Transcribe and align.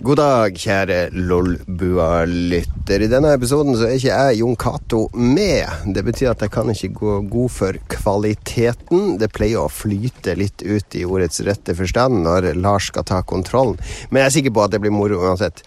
God 0.00 0.16
dag, 0.16 0.54
kjære 0.56 1.10
Lolbua-lytter. 1.12 3.02
I 3.04 3.08
denne 3.12 3.34
episoden 3.36 3.74
så 3.76 3.84
er 3.84 3.98
ikke 3.98 4.14
jeg 4.14 4.38
Jon 4.38 4.56
Cato 4.56 5.00
med. 5.12 5.92
Det 5.92 6.00
betyr 6.06 6.30
at 6.30 6.40
jeg 6.40 6.52
kan 6.54 6.72
ikke 6.72 6.88
gå 6.96 7.16
god 7.28 7.52
for 7.52 7.76
kvaliteten. 7.92 9.18
Det 9.20 9.28
pleier 9.36 9.60
å 9.60 9.68
flyte 9.68 10.38
litt 10.40 10.64
ut 10.64 10.96
i 10.96 11.04
ordets 11.04 11.42
rette 11.44 11.76
forstand 11.76 12.22
når 12.24 12.48
Lars 12.56 12.88
skal 12.88 13.04
ta 13.10 13.20
kontrollen. 13.20 13.76
Men 14.08 14.22
jeg 14.22 14.30
er 14.30 14.36
sikker 14.38 14.56
på 14.56 14.64
at 14.64 14.72
det 14.72 14.80
blir 14.80 14.96
moro 14.96 15.20
uansett. 15.20 15.60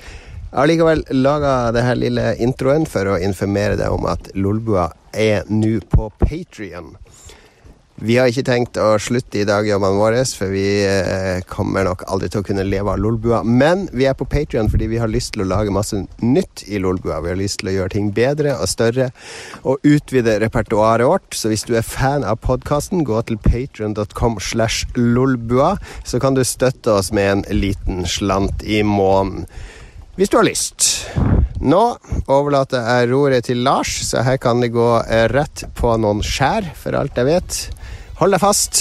Jeg 0.49 0.57
har 0.57 0.71
likevel 0.71 1.05
laga 1.13 1.53
denne 1.77 1.93
lille 2.01 2.27
introen 2.41 2.89
for 2.89 3.13
å 3.13 3.21
informere 3.21 3.77
deg 3.77 3.93
om 3.93 4.09
at 4.09 4.33
Lolbua 4.33 4.89
er 5.13 5.45
nå 5.53 5.75
på 5.93 6.09
Patrion. 6.25 6.95
Vi 8.01 8.15
har 8.17 8.25
ikke 8.25 8.43
tenkt 8.47 8.77
å 8.81 8.95
slutte 8.97 9.37
i 9.37 9.45
dagjobbene 9.45 9.99
våre, 9.99 10.23
for 10.25 10.49
vi 10.49 10.65
eh, 10.81 11.43
kommer 11.45 11.85
nok 11.85 12.01
aldri 12.09 12.31
til 12.33 12.41
å 12.41 12.45
kunne 12.47 12.65
leve 12.65 12.89
av 12.89 12.97
Lolbua. 12.99 13.43
Men 13.45 13.85
vi 13.93 14.07
er 14.09 14.15
på 14.17 14.25
Patrion 14.25 14.71
fordi 14.71 14.87
vi 14.89 14.97
har 14.97 15.11
lyst 15.11 15.35
til 15.35 15.43
å 15.43 15.47
lage 15.51 15.73
masse 15.73 15.99
nytt 16.25 16.65
i 16.65 16.81
Lolbua. 16.81 17.21
Vi 17.21 17.31
har 17.31 17.37
lyst 17.37 17.61
til 17.61 17.69
å 17.69 17.75
gjøre 17.75 17.93
ting 17.93 18.09
bedre 18.15 18.55
og 18.57 18.71
større 18.71 19.11
og 19.61 19.85
utvide 19.85 20.39
repertoaret 20.41 21.05
vårt. 21.05 21.37
Så 21.37 21.53
hvis 21.53 21.67
du 21.69 21.75
er 21.77 21.85
fan 21.85 22.25
av 22.25 22.41
podkasten, 22.41 23.05
gå 23.05 23.21
til 23.29 23.37
patrion.com 23.45 24.39
slash 24.41 24.89
lolbua, 24.97 25.75
så 26.03 26.19
kan 26.23 26.33
du 26.33 26.41
støtte 26.47 26.97
oss 26.97 27.13
med 27.13 27.29
en 27.29 27.45
liten 27.53 28.07
slant 28.09 28.65
i 28.65 28.81
måneden. 28.81 29.45
Hvis 30.17 30.33
du 30.33 30.39
har 30.41 30.49
lyst. 30.49 30.89
Nå 31.63 31.79
overlater 32.27 32.83
jeg 32.83 33.13
roret 33.13 33.47
til 33.47 33.61
Lars, 33.63 33.93
så 34.09 34.25
her 34.25 34.41
kan 34.41 34.59
det 34.59 34.73
gå 34.73 34.89
eh, 35.05 35.29
rett 35.31 35.63
på 35.77 35.93
noen 36.01 36.19
skjær, 36.25 36.67
for 36.75 36.97
alt 36.99 37.15
jeg 37.21 37.29
vet. 37.29 37.61
Hold 38.23 38.31
deg 38.31 38.39
fast. 38.39 38.77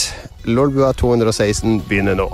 Lolbua 0.47 0.93
216 0.95 1.81
begynner 1.89 2.15
nå. 2.15 2.29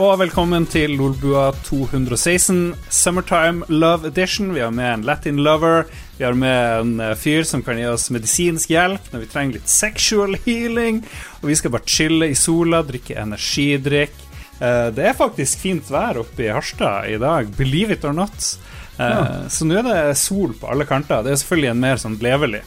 Og 0.00 0.14
velkommen 0.20 0.64
til 0.70 0.94
Lolbua 0.96 1.50
216 1.66 2.72
Summertime 2.88 3.66
Love 3.68 4.08
Edition. 4.08 4.54
Vi 4.54 4.62
har 4.64 4.72
med 4.72 4.88
en 4.94 5.02
Latin 5.04 5.42
lover. 5.44 5.84
Vi 6.16 6.24
har 6.24 6.32
med 6.38 6.80
en 6.80 6.92
eh, 7.04 7.14
fyr 7.20 7.44
som 7.48 7.62
kan 7.62 7.76
gi 7.78 7.84
oss 7.90 8.08
medisinsk 8.14 8.72
hjelp 8.72 9.10
når 9.12 9.24
vi 9.24 9.28
trenger 9.32 9.58
litt 9.58 9.68
sexual 9.68 10.38
healing. 10.46 11.02
Og 11.42 11.50
vi 11.50 11.58
skal 11.58 11.74
bare 11.74 11.88
chille 11.90 12.30
i 12.32 12.38
sola, 12.38 12.80
drikke 12.86 13.18
energidrikk. 13.20 14.16
Eh, 14.60 14.88
Det 14.96 15.04
er 15.10 15.18
faktisk 15.18 15.60
fint 15.66 15.90
vær 15.92 16.22
oppe 16.24 16.46
i 16.46 16.52
Harstad 16.54 17.10
i 17.12 17.18
dag, 17.20 17.52
believe 17.58 17.92
it 17.98 18.04
or 18.08 18.16
not. 18.16 18.54
Eh, 18.98 19.48
Så 19.48 19.68
nå 19.68 19.82
er 19.82 19.84
det 19.90 20.16
sol 20.18 20.54
på 20.56 20.70
alle 20.72 20.88
kanter. 20.88 21.22
Det 21.24 21.34
er 21.34 21.42
selvfølgelig 21.44 21.74
en 21.74 21.84
mer 21.88 22.00
sånn 22.00 22.18
levelig 22.24 22.62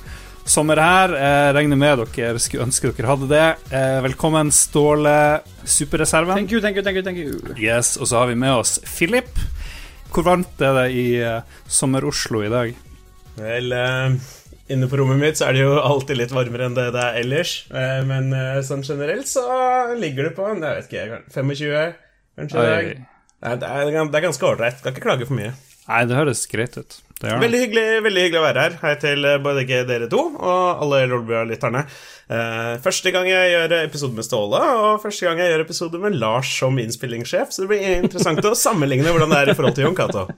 sommer 0.46 0.80
her. 0.82 1.14
Jeg 1.18 1.56
regner 1.58 1.80
med 1.80 2.04
dere 2.16 2.40
skulle 2.42 2.66
ønske 2.68 2.92
dere 2.94 3.10
hadde 3.10 3.30
det. 3.32 3.46
Eh, 3.74 4.00
Velkommen, 4.06 4.52
Ståle, 4.54 5.42
superreserven. 5.64 6.36
Thank 6.36 6.52
you, 6.52 6.62
thank 6.64 6.78
you, 6.78 6.84
thank 6.84 7.00
you, 7.00 7.04
thank 7.06 7.18
you. 7.22 7.56
Yes, 7.58 7.96
Og 7.98 8.08
så 8.12 8.20
har 8.22 8.32
vi 8.32 8.36
med 8.40 8.54
oss 8.54 8.80
Philip. 8.86 9.32
Hvor 10.14 10.28
varmt 10.28 10.62
er 10.62 10.76
det 10.78 10.88
i 10.94 11.08
eh, 11.22 11.42
sommer-Oslo 11.68 12.44
i 12.46 12.52
dag? 12.54 12.74
Vel, 13.40 13.72
eh, 13.74 14.18
inne 14.74 14.90
på 14.90 15.00
rommet 15.00 15.18
mitt 15.22 15.40
så 15.40 15.48
er 15.50 15.58
det 15.58 15.64
jo 15.64 15.80
alltid 15.82 16.20
litt 16.20 16.36
varmere 16.36 16.68
enn 16.70 16.78
det 16.78 16.92
det 16.94 17.02
er 17.08 17.22
ellers. 17.24 17.56
Eh, 17.74 18.02
men 18.06 18.30
eh, 18.38 18.62
sånn 18.66 18.86
generelt 18.86 19.30
så 19.32 19.48
ligger 19.98 20.30
det 20.30 20.36
på 20.38 20.52
jeg 20.52 20.62
vet 20.62 20.92
ikke, 20.92 21.24
25, 21.34 21.98
kanskje. 22.38 22.68
Nei, 23.44 23.58
det, 23.60 23.68
er, 23.68 23.90
det 23.90 24.20
er 24.20 24.28
ganske 24.30 24.48
ålreit. 24.48 24.78
Skal 24.80 24.94
ikke 24.94 25.08
klage 25.08 25.28
for 25.28 25.36
mye. 25.40 25.56
Nei, 25.90 26.04
det 26.08 26.16
høres 26.16 26.46
greit 26.48 26.78
ut. 26.80 27.00
Veldig 27.24 27.60
hyggelig, 27.60 27.84
veldig 28.04 28.24
hyggelig 28.26 28.40
å 28.40 28.44
være 28.44 28.64
her. 28.66 28.74
Hei 28.82 28.94
til 29.00 29.26
eh, 29.28 29.40
både 29.44 29.64
dere 29.88 30.08
to 30.12 30.22
og 30.32 30.82
alle 30.84 31.04
Lolbua-lytterne. 31.12 31.84
Uh, 32.28 32.76
første 32.84 33.12
gang 33.16 33.28
jeg 33.30 33.52
gjør 33.54 33.76
episode 33.82 34.16
med 34.18 34.28
Ståle, 34.28 34.60
og 34.60 35.04
første 35.04 35.28
gang 35.28 35.40
jeg 35.40 35.54
gjør 35.54 35.64
episode 35.64 36.02
med 36.04 36.18
Lars 36.20 36.52
som 36.60 36.80
innspillingssjef, 36.80 37.52
så 37.52 37.64
det 37.64 37.70
blir 37.72 37.86
interessant 38.00 38.44
å 38.48 38.56
sammenligne 38.66 39.12
hvordan 39.12 39.32
det 39.32 39.40
er 39.42 39.54
i 39.54 39.56
forhold 39.60 39.78
til 39.78 39.88
Jon 39.88 39.98
Cato. 40.00 40.28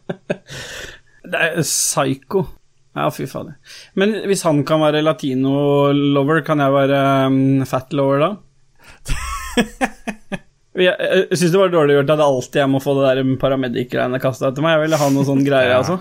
Det 1.25 1.39
er 1.41 1.55
psycho. 1.65 2.43
Ja, 2.93 3.07
fy 3.09 3.25
fader. 3.25 3.55
Men 3.97 4.11
hvis 4.29 4.43
han 4.45 4.59
kan 4.67 4.83
være 4.83 5.01
latino-lover, 5.01 6.43
kan 6.45 6.61
jeg 6.61 6.75
være 6.75 6.99
um, 7.33 7.39
fat-lover 7.65 8.21
da? 8.21 8.29
jeg 10.75 10.95
jeg 11.29 11.37
syns 11.39 11.51
det 11.51 11.59
var 11.59 11.69
dårlig 11.69 11.95
gjort 11.99 12.09
at 12.17 12.19
alltid 12.25 12.59
jeg 12.61 12.69
må 12.69 12.81
få 12.83 12.95
det 12.99 13.05
der 13.15 13.37
paramedic-greiene 13.37 14.19
kasta 14.21 14.49
etter 14.51 14.61
meg. 14.61 14.75
Jeg 14.77 14.81
ville 14.89 14.97
ha 14.97 15.09
noen 15.09 15.25
sånne 15.25 15.45
greier, 15.47 15.69
Ja. 15.71 15.77
altså. 15.83 15.99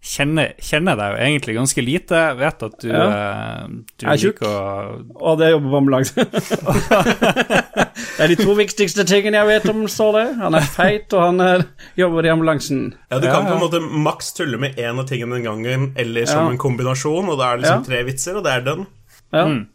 Kjenner, 0.00 0.54
kjenner 0.64 0.96
deg 0.96 1.10
jo 1.12 1.16
egentlig 1.26 1.54
ganske 1.58 1.82
lite. 1.84 2.20
Vet 2.38 2.62
at 2.62 2.76
du, 2.80 2.88
Ja. 2.88 3.02
eh, 3.04 3.66
du 3.98 4.06
Jeg 4.06 4.12
er 4.12 4.16
tjukk. 4.16 4.40
og... 4.48 5.10
Og 5.20 5.38
det 5.38 5.50
jobber 5.50 5.68
på 5.70 5.76
ambulanse. 5.76 6.14
det 7.20 8.24
er 8.24 8.32
de 8.32 8.36
to 8.40 8.54
viktigste 8.56 9.04
tingene 9.08 9.40
jeg 9.42 9.48
vet 9.50 9.68
om 9.72 9.82
Ståle. 9.92 10.22
Han 10.40 10.56
er 10.56 10.64
feit, 10.72 11.12
og 11.12 11.20
han 11.26 11.40
er, 11.44 11.64
jobber 12.00 12.24
i 12.28 12.32
ambulansen. 12.32 12.94
Ja, 13.10 13.18
Du 13.20 13.26
Ja, 13.28 13.34
kan 13.34 13.46
på 13.46 13.52
en 13.58 13.60
måte 13.64 13.80
maks 13.80 14.32
tulle 14.36 14.56
med 14.58 14.76
én 14.80 14.98
av 14.98 15.06
tingene 15.08 15.36
den 15.36 15.44
gangen, 15.44 15.92
eller 16.00 16.24
som 16.26 16.46
Ja. 16.46 16.50
en 16.52 16.58
kombinasjon, 16.58 17.28
og 17.28 17.38
da 17.38 17.52
er 17.52 17.56
det 17.58 17.64
liksom 17.66 17.84
Ja. 17.84 17.88
tre 17.90 18.02
vitser, 18.04 18.36
og 18.36 18.44
det 18.44 18.52
er 18.52 18.60
den. 18.62 18.86
Ja. 19.32 19.44
Mm. 19.46 19.66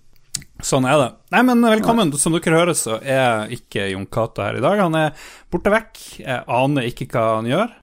Sånn 0.63 0.85
er 0.87 0.97
det. 0.97 1.07
Nei, 1.35 1.41
men 1.45 1.61
velkommen. 1.67 2.13
Som 2.17 2.35
dere 2.37 2.55
hører, 2.55 2.77
så 2.77 2.97
er 3.03 3.49
ikke 3.53 3.89
Jon 3.91 4.05
Cato 4.07 4.41
her 4.45 4.57
i 4.57 4.63
dag. 4.63 4.79
Han 4.79 4.95
er 4.97 5.11
borte 5.51 5.73
vekk. 5.73 5.99
Jeg 6.23 6.45
aner 6.47 6.87
ikke 6.87 7.09
hva 7.11 7.25
han 7.37 7.49
gjør. 7.49 7.73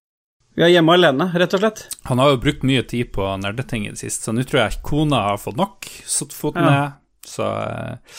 Vi 0.56 0.64
er 0.66 0.72
hjemme 0.74 0.92
alene, 0.96 1.30
rett 1.32 1.54
og 1.56 1.62
slett. 1.62 1.82
Han 2.10 2.20
har 2.20 2.32
jo 2.34 2.40
brukt 2.42 2.64
mye 2.68 2.82
tid 2.84 3.12
på 3.14 3.24
nerdeting 3.40 3.86
i 3.86 3.92
det 3.94 4.00
siste, 4.02 4.26
så 4.26 4.34
nå 4.36 4.42
tror 4.44 4.66
jeg 4.66 4.82
kona 4.84 5.22
har 5.30 5.38
fått 5.40 5.56
nok. 5.60 5.88
Satt 6.04 6.34
foten 6.36 6.64
Ja. 6.64 6.72
ned. 6.72 6.98
Så 7.24 7.46
eh, 7.46 8.18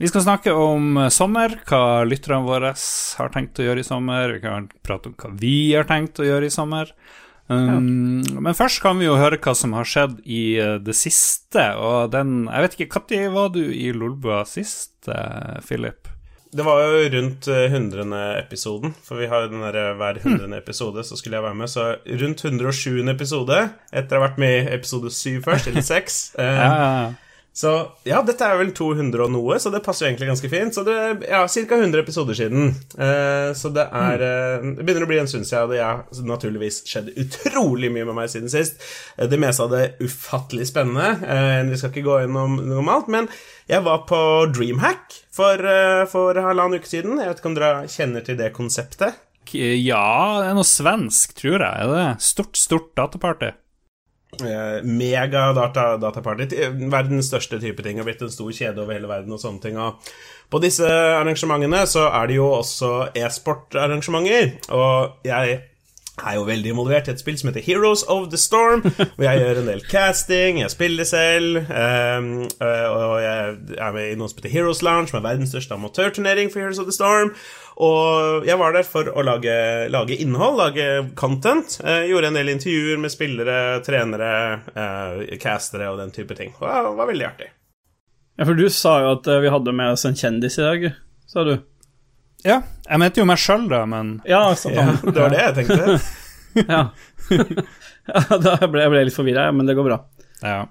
vi 0.00 0.08
skal 0.10 0.24
snakke 0.24 0.54
om 0.56 0.96
sommer, 1.14 1.54
hva 1.68 2.02
lytterne 2.08 2.42
våre 2.46 2.72
har 2.74 3.30
tenkt 3.34 3.60
å 3.60 3.66
gjøre 3.66 3.84
i 3.84 3.86
sommer. 3.86 4.32
Vi 4.34 4.40
kan 4.42 4.66
prate 4.82 5.10
om 5.10 5.14
hva 5.18 5.30
vi 5.38 5.54
har 5.74 5.84
tenkt 5.90 6.18
å 6.18 6.26
gjøre 6.26 6.46
i 6.48 6.54
sommer. 6.54 6.90
Um, 7.48 8.20
Men 8.44 8.56
først 8.56 8.82
kan 8.84 8.98
vi 9.00 9.06
jo 9.06 9.16
høre 9.16 9.38
hva 9.40 9.54
som 9.56 9.72
har 9.72 9.88
skjedd 9.88 10.18
i 10.28 10.58
eh, 10.60 10.76
det 10.84 10.96
siste. 10.96 11.64
Og 11.80 12.12
den 12.12 12.44
Jeg 12.46 12.64
vet 12.64 12.76
ikke, 12.76 13.02
når 13.08 13.32
var 13.32 13.48
du 13.54 13.62
i 13.64 13.88
Lolbua 13.96 14.44
sist, 14.48 15.08
eh, 15.08 15.58
Philip? 15.64 16.10
Det 16.48 16.64
var 16.64 16.80
jo 16.80 17.08
rundt 17.12 17.44
hundrende 17.72 18.20
episoden, 18.38 18.94
for 19.04 19.20
vi 19.20 19.26
har 19.28 19.42
jo 19.44 19.50
den 19.52 19.60
der 19.60 19.92
hver 20.00 20.16
100. 20.16 20.56
episode, 20.56 21.04
så 21.04 21.16
skulle 21.16 21.36
jeg 21.36 21.44
være 21.44 21.54
med. 21.54 21.68
Så 21.68 21.96
rundt 22.22 22.44
107. 22.44 23.04
episode, 23.12 23.58
etter 23.92 24.16
å 24.16 24.22
ha 24.22 24.28
vært 24.30 24.40
med 24.40 24.54
i 24.56 24.70
episode 24.72 25.12
7 25.12 25.42
først, 25.44 25.68
eller 25.68 25.84
6. 25.84 26.20
Ja, 26.38 26.48
ja, 26.48 26.92
ja. 27.02 27.27
Så 27.58 27.70
ja, 28.06 28.20
dette 28.22 28.46
er 28.46 28.58
vel 28.60 28.68
200 28.70 29.24
og 29.24 29.32
noe, 29.34 29.56
så 29.58 29.72
det 29.74 29.80
passer 29.82 30.04
jo 30.04 30.12
egentlig 30.12 30.28
ganske 30.28 30.50
fint. 30.52 30.76
Så 30.76 30.84
det 30.86 30.94
ja, 31.26 31.40
ca. 31.42 31.78
100 31.80 32.04
episoder 32.04 32.38
siden. 32.38 32.68
Eh, 32.94 33.48
så 33.58 33.72
det 33.74 33.88
er 33.98 34.22
eh, 34.22 34.66
Det 34.76 34.84
begynner 34.86 35.06
å 35.06 35.10
bli 35.10 35.18
en 35.18 35.30
stund 35.30 35.48
siden, 35.48 35.66
og 35.66 35.74
det 35.74 35.80
har 35.82 36.04
naturligvis 36.28 36.84
skjedd 36.86 37.10
utrolig 37.18 37.90
mye 37.90 38.06
med 38.06 38.14
meg 38.20 38.30
siden 38.30 38.52
sist. 38.52 38.78
Eh, 39.16 39.26
det 39.26 39.40
meste 39.42 39.66
av 39.66 39.74
det 39.74 39.96
ufattelig 39.98 40.68
spennende. 40.70 41.16
Eh, 41.26 41.66
vi 41.66 41.80
skal 41.80 41.90
ikke 41.90 42.06
gå 42.06 42.20
gjennom 42.22 42.60
noe 42.62 42.78
om 42.84 42.94
alt, 42.94 43.10
men 43.10 43.26
jeg 43.66 43.82
var 43.90 44.06
på 44.06 44.22
Dreamhack 44.54 45.18
for, 45.34 45.58
eh, 45.58 46.06
for 46.14 46.38
halvannen 46.38 46.78
uke 46.78 46.94
siden. 46.94 47.18
Jeg 47.18 47.32
vet 47.32 47.42
ikke 47.42 47.50
om 47.56 47.58
dere 47.58 47.90
kjenner 47.90 48.28
til 48.28 48.38
det 48.38 48.54
konseptet? 48.54 49.18
Ja, 49.50 50.38
det 50.38 50.52
er 50.52 50.54
noe 50.54 50.68
svensk, 50.68 51.34
tror 51.34 51.58
jeg. 51.58 51.74
Er 51.74 51.90
det? 51.90 52.10
Stort, 52.22 52.54
stort 52.60 52.94
dataparty. 52.94 53.56
Eh, 54.40 54.80
mega-dataparty. 54.84 56.48
Verdens 56.90 57.30
største 57.30 57.60
type 57.62 57.84
ting. 57.84 58.00
Har 58.00 58.08
blitt 58.08 58.22
en 58.24 58.32
stor 58.32 58.50
kjede 58.54 58.82
over 58.82 58.96
hele 58.96 59.10
verden 59.10 59.34
og 59.36 59.42
sånne 59.42 59.62
ting. 59.64 59.78
Og 59.80 60.10
på 60.48 60.60
disse 60.64 60.88
arrangementene 60.88 61.84
så 61.88 62.06
er 62.08 62.30
det 62.30 62.38
jo 62.38 62.50
også 62.56 62.92
e-sportarrangementer. 63.18 64.54
Og 64.74 65.26
jeg 65.28 65.58
er 66.26 66.38
jo 66.38 66.46
veldig 66.48 66.72
involvert 66.72 67.08
i 67.08 67.12
et 67.14 67.22
spill 67.22 67.38
som 67.38 67.50
heter 67.50 67.64
Heroes 67.64 68.04
of 68.08 68.28
the 68.32 68.40
Storm. 68.40 68.82
Hvor 69.16 69.26
jeg 69.26 69.42
gjør 69.42 69.62
en 69.62 69.70
del 69.70 69.84
casting, 69.90 70.60
jeg 70.62 70.72
spiller 70.74 71.08
selv, 71.08 71.56
øh, 71.56 72.28
og 72.58 73.14
jeg 73.22 73.56
er 73.78 73.94
med 73.94 74.10
i 74.10 74.18
noe 74.18 74.30
som 74.30 74.40
heter 74.40 74.54
Heroes 74.54 74.82
Lounge, 74.82 75.12
som 75.12 75.20
er 75.20 75.28
verdens 75.28 75.54
største 75.54 75.76
amatørturnering 75.78 76.52
for 76.52 76.62
Heroes 76.62 76.82
of 76.82 76.88
the 76.90 76.96
Storm. 76.96 77.34
Og 77.78 78.46
jeg 78.46 78.58
var 78.58 78.74
der 78.74 78.86
for 78.86 79.06
å 79.14 79.22
lage, 79.22 79.54
lage 79.94 80.16
innhold, 80.18 80.58
lage 80.58 80.88
content. 81.18 81.78
Jeg 81.78 82.10
gjorde 82.10 82.32
en 82.32 82.40
del 82.40 82.50
intervjuer 82.50 82.98
med 82.98 83.14
spillere, 83.14 83.58
trenere, 83.86 84.32
uh, 84.74 85.22
castere 85.38 85.92
og 85.92 86.00
den 86.02 86.10
type 86.14 86.34
ting. 86.34 86.50
Og 86.58 86.66
det 86.66 86.98
var 86.98 87.10
veldig 87.12 87.28
artig. 87.28 87.52
Ja, 88.38 88.46
for 88.46 88.58
du 88.58 88.66
sa 88.70 88.98
jo 89.02 89.14
at 89.16 89.26
eh, 89.26 89.40
vi 89.42 89.50
hadde 89.50 89.74
med 89.74 89.96
oss 89.96 90.06
en 90.06 90.18
kjendis 90.18 90.60
i 90.60 90.62
dag, 90.62 90.84
sa 91.26 91.42
du. 91.46 91.56
Ja, 92.46 92.60
jeg 92.88 92.98
mente 93.02 93.18
jo 93.20 93.26
meg 93.26 93.38
sjøl, 93.42 93.64
da, 93.70 93.82
men 93.90 94.20
Ja, 94.28 94.54
sant 94.54 94.76
Ja, 94.78 94.84
det 95.02 95.16
var 95.18 95.32
det 95.34 95.40
jeg 95.42 95.54
tenkte. 95.60 96.00
Ja. 96.68 96.80
ja, 97.30 98.20
da 98.44 98.54
ble 98.66 98.82
jeg 98.82 98.90
ble 98.92 99.02
litt 99.06 99.14
forvirra, 99.16 99.48
men 99.54 99.66
det 99.68 99.74
går 99.78 99.88
bra. 99.90 99.98
ja. 100.42 100.64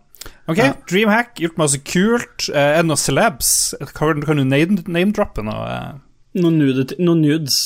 Ok, 0.50 0.58
Dreamhack, 0.90 1.38
gjort 1.44 1.58
masse 1.60 1.78
kult. 1.88 2.48
Eh, 2.50 2.56
Er 2.80 2.82
det 2.82 2.88
noen 2.90 3.00
celebs? 3.00 3.50
Kan, 3.96 4.22
kan 4.26 4.40
du 4.40 4.44
name- 4.48 4.84
name-droppe 4.88 5.44
noe? 5.46 5.68
eh? 5.72 6.40
Noen, 6.42 6.58
nudity, 6.60 6.98
noen 7.04 7.22
nudes. 7.24 7.58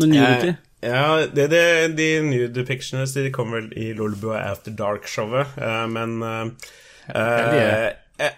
Noen 0.00 0.12
nudity. 0.14 0.52
Ja, 0.84 1.02
det, 1.26 1.48
det, 1.52 1.62
de 1.98 2.06
nude 2.26 2.52
depictionene 2.56 3.08
de 3.26 3.32
kommer 3.34 3.60
vel 3.62 3.72
i 3.80 3.90
Lolbua 3.96 4.40
After 4.52 4.72
Dark-showet, 4.76 5.56
eh, 5.58 5.84
men 5.92 6.18
Uh, 6.22 7.18
eh, 7.18 7.88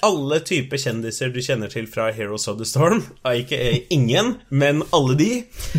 alle 0.07 0.41
typer 0.47 0.81
kjendiser 0.81 1.33
du 1.35 1.41
kjenner 1.45 1.71
til 1.73 1.87
fra 1.91 2.11
Heroes 2.15 2.49
of 2.51 2.59
the 2.61 2.67
Storm, 2.69 3.03
ikke 3.27 3.59
ingen, 3.95 4.37
men 4.49 4.83
alle 4.97 5.17
de. 5.21 5.31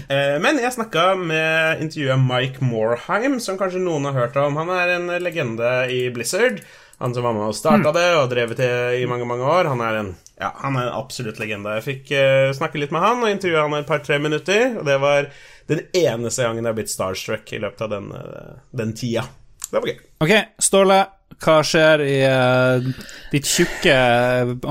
Eh, 0.05 0.37
men 0.43 0.59
jeg 0.61 0.75
snakka 0.75 1.05
med 1.19 1.83
intervjuet 1.85 2.21
Mike 2.21 2.65
Morheim, 2.65 3.39
som 3.43 3.59
kanskje 3.59 3.83
noen 3.83 4.09
har 4.09 4.17
hørt 4.17 4.39
om. 4.41 4.57
Han 4.61 4.71
er 4.75 4.95
en 4.97 5.13
legende 5.23 5.71
i 5.91 6.05
Blizzard. 6.13 6.61
Han 6.97 7.13
som 7.13 7.25
var 7.25 7.33
med 7.35 7.49
og 7.49 7.55
starta 7.57 7.91
det 7.95 8.05
og 8.15 8.29
drevet 8.31 8.59
det 8.61 8.75
i 9.01 9.07
mange 9.09 9.27
mange 9.27 9.43
år. 9.43 9.67
Han 9.67 9.81
er 9.83 9.97
en, 9.99 10.13
ja, 10.39 10.53
han 10.61 10.77
er 10.79 10.87
en 10.87 10.99
absolutt 11.01 11.41
legende. 11.41 11.73
Jeg 11.79 11.87
fikk 11.89 12.13
eh, 12.15 12.51
snakke 12.55 12.79
litt 12.79 12.93
med 12.95 13.03
han 13.03 13.23
og 13.23 13.31
intervjue 13.33 13.65
han 13.65 13.75
et 13.81 13.89
par-tre 13.89 14.19
minutter. 14.23 14.77
Og 14.79 14.87
det 14.87 14.95
var 15.03 15.27
den 15.71 15.83
eneste 15.91 16.45
gangen 16.45 16.63
jeg 16.63 16.71
har 16.71 16.77
blitt 16.77 16.93
starstruck 16.93 17.51
i 17.51 17.59
løpet 17.59 17.83
av 17.83 17.91
den, 17.97 18.11
eh, 18.15 18.55
den 18.79 18.95
tida. 18.95 19.25
Det 19.65 19.81
var 19.81 19.91
gøy. 19.91 19.99
Ok, 20.23 20.33
Ståle, 20.61 21.01
hva 21.43 21.57
skjer 21.65 22.03
i 22.05 22.15
uh, 22.29 22.87
ditt 23.33 23.45
tjukke 23.49 23.95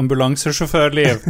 ambulansesjåførliv? 0.00 1.20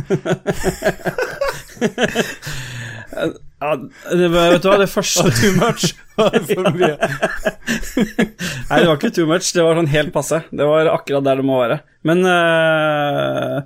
Ja, 3.65 3.77
det, 4.13 4.29
var- 4.29 4.51
vet 4.53 4.63
du 4.65 4.69
hva, 4.69 4.77
det 4.83 4.91
første 4.93 5.31
Too 5.39 5.53
much? 5.57 5.85
For 6.19 6.67
mye. 6.75 6.97
Nei, 6.99 8.77
det 8.81 8.89
var 8.91 8.99
ikke 8.99 9.11
too 9.17 9.25
much. 9.31 9.49
Det 9.57 9.63
var 9.65 9.79
sånn 9.79 9.89
helt 9.93 10.13
passe. 10.15 10.43
Det 10.53 10.67
var 10.69 10.91
akkurat 10.93 11.25
der 11.27 11.41
det 11.41 11.47
må 11.49 11.57
være. 11.63 11.79
Men 12.07 12.21
uh, 12.29 13.63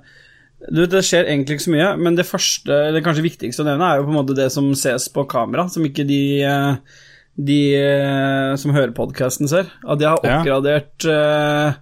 du, 0.69 0.85
Det 0.89 1.01
skjer 1.05 1.27
egentlig 1.27 1.57
ikke 1.57 1.65
så 1.67 1.73
mye, 1.75 1.89
men 1.99 2.15
det 2.19 2.27
første, 2.29 2.79
det 2.95 3.03
kanskje 3.05 3.25
viktigste 3.25 3.65
å 3.65 3.67
nevne, 3.67 3.89
er 3.89 3.99
jo 3.99 4.07
på 4.07 4.13
en 4.13 4.19
måte 4.21 4.37
det 4.37 4.47
som 4.55 4.71
ses 4.77 5.09
på 5.13 5.25
kamera, 5.29 5.67
som 5.71 5.85
ikke 5.87 6.05
de, 6.07 6.21
eh, 6.45 6.99
de 7.39 7.59
eh, 7.79 8.55
som 8.59 8.73
hører 8.75 8.91
podkasten, 8.97 9.47
ser. 9.47 9.69
At 9.87 9.99
de 10.01 10.05
har 10.09 10.19
Ja. 10.23 10.39
oppgradert 10.41 11.05
eh, 11.07 11.73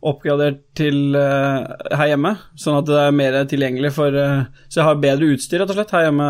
Oppgradert 0.00 0.62
til 0.78 1.12
eh, 1.18 1.66
her 1.98 2.06
hjemme, 2.08 2.30
sånn 2.56 2.78
at 2.78 2.86
det 2.88 3.00
er 3.02 3.10
mer 3.12 3.34
tilgjengelig 3.50 3.90
for 3.92 4.14
eh, 4.16 4.46
Så 4.72 4.78
jeg 4.80 4.86
har 4.86 4.94
bedre 5.02 5.28
utstyr, 5.34 5.60
rett 5.60 5.68
og 5.74 5.76
slett, 5.76 5.90
her 5.92 6.06
hjemme 6.06 6.28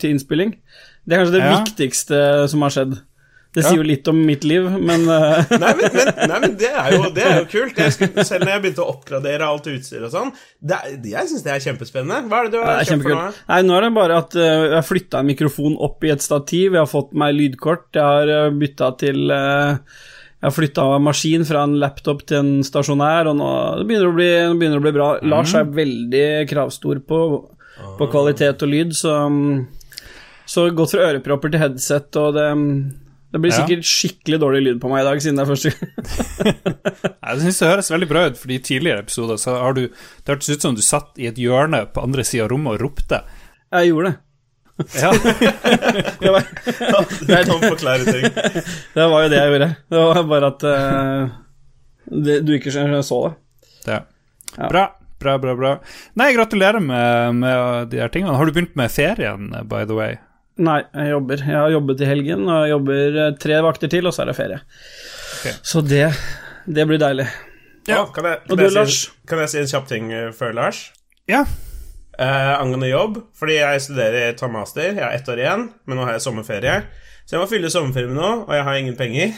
til 0.00 0.14
innspilling. 0.14 0.54
Det 1.04 1.12
er 1.16 1.20
kanskje 1.20 1.34
det 1.36 1.42
Ja. 1.44 1.58
viktigste 1.60 2.20
som 2.48 2.62
har 2.64 2.70
skjedd. 2.72 2.94
Det 3.50 3.64
Ja. 3.64 3.70
sier 3.72 3.80
jo 3.80 3.86
litt 3.86 4.06
om 4.06 4.18
mitt 4.22 4.44
liv, 4.46 4.62
men 4.62 5.08
eh, 5.10 5.48
Nei, 5.62 5.72
men, 5.74 5.94
men, 5.96 6.10
nei, 6.30 6.36
men 6.44 6.52
det, 6.58 6.68
er 6.70 6.92
jo, 6.94 7.08
det 7.14 7.24
er 7.26 7.40
jo 7.40 7.46
kult. 7.50 7.80
Skulle, 7.96 8.24
selv 8.28 8.44
når 8.46 8.52
jeg 8.52 8.62
begynte 8.62 8.84
å 8.84 8.92
oppgradere 8.92 9.48
alt 9.50 9.66
utstyr 9.72 10.04
og 10.06 10.12
sånn, 10.12 10.30
det 10.62 10.78
jeg 11.10 11.30
syns 11.32 11.42
det 11.42 11.56
er 11.56 11.64
kjempespennende. 11.64 12.30
Hva 12.30 12.44
er 12.44 12.46
det 12.46 12.54
du 12.54 12.60
har 12.62 12.84
kjøpt 12.86 13.08
for 13.08 13.16
noe? 13.16 13.32
Nei, 13.50 13.58
nå 13.66 13.74
er 13.74 13.86
det 13.88 13.90
bare 13.96 14.20
at 14.22 14.38
eh, 14.38 14.52
jeg 14.68 14.76
har 14.76 14.86
flytta 14.86 15.24
en 15.24 15.30
mikrofon 15.32 15.74
opp 15.82 16.06
i 16.06 16.14
et 16.14 16.22
stativ, 16.22 16.76
jeg 16.76 16.78
har 16.78 16.92
fått 16.92 17.10
meg 17.18 17.34
lydkort, 17.40 17.88
jeg 17.98 18.06
har 18.06 18.32
uh, 18.46 18.54
bytta 18.62 18.92
til 19.02 19.34
eh, 19.34 19.98
Jeg 20.38 20.46
har 20.46 20.56
flytta 20.60 20.86
maskin 21.02 21.48
fra 21.50 21.66
en 21.66 21.76
laptop 21.82 22.22
til 22.30 22.38
en 22.44 22.54
stasjonær, 22.64 23.32
og 23.34 23.38
nå 23.42 23.50
det 23.82 23.90
begynner 23.90 24.14
å 24.14 24.16
bli, 24.16 24.30
det 24.30 24.56
begynner 24.62 24.78
å 24.78 24.86
bli 24.86 24.94
bra. 25.00 25.10
Lars 25.26 25.58
er 25.58 25.66
veldig 25.82 26.24
kravstor 26.54 27.02
på, 27.02 27.20
på 27.98 28.12
kvalitet 28.14 28.62
og 28.62 28.70
lyd, 28.78 28.94
så 28.96 29.24
mm, 29.26 29.52
Så 30.46 30.70
gått 30.70 30.94
fra 30.94 31.10
ørepropper 31.10 31.50
til 31.50 31.60
headset, 31.66 32.14
og 32.18 32.38
det 32.38 32.46
mm, 32.54 32.74
det 33.30 33.38
blir 33.38 33.52
Ja. 33.52 33.60
sikkert 33.62 33.86
skikkelig 33.86 34.38
dårlig 34.42 34.62
lyd 34.64 34.80
på 34.82 34.88
meg 34.90 35.04
i 35.04 35.06
dag, 35.06 35.20
siden 35.22 35.36
det 35.38 35.44
er 35.44 35.50
første 35.50 35.70
gang. 35.70 35.90
Jeg 37.30 37.42
synes 37.44 37.58
det 37.60 37.68
høres 37.70 37.90
veldig 37.92 38.08
bra 38.10 38.24
ut, 38.26 38.38
fordi 38.40 38.56
i 38.58 38.62
tidligere 38.66 39.04
episoder 39.04 39.38
så 39.38 39.54
har 39.60 39.76
du 39.76 39.84
Det 39.86 40.32
hørtes 40.32 40.50
ut 40.50 40.64
som 40.66 40.74
du 40.74 40.82
satt 40.82 41.20
i 41.20 41.28
et 41.30 41.38
hjørne 41.38 41.84
på 41.94 42.02
andre 42.02 42.24
sida 42.26 42.48
av 42.48 42.50
rommet 42.50 42.74
og 42.74 42.82
ropte. 42.82 43.20
Jeg 43.70 43.92
gjorde 43.92 44.10
det. 44.10 44.16
Ja, 44.96 45.10
Det 46.20 46.30
var, 46.32 46.46
Du 47.20 47.34
kan 47.34 47.60
forklare 47.68 48.04
ting. 48.08 48.24
det 48.96 49.06
var 49.12 49.26
jo 49.26 49.28
det 49.28 49.38
jeg 49.42 49.52
gjorde. 49.52 49.68
Det 49.92 50.00
var 50.08 50.22
bare 50.30 50.50
at 50.54 50.64
uh, 50.64 51.36
det, 52.10 52.38
du 52.48 52.54
ikke 52.56 52.72
så 52.72 52.86
det. 52.88 53.36
det. 53.86 54.00
Ja. 54.56 54.68
Bra, 54.72 54.86
bra, 55.20 55.36
bra. 55.38 55.54
bra 55.54 55.74
Nei, 56.18 56.32
gratulerer 56.34 56.80
med, 56.82 57.36
med 57.44 57.92
de 57.92 58.00
her 58.02 58.08
tingene. 58.10 58.34
Har 58.34 58.48
du 58.48 58.56
begynt 58.56 58.74
med 58.74 58.90
ferien, 58.90 59.52
by 59.68 59.84
the 59.84 59.94
way? 59.94 60.16
Nei, 60.60 60.80
jeg 60.92 61.12
jobber. 61.14 61.42
Jeg 61.46 61.56
har 61.56 61.70
jobbet 61.72 62.00
i 62.02 62.08
helgen, 62.08 62.42
og 62.48 62.64
jeg 62.64 62.72
jobber 62.74 63.18
eh, 63.24 63.30
tre 63.40 63.60
vakter 63.64 63.88
til, 63.92 64.06
og 64.06 64.12
så 64.14 64.24
er 64.24 64.30
det 64.32 64.36
ferie. 64.36 64.58
Okay. 65.40 65.54
Så 65.62 65.80
det, 65.86 66.08
det 66.66 66.86
blir 66.90 67.00
deilig. 67.00 67.28
Ja. 67.88 68.02
kan, 68.12 68.26
jeg, 68.28 68.42
Og 68.50 68.58
du, 68.58 68.64
jeg 68.66 68.74
Lars? 68.76 68.98
si, 69.06 69.12
kan 69.30 69.40
jeg 69.40 69.52
si 69.52 69.60
en 69.62 69.70
kjapp 69.70 69.86
ting 69.88 70.10
eh, 70.12 70.30
før, 70.36 70.52
Lars? 70.58 70.82
Ja. 71.30 71.44
Eh, 72.20 72.50
angående 72.60 72.90
jobb, 72.90 73.22
fordi 73.38 73.56
jeg 73.56 73.80
studerer 73.86 74.34
tar 74.36 74.52
master, 74.52 74.90
jeg 74.90 75.00
har 75.00 75.14
ett 75.16 75.28
år 75.32 75.40
igjen, 75.40 75.70
men 75.88 75.96
nå 75.96 76.04
har 76.04 76.18
jeg 76.18 76.26
sommerferie. 76.26 76.74
Så 77.24 77.36
jeg 77.36 77.40
må 77.44 77.48
fylle 77.48 77.70
sommerferie 77.72 78.10
med 78.10 78.18
noe, 78.20 78.34
og 78.44 78.52
jeg 78.58 78.66
har 78.66 78.80
ingen 78.82 78.98
penger. 78.98 79.32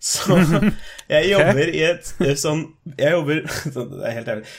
Så 0.00 0.38
jeg 1.12 1.28
jobber 1.32 1.74
i 1.74 1.80
et 1.82 2.12
et 2.22 2.38
sånn 2.38 2.60
Jeg 2.94 3.16
jobber 3.16 3.40
Det 3.74 3.86
er 4.06 4.12
helt 4.14 4.28
ærlig. 4.30 4.52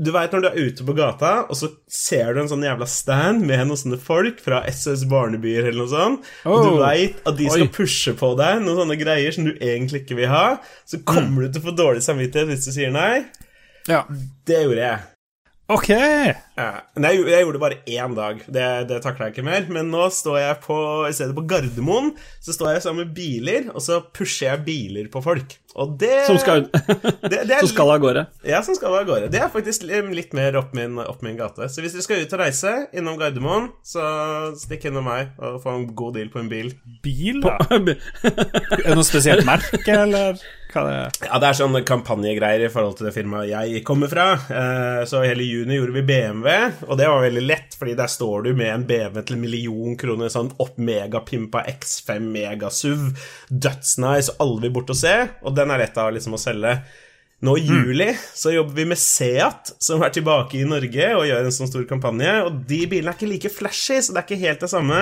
Du 0.00 0.10
veit 0.14 0.32
når 0.32 0.40
du 0.40 0.48
er 0.48 0.58
ute 0.70 0.84
på 0.88 0.94
gata, 0.96 1.30
og 1.50 1.56
så 1.58 1.68
ser 1.92 2.32
du 2.32 2.40
en 2.40 2.48
sånn 2.48 2.62
jævla 2.64 2.86
stand 2.88 3.42
med 3.44 3.60
noen 3.68 3.76
sånne 3.76 3.98
folk 4.00 4.38
fra 4.40 4.62
SS 4.70 5.02
Barnebyer 5.10 5.66
eller 5.68 5.82
noe 5.82 5.90
sånt, 5.92 6.30
og 6.48 6.62
du 6.64 6.70
Oh. 6.70 6.78
veit 6.80 7.20
at 7.28 7.36
de 7.36 7.50
skal 7.50 7.66
Oi. 7.66 7.72
pushe 7.74 8.14
på 8.16 8.30
deg 8.38 8.62
noen 8.64 8.80
sånne 8.80 8.96
greier 9.00 9.34
som 9.36 9.44
du 9.44 9.52
egentlig 9.60 10.04
ikke 10.06 10.16
vil 10.22 10.28
ha, 10.32 10.46
så 10.88 11.02
kommer 11.04 11.42
du 11.44 11.52
til 11.52 11.60
å 11.60 11.68
få 11.68 11.76
dårlig 11.76 12.02
samvittighet 12.06 12.48
hvis 12.48 12.64
du 12.64 12.72
sier 12.78 12.90
nei. 12.96 13.26
ja. 13.88 14.04
Det 14.46 14.62
gjorde 14.64 14.80
jeg. 14.86 14.98
Ok. 15.70 15.88
Ja. 16.58 16.66
Nei, 16.98 17.12
jeg, 17.14 17.26
jeg 17.30 17.44
gjorde 17.44 17.56
det 17.56 17.62
bare 17.62 17.78
én 17.86 18.14
dag. 18.16 18.40
Det, 18.50 18.66
det 18.90 18.98
takla 19.04 19.28
jeg 19.28 19.36
ikke 19.36 19.46
mer. 19.46 19.68
Men 19.72 19.90
nå 19.92 20.08
står 20.12 20.40
jeg 20.42 20.58
på 20.64 20.76
I 21.06 21.14
stedet 21.14 21.36
på 21.36 21.44
Gardermoen 21.48 22.10
Så 22.42 22.56
står 22.56 22.74
jeg 22.74 22.84
sammen 22.84 23.06
med 23.06 23.14
biler, 23.16 23.70
og 23.70 23.84
så 23.84 24.00
pusher 24.02 24.50
jeg 24.50 24.64
biler 24.66 25.10
på 25.12 25.22
folk. 25.24 25.56
Og 25.78 25.94
det 26.00 26.24
Som 26.26 26.40
skal, 26.42 26.66
det, 27.30 27.44
det 27.46 27.54
er 27.54 27.62
som 27.62 27.70
skal 27.70 27.94
av 27.94 28.02
gårde. 28.02 28.26
Ja, 28.46 28.62
som 28.66 28.74
skal 28.74 28.98
av 28.98 29.06
gårde. 29.08 29.30
Det 29.30 29.38
er 29.38 29.52
faktisk 29.52 29.86
litt 29.86 30.34
mer 30.36 30.58
opp 30.58 30.74
min, 30.76 30.98
opp 30.98 31.22
min 31.26 31.38
gate. 31.38 31.70
Så 31.70 31.84
hvis 31.84 31.94
dere 31.94 32.06
skal 32.06 32.24
ut 32.24 32.34
og 32.34 32.42
reise 32.42 32.74
innom 32.90 33.20
Gardermoen, 33.20 33.70
så 33.86 34.02
stikk 34.58 34.88
innom 34.90 35.06
meg 35.06 35.36
og 35.38 35.60
få 35.62 35.76
en 35.76 35.86
god 35.94 36.18
deal 36.18 36.32
på 36.34 36.42
en 36.42 36.50
bil. 36.50 36.74
Bil, 37.04 37.44
da? 37.46 37.56
Er 37.70 38.90
det 38.90 38.98
noe 38.98 39.06
spesielt 39.06 39.46
merke, 39.46 39.94
eller 39.94 40.40
hva 40.72 40.82
det 40.86 40.94
er? 40.96 41.18
Ja, 41.28 41.38
det 41.42 41.48
er 41.50 41.58
sånn 41.58 41.76
kampanjegreier 41.88 42.64
i 42.66 42.70
forhold 42.72 42.96
til 42.98 43.08
det 43.08 43.14
firmaet 43.16 43.50
jeg 43.50 43.82
kommer 43.88 44.10
fra. 44.12 44.28
Eh, 44.48 45.02
Så 45.10 45.22
hele 45.24 45.42
juni 45.46 45.76
gjorde 45.78 45.96
vi 45.98 46.04
BMW, 46.06 46.56
og 46.88 46.96
det 47.00 47.08
var 47.10 47.24
veldig 47.26 47.44
lett, 47.46 47.76
fordi 47.78 47.96
der 47.98 48.10
står 48.12 48.44
du 48.48 48.50
med 48.54 48.72
en 48.74 48.86
BMW 48.88 49.22
til 49.26 49.36
en 49.38 49.44
million 49.44 49.96
kroner, 50.00 50.30
sånn 50.32 50.52
opp 50.62 50.78
megapimpa 50.78 51.64
X5 51.74 52.30
megasuv, 52.34 53.06
dødsnice, 53.50 54.34
og 54.36 54.42
alle 54.46 54.66
vil 54.66 54.74
bort 54.78 54.90
og 54.94 54.98
se, 55.00 55.14
og 55.42 55.54
den 55.56 55.70
er 55.74 55.82
lett 55.84 55.98
av 56.00 56.12
liksom 56.14 56.36
å 56.38 56.42
selge. 56.42 56.76
Nå 57.40 57.54
i 57.56 57.62
juli 57.64 58.10
så 58.36 58.50
jobber 58.52 58.74
vi 58.76 58.84
med 58.90 58.98
Seat, 59.00 59.70
som 59.80 60.02
er 60.04 60.12
tilbake 60.12 60.58
i 60.60 60.66
Norge 60.68 61.06
og 61.16 61.24
gjør 61.24 61.46
en 61.48 61.54
sånn 61.56 61.70
stor 61.70 61.86
kampanje, 61.88 62.34
og 62.44 62.58
de 62.68 62.82
bilene 62.90 63.14
er 63.14 63.16
ikke 63.16 63.30
like 63.30 63.52
flashy, 63.54 63.96
så 64.04 64.12
det 64.12 64.20
er 64.20 64.26
ikke 64.28 64.42
helt 64.44 64.60
det 64.66 64.68
samme. 64.74 64.98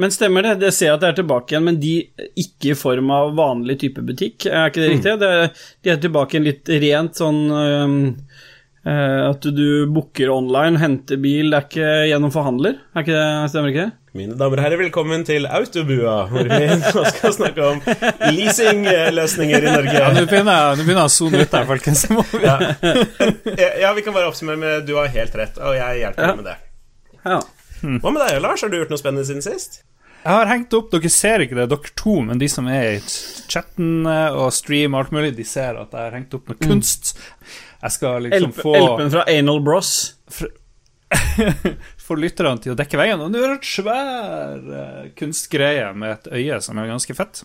Men 0.00 0.10
stemmer 0.14 0.42
det? 0.46 0.54
Det 0.62 0.70
ser 0.74 0.86
jeg 0.88 0.94
at 0.96 1.02
det 1.04 1.08
er 1.12 1.18
tilbake 1.20 1.52
igjen, 1.52 1.66
men 1.68 1.80
de 1.82 1.94
ikke 2.40 2.72
i 2.72 2.78
form 2.78 3.10
av 3.12 3.34
vanlig 3.36 3.76
type 3.82 4.00
butikk. 4.08 4.46
Er 4.48 4.70
ikke 4.70 4.80
det 4.84 4.90
riktig? 4.94 5.16
Det, 5.20 5.32
de 5.84 5.92
er 5.92 6.00
tilbake 6.00 6.36
igjen 6.38 6.46
litt 6.48 6.70
rent 6.82 7.18
sånn 7.20 7.40
øhm, 7.52 7.98
øh, 8.88 9.20
At 9.28 9.44
du 9.52 9.66
booker 9.92 10.32
online, 10.32 10.80
henter 10.80 11.20
bil, 11.22 11.52
det 11.52 11.58
er 11.60 11.66
ikke 11.68 11.90
gjennom 12.08 12.32
forhandler? 12.34 12.80
Er 12.96 13.04
ikke 13.04 13.18
det, 13.18 13.28
stemmer 13.52 13.74
ikke 13.74 13.84
det? 13.84 13.98
Mine 14.12 14.34
damer 14.36 14.60
og 14.60 14.64
herrer, 14.66 14.76
velkommen 14.82 15.22
til 15.24 15.46
Autobua, 15.48 16.16
hvor 16.28 16.44
vi 16.50 16.66
nå 16.82 17.04
skal 17.14 17.32
snakke 17.32 17.64
om 17.64 17.78
leasingløsninger 18.32 19.64
i 19.64 19.70
Norge. 19.72 19.94
Ja, 19.96 20.10
Nå 20.12 20.26
begynner 20.28 20.76
jeg 20.82 20.98
å 21.00 21.08
sone 21.12 21.40
ut 21.40 21.56
her, 21.56 21.64
folkens. 21.68 22.04
Ja. 22.42 22.58
ja, 23.80 23.92
vi 23.96 24.04
kan 24.04 24.12
bare 24.12 24.28
oppsummere 24.28 24.60
med 24.60 24.84
du 24.88 24.96
har 24.98 25.08
helt 25.14 25.36
rett, 25.40 25.56
og 25.60 25.76
jeg 25.78 26.02
hjelper 26.02 26.26
Ja. 26.26 26.28
deg 26.32 26.42
med 26.42 26.48
det. 26.50 26.58
Ja. 27.24 27.40
Hva 27.82 28.12
med 28.14 28.22
deg, 28.22 28.38
Lars? 28.44 28.62
Har 28.64 28.70
du 28.72 28.78
gjort 28.78 28.92
noe 28.92 29.00
spennende 29.00 29.26
siden 29.28 29.44
sist? 29.44 29.82
Jeg 30.22 30.38
har 30.38 30.46
hengt 30.46 30.74
opp, 30.78 30.90
dere 30.92 31.10
ser 31.10 31.42
ikke 31.42 31.56
det, 31.58 31.64
dere 31.72 31.94
to, 31.98 32.20
men 32.22 32.38
de 32.38 32.46
som 32.50 32.68
er 32.70 32.92
i 32.94 32.98
chatten 33.50 34.06
eh, 34.06 34.36
og 34.38 34.52
stream 34.54 34.94
og 34.94 35.00
alt 35.02 35.14
mulig, 35.16 35.32
de 35.34 35.46
ser 35.48 35.80
at 35.80 35.90
jeg 35.90 35.98
har 36.06 36.14
hengt 36.14 36.36
opp 36.38 36.46
noe 36.52 36.60
kunst. 36.62 37.16
Jeg 37.82 37.96
skal 37.96 38.28
liksom 38.28 38.52
få, 38.54 38.76
Elpen 38.78 39.10
fra 39.10 39.24
Anal 39.26 39.58
Bros. 39.66 39.90
få 42.06 42.16
lytterne 42.18 42.60
til 42.62 42.72
å 42.74 42.78
dekke 42.78 42.98
veien. 43.00 43.20
Og 43.22 43.32
nå 43.32 43.40
er 43.42 43.54
det 43.54 43.58
et 43.60 43.68
svær 43.72 44.68
eh, 44.78 45.08
kunstgreie 45.18 45.88
med 45.98 46.14
et 46.20 46.30
øye 46.38 46.60
som 46.64 46.78
er 46.78 46.90
ganske 46.92 47.16
fett. 47.18 47.42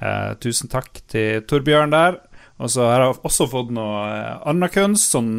Eh, 0.00 0.32
tusen 0.44 0.70
takk 0.72 1.00
til 1.10 1.40
Torbjørn 1.48 1.94
der. 1.94 2.20
Og 2.60 2.68
så 2.68 2.84
har 2.84 3.06
jeg 3.06 3.16
også 3.24 3.46
fått 3.48 3.70
noe 3.72 4.04
eh, 4.12 4.32
annen 4.50 4.68
kunst, 4.72 5.08
sånn 5.14 5.30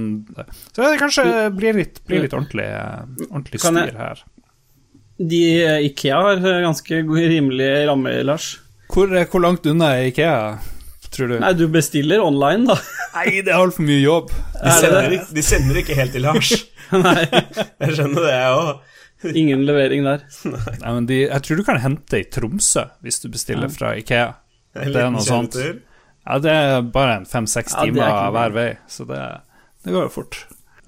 Så 0.74 0.81
det 0.81 0.98
kanskje 1.01 1.25
blir 1.53 1.77
litt, 1.77 2.01
blir 2.10 2.24
litt 2.25 2.33
ordentlig, 2.33 2.65
eh, 2.65 3.27
ordentlig 3.29 3.62
Kan 3.62 3.77
styr 3.77 3.91
jeg- 3.91 4.00
her. 4.01 4.24
De 5.21 5.41
eh, 5.63 5.85
Ikea 5.89 6.17
har 6.25 6.37
eh, 6.41 6.61
ganske 6.65 7.01
god- 7.07 7.27
rimelig 7.29 7.69
ramme, 7.87 8.13
Lars. 8.25 8.55
Hvor, 8.91 9.07
hvor 9.31 9.43
langt 9.43 9.65
unna 9.69 9.93
er 9.99 10.07
Ikea, 10.09 10.35
tror 11.13 11.29
du? 11.31 11.35
Nei, 11.43 11.51
du 11.55 11.65
bestiller 11.71 12.23
online, 12.25 12.65
da. 12.71 12.77
Nei, 13.15 13.41
det 13.43 13.51
er 13.53 13.59
altfor 13.59 13.85
mye 13.87 14.01
jobb. 14.01 14.31
De 14.55 14.65
Er 14.67 14.79
sender, 14.81 15.11
ikke- 15.17 15.35
de 15.37 15.43
sender 15.45 15.79
ikke 15.83 15.95
helt 15.99 16.15
til 16.17 16.25
Lars. 16.25 16.51
Nei, 17.05 17.21
Jeg 17.29 17.93
skjønner 17.95 18.25
det, 18.25 18.33
jeg 18.33 18.55
òg. 18.57 18.81
ingen 19.37 19.65
levering 19.67 20.03
der. 20.09 20.23
Nei, 20.81 20.91
men 20.97 21.05
de, 21.11 21.19
jeg 21.27 21.45
tror 21.45 21.61
du 21.61 21.63
kan 21.67 21.79
hente 21.83 22.19
i 22.19 22.25
Tromsø 22.33 22.87
hvis 23.05 23.21
du 23.23 23.29
bestiller 23.31 23.69
fra 23.71 23.93
Ikea. 23.99 24.31
Det 24.73 24.95
er 24.95 25.11
noe 25.13 25.23
sånt. 25.23 25.55
Ja, 25.59 26.37
det 26.41 26.51
er 26.53 26.81
bare 26.93 27.19
en 27.21 27.25
fem-seks 27.29 27.73
Ja, 27.75 27.83
er 27.85 27.91
timer 27.91 28.31
hver 28.35 28.53
vei, 28.55 28.67
så 28.91 29.05
det, 29.09 29.21
det 29.85 29.93
går 29.95 30.05
jo 30.09 30.11
fort. 30.13 30.35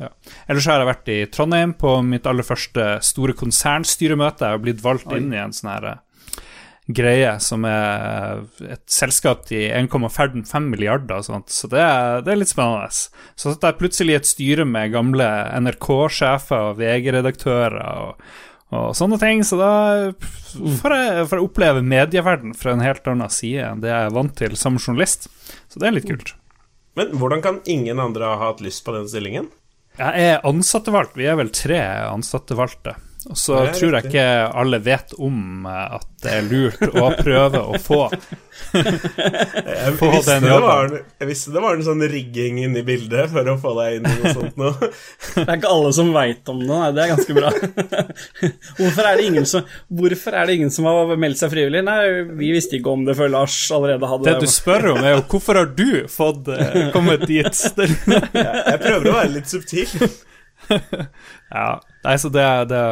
Ja. 0.01 0.09
Ellers 0.49 0.67
har 0.69 0.81
jeg 0.81 0.89
vært 0.89 1.11
i 1.13 1.19
Trondheim 1.29 1.75
på 1.77 1.97
mitt 2.05 2.25
aller 2.29 2.45
første 2.45 2.97
store 3.05 3.35
konsernstyremøte. 3.37 4.47
Jeg 4.47 4.57
har 4.57 4.63
blitt 4.63 4.81
valgt 4.83 5.11
Oi. 5.11 5.19
inn 5.21 5.33
i 5.35 5.41
en 5.41 5.53
sånn 5.53 5.69
her 5.73 5.89
eh, 5.91 6.01
greie 6.91 7.35
som 7.39 7.63
er 7.67 8.41
et 8.67 8.83
selskap 8.91 9.45
til 9.47 9.69
1,5 9.71 10.65
milliarder 10.67 11.21
og 11.21 11.27
sånt, 11.29 11.53
så 11.53 11.69
det 11.71 11.79
er, 11.79 12.23
det 12.25 12.33
er 12.33 12.41
litt 12.41 12.51
spennende. 12.51 12.89
Så 12.91 13.53
satt 13.53 13.63
jeg 13.69 13.79
plutselig 13.79 14.15
i 14.15 14.19
et 14.19 14.27
styre 14.27 14.65
med 14.67 14.91
gamle 14.91 15.29
NRK-sjefer 15.63 16.73
og 16.73 16.81
VG-redaktører 16.81 17.79
og, 17.93 18.27
og 18.75 18.91
sånne 18.99 19.21
ting, 19.21 19.45
så 19.47 19.61
da 19.61 19.71
får 20.81 20.97
jeg, 20.97 21.25
får 21.29 21.39
jeg 21.39 21.47
oppleve 21.47 21.85
medieverden 21.87 22.57
fra 22.57 22.75
en 22.75 22.83
helt 22.83 23.07
annen 23.07 23.31
side 23.31 23.63
enn 23.69 23.83
det 23.83 23.93
jeg 23.93 24.09
er 24.09 24.15
vant 24.19 24.35
til 24.43 24.59
som 24.59 24.79
journalist. 24.81 25.29
Så 25.71 25.79
det 25.79 25.87
er 25.87 25.95
litt 26.01 26.09
kult. 26.09 26.35
Men 26.99 27.15
hvordan 27.17 27.41
kan 27.41 27.63
ingen 27.65 28.01
andre 28.01 28.27
ha 28.27 28.49
hatt 28.49 28.59
lyst 28.61 28.83
på 28.85 28.93
den 28.93 29.07
stillingen? 29.09 29.47
Jeg 29.93 30.27
er 30.33 30.45
ansattevalgt, 30.49 31.17
vi 31.19 31.27
er 31.29 31.37
vel 31.37 31.51
tre 31.53 31.79
ansattevalgte. 32.09 32.95
Og 33.31 33.37
så 33.39 33.59
tror 33.71 33.95
jeg 33.95 34.09
ikke 34.09 34.25
alle 34.59 34.79
vet 34.83 35.13
om 35.15 35.67
eh, 35.69 35.95
at 35.95 36.07
det 36.23 36.31
er 36.37 36.47
lurt 36.47 36.81
å 36.91 37.09
prøve 37.15 37.61
å 37.63 37.79
få 37.79 38.01
Få 39.97 40.09
den 40.25 40.45
jobben. 40.47 40.97
jeg 41.19 41.27
visste 41.27 41.53
det 41.53 41.61
var 41.63 41.77
en 41.77 41.85
sånn 41.85 42.03
rigging 42.09 42.59
inni 42.63 42.83
bildet 42.85 43.31
for 43.31 43.47
å 43.49 43.55
få 43.59 43.73
deg 43.79 43.97
inn 43.97 44.07
i 44.07 44.13
noe 44.17 44.33
sånt 44.35 44.59
noe. 44.59 44.89
Det 45.33 45.45
er 45.45 45.57
ikke 45.57 45.71
alle 45.71 45.93
som 45.95 46.11
veit 46.15 46.51
om 46.51 46.61
det, 46.61 46.69
nei, 46.69 46.89
det 46.95 47.03
er 47.03 47.11
ganske 47.13 47.37
bra. 47.37 47.51
Hvorfor 48.79 49.09
er, 49.09 49.19
det 49.19 49.27
ingen 49.29 49.47
som, 49.49 49.71
hvorfor 50.01 50.37
er 50.37 50.49
det 50.49 50.57
ingen 50.59 50.73
som 50.73 50.87
har 50.89 51.15
meldt 51.19 51.41
seg 51.41 51.53
frivillig? 51.53 51.83
Nei, 51.87 51.99
vi 52.39 52.51
visste 52.55 52.77
ikke 52.79 52.93
om 52.93 53.07
det 53.07 53.17
før 53.19 53.33
Lars 53.33 53.57
allerede 53.73 54.09
hadde 54.11 54.29
Det 54.29 54.45
du 54.45 54.51
spør 54.51 54.91
om, 54.93 55.01
er 55.03 55.17
jo 55.17 55.23
hvorfor 55.33 55.61
har 55.61 55.71
du 55.73 55.87
fått 56.11 56.51
eh, 56.53 56.91
kommet 56.95 57.25
dit? 57.29 57.63
Jeg 57.77 58.79
prøver 58.83 59.09
å 59.09 59.17
være 59.17 59.33
litt 59.37 59.49
subtil. 59.51 59.89
ja, 61.57 61.67
nei, 62.05 62.15
så 62.19 62.31
det, 62.33 62.45
det, 62.71 62.83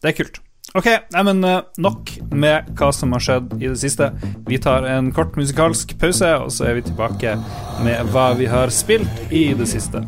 det 0.00 0.12
er 0.12 0.16
kult. 0.20 0.40
Ok, 0.78 0.86
nei, 0.86 1.22
men 1.26 1.42
eh, 1.42 1.62
nok 1.82 2.12
med 2.30 2.68
hva 2.78 2.92
som 2.94 3.10
har 3.16 3.24
skjedd 3.24 3.56
i 3.58 3.66
det 3.66 3.78
siste. 3.80 4.12
Vi 4.46 4.60
tar 4.62 4.86
en 4.86 5.10
kort 5.14 5.34
musikalsk 5.38 5.96
pause, 5.98 6.30
og 6.44 6.52
så 6.54 6.68
er 6.70 6.78
vi 6.78 6.86
tilbake 6.86 7.34
med 7.82 8.12
hva 8.14 8.30
vi 8.38 8.46
har 8.50 8.70
spilt 8.74 9.32
i 9.34 9.48
det 9.58 9.66
siste. 9.72 10.04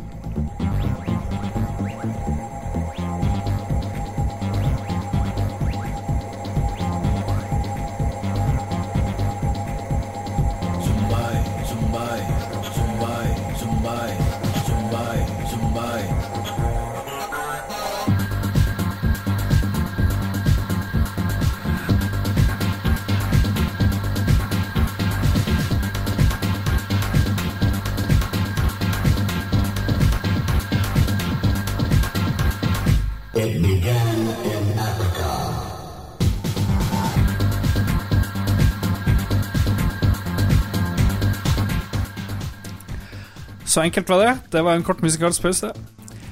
Så 43.83 43.87
enkelt 43.87 44.09
var 44.09 44.19
det. 44.25 44.37
Det 44.51 44.61
var 44.63 44.77
en 44.77 44.83
kort 44.83 45.01
musikalsk 45.03 45.41
pause. 45.41 45.73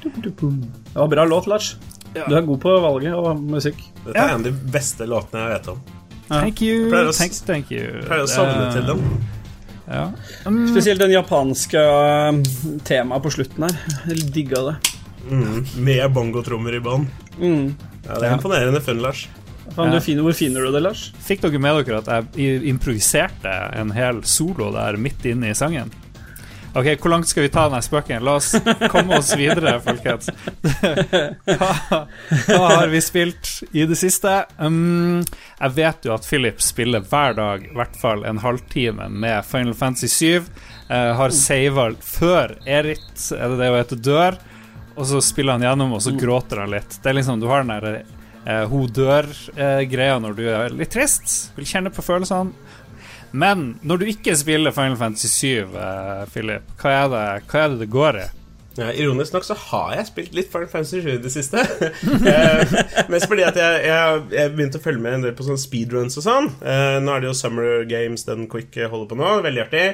Det 0.04 0.44
var 0.94 1.08
bra 1.08 1.26
låt, 1.26 1.48
Lars. 1.48 1.76
Du 2.14 2.36
er 2.36 2.42
god 2.48 2.62
på 2.64 2.76
valget 2.80 3.12
av 3.12 3.42
musikk. 3.44 3.82
Dette 4.06 4.16
er 4.16 4.30
en 4.32 4.38
av 4.38 4.46
de 4.46 4.52
beste 4.72 5.04
låtene 5.04 5.42
jeg 5.42 5.52
vet 5.52 5.66
om. 5.74 5.82
Thank 6.30 6.62
you, 6.64 6.86
Pleier 6.88 7.10
å 7.10 7.16
thank, 7.18 7.36
thank 7.50 7.74
you. 7.76 7.90
Pleier 8.06 8.24
å 8.24 8.30
savne 8.32 8.70
uh, 8.70 8.72
til 8.72 8.88
den. 8.88 9.02
Ja. 9.84 10.06
Um, 10.48 10.62
Spesielt 10.72 11.04
den 11.04 11.12
japanske 11.12 11.82
um, 12.32 12.40
temaet 12.88 13.26
på 13.26 13.34
slutten 13.36 13.66
her. 13.68 13.76
Jeg 14.08 14.30
digga 14.38 14.62
det. 14.70 14.76
Mm, 15.28 15.58
med 15.84 16.06
bongotrommer 16.16 16.78
i 16.78 16.80
bånn. 16.88 17.04
Mm. 17.36 17.74
Ja, 18.06 18.14
det 18.14 18.22
er 18.22 18.30
Ja. 18.30 18.38
imponerende 18.38 18.80
funn, 18.86 19.04
Lars. 19.04 19.26
Faen, 19.76 19.92
Ja. 19.92 20.00
du 20.00 20.06
finner, 20.08 20.24
hvor 20.24 20.40
finner 20.40 20.64
du 20.64 20.72
det, 20.72 20.86
Lars? 20.88 21.10
Fikk 21.20 21.44
dere 21.44 21.60
med 21.68 21.84
dere 21.84 22.00
at 22.00 22.32
jeg 22.40 22.64
improviserte 22.72 23.58
en 23.76 23.92
hel 23.92 24.24
solo 24.24 24.72
der 24.72 24.96
midt 24.96 25.28
inne 25.28 25.52
i 25.52 25.60
sangen? 25.60 25.92
Ok, 26.74 27.02
Hvor 27.02 27.10
langt 27.10 27.28
skal 27.28 27.44
vi 27.44 27.50
ta 27.52 27.66
denne 27.68 27.82
spøken? 27.84 28.24
La 28.24 28.38
oss 28.40 28.54
komme 28.92 29.18
oss 29.18 29.34
videre, 29.36 29.74
folkens. 29.84 30.30
Hva, 31.60 31.72
hva 32.48 32.70
har 32.78 32.92
vi 32.94 33.02
spilt 33.04 33.50
i 33.76 33.84
det 33.90 33.98
siste? 34.00 34.46
Um, 34.56 35.20
jeg 35.60 35.76
vet 35.76 36.08
jo 36.08 36.14
at 36.16 36.28
Philip 36.28 36.64
spiller 36.64 37.04
hver 37.04 37.36
dag 37.36 37.66
i 37.68 37.74
hvert 37.76 38.00
fall 38.00 38.24
en 38.28 38.40
halvtime 38.40 39.10
med 39.12 39.44
Final 39.50 39.76
Fantasy 39.76 40.08
7. 40.16 40.48
Uh, 40.88 41.12
har 41.20 41.36
sava 41.36 41.90
før 42.00 42.56
Erit, 42.64 43.12
er 43.36 43.52
det 43.52 43.60
det 43.60 43.70
hun 43.74 43.80
heter, 43.82 44.02
dør. 44.08 44.40
Og 44.96 45.08
så 45.12 45.20
spiller 45.24 45.60
han 45.60 45.68
gjennom, 45.68 45.98
og 45.98 46.04
så 46.04 46.16
gråter 46.16 46.64
han 46.64 46.72
litt. 46.72 47.02
Det 47.04 47.12
er 47.12 47.20
liksom, 47.20 47.44
Du 47.44 47.50
har 47.52 47.66
den 47.66 47.76
der 47.76 48.04
uh, 48.48 48.66
hun 48.72 48.88
dør-greia 48.96 50.20
når 50.24 50.40
du 50.40 50.46
er 50.48 50.72
litt 50.72 50.96
trist, 50.96 51.52
vil 51.60 51.68
kjenne 51.68 51.92
på 51.92 52.06
følelsene. 52.06 52.56
Men 53.32 53.80
når 53.88 54.02
du 54.02 54.06
ikke 54.12 54.36
spiller 54.36 54.76
Final 54.76 55.00
Fantasy 55.00 55.32
7, 55.32 55.74
uh, 55.76 56.28
Philip, 56.34 56.68
hva 56.82 56.94
er, 56.98 57.10
det, 57.12 57.26
hva 57.52 57.64
er 57.64 57.74
det 57.74 57.84
det 57.86 57.92
går 57.94 58.22
i? 58.22 58.28
Ja, 58.80 58.88
ironisk 58.96 59.34
nok 59.36 59.44
så 59.44 59.56
har 59.60 59.96
jeg 59.98 60.08
spilt 60.08 60.36
litt 60.36 60.52
Final 60.52 60.70
Fantasy 60.72 61.02
7 61.04 61.10
i 61.12 61.18
det 61.20 61.32
siste. 61.34 61.60
eh, 62.32 62.76
mest 63.12 63.28
fordi 63.28 63.44
at 63.44 63.58
jeg, 63.60 63.82
jeg, 63.90 64.22
jeg 64.32 64.54
begynte 64.56 64.80
å 64.80 64.84
følge 64.86 65.04
med 65.04 65.18
en 65.18 65.26
del 65.26 65.36
på 65.36 65.44
sånne 65.44 65.60
speedruns 65.60 66.16
og 66.22 66.24
sånn. 66.24 66.48
Eh, 66.64 66.96
nå 67.04 67.12
er 67.12 67.24
det 67.24 67.28
jo 67.28 67.36
Summer 67.36 67.84
Games 67.90 68.24
den 68.30 68.48
Quick 68.52 68.80
holder 68.86 69.10
på 69.12 69.20
nå. 69.20 69.34
Veldig 69.44 69.64
artig. 69.66 69.86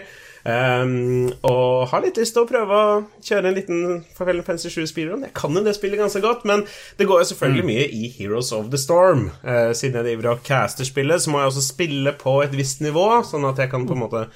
Um, 0.48 1.28
og 1.44 1.90
har 1.92 2.02
litt 2.06 2.16
lyst 2.22 2.34
til 2.38 2.46
å 2.46 2.48
prøve 2.48 2.72
å 2.72 2.92
kjøre 3.28 3.50
en 3.50 3.58
liten 3.58 3.82
Final 4.16 4.44
Fantasy 4.48 4.70
7 4.72 4.86
speedrun. 4.88 5.26
Jeg 5.28 5.34
kan 5.36 5.52
jo 5.58 5.64
det 5.66 5.74
spillet 5.76 6.00
ganske 6.00 6.22
godt, 6.24 6.46
men 6.48 6.64
det 6.98 7.08
går 7.10 7.20
jo 7.24 7.30
selvfølgelig 7.34 7.66
Mm. 7.66 7.72
mye 7.74 7.88
i 7.92 8.08
Heroes 8.18 8.54
of 8.56 8.70
the 8.72 8.78
Storm. 8.80 9.26
Uh, 9.44 9.74
siden 9.76 10.00
jeg 10.00 10.08
driver 10.18 10.32
og 10.32 10.44
caster 10.48 10.88
spillet, 10.88 11.20
så 11.22 11.30
må 11.34 11.42
jeg 11.44 11.52
også 11.52 11.66
spille 11.68 12.14
på 12.18 12.38
et 12.46 12.56
visst 12.56 12.80
nivå, 12.82 13.10
sånn 13.28 13.50
at 13.50 13.58
jeg 13.58 13.70
kan 13.76 13.86
på 13.90 13.94
en 13.98 14.04
måte 14.06 14.28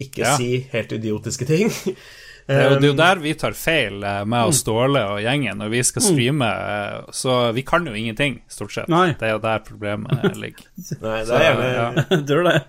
ikke 0.00 0.22
Ja. 0.22 0.36
si 0.36 0.60
helt 0.72 0.92
idiotiske 0.94 1.46
ting. 1.46 1.68
Det 2.48 2.56
er, 2.56 2.70
jo, 2.70 2.76
det 2.80 2.84
er 2.84 2.86
jo 2.88 2.92
Um, 2.94 2.96
der 3.02 3.18
vi 3.20 3.32
tar 3.34 3.52
feil, 3.52 3.98
med 4.00 4.28
meg 4.32 4.46
og 4.48 4.54
Ståle 4.56 5.02
og 5.04 5.18
gjengen, 5.20 5.58
når 5.60 5.68
vi 5.68 5.82
skal 5.84 6.00
streame. 6.06 6.46
eh, 6.48 7.02
Så 7.12 7.52
vi 7.52 7.60
kan 7.62 7.84
jo 7.84 7.92
ingenting, 7.92 8.38
stort 8.48 8.72
sett. 8.72 8.88
Nei. 8.88 9.10
Det 9.12 9.26
er 9.28 9.32
jo 9.34 9.38
der 9.42 9.58
problemet 9.58 10.36
ligger. 10.38 10.64
Nei, 11.02 11.24
det 11.24 11.34
er 11.34 11.42
gjerne 11.44 11.68
ja. 11.74 11.90
Det? 12.48 12.62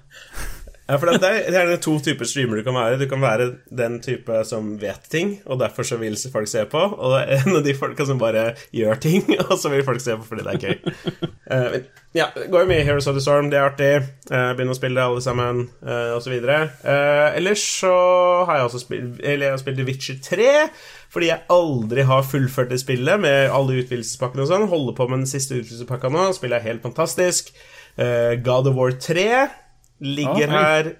Ja, 0.89 0.97
for 0.97 1.11
det 1.11 1.27
er, 1.27 1.43
det 1.53 1.59
er 1.59 1.81
to 1.83 1.91
typer 2.01 2.25
streamer 2.25 2.57
du 2.57 2.63
kan 2.65 2.73
være. 2.73 2.97
Du 2.97 3.05
kan 3.09 3.21
være 3.21 3.51
den 3.77 3.99
type 4.01 4.39
som 4.49 4.71
vet 4.81 5.03
ting, 5.11 5.35
og 5.45 5.59
derfor 5.61 5.85
så 5.85 5.99
vil 6.01 6.17
folk 6.33 6.49
se 6.49 6.63
på. 6.65 6.81
Og 6.81 7.13
det 7.13 7.19
er 7.21 7.43
en 7.43 7.59
av 7.59 7.65
de 7.67 7.75
folka 7.77 8.07
som 8.09 8.17
bare 8.21 8.55
gjør 8.73 8.97
ting, 9.03 9.27
og 9.45 9.53
så 9.61 9.69
vil 9.69 9.85
folk 9.85 10.01
se 10.01 10.17
på 10.17 10.25
fordi 10.31 10.47
det 10.47 10.55
er 10.55 10.63
gøy. 10.65 11.27
Uh, 11.49 11.79
ja, 12.13 12.27
det 12.35 12.51
går 12.53 12.61
jo 12.61 12.69
mye 12.69 12.83
Heroes 12.85 13.07
of 13.09 13.15
the 13.15 13.21
Storm, 13.23 13.47
det 13.49 13.57
er 13.57 13.71
artig. 13.71 14.03
Uh, 14.29 14.51
Begynne 14.53 14.75
å 14.75 14.77
spille 14.77 14.99
det 14.99 15.01
alle 15.01 15.23
sammen, 15.25 15.63
uh, 15.81 16.11
osv. 16.13 16.35
Uh, 16.45 16.91
ellers 17.39 17.63
så 17.79 17.93
har 18.45 18.59
jeg 18.59 18.67
også 18.67 18.81
spilt 18.83 19.23
Eller 19.23 19.47
jeg 19.47 19.55
har 19.55 19.63
spilt 19.63 19.79
The 19.81 19.85
Witcher 19.87 20.19
3. 20.27 20.51
Fordi 21.09 21.31
jeg 21.31 21.41
aldri 21.55 22.05
har 22.05 22.27
fullført 22.29 22.69
det 22.69 22.77
spillet 22.83 23.23
med 23.23 23.49
alle 23.49 23.79
utvidelsespakkene 23.81 24.45
og 24.45 24.51
sånn. 24.51 24.67
Holder 24.69 24.99
på 24.99 25.09
med 25.09 25.23
den 25.23 25.31
siste 25.31 25.57
utvidelsespakka 25.57 26.13
nå. 26.13 26.27
Spillet 26.37 26.59
er 26.59 26.69
helt 26.69 26.85
fantastisk. 26.85 27.49
Uh, 27.97 28.37
God 28.45 28.69
of 28.69 28.77
War 28.77 28.93
3 28.93 29.25
ligger 30.01 30.47
Ah, 30.49 30.61
her 30.63 30.91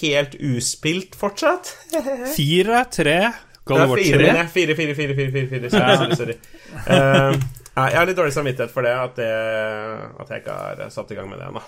helt 0.00 0.34
uspilt 0.40 1.14
fortsatt. 1.16 1.70
Fire, 2.36 2.84
tre, 2.92 3.18
God 3.64 3.80
of 3.84 3.88
War 3.94 3.98
fire, 4.02 4.16
3. 4.18 4.26
mener 4.26 4.40
jeg. 4.42 4.50
fire, 4.56 4.76
fire, 4.76 4.94
fire, 4.98 5.14
fire, 5.14 5.30
fire, 5.30 5.48
fire. 5.48 5.70
Sorry, 5.70 5.96
sorry, 5.96 6.16
sorry. 6.20 6.36
Nei, 7.70 7.86
jeg 7.92 7.98
har 8.00 8.08
litt 8.08 8.18
dårlig 8.18 8.34
samvittighet 8.34 8.72
for 8.74 8.84
det 8.84 8.92
at, 8.98 9.12
det, 9.16 9.28
at 10.20 10.32
jeg 10.34 10.42
ikke 10.42 10.56
har 10.58 10.90
satt 10.92 11.12
i 11.14 11.16
gang 11.20 11.28
med 11.30 11.38
det 11.40 11.46
ennå. 11.52 11.62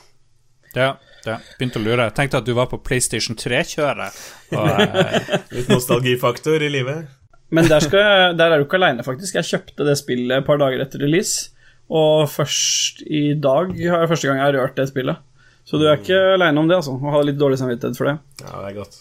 Ja, 0.75 0.89
ja, 1.29 1.37
begynte 1.61 1.79
å 1.79 1.85
lure. 1.85 2.09
Jeg 2.09 2.15
tenkte 2.17 2.41
at 2.41 2.47
du 2.49 2.55
var 2.57 2.67
på 2.73 2.79
PlayStation 2.85 3.37
3-kjøret. 3.39 4.17
Og 4.57 4.71
eh, 4.83 5.35
Litt 5.57 5.71
nostalgifaktor 5.71 6.65
i 6.65 6.71
livet. 6.73 7.07
Men 7.53 7.69
der, 7.69 7.85
skal 7.85 8.01
jeg, 8.03 8.37
der 8.41 8.55
er 8.57 8.61
du 8.63 8.67
ikke 8.67 8.81
aleine, 8.81 9.05
faktisk. 9.07 9.37
Jeg 9.39 9.49
kjøpte 9.51 9.87
det 9.87 9.99
spillet 10.01 10.39
et 10.41 10.47
par 10.49 10.59
dager 10.61 10.81
etter 10.83 11.05
release. 11.05 11.51
Og 11.93 12.25
først 12.33 13.03
i 13.05 13.35
dag 13.37 13.71
har 13.77 14.03
jeg 14.07 14.11
første 14.15 14.31
gang 14.31 14.41
jeg 14.41 14.49
har 14.49 14.59
rørt 14.59 14.79
det 14.81 14.89
spillet. 14.91 15.21
Så 15.69 15.79
du 15.79 15.87
er 15.87 16.01
ikke 16.01 16.19
aleine 16.35 16.61
om 16.61 16.69
det, 16.71 16.81
altså. 16.81 16.97
Å 16.97 17.15
ha 17.15 17.21
litt 17.27 17.39
dårlig 17.41 17.61
samvittighet 17.61 17.99
for 17.99 18.11
det. 18.11 18.17
Ja, 18.43 18.57
det 18.59 18.73
er 18.73 18.79
godt. 18.81 18.99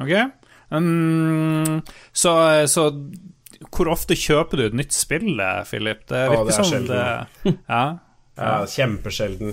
Ok. 0.00 0.14
Um, 0.70 1.80
så, 2.14 2.32
så 2.70 2.86
hvor 3.68 3.90
ofte 3.92 4.16
kjøper 4.16 4.60
du 4.60 4.66
et 4.68 4.78
nytt 4.78 4.94
spill, 4.96 5.34
eh, 5.42 5.64
Philip? 5.68 6.06
Det 6.08 6.22
virker 6.30 6.46
virker 6.46 6.46
det 6.46 6.54
er 6.54 6.70
som 6.70 6.86
det 6.88 7.56
Ja. 7.74 7.82
Ja, 8.40 8.54
Kjempesjelden. 8.64 9.52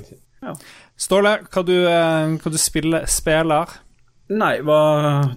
Ståle, 0.97 1.33
hva 1.51 1.63
du, 1.67 1.75
eh, 1.89 2.37
hva 2.39 2.53
du 2.53 2.57
spiller, 2.61 3.09
spiller? 3.11 3.73
Nei, 4.31 4.53
hva 4.63 4.79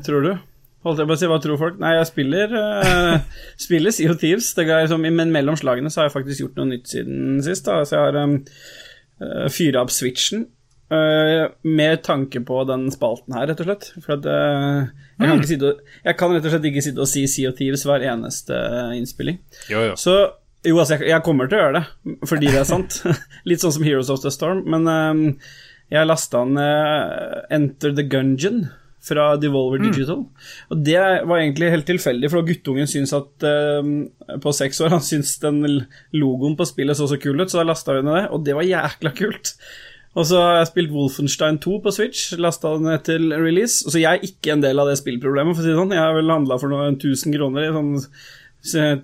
tror 0.06 0.26
du? 0.26 0.30
Holdt 0.86 1.02
jeg 1.02 1.10
på 1.10 1.16
å 1.16 1.18
si, 1.20 1.28
hva 1.28 1.40
tror 1.42 1.58
folk? 1.60 1.80
Nei, 1.82 1.90
jeg 1.98 2.08
spiller 2.08 2.54
uh, 2.56 3.16
Spiller 3.66 3.92
Sea 3.92 4.14
of 4.14 4.20
Thieves. 4.22 4.48
Det 4.56 4.64
liksom, 4.64 5.02
men 5.04 5.34
mellom 5.34 5.58
slagene 5.60 5.90
så 5.92 6.00
har 6.00 6.08
jeg 6.08 6.14
faktisk 6.14 6.44
gjort 6.44 6.60
noe 6.60 6.70
nytt 6.70 6.88
siden 6.88 7.42
sist. 7.44 7.66
Da. 7.66 7.82
Så 7.84 7.98
jeg 7.98 8.06
har 8.06 8.16
um, 8.22 8.38
uh, 9.22 9.46
fyra 9.52 9.84
opp 9.84 9.92
switchen. 9.94 10.48
Uh, 10.90 11.46
med 11.62 12.00
tanke 12.02 12.40
på 12.42 12.64
den 12.66 12.88
spalten 12.90 13.36
her, 13.36 13.46
rett 13.50 13.62
og 13.62 13.68
slett. 13.68 13.88
For 14.02 14.16
at 14.16 14.26
uh, 14.26 14.90
jeg, 15.20 15.22
kan 15.22 15.36
ikke 15.36 15.52
sitte 15.52 15.70
og, 15.70 15.84
jeg 16.08 16.18
kan 16.18 16.34
rett 16.34 16.48
og 16.48 16.54
slett 16.56 16.68
ikke 16.72 16.84
sitte 16.88 17.04
og 17.04 17.10
si 17.10 17.24
Sea 17.30 17.52
of 17.52 17.58
Thieves 17.60 17.86
hver 17.86 18.04
eneste 18.10 18.58
innspilling. 18.98 19.38
Jo, 19.70 19.84
jo. 19.90 19.96
Så 20.00 20.16
jo, 20.66 20.76
altså, 20.76 20.98
jeg, 20.98 21.12
jeg 21.12 21.24
kommer 21.24 21.48
til 21.48 21.56
å 21.56 21.62
gjøre 21.62 21.78
det, 21.78 22.16
fordi 22.28 22.50
det 22.50 22.58
er 22.60 22.68
sant. 22.68 22.98
Litt 23.48 23.62
sånn 23.62 23.72
som 23.78 23.86
Heroes 23.86 24.10
of 24.12 24.20
the 24.24 24.32
Storm. 24.34 24.64
Men 24.68 24.90
um, 24.90 25.22
jeg 25.90 26.06
lasta 26.10 26.42
ned 26.46 27.46
Enter 27.54 27.94
the 27.96 28.04
Gungeon 28.06 28.66
fra 29.04 29.34
Devolver 29.40 29.80
Digital. 29.82 30.24
Og 30.70 30.82
det 30.86 30.98
var 31.00 31.36
egentlig 31.38 31.70
helt 31.72 31.88
tilfeldig, 31.88 32.30
for 32.32 32.46
guttungen 32.46 32.90
syns 32.90 33.14
at 33.16 33.46
uh, 33.46 34.38
på 34.42 34.54
seks 34.56 34.80
år 34.84 34.96
Han 34.96 35.04
syns 35.04 35.36
den 35.42 35.62
logoen 36.16 36.56
på 36.58 36.66
spillet 36.68 36.98
så 36.98 37.08
så 37.08 37.20
kul 37.20 37.40
ut, 37.40 37.50
så 37.50 37.62
da 37.62 37.70
lasta 37.70 37.96
vi 37.96 38.04
ned 38.06 38.18
det, 38.18 38.26
og 38.30 38.44
det 38.46 38.56
var 38.58 38.68
jækla 38.68 39.14
kult. 39.16 39.54
Og 40.18 40.26
så 40.26 40.40
har 40.42 40.56
jeg 40.58 40.70
spilt 40.72 40.90
Wolfenstein 40.90 41.60
2 41.62 41.76
på 41.84 41.92
Switch, 41.94 42.32
lasta 42.36 42.74
den 42.74 42.88
ned 42.90 43.04
til 43.06 43.30
release. 43.30 43.84
Så 43.86 44.00
jeg 44.02 44.18
er 44.18 44.26
ikke 44.26 44.56
en 44.56 44.64
del 44.64 44.82
av 44.82 44.90
det 44.90 44.98
spillproblemet, 44.98 45.54
for 45.54 45.62
å 45.62 45.66
si 45.66 45.70
det 45.70 45.78
sånn. 45.78 45.94
Jeg 45.94 46.02
har 46.02 46.16
vel 46.16 46.34
handla 46.34 46.58
for 46.58 46.72
noen 46.72 46.98
tusen 47.00 47.34
kroner 47.36 47.68
i 47.68 47.74
sånn 47.76 47.92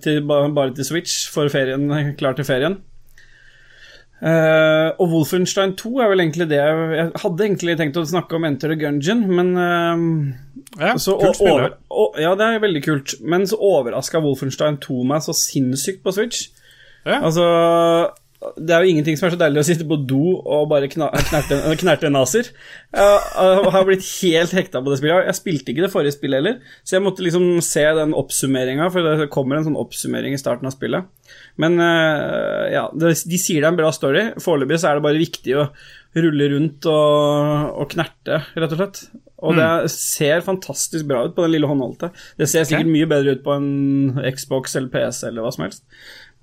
til, 0.03 0.19
bare 0.27 0.73
til 0.75 0.85
Switch 0.85 1.31
for 1.33 1.49
ferien, 1.49 1.87
klar 2.19 2.35
til 2.37 2.47
ferien. 2.47 2.81
Eh, 4.17 4.87
og 4.97 5.11
Wolfenstein 5.11 5.75
2 5.77 5.91
er 6.01 6.07
vel 6.09 6.23
egentlig 6.23 6.47
det 6.49 6.57
jeg, 6.57 6.85
jeg 6.97 7.09
hadde 7.21 7.43
egentlig 7.45 7.75
tenkt 7.77 7.99
å 8.01 8.05
snakke 8.09 8.33
om 8.33 8.47
Enter 8.47 8.71
the 8.73 8.77
Gungeon, 8.81 9.19
men 9.29 9.51
uh, 9.53 10.79
Ja, 10.81 10.95
så, 10.97 11.19
kult 11.21 11.41
over, 11.45 11.75
og, 11.93 12.17
Ja, 12.17 12.31
det 12.39 12.47
er 12.47 12.63
veldig 12.63 12.81
kult, 12.85 13.13
men 13.21 13.45
så 13.49 13.59
overraska 13.61 14.21
Wolfenstein 14.25 14.79
2 14.81 15.03
meg 15.11 15.21
så 15.25 15.37
sinnssykt 15.37 16.01
på 16.05 16.15
Switch. 16.17 16.47
Ja. 17.05 17.21
Altså 17.21 17.45
det 18.37 18.73
er 18.73 18.83
jo 18.85 18.91
ingenting 18.91 19.15
som 19.17 19.27
er 19.27 19.33
så 19.33 19.39
deilig 19.41 19.63
å 19.63 19.65
sitte 19.65 19.85
på 19.89 19.97
do 20.05 20.35
og 20.37 20.67
bare 20.69 20.89
kna 20.91 21.07
knerte, 21.25 21.57
knerte 21.81 22.11
naser. 22.13 22.51
Jeg 22.93 23.71
har 23.73 23.87
blitt 23.87 24.05
helt 24.05 24.53
hekta 24.53 24.81
på 24.83 24.93
det 24.93 24.99
spillet. 24.99 25.25
Jeg 25.31 25.39
spilte 25.39 25.73
ikke 25.73 25.85
det 25.87 25.91
forrige 25.93 26.13
spillet 26.13 26.41
heller, 26.41 26.59
så 26.85 26.97
jeg 26.97 27.05
måtte 27.07 27.25
liksom 27.25 27.47
se 27.65 27.85
den 27.97 28.13
oppsummeringa, 28.17 28.91
for 28.93 29.09
det 29.09 29.29
kommer 29.33 29.57
en 29.57 29.65
sånn 29.65 29.79
oppsummering 29.81 30.37
i 30.37 30.41
starten 30.41 30.69
av 30.69 30.75
spillet. 30.77 31.09
Men 31.57 31.81
eh, 31.81 32.75
ja, 32.75 32.87
de 32.93 33.13
sier 33.17 33.63
det 33.63 33.65
er 33.65 33.71
en 33.73 33.81
bra 33.81 33.89
story. 33.95 34.27
Foreløpig 34.43 34.83
så 34.83 34.91
er 34.91 34.99
det 34.99 35.07
bare 35.07 35.23
viktig 35.23 35.57
å 35.57 35.69
rulle 36.17 36.51
rundt 36.53 36.85
og, 36.89 37.73
og 37.81 37.89
knerte, 37.93 38.43
rett 38.53 38.77
og 38.77 38.83
slett. 38.83 39.07
Og 39.45 39.53
det 39.53 39.91
ser 39.93 40.41
fantastisk 40.41 41.05
bra 41.09 41.27
ut 41.27 41.35
på 41.35 41.43
den 41.45 41.53
lille 41.53 41.67
håndholdte. 41.69 42.09
Det 42.39 42.47
ser 42.49 42.65
sikkert 42.65 42.89
mye 42.89 43.09
bedre 43.09 43.35
ut 43.37 43.43
på 43.45 43.53
en 43.53 44.17
Xbox 44.33 44.73
eller 44.79 44.89
PC 44.93 45.27
eller 45.29 45.45
hva 45.45 45.51
som 45.53 45.67
helst. 45.67 45.83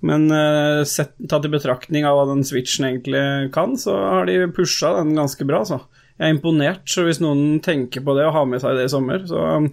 Men 0.05 0.27
uh, 0.31 0.83
sett, 0.87 1.13
tatt 1.29 1.45
i 1.47 1.51
betraktning 1.53 2.07
av 2.07 2.17
hva 2.17 2.25
den 2.33 2.43
switchen 2.47 2.87
egentlig 2.89 3.51
kan, 3.55 3.77
så 3.79 3.95
har 3.95 4.27
de 4.29 4.41
pusha 4.55 4.91
den 4.99 5.15
ganske 5.17 5.47
bra, 5.47 5.63
så. 5.67 5.79
Jeg 6.15 6.29
er 6.29 6.35
imponert, 6.37 6.83
så 6.87 7.03
hvis 7.03 7.19
noen 7.19 7.57
tenker 7.63 8.03
på 8.03 8.13
det 8.15 8.23
og 8.27 8.35
har 8.37 8.45
med 8.47 8.61
seg 8.63 8.77
det 8.77 8.85
i 8.87 8.91
sommer, 8.91 9.25
så 9.27 9.41
um, 9.59 9.69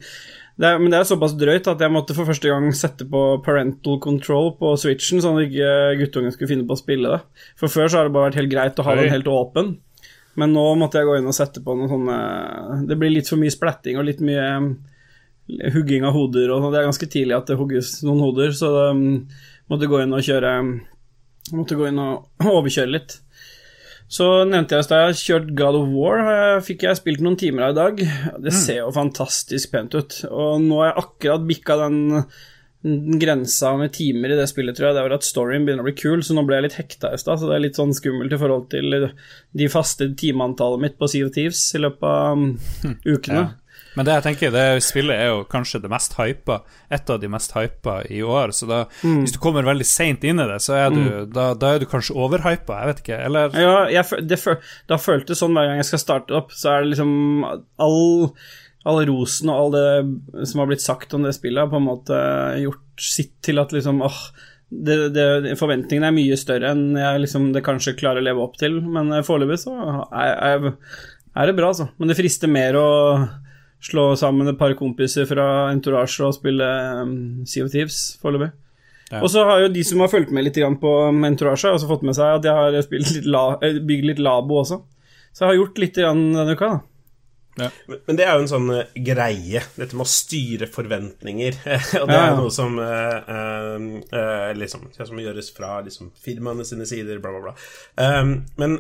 det 0.61 0.69
er, 0.69 0.81
Men 0.83 0.93
det 0.93 0.99
er 0.99 1.09
såpass 1.09 1.35
drøyt 1.39 1.69
at 1.71 1.81
jeg 1.81 1.93
måtte 1.93 2.15
for 2.17 2.29
første 2.29 2.51
gang 2.51 2.67
sette 2.77 3.07
på 3.09 3.23
parental 3.45 3.97
control 4.05 4.53
på 4.59 4.75
switchen, 4.79 5.23
sånn 5.25 5.41
at 5.41 5.47
ikke 5.49 5.71
guttungen 6.03 6.35
skulle 6.35 6.51
finne 6.51 6.67
på 6.69 6.77
å 6.77 6.81
spille 6.81 7.15
det. 7.15 7.47
For 7.59 7.73
før 7.73 7.89
så 7.89 8.01
har 8.01 8.09
det 8.09 8.15
bare 8.17 8.31
vært 8.31 8.41
helt 8.43 8.53
greit 8.53 8.79
å 8.79 8.87
ha 8.87 8.95
Oi. 8.95 9.01
den 9.01 9.15
helt 9.15 9.31
åpen. 9.33 9.73
Men 10.39 10.53
nå 10.57 10.65
måtte 10.81 11.01
jeg 11.01 11.09
gå 11.09 11.19
inn 11.19 11.29
og 11.29 11.37
sette 11.37 11.61
på 11.61 11.75
noen 11.77 11.91
sånne 11.93 12.19
Det 12.89 12.97
blir 12.97 13.13
litt 13.13 13.29
for 13.29 13.37
mye 13.37 13.53
splatting 13.53 13.99
og 14.01 14.07
litt 14.09 14.23
mye 14.25 14.45
um, 14.57 14.69
hugging 15.75 16.07
av 16.09 16.15
hoder, 16.17 16.53
og 16.53 16.63
sånn. 16.63 16.73
det 16.73 16.81
er 16.81 16.89
ganske 16.89 17.11
tidlig 17.17 17.37
at 17.37 17.51
det 17.51 17.59
hugges 17.61 17.97
noen 18.07 18.23
hoder, 18.23 18.55
så 18.57 18.71
det 18.77 18.87
um, 18.93 19.03
måtte 19.71 19.91
gå 19.91 20.03
inn 20.03 20.17
og 20.17 20.25
kjøre 20.27 20.57
Måtte 21.53 21.77
gå 21.77 21.89
inn 21.89 21.99
og 21.99 22.47
overkjøre 22.57 22.93
litt. 22.95 23.17
Så 24.13 24.27
nevnte 24.47 24.77
jeg 24.77 24.85
i 24.85 24.87
stad 24.87 25.01
jeg 25.01 25.09
har 25.09 25.19
kjørt 25.19 25.49
God 25.59 25.79
of 25.81 25.91
War. 25.91 26.23
Fikk 26.65 26.85
jeg 26.87 27.01
spilt 27.01 27.23
noen 27.25 27.37
timer 27.41 27.67
av 27.67 27.73
i 27.73 27.79
dag. 27.81 28.03
Det 28.45 28.53
ser 28.55 28.79
jo 28.85 28.93
fantastisk 28.95 29.73
pent 29.73 29.97
ut. 29.97 30.19
Og 30.31 30.63
nå 30.63 30.79
har 30.81 30.93
jeg 30.93 31.03
akkurat 31.03 31.47
bikka 31.49 31.79
den 31.83 32.01
den 32.83 33.19
grensa 33.19 33.77
med 33.79 33.93
timer 33.95 34.33
i 34.35 34.37
det 34.37 34.49
spillet, 34.51 34.75
tror 34.75 34.89
jeg. 34.89 34.97
Det 34.97 35.03
er 35.03 35.07
vel 35.07 35.15
at 35.15 35.27
storyen 35.27 35.67
begynner 35.67 35.85
å 35.85 35.87
bli 35.87 35.95
kul, 35.95 36.23
så 36.27 36.35
nå 36.35 36.43
ble 36.47 36.59
jeg 36.59 36.67
litt 36.67 36.79
hekta 36.81 37.13
i 37.15 37.21
stad. 37.21 37.39
Så 37.39 37.47
det 37.47 37.57
er 37.57 37.63
litt 37.63 37.79
sånn 37.79 37.95
skummelt 37.95 38.35
i 38.35 38.41
forhold 38.41 38.69
til 38.75 38.97
de 39.63 39.69
faste 39.71 40.09
timeantallet 40.19 40.83
mitt 40.83 40.97
på 40.99 41.09
Sea 41.11 41.29
of 41.29 41.35
Thieves 41.37 41.63
i 41.79 41.83
løpet 41.83 42.09
av 42.09 42.41
um, 42.41 42.49
ukene. 43.07 43.45
Ja. 43.45 43.62
Men 43.97 44.09
det 44.09 44.15
jeg 44.17 44.25
tenker, 44.25 44.53
det 44.55 44.83
spillet 44.85 45.19
er 45.19 45.31
jo 45.33 45.43
kanskje 45.53 45.83
det 45.83 45.91
mest 45.93 46.17
hypa, 46.17 46.63
et 46.93 47.11
av 47.13 47.21
de 47.21 47.29
mest 47.33 47.53
hypa 47.57 47.99
i 48.09 48.23
år. 48.25 48.55
Så 48.57 48.69
da, 48.71 48.85
hvis 49.03 49.35
du 49.35 49.41
kommer 49.43 49.67
veldig 49.69 49.87
seint 49.89 50.25
inn 50.25 50.41
i 50.41 50.49
det, 50.49 50.59
så 50.65 50.79
er 50.81 50.95
du, 50.95 51.03
da, 51.29 51.51
da 51.59 51.75
er 51.75 51.83
du 51.83 51.89
kanskje 51.91 52.17
overhypa. 52.17 52.81
Jeg 52.81 52.93
vet 52.93 53.03
ikke. 53.05 53.21
Eller 53.29 53.57
Ja, 53.59 53.75
jeg, 53.93 54.23
det, 54.29 54.41
det 54.41 54.97
har 54.97 55.03
føltes 55.03 55.43
sånn 55.43 55.57
hver 55.57 55.69
gang 55.69 55.83
jeg 55.83 55.91
skal 55.91 56.05
starte 56.05 56.39
opp, 56.39 56.55
så 56.57 56.73
er 56.73 56.85
det 56.85 56.95
liksom 56.95 57.45
all, 57.85 58.01
all 58.89 59.03
rosen 59.11 59.53
og 59.53 59.59
all 59.59 59.77
det 59.77 60.47
som 60.49 60.63
har 60.63 60.73
blitt 60.73 60.85
sagt 60.85 61.13
om 61.19 61.29
det 61.29 61.35
spillet, 61.37 61.65
har 61.65 61.73
på 61.73 61.83
en 61.83 61.91
måte 61.91 62.23
gjort 62.63 63.05
sitt 63.13 63.37
til 63.45 63.61
at 63.61 63.75
liksom 63.77 64.01
åh, 64.05 64.25
det, 64.73 64.97
det, 65.13 65.57
forventningene 65.61 66.09
er 66.09 66.17
mye 66.17 66.37
større 66.41 66.73
enn 66.73 66.97
jeg 66.97 67.25
liksom 67.27 67.51
det 67.53 67.65
kanskje 67.67 67.97
klarer 67.99 68.23
å 68.23 68.25
leve 68.25 68.41
opp 68.45 68.57
til, 68.61 68.79
men 68.81 69.13
eh, 69.13 69.25
foreløpig 69.27 69.59
så 69.67 69.75
er, 70.09 70.33
er, 70.33 70.79
er 71.37 71.51
det 71.51 71.57
bra, 71.59 71.73
altså. 71.75 71.91
Men 72.01 72.09
det 72.09 72.17
frister 72.17 72.51
mer 72.51 72.79
å 72.81 72.89
slå 73.83 74.13
sammen 74.19 74.51
et 74.51 74.59
par 74.61 74.75
kompiser 74.79 75.27
fra 75.29 75.47
Entourage 75.73 76.23
og 76.23 76.37
spille 76.37 76.69
um, 77.03 77.17
Sea 77.49 77.67
of 77.67 77.73
Thieves 77.75 77.99
foreløpig. 78.23 78.53
Ja. 79.13 79.21
Og 79.21 79.29
så 79.29 79.43
har 79.45 79.61
jo 79.61 79.73
de 79.75 79.83
som 79.85 80.01
har 80.01 80.09
fulgt 80.09 80.31
med 80.33 80.47
litt 80.47 80.57
på 80.81 80.93
Entourage, 81.27 81.67
har 81.67 81.77
også 81.77 81.91
fått 81.91 82.07
med 82.07 82.17
seg 82.17 82.39
at 82.39 82.49
jeg 82.49 82.57
har 82.57 82.87
spilt 82.87 83.11
litt 83.13 83.29
la, 83.29 83.59
eh, 83.61 83.83
bygd 83.83 84.09
litt 84.09 84.23
labo 84.23 84.63
også. 84.63 84.81
Så 85.33 85.45
jeg 85.45 85.51
har 85.51 85.61
gjort 85.61 85.83
litt 85.83 86.01
grann 86.01 86.25
denne 86.33 86.57
uka, 86.57 86.71
da. 86.73 86.81
Men, 87.55 87.99
men 88.07 88.17
det 88.17 88.25
er 88.25 88.37
jo 88.37 88.45
en 88.47 88.49
sånn 88.49 88.71
eh, 88.73 88.95
greie, 89.05 89.61
dette 89.77 89.97
med 89.97 90.07
å 90.07 90.09
styre 90.09 90.69
forventninger. 90.73 91.59
og 92.01 92.09
det 92.09 92.17
Ja, 92.17 92.23
er 92.23 92.23
ja. 92.23 92.31
jo 92.33 92.47
noe 92.47 92.55
som 92.55 92.79
uh, 92.81 93.19
eh, 93.21 93.85
eh, 94.23 94.53
liksom, 94.57 94.89
Som 94.97 95.21
gjøres 95.21 95.53
fra 95.57 95.81
liksom, 95.85 96.13
firmaene 96.25 96.65
sine 96.69 96.89
sider, 96.89 97.21
bla, 97.21 97.35
bla, 97.37 97.51
bla. 97.51 97.55
Um, 98.01 98.35
men 98.61 98.79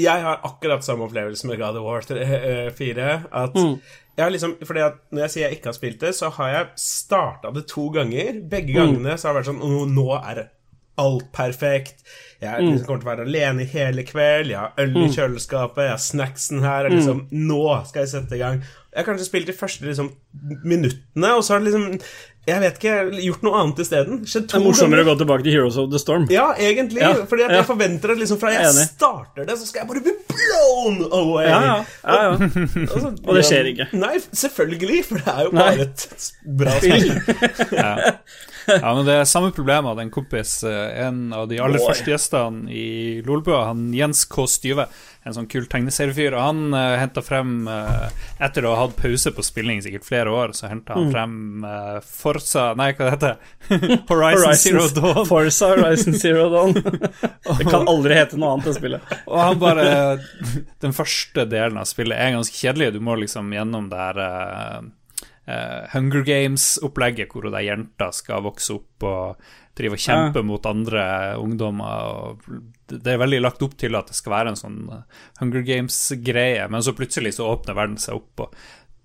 jeg 0.00 0.22
har 0.24 0.40
akkurat 0.42 0.84
samme 0.84 1.06
opplevelse 1.06 1.46
med 1.46 1.60
God 1.60 1.76
of 1.78 1.84
War 1.86 2.00
3, 2.02 2.22
eh, 2.24 2.70
4. 2.74 3.10
At 3.30 3.54
jeg 4.16 4.24
har 4.24 4.30
liksom, 4.30 4.56
fordi 4.62 4.80
at 4.80 4.98
Når 5.10 5.20
jeg 5.24 5.30
sier 5.30 5.48
jeg 5.48 5.58
ikke 5.58 5.70
har 5.70 5.78
spilt 5.78 6.00
det, 6.00 6.14
så 6.14 6.30
har 6.36 6.48
jeg 6.52 6.66
starta 6.76 7.50
det 7.54 7.66
to 7.70 7.88
ganger. 7.94 8.40
Begge 8.50 8.74
gangene 8.74 9.16
så 9.18 9.28
har 9.28 9.34
det 9.34 9.42
vært 9.42 9.52
sånn 9.52 9.62
«Å, 9.62 9.86
Nå 9.90 10.08
er 10.20 10.34
det 10.40 10.48
alt 11.02 11.32
perfekt. 11.34 12.04
Jeg 12.42 12.62
liksom 12.62 12.86
kommer 12.86 13.00
til 13.02 13.08
å 13.08 13.10
være 13.10 13.26
alene 13.26 13.64
i 13.64 13.70
hele 13.72 14.04
kveld. 14.06 14.52
Jeg 14.52 14.60
har 14.60 14.74
øl 14.78 14.96
i 15.00 15.08
kjøleskapet, 15.10 15.88
jeg 15.88 15.94
har 15.94 16.02
snacksen 16.02 16.62
her. 16.62 16.86
og 16.86 16.94
Liksom, 16.94 17.22
Nå 17.32 17.62
skal 17.88 18.04
jeg 18.04 18.12
sette 18.12 18.36
i 18.36 18.42
gang. 18.42 18.60
Jeg 18.94 19.00
har 19.00 19.08
kanskje 19.08 19.26
spilt 19.26 19.48
de 19.50 19.56
første 19.58 19.88
liksom, 19.88 20.12
minuttene, 20.62 21.32
og 21.34 21.42
så 21.42 21.56
har 21.56 21.64
det 21.64 21.72
liksom 21.72 21.98
Jeg 22.44 22.60
vet 22.60 22.76
ikke, 22.76 22.94
gjort 23.24 23.44
noe 23.46 23.60
annet 23.62 23.78
isteden. 23.80 24.18
Det 24.28 24.42
er 24.58 24.60
morsommere 24.60 25.04
å 25.04 25.08
gå 25.08 25.14
tilbake 25.22 25.46
til 25.46 25.54
Heroes 25.56 25.78
of 25.80 25.88
the 25.92 26.00
Storm. 26.00 26.26
Ja, 26.32 26.50
egentlig. 26.60 27.00
Ja, 27.00 27.14
fordi 27.30 27.46
at 27.46 27.54
ja. 27.54 27.62
jeg 27.62 27.68
forventer 27.70 28.12
at 28.12 28.20
liksom 28.20 28.40
fra 28.42 28.52
jeg 28.52 28.68
Enig. 28.68 28.84
starter 28.90 29.48
det, 29.48 29.56
så 29.60 29.68
skal 29.68 29.84
jeg 29.84 29.90
bare 29.92 30.02
bli 30.04 30.14
blown 30.34 30.98
away. 31.08 31.48
Ja, 31.48 31.60
ja. 31.64 31.76
Altså, 32.04 33.14
Og 33.24 33.38
det 33.38 33.46
skjer 33.48 33.70
ikke. 33.72 33.88
Nei, 33.96 34.16
selvfølgelig, 34.28 35.00
for 35.08 35.22
det 35.22 35.36
er 35.36 35.46
jo 35.48 35.54
Nei. 35.56 35.70
bare 35.70 35.88
et 35.88 36.32
bra 36.60 36.76
spill. 36.84 37.08
Ja, 38.84 38.94
men 38.96 39.04
det 39.06 39.14
er 39.20 39.24
samme 39.28 39.50
problem 39.54 39.86
av 39.90 39.98
en 40.00 40.10
kompis. 40.14 40.62
eh, 40.64 41.06
En 41.06 41.32
av 41.36 41.48
de 41.50 41.58
aller 41.60 41.78
Boy. 41.82 41.88
første 41.92 42.10
gjestene 42.14 42.70
i 42.72 43.20
Lolbua, 43.26 43.66
han 43.70 43.90
Jens 43.94 44.24
K. 44.30 44.46
Styve, 44.50 44.86
en 45.24 45.32
sånn 45.32 45.46
kul 45.48 45.64
tegneseriefyr, 45.72 46.34
han 46.36 46.74
uh, 46.76 46.98
henta 47.00 47.22
frem 47.24 47.64
uh, 47.64 48.10
Etter 48.44 48.66
å 48.68 48.74
ha 48.76 48.82
hatt 48.82 48.96
pause 48.98 49.30
på 49.32 49.40
spilling 49.46 49.78
sikkert 49.80 50.04
flere 50.04 50.28
år, 50.28 50.52
så 50.52 50.68
henta 50.68 50.92
Mm. 50.94 50.98
han 51.00 51.12
frem 51.14 51.64
uh, 51.64 52.00
Forza 52.04 52.66
Nei, 52.76 52.90
hva 52.92 53.06
det 53.08 53.14
heter 53.14 54.02
Horizon, 54.10 54.52
Zero 54.60 54.84
Dawn. 54.92 55.24
Forza 55.26 55.70
Horizon 55.72 56.18
Zero 56.20 56.44
Dawn. 56.52 56.74
det 57.58 57.68
kan 57.70 57.88
aldri 57.88 58.18
hete 58.20 58.36
noe 58.36 58.52
annet, 58.52 58.68
enn 58.68 58.76
spillet. 58.76 59.14
Og 59.24 59.38
han 59.40 59.58
bare 59.62 59.86
Den 60.84 60.92
første 60.92 61.46
delen 61.48 61.80
av 61.80 61.88
spillet 61.88 62.20
er 62.20 62.36
ganske 62.36 62.60
kjedelig. 62.60 62.92
Du 62.98 63.00
må 63.00 63.16
liksom 63.20 63.48
gjennom 63.56 63.88
det 63.92 64.02
her 64.04 64.20
eh, 64.26 64.76
eh, 64.76 64.84
Hunger 65.92 66.22
Games-opplegget, 66.24 67.28
hvor 67.34 67.44
hun 67.44 67.52
jenter 67.52 67.66
jenta 67.68 68.06
skal 68.16 68.42
vokse 68.46 68.72
opp 68.78 69.04
og 69.04 69.42
drive 69.76 69.96
og 69.98 70.00
kjempe 70.00 70.42
mot 70.46 70.64
andre 70.70 71.02
ungdommer. 71.42 72.38
Det 72.88 73.12
er 73.12 73.18
veldig 73.20 73.40
lagt 73.42 73.62
opp 73.66 73.74
til 73.80 73.94
at 73.98 74.08
det 74.08 74.16
skal 74.16 74.32
være 74.36 74.52
en 74.54 74.56
sånn 74.60 74.78
eh, 74.94 75.02
Hunger 75.42 75.66
Games-greie, 75.66 76.64
men 76.70 76.82
så 76.86 76.94
plutselig 76.96 77.34
så 77.36 77.50
åpner 77.50 77.76
verden 77.76 77.98
seg 78.00 78.16
opp, 78.20 78.46
og 78.46 78.56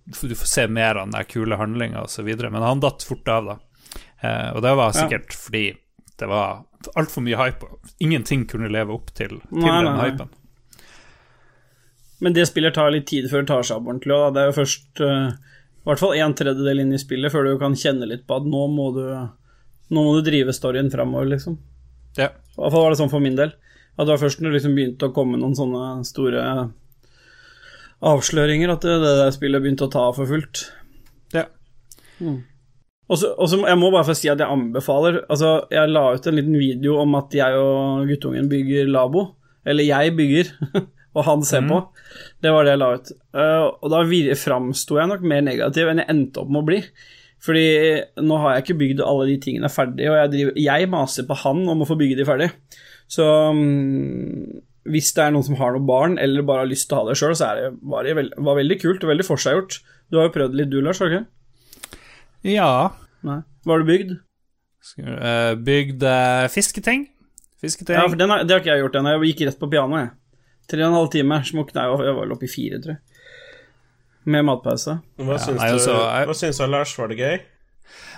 du 0.05 0.35
får- 0.35 0.47
se 0.53 0.67
mer 0.67 0.95
av 0.95 1.07
den 1.09 1.17
der 1.17 1.27
kule 1.29 1.57
handlinga 1.59 2.05
osv. 2.05 2.29
Men 2.49 2.61
han 2.63 2.79
datt 2.79 3.03
fort 3.03 3.27
av, 3.27 3.45
da. 3.45 3.57
Eh, 4.21 4.49
og 4.55 4.61
det 4.63 4.75
var 4.79 4.91
sikkert 4.95 5.33
fordi 5.35 5.65
det 6.19 6.27
var 6.27 6.63
altfor 6.95 7.21
mye 7.23 7.37
hype, 7.39 7.67
ingenting 7.99 8.45
kunne 8.47 8.69
leve 8.71 8.93
opp 8.95 9.11
til, 9.15 9.39
til 9.49 9.59
Nei, 9.65 9.83
den 9.83 9.95
nei. 9.97 10.09
hypen. 10.11 10.29
Men 12.21 12.33
det 12.35 12.47
spillet 12.49 12.75
tar 12.75 12.91
litt 12.91 13.07
tid 13.07 13.29
før 13.31 13.43
det 13.45 13.47
tar 13.51 13.63
seg 13.63 13.77
opp 13.79 13.87
ordentlig. 13.87 14.17
Det 14.35 14.41
er 14.41 14.49
jo 14.49 14.55
først 14.57 15.01
eh, 15.05 15.29
i 15.89 15.91
hvert 15.91 16.03
fall 16.03 16.17
en 16.19 16.35
tredjedel 16.37 16.83
inn 16.83 16.93
i 16.93 17.01
spillet 17.01 17.33
før 17.33 17.47
du 17.47 17.55
kan 17.61 17.75
kjenne 17.77 18.05
litt 18.09 18.27
på 18.29 18.37
at 18.37 18.45
nå 18.45 18.65
må 18.69 18.91
du, 18.93 19.05
nå 19.89 20.03
må 20.05 20.11
du 20.17 20.27
drive 20.27 20.53
storyen 20.53 20.91
framover, 20.93 21.31
liksom. 21.33 21.57
Ja. 22.17 22.29
I 22.29 22.59
hvert 22.61 22.75
fall 22.75 22.85
var 22.85 22.93
det 22.93 22.99
sånn 23.01 23.11
for 23.11 23.23
min 23.23 23.37
del. 23.39 23.55
At 23.97 24.05
det 24.05 24.13
var 24.13 24.21
først 24.21 24.43
når 24.43 24.51
det 24.51 24.59
liksom 24.59 24.75
begynte 24.77 25.09
å 25.09 25.15
komme 25.15 25.39
noen 25.41 25.57
sånne 25.57 26.05
store 26.07 26.43
avsløringer, 28.05 28.71
at 28.71 28.85
det, 28.85 28.99
det 29.01 29.15
der 29.19 29.33
spillet 29.35 29.63
begynte 29.65 29.89
å 29.89 29.91
ta 29.91 30.05
for 30.15 30.29
fullt. 30.29 30.69
ja. 31.35 31.49
Så, 33.17 33.31
og 33.33 33.47
så 33.49 33.57
jeg 33.65 33.77
må 33.81 33.89
bare 33.89 34.05
få 34.05 34.13
si 34.13 34.29
at 34.29 34.37
jeg 34.37 34.53
anbefaler 34.53 35.23
Altså, 35.33 35.63
jeg 35.73 35.89
la 35.89 36.03
ut 36.13 36.27
en 36.29 36.35
liten 36.37 36.57
video 36.61 36.99
om 37.01 37.15
at 37.17 37.33
jeg 37.33 37.55
og 37.57 38.03
guttungen 38.05 38.49
bygger 38.51 38.91
labo. 38.93 39.23
Eller 39.65 39.87
jeg 39.87 40.13
bygger, 40.17 40.51
og 41.17 41.25
han 41.25 41.45
ser 41.45 41.63
på. 41.65 41.79
Det 42.43 42.51
var 42.53 42.65
det 42.67 42.75
jeg 42.75 42.81
la 42.81 42.89
ut. 42.95 43.11
Uh, 43.33 43.65
og 43.81 43.87
da 43.93 44.03
framsto 44.37 44.99
jeg 44.99 45.09
nok 45.09 45.25
mer 45.25 45.41
negativ 45.45 45.89
enn 45.89 46.03
jeg 46.03 46.11
endte 46.13 46.43
opp 46.43 46.51
med 46.53 46.61
å 46.61 46.67
bli. 46.69 46.81
Fordi 47.43 47.65
nå 48.27 48.37
har 48.43 48.55
jeg 48.55 48.65
ikke 48.65 48.79
bygd 48.81 49.03
alle 49.05 49.29
de 49.29 49.37
tingene 49.41 49.71
ferdig, 49.71 50.09
og 50.11 50.17
jeg, 50.19 50.31
driver, 50.33 50.57
jeg 50.59 50.89
maser 50.91 51.27
på 51.27 51.37
han 51.45 51.61
om 51.71 51.85
å 51.85 51.87
få 51.87 51.95
bygge 51.99 52.19
de 52.19 52.27
ferdig. 52.27 52.49
Så 53.09 53.25
um, 53.25 54.61
hvis 54.89 55.11
det 55.15 55.23
er 55.23 55.33
noen 55.33 55.47
som 55.47 55.57
har 55.59 55.75
noen 55.75 55.87
barn, 55.87 56.17
eller 56.21 56.45
bare 56.45 56.65
har 56.65 56.71
lyst 56.71 56.89
til 56.89 56.97
å 56.97 57.03
ha 57.03 57.09
det 57.09 57.17
sjøl, 57.19 57.35
så 57.37 57.53
det, 57.57 57.69
var 57.93 58.07
det 58.07 58.17
veld, 58.19 58.35
var 58.49 58.59
veldig 58.59 58.79
kult 58.81 59.05
og 59.05 59.13
veldig 59.13 59.27
forseggjort. 59.27 59.79
Du 60.11 60.19
har 60.19 60.27
jo 60.27 60.35
prøvd 60.35 60.57
litt, 60.59 60.71
du, 60.73 60.81
Lars, 60.83 60.99
har 61.01 61.09
du 61.11 61.19
ikke? 61.19 61.27
ja. 62.55 62.71
Nei. 63.27 63.41
Hva 63.67 63.75
har 63.75 63.81
du 63.83 63.89
bygd? 63.89 64.11
Eh, 65.03 65.53
Bygd 65.59 66.03
uh, 66.07 66.45
fisketing. 66.51 67.09
Fisketing. 67.59 67.97
Ja, 67.99 68.05
for 68.07 68.15
den 68.19 68.31
har, 68.31 68.45
Det 68.47 68.55
har 68.55 68.61
ikke 68.63 68.71
jeg 68.71 68.85
gjort 68.85 68.95
ennå. 68.95 69.15
Jeg 69.17 69.33
gikk 69.33 69.41
rett 69.49 69.59
på 69.59 69.67
pianoet. 69.71 70.05
jeg. 70.05 70.18
Tre 70.69 70.83
og 70.85 70.89
en 70.91 70.97
halv 70.99 71.11
time. 71.13 71.39
Smukt. 71.47 71.73
nei, 71.75 71.85
jeg 71.89 72.15
var 72.15 72.19
vel 72.23 72.35
oppe 72.35 72.45
i 72.45 72.51
fire, 72.51 72.79
tror 72.83 72.95
jeg. 72.97 73.01
Med 74.29 74.43
matpause. 74.45 74.99
Hva, 75.17 75.37
syns 75.41 75.57
nei, 75.57 75.69
du, 75.71 75.77
altså, 75.79 75.95
jeg- 75.95 76.27
hva 76.29 76.35
syns 76.37 76.59
du, 76.61 76.67
Lars? 76.69 76.91
Var 76.99 77.07
det 77.13 77.17
gøy? 77.17 77.39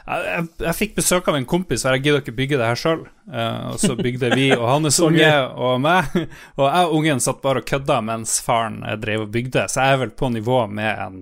Jeg, 0.01 0.23
jeg, 0.25 0.45
jeg 0.65 0.75
fikk 0.75 0.95
besøk 0.97 1.27
av 1.29 1.35
en 1.37 1.45
kompis, 1.47 1.85
og 1.85 1.93
jeg 1.93 2.03
gidder 2.07 2.23
ikke 2.23 2.33
bygge 2.35 2.57
det 2.59 2.65
her 2.67 2.79
sjøl. 2.81 3.03
og 3.31 3.77
så 3.79 3.93
bygde 3.95 4.31
vi 4.35 4.47
og 4.55 4.65
hans 4.67 4.97
unge 5.07 5.29
og 5.55 5.77
meg. 5.83 6.09
Og 6.57 6.65
jeg 6.65 6.87
og 6.89 6.95
ungen 6.97 7.21
satt 7.23 7.39
bare 7.45 7.61
og 7.61 7.67
kødda 7.69 8.01
mens 8.03 8.39
faren 8.43 8.81
eh, 8.83 8.97
drev 8.99 9.27
og 9.27 9.31
bygde, 9.31 9.67
så 9.71 9.85
jeg 9.85 9.93
er 9.93 10.01
vel 10.07 10.15
på 10.17 10.31
nivå 10.33 10.63
med 10.73 11.05
en 11.05 11.21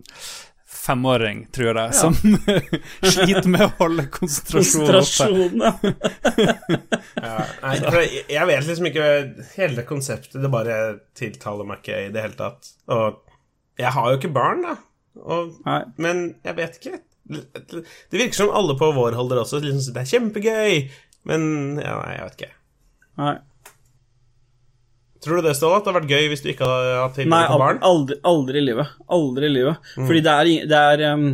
femåring, 0.89 1.43
tror 1.55 1.77
jeg, 1.77 1.95
som 1.95 2.15
sliter 3.13 3.49
med 3.51 3.65
å 3.67 3.71
holde 3.79 4.07
konsentrasjonen 4.13 5.65
oppe. 5.69 5.93
Ja. 5.93 6.75
Ja, 7.19 7.43
nei, 7.63 7.73
jeg, 7.81 8.21
jeg 8.31 8.47
vet 8.47 8.67
liksom 8.67 8.87
ikke 8.87 9.05
Hele 9.57 9.75
det 9.79 9.83
konseptet, 9.89 10.37
det 10.41 10.51
bare 10.51 10.75
tiltaler 11.17 11.67
meg 11.67 11.81
ikke 11.81 11.97
i 12.05 12.11
det 12.13 12.23
hele 12.23 12.37
tatt. 12.37 12.69
Og 12.93 13.19
jeg 13.79 13.91
har 13.95 14.11
jo 14.11 14.19
ikke 14.19 14.31
barn, 14.35 14.63
da. 14.65 14.75
Og, 15.19 15.57
men 15.99 16.21
jeg 16.45 16.57
vet 16.59 16.79
ikke. 16.79 16.99
Det 17.29 18.15
virker 18.17 18.37
som 18.37 18.53
alle 18.55 18.75
på 18.79 18.91
vår 18.95 19.17
alder 19.19 19.43
også 19.43 19.61
liksom 19.63 19.95
det 19.95 20.03
er 20.03 20.11
kjempegøy. 20.13 20.79
Men 21.29 21.43
ja, 21.81 21.97
nei, 21.99 22.15
jeg 22.15 22.25
vet 22.29 22.39
ikke. 22.39 22.53
Nei, 23.19 23.35
Tror 25.23 25.39
du 25.41 25.47
det, 25.49 25.55
Ståle, 25.57 25.77
at 25.79 25.83
det 25.83 25.91
hadde 25.91 25.99
vært 26.01 26.11
gøy 26.15 26.27
hvis 26.31 26.43
du 26.45 26.49
ikke 26.53 26.67
hadde 26.69 26.91
hatt 27.01 27.17
Nei 27.17 27.25
tilgang 27.25 27.49
al- 27.55 27.59
barn? 27.63 27.79
aldri, 27.83 28.15
aldri 28.23 28.61
i 28.61 28.67
livet. 28.69 28.93
Aldri 29.11 29.49
i 29.49 29.55
livet. 29.57 29.89
Fordi 29.97 30.21
det 30.23 30.35
er, 30.35 30.51
det 30.71 30.79
er 30.93 31.03
um, 31.13 31.25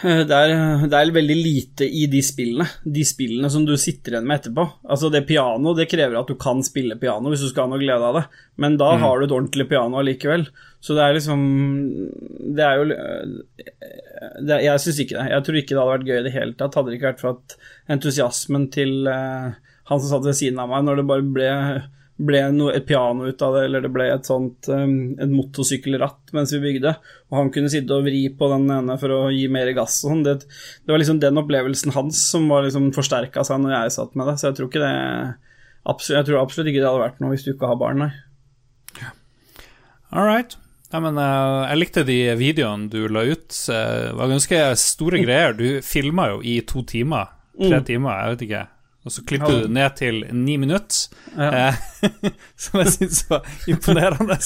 det 0.00 0.30
er, 0.36 0.52
det 0.86 0.94
er 1.00 1.10
veldig 1.12 1.34
lite 1.34 1.82
i 1.90 2.04
de 2.06 2.20
spillene 2.22 2.62
De 2.86 3.02
spillene 3.04 3.48
som 3.50 3.64
du 3.66 3.72
sitter 3.76 4.14
igjen 4.14 4.28
med 4.30 4.38
etterpå. 4.38 4.64
Altså 4.86 5.10
Det 5.10 5.24
piano 5.28 5.72
det 5.74 5.88
krever 5.90 6.14
at 6.20 6.30
du 6.30 6.36
kan 6.40 6.62
spille 6.64 6.94
piano 7.00 7.28
hvis 7.32 7.42
du 7.42 7.48
skal 7.50 7.66
ha 7.66 7.72
noe 7.74 7.82
glede 7.82 8.06
av 8.06 8.20
det, 8.20 8.24
men 8.62 8.76
da 8.80 8.92
har 9.02 9.18
du 9.18 9.26
et 9.26 9.34
ordentlig 9.34 9.66
piano 9.72 9.98
allikevel. 10.00 10.46
Så 10.80 10.94
det 10.96 11.02
er 11.08 11.18
liksom 11.18 11.42
Det 12.54 12.64
er 12.64 12.78
jo 12.78 12.86
det, 14.46 14.54
er- 14.54 14.64
Jeg 14.70 14.80
syns 14.86 15.00
ikke 15.04 15.18
det. 15.18 15.28
Jeg 15.34 15.44
tror 15.46 15.58
ikke 15.60 15.74
det 15.74 15.82
hadde 15.82 15.96
vært 15.98 16.08
gøy 16.08 16.18
i 16.20 16.26
det 16.30 16.36
hele 16.38 16.54
tatt. 16.54 16.74
Hadde 16.78 16.90
det 16.94 17.00
ikke 17.00 17.10
vært 17.12 17.24
for 17.26 17.36
at 17.36 17.56
entusiasmen 17.98 18.70
til 18.72 19.08
uh, 19.10 19.50
han 19.90 20.00
som 20.00 20.08
satt 20.14 20.24
ved 20.30 20.38
siden 20.38 20.62
av 20.62 20.70
meg, 20.70 20.86
når 20.86 21.00
det 21.02 21.08
bare 21.10 21.32
ble 21.34 21.50
ble 22.26 22.40
noe, 22.52 22.72
et 22.76 22.84
piano 22.88 23.24
ut 23.28 23.42
av 23.46 23.54
det, 23.56 23.62
eller 23.68 23.84
det 23.84 23.90
ble 23.94 24.06
et 24.12 24.28
sånt 24.28 24.68
um, 24.68 24.96
et 25.16 25.30
motorsykkelratt 25.32 26.32
mens 26.36 26.52
vi 26.52 26.60
bygde, 26.62 26.92
og 27.30 27.36
han 27.38 27.50
kunne 27.54 27.70
sitte 27.72 27.96
og 27.96 28.04
vri 28.04 28.22
på 28.36 28.48
den 28.52 28.66
ene 28.74 28.96
for 29.00 29.14
å 29.16 29.20
gi 29.32 29.46
mer 29.52 29.70
gass 29.76 29.98
og 30.04 30.12
sånn. 30.14 30.24
Det, 30.26 30.34
det 30.84 30.92
var 30.92 31.00
liksom 31.02 31.20
den 31.22 31.40
opplevelsen 31.40 31.94
hans 31.96 32.20
som 32.32 32.48
var 32.52 32.66
liksom 32.66 32.90
forsterka 32.96 33.44
seg 33.46 33.62
når 33.62 33.76
jeg 33.76 33.94
satt 33.98 34.16
med 34.18 34.28
det, 34.30 34.36
så 34.40 34.50
jeg 34.50 34.58
tror 34.60 34.68
ikke 34.70 34.84
det 34.84 34.94
absolutt, 35.90 36.18
Jeg 36.18 36.28
tror 36.28 36.42
absolutt 36.42 36.68
ikke 36.72 36.82
det 36.82 36.90
hadde 36.90 37.04
vært 37.06 37.20
noe 37.24 37.32
hvis 37.34 37.46
du 37.46 37.52
ikke 37.54 37.70
har 37.72 37.80
barn, 37.80 38.04
nei. 38.04 38.10
All 40.10 40.26
right. 40.26 40.56
Ja, 40.90 40.98
men, 40.98 41.16
eh, 41.22 41.68
jeg 41.70 41.78
likte 41.78 42.02
de 42.06 42.18
videoene 42.34 42.88
du 42.90 43.04
la 43.08 43.22
ut. 43.22 43.54
Eh, 43.70 44.08
Det 44.10 44.16
var 44.18 44.32
ganske 44.32 44.58
store 44.76 45.20
greier. 45.22 45.52
Du 45.54 45.80
filma 45.86 46.30
jo 46.32 46.40
i 46.42 46.60
to 46.66 46.82
timer. 46.82 47.28
Tre 47.60 47.78
timer, 47.86 48.10
jeg 48.24 48.34
vet 48.34 48.44
ikke. 48.48 48.62
Og 49.00 49.12
så 49.14 49.22
klipper 49.24 49.62
du 49.62 49.68
ned 49.72 49.94
til 49.96 50.18
ni 50.36 50.58
minutter, 50.60 51.08
Ja. 51.32 51.70
eh, 51.70 51.74
som 52.60 52.80
jeg 52.82 52.90
syns 52.98 53.22
var 53.30 53.46
imponerende. 53.70 54.36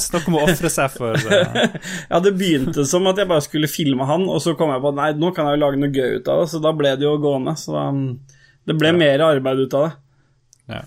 Snakk 0.00 0.26
om 0.28 0.36
å 0.40 0.42
ofre 0.48 0.70
seg 0.72 0.90
for 0.92 1.14
eh, 1.16 1.76
Ja, 2.10 2.20
det 2.20 2.34
begynte 2.38 2.84
som 2.88 3.06
at 3.10 3.20
jeg 3.20 3.30
bare 3.30 3.44
skulle 3.46 3.70
filme 3.70 4.04
han, 4.08 4.26
og 4.28 4.42
så 4.44 4.54
kom 4.58 4.72
jeg 4.74 4.82
på 4.84 4.92
at 4.92 4.98
nei, 4.98 5.08
nå 5.22 5.32
kan 5.36 5.48
jeg 5.48 5.56
jo 5.58 5.62
lage 5.64 5.80
noe 5.80 5.94
gøy 5.94 6.18
ut 6.20 6.28
av 6.32 6.42
det, 6.42 6.50
så 6.52 6.60
da 6.64 6.72
ble 6.76 6.92
det 7.00 7.06
jo 7.06 7.14
gående. 7.22 7.56
Så 7.60 7.72
da, 7.76 7.84
det 8.68 8.76
ble 8.80 8.92
mer 8.96 9.24
arbeid 9.30 9.64
ut 9.64 9.76
av 9.78 9.86
det. 9.88 9.92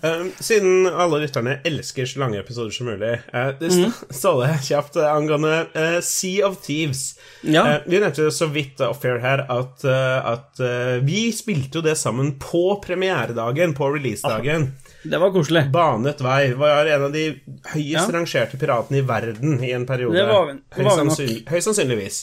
Um, 0.02 0.30
siden 0.40 0.86
alle 0.88 1.18
lytterne 1.24 1.58
elsker 1.68 2.06
så 2.08 2.20
lange 2.22 2.38
episoder 2.40 2.70
som 2.74 2.86
mulig, 2.88 3.12
uh, 3.34 3.50
det 3.60 3.70
st 3.72 3.90
står 4.20 4.38
det 4.44 4.52
kjapt 4.68 4.96
eh, 4.96 5.08
angående 5.10 5.58
uh, 5.76 5.98
Sea 6.04 6.46
of 6.48 6.60
Thieves. 6.64 7.02
Ja. 7.42 7.64
Uh, 7.66 7.76
vi 7.90 8.00
nevnte 8.00 8.24
jo 8.24 8.32
så 8.34 8.48
vidt 8.54 8.80
uh, 8.80 8.88
off-air 8.94 9.20
her 9.24 9.44
at, 9.52 9.84
at 9.84 10.62
vi 11.04 11.26
spilte 11.36 11.78
jo 11.80 11.84
det 11.84 11.96
sammen 12.00 12.34
på 12.40 12.64
premieredagen, 12.84 13.74
på 13.76 13.90
releasedagen. 13.94 14.70
Det 15.04 15.18
var 15.20 15.32
koselig. 15.34 15.66
Banet 15.72 16.22
vei. 16.24 16.54
Var 16.56 16.88
en 16.94 17.02
av 17.10 17.12
de 17.12 17.26
høyest 17.74 17.92
Ja. 17.92 18.04
rangerte 18.14 18.56
piratene 18.60 19.02
i 19.02 19.04
verden 19.04 19.58
i 19.64 19.74
en 19.76 19.84
periode. 19.86 20.16
Det 20.16 20.24
var 20.30 20.46
Høyst 20.78 20.86
var 20.88 20.98
sannsynlig- 21.02 21.42
Høyst 21.50 21.68
sannsynligvis. 21.68 22.22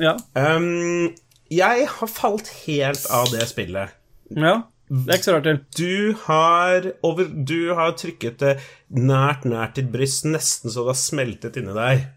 Ja. 0.00 0.16
Um, 0.34 1.12
jeg 1.50 1.86
har 1.90 2.10
falt 2.10 2.50
helt 2.64 3.06
av 3.14 3.30
det 3.30 3.46
spillet. 3.50 3.94
ja. 4.34 4.62
Det 4.90 5.06
er 5.06 5.20
ikke 5.20 5.28
så 5.28 5.34
rart 5.36 5.46
til. 5.46 5.58
Du 5.78 6.22
har, 6.26 6.86
over, 7.06 7.28
du 7.30 7.74
har 7.78 7.92
trykket 7.94 8.40
det 8.42 8.56
nært, 8.90 9.44
nært 9.46 9.76
ditt 9.78 9.92
bryst, 9.92 10.24
nesten 10.26 10.72
så 10.72 10.82
det 10.82 10.96
har 10.96 10.98
smeltet 10.98 11.58
inni 11.60 11.76
deg. 11.76 12.08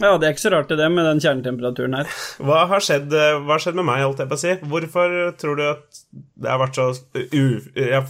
Ja, 0.00 0.14
det 0.20 0.26
er 0.26 0.32
ikke 0.34 0.44
så 0.46 0.52
rart 0.52 0.72
det 0.72 0.86
med 0.92 1.06
den 1.08 1.20
kjernetemperaturen 1.24 1.96
her. 1.96 2.08
Hva 2.44 2.62
har 2.68 2.84
skjedd, 2.84 3.12
hva 3.12 3.54
har 3.54 3.62
skjedd 3.64 3.76
med 3.78 3.88
meg, 3.88 4.02
holdt 4.04 4.20
jeg 4.20 4.28
på 4.32 4.36
å 4.36 4.42
si? 4.42 4.54
Hvorfor 4.72 5.14
tror 5.40 5.60
du 5.60 5.64
at 5.70 6.00
det 6.12 6.50
har 6.52 6.60
vært 6.60 6.80
så 6.80 6.88
u, 7.32 7.44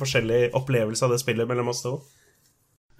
forskjellig 0.01 0.41
opplevelse 0.59 1.07
av 1.07 1.15
det 1.15 1.21
spillet 1.23 1.51
mellom 1.51 1.71
oss 1.75 1.83
to? 1.87 1.99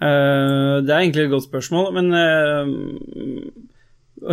Uh, 0.03 0.83
det 0.85 0.93
er 0.93 1.01
egentlig 1.01 1.25
et 1.27 1.33
godt 1.33 1.47
spørsmål, 1.49 1.91
men 1.97 2.13
uh, 2.15 2.67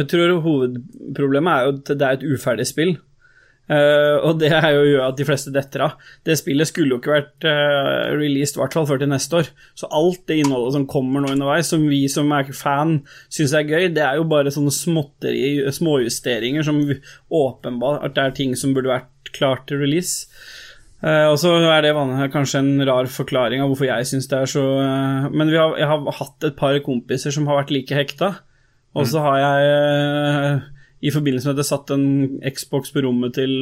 jeg 0.02 0.10
tror 0.12 0.38
hovedproblemet 0.46 1.54
er 1.54 1.66
jo 1.66 1.74
at 1.78 1.94
det 1.94 2.08
er 2.08 2.18
et 2.20 2.30
uferdig 2.34 2.70
spill. 2.70 2.98
Eh, 3.72 4.18
og 4.28 4.42
det 4.42 4.50
er 4.52 4.74
jo 4.76 4.82
gjør 4.84 5.06
at 5.06 5.20
de 5.20 5.28
fleste 5.28 5.54
detter 5.56 5.86
av. 5.86 5.96
Det 6.28 6.36
spillet 6.40 6.68
skulle 6.68 6.96
jo 6.96 7.00
ikke 7.00 7.14
vært 7.14 7.48
uh, 7.48 8.12
released, 8.18 8.58
i 8.58 8.62
hvert 8.62 8.76
fall 8.76 8.88
før 8.90 9.00
til 9.02 9.12
neste 9.12 9.40
år. 9.40 9.52
Så 9.80 9.90
alt 9.96 10.26
det 10.30 10.42
innholdet 10.42 10.76
som 10.76 10.88
kommer 10.90 11.24
nå 11.24 11.32
underveis, 11.32 11.72
som 11.72 11.86
vi 11.88 12.04
som 12.12 12.32
er 12.36 12.52
fan 12.58 13.00
syns 13.32 13.56
er 13.56 13.70
gøy, 13.70 13.88
det 13.96 14.04
er 14.04 14.20
jo 14.20 14.28
bare 14.28 14.52
sånne 14.54 14.74
småtteri, 14.76 15.64
småjusteringer 15.80 16.68
som 16.68 16.84
åpenbart 17.34 18.20
er 18.20 18.36
ting 18.36 18.58
som 18.60 18.76
burde 18.76 18.92
vært 18.92 19.34
klart 19.34 19.68
til 19.70 19.80
release. 19.84 20.28
Uh, 21.04 21.32
og 21.32 21.38
så 21.40 21.56
er 21.68 21.84
det 21.84 21.96
kanskje 22.32 22.62
en 22.64 22.88
rar 22.88 23.08
forklaring 23.12 23.64
av 23.64 23.72
hvorfor 23.72 23.90
jeg 23.90 24.08
syns 24.08 24.30
det 24.32 24.38
er 24.40 24.48
så 24.48 24.62
Men 25.36 25.50
har, 25.52 25.74
jeg 25.76 25.90
har 25.90 26.06
hatt 26.16 26.48
et 26.48 26.56
par 26.56 26.78
kompiser 26.86 27.34
som 27.36 27.48
har 27.50 27.60
vært 27.60 27.74
like 27.76 27.96
hekta. 27.96 28.36
Og 28.94 29.08
så 29.10 29.24
har 29.26 29.40
jeg, 29.42 30.60
i 31.04 31.12
forbindelse 31.12 31.50
med 31.50 31.58
at 31.58 31.64
jeg 31.64 31.72
satt 31.72 31.94
en 31.94 32.08
Xbox 32.56 32.94
på 32.94 33.04
rommet 33.04 33.36
til 33.36 33.54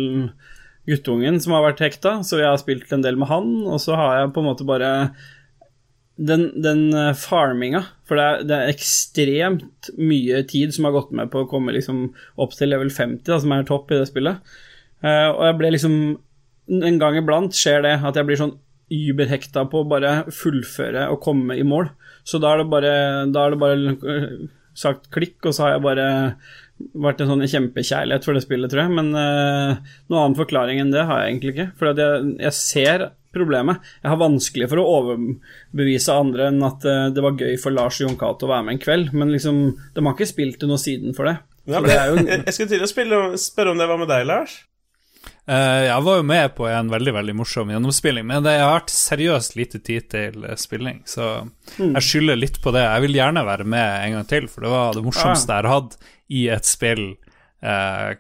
guttungen 0.89 1.37
som 1.41 1.55
har 1.55 1.65
vært 1.65 1.83
hekta, 1.83 2.19
så 2.25 2.39
jeg 2.41 2.49
har 2.49 2.59
spilt 2.61 2.91
en 2.93 3.03
del 3.05 3.17
med 3.19 3.29
han, 3.31 3.53
og 3.69 3.81
så 3.81 3.97
har 3.97 4.17
jeg 4.19 4.33
på 4.35 4.41
en 4.41 4.49
måte 4.49 4.67
bare 4.67 4.91
den, 6.21 6.47
den 6.61 6.89
eh, 6.93 7.13
farminga, 7.17 7.83
for 8.05 8.19
det 8.19 8.25
er, 8.25 8.43
det 8.45 8.57
er 8.57 8.73
ekstremt 8.73 9.91
mye 9.97 10.41
tid 10.49 10.73
som 10.75 10.87
har 10.87 10.95
gått 10.97 11.13
med 11.17 11.31
på 11.33 11.43
å 11.43 11.49
komme 11.49 11.73
liksom 11.73 12.09
opp 12.41 12.53
til 12.57 12.69
level 12.73 12.91
50, 12.93 13.23
da, 13.29 13.39
som 13.41 13.53
er 13.55 13.65
topp 13.67 13.93
i 13.93 14.01
det 14.01 14.09
spillet. 14.09 14.53
Uh, 15.01 15.31
og 15.33 15.39
jeg 15.47 15.55
ble 15.57 15.69
liksom 15.73 15.93
En 16.69 16.99
gang 17.01 17.15
iblant 17.17 17.55
skjer 17.57 17.79
det 17.81 17.95
at 18.05 18.15
jeg 18.15 18.27
blir 18.27 18.37
sånn 18.37 18.53
überhekta 18.93 19.63
på 19.67 19.79
å 19.81 19.87
bare 19.89 20.11
fullføre 20.31 21.07
og 21.11 21.17
komme 21.25 21.57
i 21.57 21.65
mål. 21.67 21.89
Så 22.23 22.39
da 22.39 22.53
er 22.53 22.61
det 22.61 22.67
bare, 22.71 22.91
er 23.25 23.53
det 23.55 23.59
bare 23.59 23.95
eh, 23.97 24.27
sagt 24.77 25.09
klikk, 25.11 25.39
og 25.41 25.55
så 25.57 25.65
har 25.65 25.73
jeg 25.73 25.83
bare 25.83 26.05
vært 27.05 27.23
en 27.23 27.31
sånn 27.33 27.47
kjempekjærlighet 27.47 28.27
for 28.27 28.37
det 28.37 28.43
spillet, 28.45 28.71
tror 28.71 28.85
jeg. 28.85 28.93
Men 28.99 29.09
uh, 29.15 29.95
noen 30.11 30.21
annen 30.21 30.37
forklaring 30.39 30.81
enn 30.83 30.93
det 30.93 31.07
har 31.07 31.23
jeg 31.23 31.33
egentlig 31.33 31.55
ikke. 31.55 31.67
For 31.79 31.91
jeg, 31.91 32.31
jeg 32.41 32.57
ser 32.57 33.11
problemet. 33.35 33.83
Jeg 34.03 34.11
har 34.11 34.19
vanskelig 34.21 34.67
for 34.71 34.81
å 34.81 34.87
overbevise 34.97 36.15
andre 36.15 36.49
enn 36.51 36.65
at 36.67 36.87
uh, 36.87 37.05
det 37.13 37.23
var 37.23 37.39
gøy 37.39 37.55
for 37.61 37.75
Lars 37.75 38.01
og 38.01 38.09
Jon 38.09 38.19
Cato 38.19 38.47
å 38.47 38.51
være 38.51 38.67
med 38.67 38.77
en 38.77 38.83
kveld, 38.83 39.13
men 39.15 39.31
liksom, 39.33 39.61
de 39.95 40.03
har 40.05 40.17
ikke 40.17 40.31
spilt 40.33 40.59
til 40.61 40.71
noe 40.71 40.81
siden 40.81 41.15
for 41.17 41.29
det. 41.29 41.37
Ja, 41.69 41.77
For 41.77 41.87
det 41.87 41.95
er 41.99 42.11
jo 42.11 42.25
jeg, 42.25 42.43
skulle 42.55 42.73
til 42.73 42.83
å 42.83 42.91
spille, 42.91 43.23
spørre 43.39 43.73
om 43.73 43.81
det 43.81 43.89
var 43.89 44.01
med 44.01 44.11
deg, 44.11 44.27
Lars. 44.29 44.59
Uh, 45.49 45.83
jeg 45.87 46.05
var 46.05 46.17
jo 46.17 46.25
med 46.25 46.53
på 46.57 46.67
en 46.69 46.89
veldig 46.91 47.13
veldig 47.15 47.35
morsom 47.37 47.71
gjennomspilling, 47.73 48.25
men 48.29 48.45
det 48.45 48.55
har 48.59 48.75
vært 48.75 48.93
seriøst 48.93 49.57
lite 49.57 49.81
tid 49.83 50.07
til 50.11 50.47
spilling, 50.59 51.01
så 51.09 51.33
jeg 51.77 52.05
skylder 52.05 52.39
litt 52.39 52.59
på 52.63 52.73
det. 52.75 52.83
Jeg 52.85 53.05
vil 53.07 53.19
gjerne 53.19 53.45
være 53.47 53.67
med 53.69 54.07
en 54.07 54.17
gang 54.17 54.27
til, 54.29 54.49
for 54.51 54.65
det 54.65 54.73
var 54.73 54.97
det 54.97 55.05
morsomste 55.05 55.53
jeg 55.53 55.63
har 55.63 55.71
hatt 55.71 55.97
i 56.31 56.45
et 56.53 56.67
spill 56.67 57.09
eh, 57.61 58.13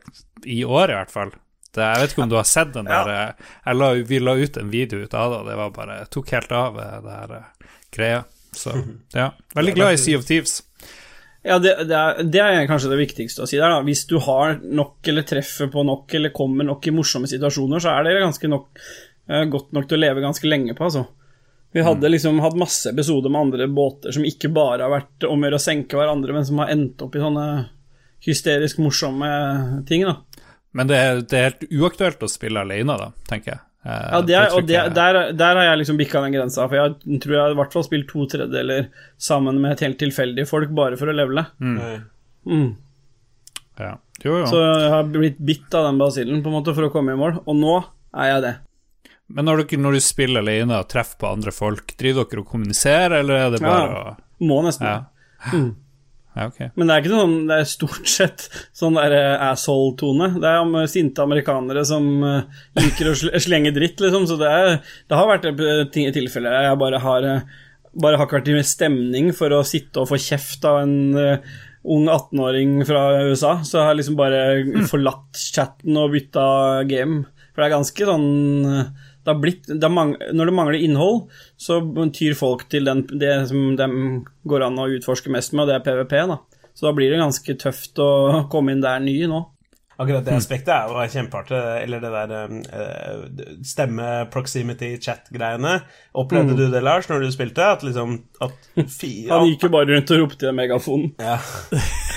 i 0.43 0.63
år, 0.65 0.91
i 0.91 0.97
hvert 0.99 1.13
fall. 1.13 1.31
Det, 1.71 1.83
jeg 1.85 2.01
vet 2.01 2.13
ikke 2.13 2.23
om 2.25 2.31
du 2.33 2.35
har 2.35 2.47
sett 2.49 2.73
den 2.75 2.89
der 2.89 3.07
ja. 3.07 3.19
jeg 3.63 3.77
la, 3.77 3.93
Vi 4.03 4.17
la 4.19 4.33
ut 4.35 4.57
en 4.59 4.71
video 4.73 5.05
ut 5.05 5.13
av 5.15 5.31
det, 5.31 5.37
og 5.39 5.47
det 5.47 5.55
var 5.61 5.75
bare 5.75 6.01
tok 6.11 6.33
helt 6.35 6.51
av, 6.51 6.81
eh, 6.81 6.97
det 7.05 7.15
her 7.15 7.37
eh, 7.37 7.69
greia. 7.95 8.25
Så 8.51 8.75
ja. 9.21 9.31
Veldig 9.55 9.77
glad 9.77 9.95
i 9.95 10.01
Sea 10.01 10.19
of 10.19 10.27
Thieves. 10.27 10.59
Ja, 11.41 11.57
det, 11.57 11.71
det, 11.89 11.95
er, 11.97 12.19
det 12.27 12.41
er 12.43 12.67
kanskje 12.69 12.91
det 12.91 12.99
viktigste 12.99 13.45
å 13.45 13.49
si 13.49 13.57
der, 13.57 13.71
da. 13.71 13.79
Hvis 13.87 14.03
du 14.09 14.19
har 14.21 14.59
nok, 14.61 14.99
eller 15.09 15.25
treffer 15.25 15.71
på 15.73 15.85
nok, 15.87 16.11
eller 16.19 16.35
kommer 16.35 16.67
nok 16.67 16.85
i 16.85 16.93
morsomme 16.93 17.29
situasjoner, 17.31 17.81
så 17.81 17.95
er 17.95 18.05
det 18.05 18.19
ganske 18.19 18.51
nok, 18.51 18.83
eh, 19.31 19.47
godt 19.49 19.71
nok 19.73 19.87
til 19.89 19.97
å 19.97 20.03
leve 20.03 20.27
ganske 20.27 20.51
lenge 20.51 20.75
på, 20.77 20.91
altså. 20.91 21.07
Vi 21.71 21.81
hadde 21.87 22.09
liksom 22.11 22.41
hatt 22.43 22.57
masse 22.59 22.91
episoder 22.91 23.31
med 23.31 23.45
andre 23.45 23.65
båter 23.71 24.11
som 24.11 24.25
ikke 24.27 24.49
bare 24.51 24.83
har 24.83 24.91
vært 24.91 25.23
om 25.23 25.39
å 25.39 25.47
gjøre 25.47 25.59
å 25.61 25.63
senke 25.63 25.95
hverandre, 25.95 26.35
men 26.35 26.43
som 26.45 26.59
har 26.59 26.73
endt 26.73 26.99
opp 27.05 27.15
i 27.15 27.21
sånne 27.23 27.45
hysterisk 28.25 28.77
morsomme 28.83 29.29
ting, 29.89 30.05
da. 30.07 30.17
Men 30.73 30.87
det 30.87 30.97
er, 30.97 31.21
det 31.27 31.37
er 31.39 31.49
helt 31.49 31.65
uaktuelt 31.81 32.21
å 32.23 32.29
spille 32.31 32.61
alene, 32.63 32.95
da, 32.99 33.09
tenker 33.27 33.55
jeg. 33.55 33.61
Eh, 33.83 34.05
Ja, 34.13 34.21
det 34.21 34.35
er, 34.37 34.53
og 34.55 34.67
det, 34.69 34.81
der, 34.95 35.17
der 35.33 35.57
har 35.59 35.65
jeg 35.71 35.81
liksom 35.81 35.97
bikka 35.99 36.21
den 36.23 36.35
grensa, 36.37 36.67
for 36.69 36.77
jeg 36.77 37.19
tror 37.23 37.35
jeg 37.35 37.55
i 37.55 37.59
hvert 37.59 37.73
fall 37.73 37.83
spilt 37.87 38.07
to 38.11 38.27
tredjedeler 38.29 38.87
sammen 39.17 39.59
med 39.63 39.81
helt 39.83 39.97
tilfeldige 39.99 40.47
folk 40.47 40.69
bare 40.77 40.99
for 41.01 41.11
å 41.11 41.15
levele. 41.17 41.47
Mm. 41.59 41.77
Mm. 42.45 42.69
ja. 43.81 43.95
Jo, 44.21 44.35
jo. 44.37 44.45
Så 44.51 44.59
jeg 44.61 44.89
har 44.93 45.07
blitt 45.09 45.39
bitt 45.41 45.73
av 45.73 45.87
den 45.89 45.97
basillen 45.97 46.43
på 46.45 46.51
en 46.51 46.59
måte 46.59 46.75
for 46.77 46.85
å 46.85 46.91
komme 46.93 47.15
i 47.15 47.17
mål, 47.17 47.39
og 47.41 47.55
nå 47.57 47.79
er 48.21 48.27
jeg 48.35 48.43
det. 48.45 48.51
Men 49.31 49.47
når, 49.47 49.63
dere, 49.63 49.79
når 49.81 49.95
du 49.97 50.01
spiller 50.03 50.43
alene 50.43 50.77
og 50.83 50.89
treffer 50.91 51.17
på 51.23 51.29
andre 51.31 51.53
folk, 51.55 51.93
driver 51.97 52.27
dere 52.29 52.43
og 52.43 52.49
kommuniserer, 52.51 53.15
eller 53.23 53.45
er 53.47 53.53
det 53.55 53.61
bare 53.63 53.87
Ja. 53.89 54.11
å 54.11 54.45
Må 54.45 54.59
nesten. 54.65 54.85
Ja. 54.85 55.61
Ja, 56.31 56.45
okay. 56.47 56.69
Men 56.79 56.87
det 56.87 56.95
er 56.95 57.03
ikke 57.03 57.17
sånn, 57.17 57.33
det 57.49 57.55
er 57.59 57.67
stort 57.67 58.07
sett 58.07 58.45
sånn 58.77 58.95
der 58.99 59.15
eh, 59.17 59.47
asshole-tone. 59.49 60.29
Det 60.39 60.47
er 60.47 60.61
om 60.63 60.77
sinte 60.87 61.25
amerikanere 61.25 61.83
som 61.87 62.07
eh, 62.23 62.61
liker 62.79 63.11
å 63.11 63.17
slenge 63.17 63.73
dritt, 63.75 63.99
liksom. 63.99 64.29
Så 64.29 64.37
det, 64.39 64.47
er, 64.51 64.77
det 65.11 65.19
har 65.19 65.27
vært 65.27 65.49
eh, 65.51 65.83
ting 65.91 66.07
i 66.07 66.15
tilfeller 66.15 66.55
der 66.55 66.69
jeg 66.69 66.79
bare 66.85 67.03
har 67.03 67.27
eh, 67.27 67.59
bare 67.91 68.15
har 68.15 68.27
ikke 68.27 68.39
vært 68.39 68.53
i 68.53 68.63
stemning 68.63 69.31
for 69.35 69.51
å 69.51 69.65
sitte 69.67 69.99
og 70.01 70.09
få 70.11 70.19
kjeft 70.21 70.63
av 70.67 70.81
en 70.85 70.95
eh, 71.19 71.51
ung 71.91 72.07
18-åring 72.07 72.79
fra 72.87 73.03
USA. 73.27 73.57
Så 73.65 73.79
jeg 73.79 73.89
har 73.89 73.97
liksom 73.99 74.17
bare 74.19 74.41
forlatt 74.91 75.39
chatten 75.41 75.99
og 75.99 76.13
bytta 76.15 76.45
game. 76.89 77.25
For 77.51 77.63
det 77.63 77.67
er 77.67 77.75
ganske 77.75 78.11
sånn 78.11 78.29
eh, 78.71 79.09
det 79.25 79.35
blitt, 79.37 79.67
det 79.67 79.89
mang, 79.91 80.15
Når 80.33 80.49
det 80.49 80.55
mangler 80.57 80.79
innhold, 80.81 81.29
så 81.57 81.79
tyr 82.13 82.33
folk 82.37 82.67
til 82.69 82.87
den, 82.89 83.05
det 83.21 83.47
som 83.51 83.75
de 83.77 83.87
går 84.47 84.65
an 84.65 84.81
å 84.81 84.89
utforske 84.97 85.31
mest 85.33 85.53
med, 85.53 85.65
og 85.65 85.69
det 85.69 85.77
er 85.79 85.85
PVP. 85.85 86.15
da. 86.31 86.39
Så 86.73 86.87
da 86.87 86.93
blir 86.95 87.11
det 87.11 87.21
ganske 87.21 87.57
tøft 87.59 87.99
å 88.01 88.47
komme 88.51 88.73
inn 88.73 88.83
der 88.83 89.01
ny 89.03 89.17
nå. 89.29 89.43
Akkurat 90.01 90.25
det 90.25 90.35
aspektet 90.35 90.71
er 90.73 90.89
jo 90.89 91.07
kjempeartig. 91.15 91.61
Eller 91.83 92.03
det 92.03 92.11
der 92.15 92.55
eh, 92.57 93.25
stemme, 93.67 94.09
proximity, 94.33 94.95
chat-greiene. 95.01 95.79
Opplevde 96.17 96.57
du 96.57 96.65
det, 96.73 96.83
Lars, 96.83 97.09
når 97.11 97.25
du 97.25 97.31
spilte? 97.33 97.71
At 97.77 97.85
liksom 97.85 98.19
at 98.41 98.71
fi, 98.99 99.13
Han 99.29 99.47
gikk 99.51 99.67
jo 99.67 99.73
bare 99.77 99.91
rundt 99.93 100.15
og 100.15 100.23
ropte 100.25 100.49
i 100.49 100.55
megafonen. 100.63 101.13
ja. 101.21 101.37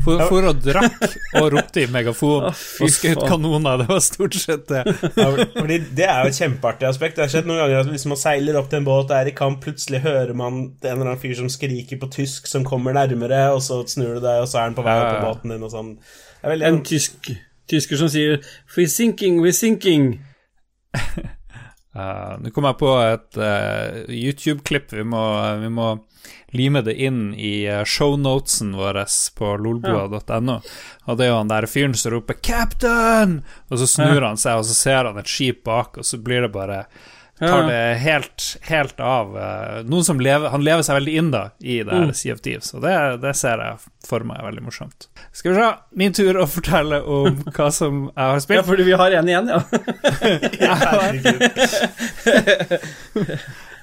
For, 0.00 0.20
for 0.30 0.46
å 0.48 0.52
drakk 0.56 1.02
og 1.40 1.46
ropte 1.52 1.82
i 1.84 1.88
megafon 1.92 2.46
ah, 2.48 2.60
og 2.80 2.92
skjøt 2.92 3.20
kanoner, 3.28 3.82
det 3.82 3.88
var 3.90 4.00
stort 4.04 4.36
sett 4.38 4.66
det. 4.70 4.84
Ja, 4.88 5.26
fordi 5.58 5.76
Det 5.96 6.06
er 6.06 6.22
jo 6.24 6.30
et 6.32 6.38
kjempeartig 6.40 6.88
aspekt. 6.88 7.18
Det 7.18 7.26
har 7.26 7.32
skjedd 7.34 7.50
noen 7.50 7.60
ganger 7.60 7.82
at 7.82 7.90
hvis 7.92 8.06
man 8.08 8.20
seiler 8.20 8.56
opp 8.60 8.70
til 8.72 8.80
en 8.80 8.88
båt, 8.88 9.12
er 9.12 9.28
i 9.28 9.36
kamp, 9.36 9.60
plutselig 9.64 10.02
hører 10.06 10.32
man 10.36 10.62
en 10.62 10.88
eller 10.94 11.10
annen 11.10 11.20
fyr 11.20 11.36
som 11.42 11.52
skriker 11.52 12.00
på 12.00 12.08
tysk, 12.16 12.48
som 12.50 12.64
kommer 12.66 12.96
nærmere, 12.96 13.42
og 13.52 13.60
så 13.66 13.82
snur 13.90 14.16
du 14.16 14.24
deg, 14.24 14.40
og 14.40 14.48
så 14.48 14.62
er 14.62 14.70
han 14.70 14.78
på 14.78 14.86
vei 14.86 14.96
opp 15.02 15.12
på 15.12 15.22
båten 15.26 15.54
din, 15.54 15.68
og 15.68 15.74
sånn. 15.74 15.94
Veldig 16.42 16.66
En 16.66 16.82
tysk, 16.82 17.30
tysker 17.68 17.96
som 18.00 18.08
sier 18.08 18.38
'we're 18.74 18.88
sinking, 18.88 19.40
we're 19.40 19.52
sinking'. 19.56 20.18
Uh, 21.90 22.36
Nå 22.38 22.52
kom 22.54 22.68
jeg 22.68 22.78
på 22.78 22.90
et 23.02 23.38
uh, 23.42 23.96
YouTube-klipp. 24.14 24.92
Vi, 24.94 25.02
må- 25.02 25.58
vi 25.58 25.70
må 25.74 25.88
lime 26.54 26.84
det 26.86 26.94
inn 27.02 27.32
i 27.34 27.64
uh, 27.66 27.80
shownotesen 27.82 28.76
vår 28.78 29.00
på 29.34 29.48
lolbua.no. 29.58 30.60
Og 31.10 31.18
det 31.18 31.26
er 31.26 31.32
jo 31.32 31.38
han 31.40 31.50
der 31.50 31.66
fyren 31.66 31.94
som 31.98 32.12
roper 32.14 32.38
'Captain!' 32.38 33.40
Og 33.70 33.78
så 33.82 33.88
snur 33.90 34.22
han 34.22 34.38
seg, 34.38 34.60
og 34.60 34.64
så 34.70 34.74
ser 34.78 35.04
han 35.10 35.18
et 35.18 35.26
skip 35.26 35.64
bak, 35.66 35.98
og 35.98 36.06
så 36.06 36.22
blir 36.22 36.46
det 36.46 36.52
bare 36.54 36.84
Tar 37.40 37.62
det 37.70 37.94
helt, 38.02 38.46
helt 38.68 39.00
av. 39.00 39.32
uh, 39.36 39.80
noen 39.88 40.04
som 40.04 40.20
lever 40.20 40.52
Han 40.52 40.64
lever 40.64 40.84
seg 40.84 40.98
veldig 40.98 41.14
inn 41.16 41.30
da 41.32 41.42
i 41.60 41.78
det 41.86 41.94
her 41.94 42.12
Sea 42.16 42.36
of 42.36 42.42
Thieves, 42.44 42.74
og 42.76 42.84
det, 42.84 42.92
det 43.22 43.32
ser 43.38 43.62
jeg 43.64 43.80
for 44.04 44.20
meg 44.28 44.40
er 44.40 44.44
veldig 44.50 44.64
morsomt. 44.66 45.08
Skal 45.32 45.54
vi 45.54 45.56
se. 45.60 45.68
Min 46.02 46.12
tur 46.16 46.36
å 46.40 46.46
fortelle 46.50 47.00
om 47.00 47.40
hva 47.56 47.68
som 47.74 48.10
jeg 48.10 48.26
har 48.34 48.40
spilt. 48.44 48.60
Ja, 48.60 48.66
fordi 48.68 48.84
vi 48.88 48.96
har 49.00 49.10
en 49.20 49.28
igjen, 49.32 49.48
ja. 49.48 49.60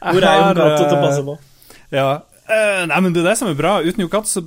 Hvor 0.07 0.21
er 0.21 0.35
Jon 0.37 0.57
Cato 0.57 0.83
til 0.83 0.97
å 0.97 1.01
passe 1.01 1.23
på? 1.25 1.37
Ja. 1.95 2.09
Eh, 2.47 2.83
nei, 2.87 2.99
men 3.03 3.11
det 3.15 3.23
er 3.23 3.31
det 3.31 3.37
som 3.39 3.49
er 3.51 3.57
bra. 3.59 3.77
Uten 3.83 4.05
Jokato 4.05 4.29
så 4.31 4.43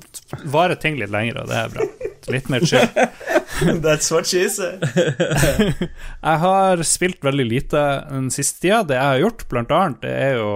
varer 0.48 0.78
ting 0.80 0.96
litt 1.00 1.12
lenger, 1.12 1.42
og 1.42 1.50
det 1.50 1.58
er 1.60 1.74
bra. 1.74 1.88
Litt 2.28 2.48
mer 2.52 2.64
chill. 2.66 2.86
That's 3.84 4.10
what 4.12 4.26
she 4.26 4.48
said. 4.48 4.82
Jeg 6.22 6.38
har 6.44 6.82
spilt 6.88 7.24
veldig 7.24 7.46
lite 7.48 7.82
den 8.10 8.30
siste 8.32 8.60
tida. 8.64 8.82
Det 8.88 8.96
jeg 8.96 9.04
har 9.04 9.20
gjort, 9.24 9.46
blant 9.50 9.72
annet, 9.76 10.00
det 10.04 10.12
er 10.28 10.38
jo 10.38 10.52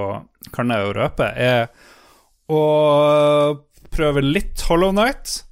Kan 0.54 0.70
jeg 0.72 0.84
jo 0.86 0.92
røpe, 0.96 1.26
er 1.34 1.68
å 2.52 2.60
prøve 3.94 4.22
litt 4.24 4.60
Hollow 4.68 4.92
Night. 4.92 5.42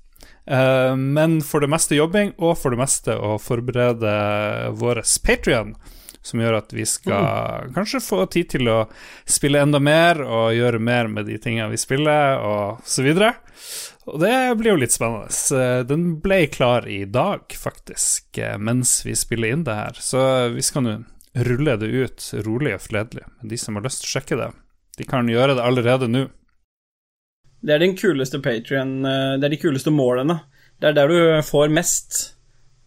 eh, 0.47 0.95
men 0.97 1.41
for 1.43 1.61
det 1.65 1.71
meste 1.73 1.97
jobbing, 1.97 2.35
og 2.39 2.59
for 2.61 2.71
det 2.75 2.81
meste 2.83 3.17
å 3.17 3.39
forberede 3.41 4.13
vår 4.77 5.03
Patrion. 5.25 5.75
Som 6.23 6.39
gjør 6.39 6.61
at 6.61 6.71
vi 6.71 6.85
skal 6.87 7.73
kanskje 7.75 7.99
få 8.05 8.21
tid 8.31 8.53
til 8.53 8.69
å 8.71 8.85
spille 9.27 9.59
enda 9.59 9.81
mer 9.83 10.21
og 10.23 10.53
gjøre 10.55 10.79
mer 10.79 11.09
med 11.11 11.27
de 11.27 11.35
tingene 11.43 11.73
vi 11.73 11.81
spiller, 11.83 12.39
og 12.39 12.85
så 12.87 13.03
videre. 13.03 13.33
Og 14.11 14.19
det 14.19 14.35
blir 14.59 14.73
jo 14.73 14.81
litt 14.83 14.95
spennende. 14.95 15.31
Så 15.31 15.87
Den 15.87 16.17
ble 16.23 16.47
klar 16.51 16.89
i 16.91 17.05
dag, 17.05 17.45
faktisk, 17.55 18.39
eh, 18.39 18.57
mens 18.59 19.03
vi 19.07 19.15
spiller 19.15 19.53
inn 19.55 19.65
det 19.65 19.75
her. 19.79 19.93
Så 20.03 20.23
vi 20.55 20.63
skal 20.63 20.83
nå 20.83 20.97
rulle 21.47 21.77
det 21.81 21.89
ut 21.89 22.27
rolig 22.45 22.75
og 22.75 22.83
fredelig. 22.85 23.25
De 23.47 23.57
som 23.57 23.77
har 23.79 23.85
lyst 23.87 24.03
til 24.03 24.11
å 24.11 24.15
sjekke 24.19 24.39
det, 24.41 24.51
de 24.99 25.05
kan 25.09 25.29
gjøre 25.31 25.55
det 25.57 25.65
allerede 25.65 26.09
nå. 26.11 26.27
Det 27.63 27.77
er 27.77 27.79
den 27.79 27.95
kuleste 27.97 28.41
Patrion 28.43 29.03
Det 29.05 29.45
er 29.47 29.53
de 29.55 29.57
kuleste 29.63 29.93
målene. 29.95 30.41
Det 30.83 30.89
er 30.91 30.97
der 30.99 31.09
du 31.09 31.43
får 31.47 31.71
mest, 31.71 32.35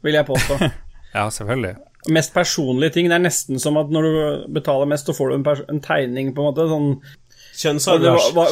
vil 0.03 0.13
jeg 0.19 0.27
påstå. 0.27 0.59
Ja, 1.15 1.29
selvfølgelig. 1.31 1.77
Mest 2.11 2.33
personlige 2.35 2.91
ting. 2.97 3.07
Det 3.07 3.15
er 3.15 3.21
nesten 3.23 3.57
som 3.63 3.77
at 3.79 3.87
når 3.87 4.03
du 4.03 4.53
betaler 4.57 4.85
mest, 4.91 5.07
så 5.07 5.13
får 5.15 5.29
du 5.31 5.35
en, 5.37 5.45
pers 5.45 5.61
en 5.71 5.79
tegning, 5.79 6.33
på 6.35 6.43
en 6.43 6.49
måte. 6.49 6.65
Sånn 6.67 7.79
var- 8.03 8.03
Lars. 8.03 8.25
var- 8.35 8.51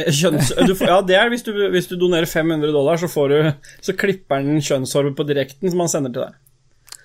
Eh, 0.00 0.08
kjønns... 0.08 0.52
Du 0.66 0.74
får, 0.78 0.88
ja, 0.88 1.00
det 1.04 1.18
er 1.18 1.32
hvis 1.32 1.44
du, 1.44 1.52
hvis 1.72 1.90
du 1.90 1.98
donerer 2.00 2.28
500 2.28 2.72
dollar, 2.72 3.00
så 3.00 3.10
får 3.12 3.32
du 3.32 3.36
Så 3.84 3.96
klipper 3.98 4.40
han 4.40 4.62
kjønnshåret 4.64 5.18
på 5.18 5.26
direkten 5.28 5.72
som 5.72 5.84
han 5.84 5.92
sender 5.92 6.14
til 6.14 6.24
deg. 6.24 6.40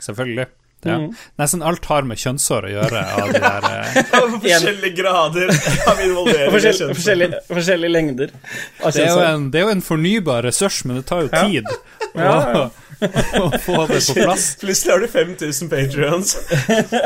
Selvfølgelig. 0.05 0.47
Ja. 0.85 0.95
Mm. 1.01 1.13
Nesten 1.41 1.63
alt 1.65 1.85
har 1.89 2.05
med 2.07 2.19
kjønnshår 2.21 2.67
å 2.69 2.71
gjøre. 2.71 3.03
Av 3.17 3.31
de 3.33 3.41
der, 3.41 3.69
eh, 3.73 4.11
Forskjellige 4.37 4.93
grader 4.99 5.51
av 5.51 6.01
involvering. 6.05 6.47
Og 6.47 6.53
i 6.53 6.55
forskjell, 6.55 6.75
kjønnshår. 6.79 6.97
forskjellige, 6.99 7.43
forskjellige 7.49 7.93
lengder 7.95 8.33
av 8.35 8.93
det, 8.93 9.07
er 9.07 9.09
jo 9.09 9.23
en, 9.25 9.47
det 9.51 9.61
er 9.61 9.65
jo 9.65 9.73
en 9.73 9.85
fornybar 9.85 10.45
ressurs, 10.47 10.83
men 10.85 11.01
det 11.01 11.07
tar 11.09 11.25
jo 11.25 11.31
tid. 11.33 11.71
Ja, 12.13 12.35
ja. 12.53 12.67
Å 12.97 13.49
få 13.65 13.81
det 13.89 13.99
på 14.07 14.15
plass. 14.17 14.47
Plutselig 14.61 14.93
har 14.93 15.03
du 15.03 15.07
5000 15.11 15.69
patrions. 15.71 16.33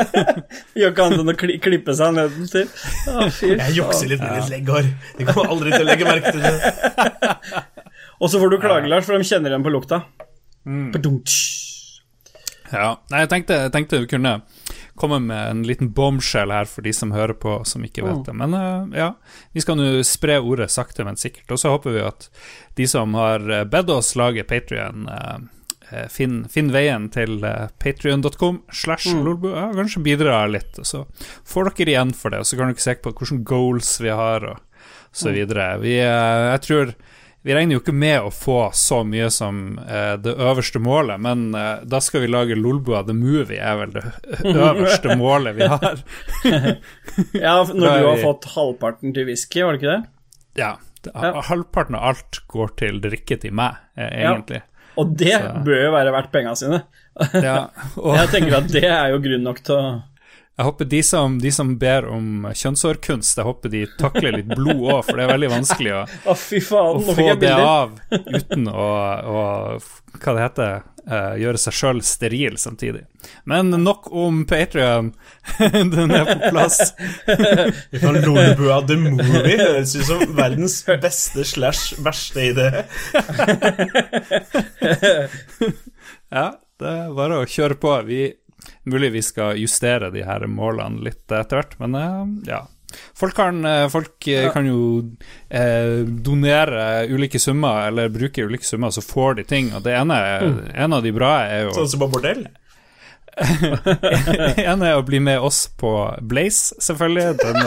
Gjør 0.78 0.94
ikke 0.94 1.06
annet 1.06 1.22
enn 1.22 1.32
å 1.32 1.36
kli 1.38 1.58
klippe 1.62 1.96
seg. 1.98 2.18
Å, 2.18 3.28
fy 3.34 3.52
Jeg 3.54 3.76
jukser 3.76 4.12
litt 4.12 4.22
med 4.24 4.38
litt 4.38 4.52
legghår. 4.56 4.90
De 5.18 5.28
kommer 5.28 5.52
aldri 5.54 5.74
til 5.74 5.84
å 5.84 5.90
legge 5.90 6.08
merke 6.08 6.34
til 6.34 6.44
det. 6.44 6.54
Og 8.22 8.30
så 8.30 8.38
får 8.38 8.52
du 8.52 8.60
klage, 8.62 8.90
Lars, 8.90 9.08
for 9.08 9.18
de 9.18 9.26
kjenner 9.26 9.52
igjen 9.52 9.64
på 9.66 9.72
lukta. 9.74 10.04
Mm. 10.62 10.92
Ja. 12.72 12.92
Nei, 13.10 13.24
jeg 13.24 13.30
tenkte, 13.32 13.58
jeg 13.66 13.72
tenkte 13.74 14.00
vi 14.04 14.10
kunne 14.14 14.36
komme 14.94 15.18
med 15.24 15.50
en 15.50 15.62
liten 15.66 15.90
bombshell 15.96 16.52
her 16.52 16.68
for 16.68 16.84
de 16.86 16.92
som 16.94 17.14
hører 17.14 17.34
på, 17.34 17.56
som 17.68 17.84
ikke 17.84 18.04
vet 18.06 18.28
det. 18.28 18.34
Men 18.38 18.54
eh, 18.54 18.98
ja, 19.00 19.08
vi 19.56 19.64
skal 19.64 19.78
nå 19.80 19.88
spre 20.06 20.38
ordet 20.40 20.70
sakte, 20.72 21.04
men 21.08 21.18
sikkert. 21.20 21.50
Og 21.50 21.60
så 21.60 21.72
håper 21.72 21.96
vi 21.96 22.04
at 22.06 22.28
de 22.78 22.86
som 22.88 23.16
har 23.18 23.42
eh, 23.48 23.64
bedt 23.68 23.90
oss 23.92 24.14
lage 24.20 24.44
Patrion, 24.48 25.08
finner 26.10 26.48
finn 26.48 26.70
veien 26.72 27.08
til 27.12 27.38
uh, 27.44 27.68
patrion.com 27.82 28.62
slash 28.72 29.12
lolbu. 29.14 29.50
Ja, 29.54 29.68
kanskje 29.76 30.02
bidrar 30.02 30.48
litt, 30.52 30.78
og 30.78 30.86
så 30.88 31.04
får 31.44 31.72
dere 31.76 31.94
igjen 31.96 32.12
for 32.16 32.30
det. 32.34 32.42
Og 32.42 32.46
så 32.50 32.56
kan 32.60 32.72
dere 32.72 32.80
se 32.84 32.94
på 33.02 33.12
hvilke 33.12 33.42
goals 33.44 33.96
vi 34.00 34.08
har, 34.10 34.46
og 34.54 34.60
så 35.12 35.28
videre. 35.34 35.74
Vi, 35.82 35.98
eh, 36.00 36.46
jeg 36.52 36.62
tror 36.64 36.94
vi 37.42 37.54
regner 37.56 37.74
jo 37.74 37.80
ikke 37.82 37.92
med 37.98 38.22
å 38.22 38.30
få 38.30 38.70
så 38.78 39.00
mye 39.04 39.26
som 39.34 39.78
eh, 39.82 40.12
det 40.22 40.30
øverste 40.38 40.78
målet, 40.78 41.18
men 41.20 41.48
eh, 41.58 41.80
da 41.90 41.98
skal 42.00 42.22
vi 42.22 42.28
lage 42.30 42.54
Lolbua 42.54 43.00
the 43.08 43.12
Movie, 43.18 43.58
er 43.58 43.80
vel 43.80 43.96
det 43.96 44.04
øverste 44.68 45.16
målet 45.18 45.56
vi 45.58 45.66
har. 45.72 46.04
Ja, 47.34 47.56
når 47.66 47.98
du 47.98 48.06
har 48.08 48.20
fått 48.22 48.46
halvparten 48.54 49.12
til 49.16 49.26
whisky, 49.28 49.62
var 49.66 49.74
det 49.76 49.82
ikke 49.82 49.92
det? 49.96 50.02
Ja. 50.62 50.70
det- 51.02 51.12
Ja. 51.18 51.42
Halvparten 51.48 51.96
av 51.98 52.04
alt 52.12 52.38
går 52.48 52.76
til 52.78 53.00
drikke 53.02 53.40
til 53.42 53.52
meg, 53.58 53.74
eh, 53.98 54.22
Ja. 54.22 54.36
Og 55.00 55.12
det 55.18 55.32
Så- 55.32 55.52
bør 55.64 55.84
jo 55.86 55.90
være 55.94 56.12
verdt 56.12 56.32
penga 56.32 56.54
sine. 56.58 56.82
Ja, 57.34 57.66
og 57.96 58.16
Jeg 58.16 58.28
tenker 58.32 58.56
at 58.58 58.68
det 58.72 58.84
er 58.88 59.12
jo 59.12 59.20
grunn 59.24 59.42
nok 59.44 59.62
til 59.64 59.74
å 59.76 59.84
jeg 60.52 60.66
håper 60.68 60.88
de 60.92 61.00
som, 61.06 61.38
de 61.40 61.50
som 61.54 61.72
ber 61.80 62.06
om 62.12 62.46
kjønnshårkunst, 62.52 63.38
jeg 63.40 63.46
håper 63.48 63.72
de 63.72 63.82
takler 63.96 64.36
litt 64.36 64.50
blod 64.52 64.82
òg, 64.84 65.00
for 65.06 65.16
det 65.16 65.24
er 65.24 65.32
veldig 65.32 65.50
vanskelig 65.54 65.92
å, 65.96 66.04
Å, 66.30 66.36
fy 66.36 66.60
å 66.60 66.66
faen, 66.68 67.02
nå 67.06 67.16
få 67.16 67.28
det 67.40 67.52
av 67.56 67.98
uten 68.10 68.68
å, 68.68 68.88
å 69.32 69.44
hva 70.12 70.34
det 70.36 70.42
heter, 70.44 70.82
uh, 71.08 71.34
gjøre 71.40 71.60
seg 71.62 71.76
sjøl 71.78 72.02
steril 72.04 72.58
samtidig. 72.60 73.06
Men 73.48 73.72
nok 73.80 74.10
om 74.12 74.42
Patrion. 74.48 75.12
Den 75.94 76.12
er 76.12 76.28
på 76.28 76.50
plass. 76.52 76.92
Vi 77.90 78.02
kan 78.02 78.18
Lolbua 78.20 78.82
the 78.86 78.98
Movie 79.00 79.56
høres 79.56 79.96
ut 79.96 80.04
som 80.10 80.36
verdens 80.36 80.82
beste 80.84 81.46
slash 81.48 81.96
verste 82.04 82.50
idé. 82.52 82.68
Ja, 86.32 86.46
det 86.80 86.88
er 86.88 87.10
bare 87.12 87.42
å 87.42 87.48
kjøre 87.48 87.76
på. 87.76 87.90
Vi, 88.08 88.22
mulig 88.84 89.12
vi 89.12 89.22
skal 89.22 89.58
justere 89.60 90.10
de 90.14 90.24
her 90.26 90.46
målene 90.50 91.02
litt 91.04 91.24
etter 91.30 91.60
hvert, 91.60 91.76
men 91.82 91.98
eh, 91.98 92.22
ja. 92.52 92.62
Folk 93.14 93.36
kan, 93.36 93.64
eh, 93.64 93.88
folk 93.88 94.28
eh, 94.28 94.50
kan 94.52 94.66
jo 94.66 94.80
eh, 95.48 96.04
donere 96.04 97.06
ulike 97.08 97.40
summer, 97.40 97.86
eller 97.88 98.08
bruke 98.12 98.44
ulike 98.44 98.64
summer, 98.64 98.90
så 98.90 99.00
får 99.04 99.34
de 99.40 99.44
ting. 99.48 99.70
Og 99.76 99.84
det 99.86 99.94
ene, 99.96 100.18
en 100.74 100.92
av 100.92 101.02
de 101.02 101.12
bra 101.16 101.34
er 101.46 101.68
jo 101.68 101.76
Sånn 101.76 101.88
som 101.94 102.02
på 102.04 102.10
bordell. 102.12 102.44
En 104.70 104.82
er 104.84 104.98
å 104.98 105.02
bli 105.06 105.16
med 105.24 105.40
oss 105.40 105.62
på 105.80 105.90
Blaze, 106.28 106.74
selvfølgelig. 106.82 107.38
Den, 107.40 107.54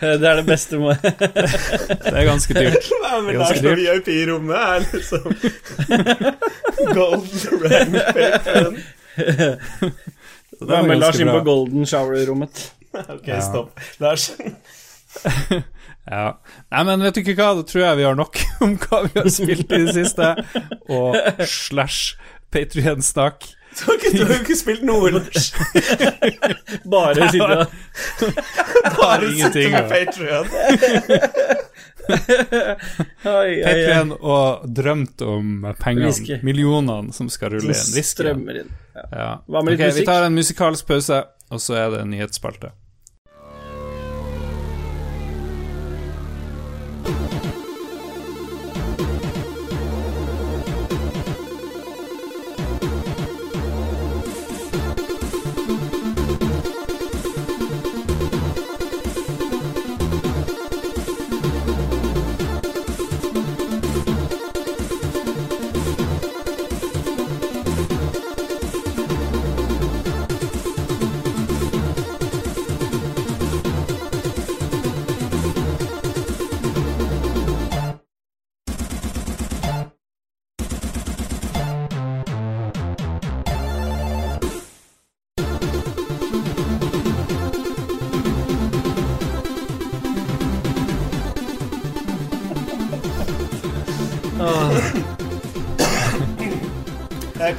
Det 0.00 0.26
er 0.30 0.36
det 0.40 0.46
beste 0.48 0.78
med 0.82 0.96
det 1.04 2.10
er 2.10 2.24
ganske 2.26 2.54
dyrt. 2.56 2.84
Nei, 3.04 3.16
men 3.26 3.32
Ganske 3.38 3.54
der 3.54 3.60
står. 3.62 3.74
VIP 3.78 4.08
i 4.14 4.26
rommet, 4.30 4.58
er 4.58 4.78
liksom 4.90 5.24
Golden 6.96 7.38
Hva 10.60 10.74
er 10.80 10.84
med 10.88 10.98
Lars 11.00 11.18
inn 11.20 11.30
på. 11.30 11.40
Golden 11.46 11.82
Shower-rommet? 11.88 12.54
Ok, 13.06 13.28
stopp. 13.44 13.70
Lars. 14.02 14.24
Ja. 16.10 16.26
Nei, 16.72 16.82
men 16.88 17.02
vet 17.04 17.14
du 17.14 17.20
ikke 17.22 17.36
hva, 17.38 17.50
da 17.58 17.62
tror 17.66 17.82
jeg 17.84 17.98
vi 18.00 18.06
har 18.08 18.16
nok 18.18 18.34
om 18.64 18.70
hva 18.82 18.98
vi 19.06 19.14
har 19.20 19.28
spilt 19.32 19.70
i 19.76 19.78
det 19.86 19.94
siste, 19.94 20.26
og 20.90 21.10
slash 21.46 22.00
Patrion-snakk. 22.50 23.56
Du 23.78 24.24
har 24.24 24.40
ikke, 24.40 24.56
spilt 24.58 24.82
noe, 24.82 25.12
Lars. 25.14 25.52
Bare 26.90 27.28
sitte 27.30 27.66
Bare 28.98 29.30
ingenting, 29.30 29.70
sitte 29.70 29.70
med 29.70 29.88
Patrion. 29.92 30.46
Patrion 33.22 34.12
og 34.18 34.66
drømt 34.66 35.22
om 35.22 35.68
pengene, 35.78 36.40
millionene 36.42 37.14
som 37.14 37.30
skal 37.30 37.54
rulle 37.54 37.70
inn. 37.70 37.74
Whisky. 37.94 38.04
strømmer 38.10 38.62
inn. 38.64 38.76
Ja. 38.96 39.06
Ja. 39.12 39.30
Hva 39.46 39.62
med 39.62 39.76
litt 39.76 39.86
musikk? 39.86 40.02
vi 40.02 40.10
tar 40.10 40.26
en 40.26 40.36
musikalsk 40.36 40.90
pause, 40.90 41.22
og 41.50 41.62
så 41.62 41.78
er 41.78 41.94
det 41.94 42.04
en 42.04 42.14
nyhetsspalte. 42.16 42.74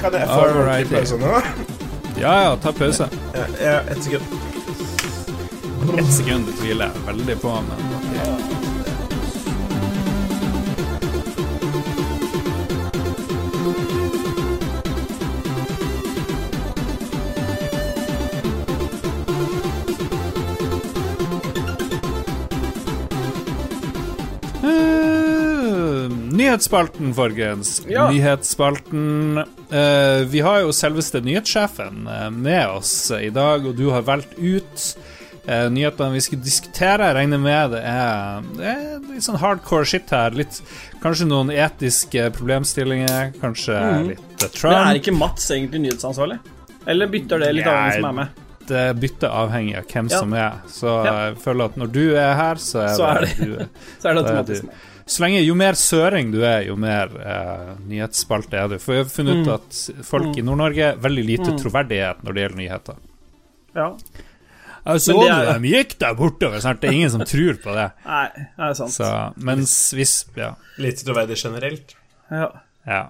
Kan 0.00 0.14
jeg 0.14 0.28
få 0.28 0.40
en 0.46 0.56
ordentlig 0.56 0.88
pause 0.90 1.18
nå? 1.18 1.40
Ja, 2.20 2.34
ja, 2.44 2.56
ta 2.62 2.72
pause. 2.72 3.08
Ja, 3.34 3.46
ja, 3.62 3.80
ett 3.90 4.02
sekund. 4.04 4.22
Ett 5.98 6.12
sekund 6.14 6.52
tviler 6.60 6.92
jeg 6.92 7.06
veldig 7.06 7.36
på, 7.42 7.54
men 7.68 7.91
Nyhetsspalten, 26.62 27.14
folkens. 27.14 27.82
Ja. 27.90 28.10
Nyhetsspalten. 28.10 29.38
Uh, 29.72 30.22
vi 30.30 30.40
har 30.44 30.60
jo 30.62 30.70
selveste 30.72 31.18
nyhetssjefen 31.24 32.06
eh, 32.06 32.28
med 32.30 32.68
oss 32.70 33.10
i 33.16 33.30
dag, 33.34 33.64
og 33.66 33.74
du 33.76 33.88
har 33.90 34.04
valgt 34.06 34.36
ut 34.38 34.84
uh, 35.48 35.66
nyhetene 35.74 36.12
vi 36.14 36.20
skal 36.22 36.38
diskutere. 36.44 37.08
Jeg 37.10 37.16
regner 37.18 37.40
med 37.42 37.74
det 37.74 37.80
er, 37.82 38.46
det 38.60 38.68
er 38.70 38.84
litt 39.08 39.26
sånn 39.26 39.40
hardcore 39.42 39.88
shit 39.90 40.12
her. 40.14 40.30
Litt, 40.38 40.60
kanskje 41.02 41.26
noen 41.32 41.50
etiske 41.50 42.28
problemstillinger, 42.36 43.32
kanskje 43.42 43.80
litt 44.12 44.46
Trump. 44.54 44.76
Men 44.76 44.92
er 44.92 45.02
ikke 45.02 45.16
Mats 45.18 45.50
egentlig 45.50 45.82
nyhetsansvarlig? 45.88 46.38
Eller 46.86 47.10
bytter 47.10 47.42
det 47.42 47.50
litt 47.58 47.66
av 47.66 47.80
hvem 47.80 47.98
som 47.98 48.08
er 48.12 48.18
med? 48.20 48.38
Det 48.70 48.86
bytter 49.02 49.34
avhengig 49.34 49.74
av 49.82 49.90
hvem 49.90 50.12
Ja. 50.14 50.18
som 50.22 50.32
er. 50.38 50.62
Så 50.70 50.94
Ja. 51.04 51.12
jeg 51.26 51.36
føler 51.42 51.64
at 51.72 51.76
når 51.76 51.92
du 51.98 52.04
er 52.14 52.34
her, 52.38 52.54
så 52.62 52.84
er, 52.86 52.94
Så 52.94 53.10
er 53.10 53.20
det, 53.26 53.34
det- 53.38 53.50
du. 53.50 53.66
Så 54.02 54.08
er 54.08 54.14
det 54.14 54.22
automatisk 54.24 54.62
du- 54.62 54.66
med. 54.70 54.88
Så 55.12 55.20
lenge 55.26 55.42
jo 55.44 55.54
mer 55.58 55.76
søring 55.76 56.30
du 56.32 56.38
er, 56.46 56.62
jo 56.70 56.76
mer 56.80 57.10
eh, 57.20 57.70
nyhetsspalte 57.90 58.56
er 58.56 58.68
du. 58.72 58.78
For 58.80 58.94
jeg 58.96 59.04
har 59.04 59.10
funnet 59.12 59.36
Mm. 59.36 59.42
ut 59.42 59.54
at 59.58 60.04
folk 60.08 60.36
i 60.40 60.44
Nord-Norge 60.46 60.84
har 60.92 61.00
veldig 61.04 61.24
lite 61.28 61.56
troverdighet 61.60 62.22
når 62.24 62.32
det 62.38 62.44
gjelder 62.46 62.60
nyheter. 62.62 63.00
Ja. 63.76 63.88
Jeg 64.84 65.00
så 65.04 65.14
det 65.20 65.30
er- 65.30 65.58
de 65.62 65.68
gikk 65.70 65.92
der 66.00 66.14
bortover, 66.18 66.60
sant? 66.60 66.80
Det 66.80 66.88
er 66.90 66.94
ingen 66.96 67.10
som 67.10 67.20
tror 67.20 67.54
på 67.62 67.74
det. 67.76 67.88
Nei, 68.06 68.28
det 68.34 68.70
er 68.70 68.74
sant. 68.74 68.90
Så, 68.96 69.10
mens 69.36 69.74
hvis 69.94 70.14
Ja. 70.36 70.54
Litt 70.78 71.04
troverdig 71.04 71.36
generelt. 71.38 71.94
Ja. 72.30 72.48
ja, 72.86 73.02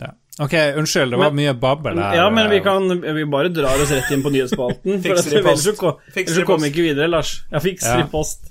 ja. 0.00 0.10
Ok, 0.40 0.54
unnskyld, 0.80 1.10
det 1.12 1.18
var 1.20 1.30
mye 1.36 1.52
babbel 1.60 1.98
her. 2.00 2.14
ja, 2.16 2.30
men 2.30 2.48
vi 2.50 2.60
kan 2.64 2.88
Vi 2.88 3.24
bare 3.28 3.48
drar 3.52 3.76
oss 3.82 3.90
rett 3.92 4.10
inn 4.10 4.22
på 4.24 4.30
nyhetsspalten. 4.32 5.02
Fikser 5.04 5.34
i 5.36 5.38
at- 5.38 5.44
ellers 5.44 5.62
så 5.68 5.76
post. 5.76 6.14
så 6.14 6.44
kommer 6.46 6.56
post. 6.56 6.64
vi 6.64 6.70
ikke 6.72 6.86
videre, 6.88 7.08
Lars. 7.08 7.44
Ja, 7.52 7.58
fikser 7.60 7.98
Ja. 7.98 8.06
i 8.06 8.10
post. 8.10 8.50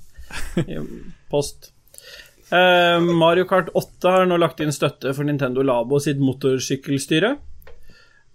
I 0.57 0.77
Post. 1.31 1.71
Eh, 2.49 2.99
Mario 2.99 3.45
Kart 3.49 3.69
8 3.77 4.13
har 4.15 4.27
nå 4.29 4.39
lagt 4.41 4.61
inn 4.63 4.73
støtte 4.73 5.13
for 5.13 5.27
Nintendo 5.27 5.63
Labo 5.65 5.99
sitt 6.01 6.21
motorsykkelstyre. 6.23 7.35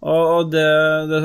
Og 0.04 0.50
det, 0.52 0.64
det, 1.08 1.20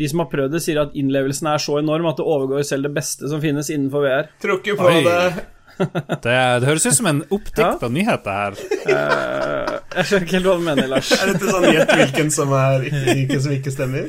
de 0.00 0.08
som 0.10 0.24
har 0.24 0.30
prøvd 0.32 0.56
det, 0.56 0.62
sier 0.64 0.80
at 0.82 0.96
innlevelsen 0.98 1.46
er 1.46 1.62
så 1.62 1.76
enorm 1.78 2.08
at 2.10 2.18
det 2.18 2.26
overgår 2.26 2.64
selv 2.66 2.88
det 2.88 2.96
beste 2.96 3.30
som 3.30 3.42
finnes 3.42 3.70
innenfor 3.70 4.02
VR. 4.02 4.32
Trukker 4.42 4.78
på 4.78 4.88
Oi. 4.90 5.04
det. 5.06 5.20
Det, 5.76 6.32
det 6.32 6.64
høres 6.64 6.86
ut 6.88 6.94
som 6.96 7.06
en 7.10 7.18
oppdikta 7.28 7.90
nyhet, 7.92 8.22
det 8.24 8.32
her. 8.32 8.54
Uh, 8.88 9.74
jeg 9.92 10.06
skjønner 10.08 10.24
ikke 10.24 10.36
helt 10.38 10.46
hva 10.48 10.54
du 10.56 10.62
mener, 10.64 10.86
Lars. 10.88 11.10
Er 11.12 11.32
dette 11.34 11.50
sånn 11.50 11.66
gjett 11.68 11.92
hvilken 11.98 12.32
som 12.32 12.54
er 12.56 12.86
hvilken 12.86 13.42
som 13.44 13.52
ikke 13.52 13.74
stemmer? 13.74 14.06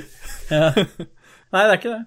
Nei, 0.47 1.65
det 1.65 1.65
er 1.65 1.75
ikke 1.75 1.91
det. 1.91 1.99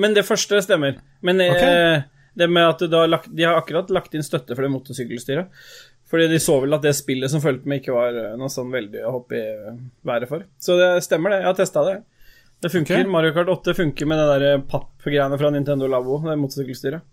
Men 0.00 0.16
det 0.16 0.24
første 0.24 0.62
stemmer. 0.64 0.96
Men 1.20 1.44
eh, 1.44 2.06
det 2.34 2.48
med 2.48 2.68
at 2.68 2.84
det 2.84 2.96
har 2.96 3.10
lagt, 3.10 3.30
de 3.30 3.44
har 3.44 3.58
akkurat 3.60 3.90
lagt 3.92 4.14
inn 4.16 4.24
støtte 4.24 4.56
for 4.56 4.64
det 4.64 4.72
motorsykkelstyret. 4.72 5.52
Fordi 6.12 6.26
de 6.28 6.40
så 6.44 6.58
vel 6.60 6.76
at 6.76 6.84
det 6.84 6.92
spillet 6.96 7.32
som 7.32 7.40
fulgte 7.40 7.68
med, 7.68 7.80
ikke 7.80 7.94
var 7.96 8.16
eh, 8.20 8.32
noe 8.36 8.52
sånn 8.52 8.72
veldig 8.72 9.04
å 9.08 9.14
hoppe 9.14 9.38
i 9.38 9.44
eh, 9.48 9.78
været 10.04 10.28
for. 10.28 10.44
Så 10.60 10.76
det 10.76 10.90
stemmer, 11.06 11.32
det. 11.32 11.38
Jeg 11.40 11.48
har 11.48 11.56
testa 11.56 11.84
det. 11.86 11.94
Det 12.62 12.70
funker. 12.74 13.00
Okay. 13.00 13.10
Mario 13.10 13.32
Kart 13.36 13.48
8 13.48 13.74
funker 13.78 14.10
med 14.10 14.20
det 14.20 14.26
der 14.42 14.60
pappgreiene 14.68 15.38
fra 15.40 15.50
Nintendo 15.54 15.88
Labo, 15.88 16.20
det 16.26 16.36
motorsykkelstyret. 16.38 17.08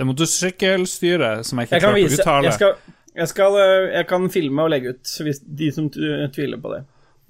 Det 0.00 0.06
motorsykkelstyret 0.08 1.46
som 1.46 1.60
jeg 1.60 1.68
ikke 1.68 1.76
Jeg 1.76 1.84
kan 1.84 1.94
vise 1.96 2.18
uttale. 2.22 2.48
jeg, 2.48 2.56
skal, 2.56 2.96
jeg, 3.20 3.28
skal, 3.34 3.60
eh, 3.60 3.92
jeg 3.98 4.08
kan 4.14 4.32
filme 4.32 4.64
og 4.64 4.72
legge 4.72 4.96
ut, 4.96 5.14
hvis 5.28 5.44
de 5.44 5.70
som 5.76 5.92
tviler 5.92 6.60
på 6.64 6.72
det. 6.72 6.82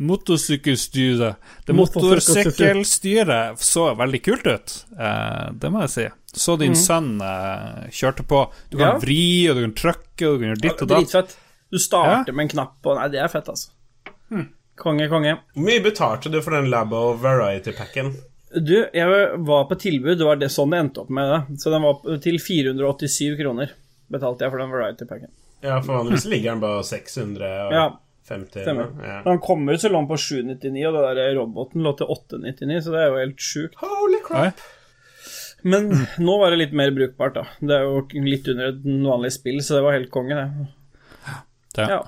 Motorsykkelstyret. 0.02 1.52
Det 1.66 1.76
Motorsykkelstyret. 1.76 3.58
så 3.58 3.90
veldig 3.98 4.22
kult 4.22 4.46
ut, 4.46 4.78
eh, 4.98 5.46
det 5.52 5.70
må 5.70 5.82
jeg 5.84 5.92
si. 5.98 6.06
Så 6.32 6.56
din 6.60 6.74
sønn 6.78 7.18
uh, 7.20 7.84
kjørte 7.92 8.24
på. 8.24 8.46
Du 8.72 8.78
kan. 8.78 8.94
Ja. 8.94 8.98
vri, 9.02 9.22
og 9.50 9.58
du 9.58 9.66
kan 9.66 9.76
trykke, 9.76 10.28
og 10.28 10.34
du 10.38 10.38
kan 10.40 10.48
gjøre 10.52 10.62
ditt 10.62 10.82
og 10.84 10.88
datt. 10.88 10.98
Dritfett. 11.04 11.36
Du 11.72 11.78
starter 11.80 12.32
Ja. 12.32 12.36
med 12.36 12.46
en 12.46 12.52
knapp, 12.54 12.76
og 12.88 12.96
Nei, 13.00 13.08
det 13.12 13.20
er 13.20 13.28
fett, 13.32 13.48
altså. 13.52 13.70
Hmm. 14.32 14.48
Konge, 14.80 15.08
konge. 15.12 15.36
Hvor 15.54 15.66
mye 15.68 15.82
betalte 15.84 16.32
du 16.32 16.40
for 16.40 16.56
den 16.56 16.70
Labo 16.72 17.12
Variety-packen? 17.20 18.14
Du, 18.52 18.74
jeg 18.92 19.08
var 19.48 19.68
på 19.68 19.78
tilbud, 19.80 20.18
det 20.20 20.26
var 20.28 20.36
det 20.40 20.50
sånn 20.52 20.72
det 20.72 20.80
endte 20.82 21.04
opp 21.04 21.12
med 21.12 21.28
det. 21.28 21.60
Så 21.60 21.72
den 21.72 21.84
var 21.84 22.00
til 22.24 22.36
487 22.40 23.38
kroner 23.40 23.72
betalte 24.12 24.44
jeg 24.44 24.52
for 24.52 24.62
den 24.62 24.72
variety 24.72 25.08
packen. 25.08 25.32
Ja, 25.62 25.78
for 25.80 26.00
vanligvis 26.00 26.26
ligger 26.28 26.52
den 26.52 26.62
bare 26.62 26.82
650. 26.84 27.42
Ja, 27.72 27.86
eller 28.28 28.46
stemmer. 28.50 28.92
Ja. 29.00 29.18
Da 29.24 29.30
han 29.30 29.42
kom 29.44 29.64
ut, 29.68 29.80
så 29.80 29.90
lå 29.92 30.00
han 30.02 30.10
på 30.10 30.18
799, 30.20 30.86
og 30.88 30.96
den 30.98 31.18
der 31.20 31.34
roboten 31.38 31.84
lå 31.86 31.92
til 31.98 32.12
899, 32.12 32.78
så 32.84 32.94
det 32.94 33.02
er 33.02 33.10
jo 33.10 33.20
helt 33.22 33.44
sjukt. 33.48 33.76
Holy 33.82 34.22
crap! 34.26 34.62
Oi. 34.62 34.78
Men 35.62 35.90
nå 36.18 36.38
var 36.40 36.52
det 36.52 36.62
litt 36.64 36.76
mer 36.76 36.92
brukbart, 36.94 37.36
da. 37.38 37.44
Det 37.60 37.76
er 37.76 37.86
jo 37.86 38.24
litt 38.26 38.48
under 38.50 38.72
et 38.72 38.80
vanlig 38.84 39.32
spill, 39.34 39.60
så 39.62 39.78
det 39.78 39.84
var 39.86 39.98
helt 39.98 40.10
konge, 40.14 40.38
det. 40.38 40.70
Ja. 41.78 41.86
Ja. 41.88 42.00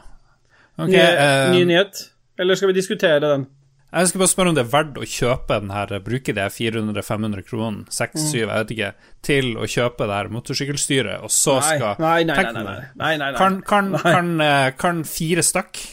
Okay, 0.74 0.98
Ny, 0.98 1.02
uh, 1.02 1.52
ny 1.55 1.68
nyhet? 1.70 2.00
Eller 2.38 2.59
skal 2.59 2.72
vi 2.72 2.80
diskutere 2.80 3.20
den? 3.22 3.46
Jeg 3.94 4.11
skal 4.11 4.24
bare 4.24 4.30
spørre 4.32 4.50
om 4.50 4.57
det 4.57 4.64
er 4.64 4.70
verdt 4.72 4.96
å 4.98 5.07
kjøpe 5.07 5.57
den 5.62 5.70
her, 5.70 5.92
bruke 6.02 6.32
de 6.34 6.44
400-500 6.50 7.44
kronene, 7.46 7.84
6-7, 7.94 8.24
jeg 8.40 8.48
vet 8.50 8.72
ikke, 8.74 8.88
til 9.22 9.52
å 9.55 9.68
kjøpe 9.70 10.09
det 10.11 10.16
her 10.18 10.30
motorsykkelstyret, 10.34 11.22
og 11.22 11.30
så 11.30 11.61
skal 11.62 12.00
nei, 12.02 12.24
nei, 12.26 12.34
nei, 12.34 12.42
nei, 12.42 12.64
nei, 12.64 12.64
nei, 12.64 12.72
nei, 12.74 13.12
nei, 13.20 13.28
nei. 13.28 13.38
Kan, 13.38 13.61
kan, 13.62 13.92
kan, 14.02 14.32
eh, 14.42 14.72
kan 14.74 15.05
fire 15.07 15.46
stykk 15.46 15.84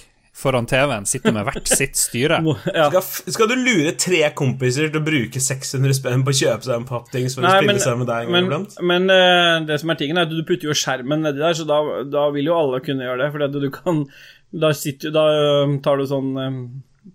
foran 0.41 0.65
TV-en 0.69 1.05
sitter 1.09 1.35
med 1.35 1.45
hvert 1.47 1.69
sitt 1.69 1.95
styre? 1.99 2.39
Ja. 2.73 2.87
Skal, 2.91 3.33
skal 3.35 3.51
du 3.51 3.55
lure 3.61 3.93
tre 4.01 4.23
kompiser 4.37 4.89
til 4.91 5.01
å 5.01 5.05
bruke 5.05 5.41
600 5.43 5.95
spenn 5.99 6.25
på 6.25 6.33
å 6.33 6.37
kjøpe 6.41 6.67
seg 6.67 6.75
en 6.79 6.87
pappdings 6.89 7.37
for 7.37 7.45
å 7.45 7.53
spille 7.55 7.75
men, 7.75 7.81
sammen 7.83 8.03
med 8.05 8.11
deg 8.11 8.25
en 8.25 8.27
gang 8.27 8.35
men, 8.35 8.49
iblant? 8.49 8.77
men 8.91 9.09
eh, 9.15 9.55
det 9.69 9.79
som 9.83 9.93
er 9.93 10.01
tingen, 10.01 10.19
er 10.21 10.27
at 10.29 10.33
du 10.33 10.43
putter 10.47 10.71
jo 10.71 10.77
skjermen 10.77 11.23
nedi 11.27 11.41
der, 11.43 11.57
så 11.57 11.67
da, 11.69 11.79
da 12.09 12.27
vil 12.35 12.49
jo 12.51 12.57
alle 12.57 12.81
kunne 12.85 13.05
gjøre 13.07 13.25
det. 13.25 13.31
For 13.35 13.59
du 13.61 13.69
kan 13.75 14.05
Da, 14.51 14.73
sitter, 14.75 15.13
da 15.15 15.21
eh, 15.31 15.75
tar 15.85 16.01
du 16.01 16.07
sånn 16.09 16.31
eh, 16.41 16.57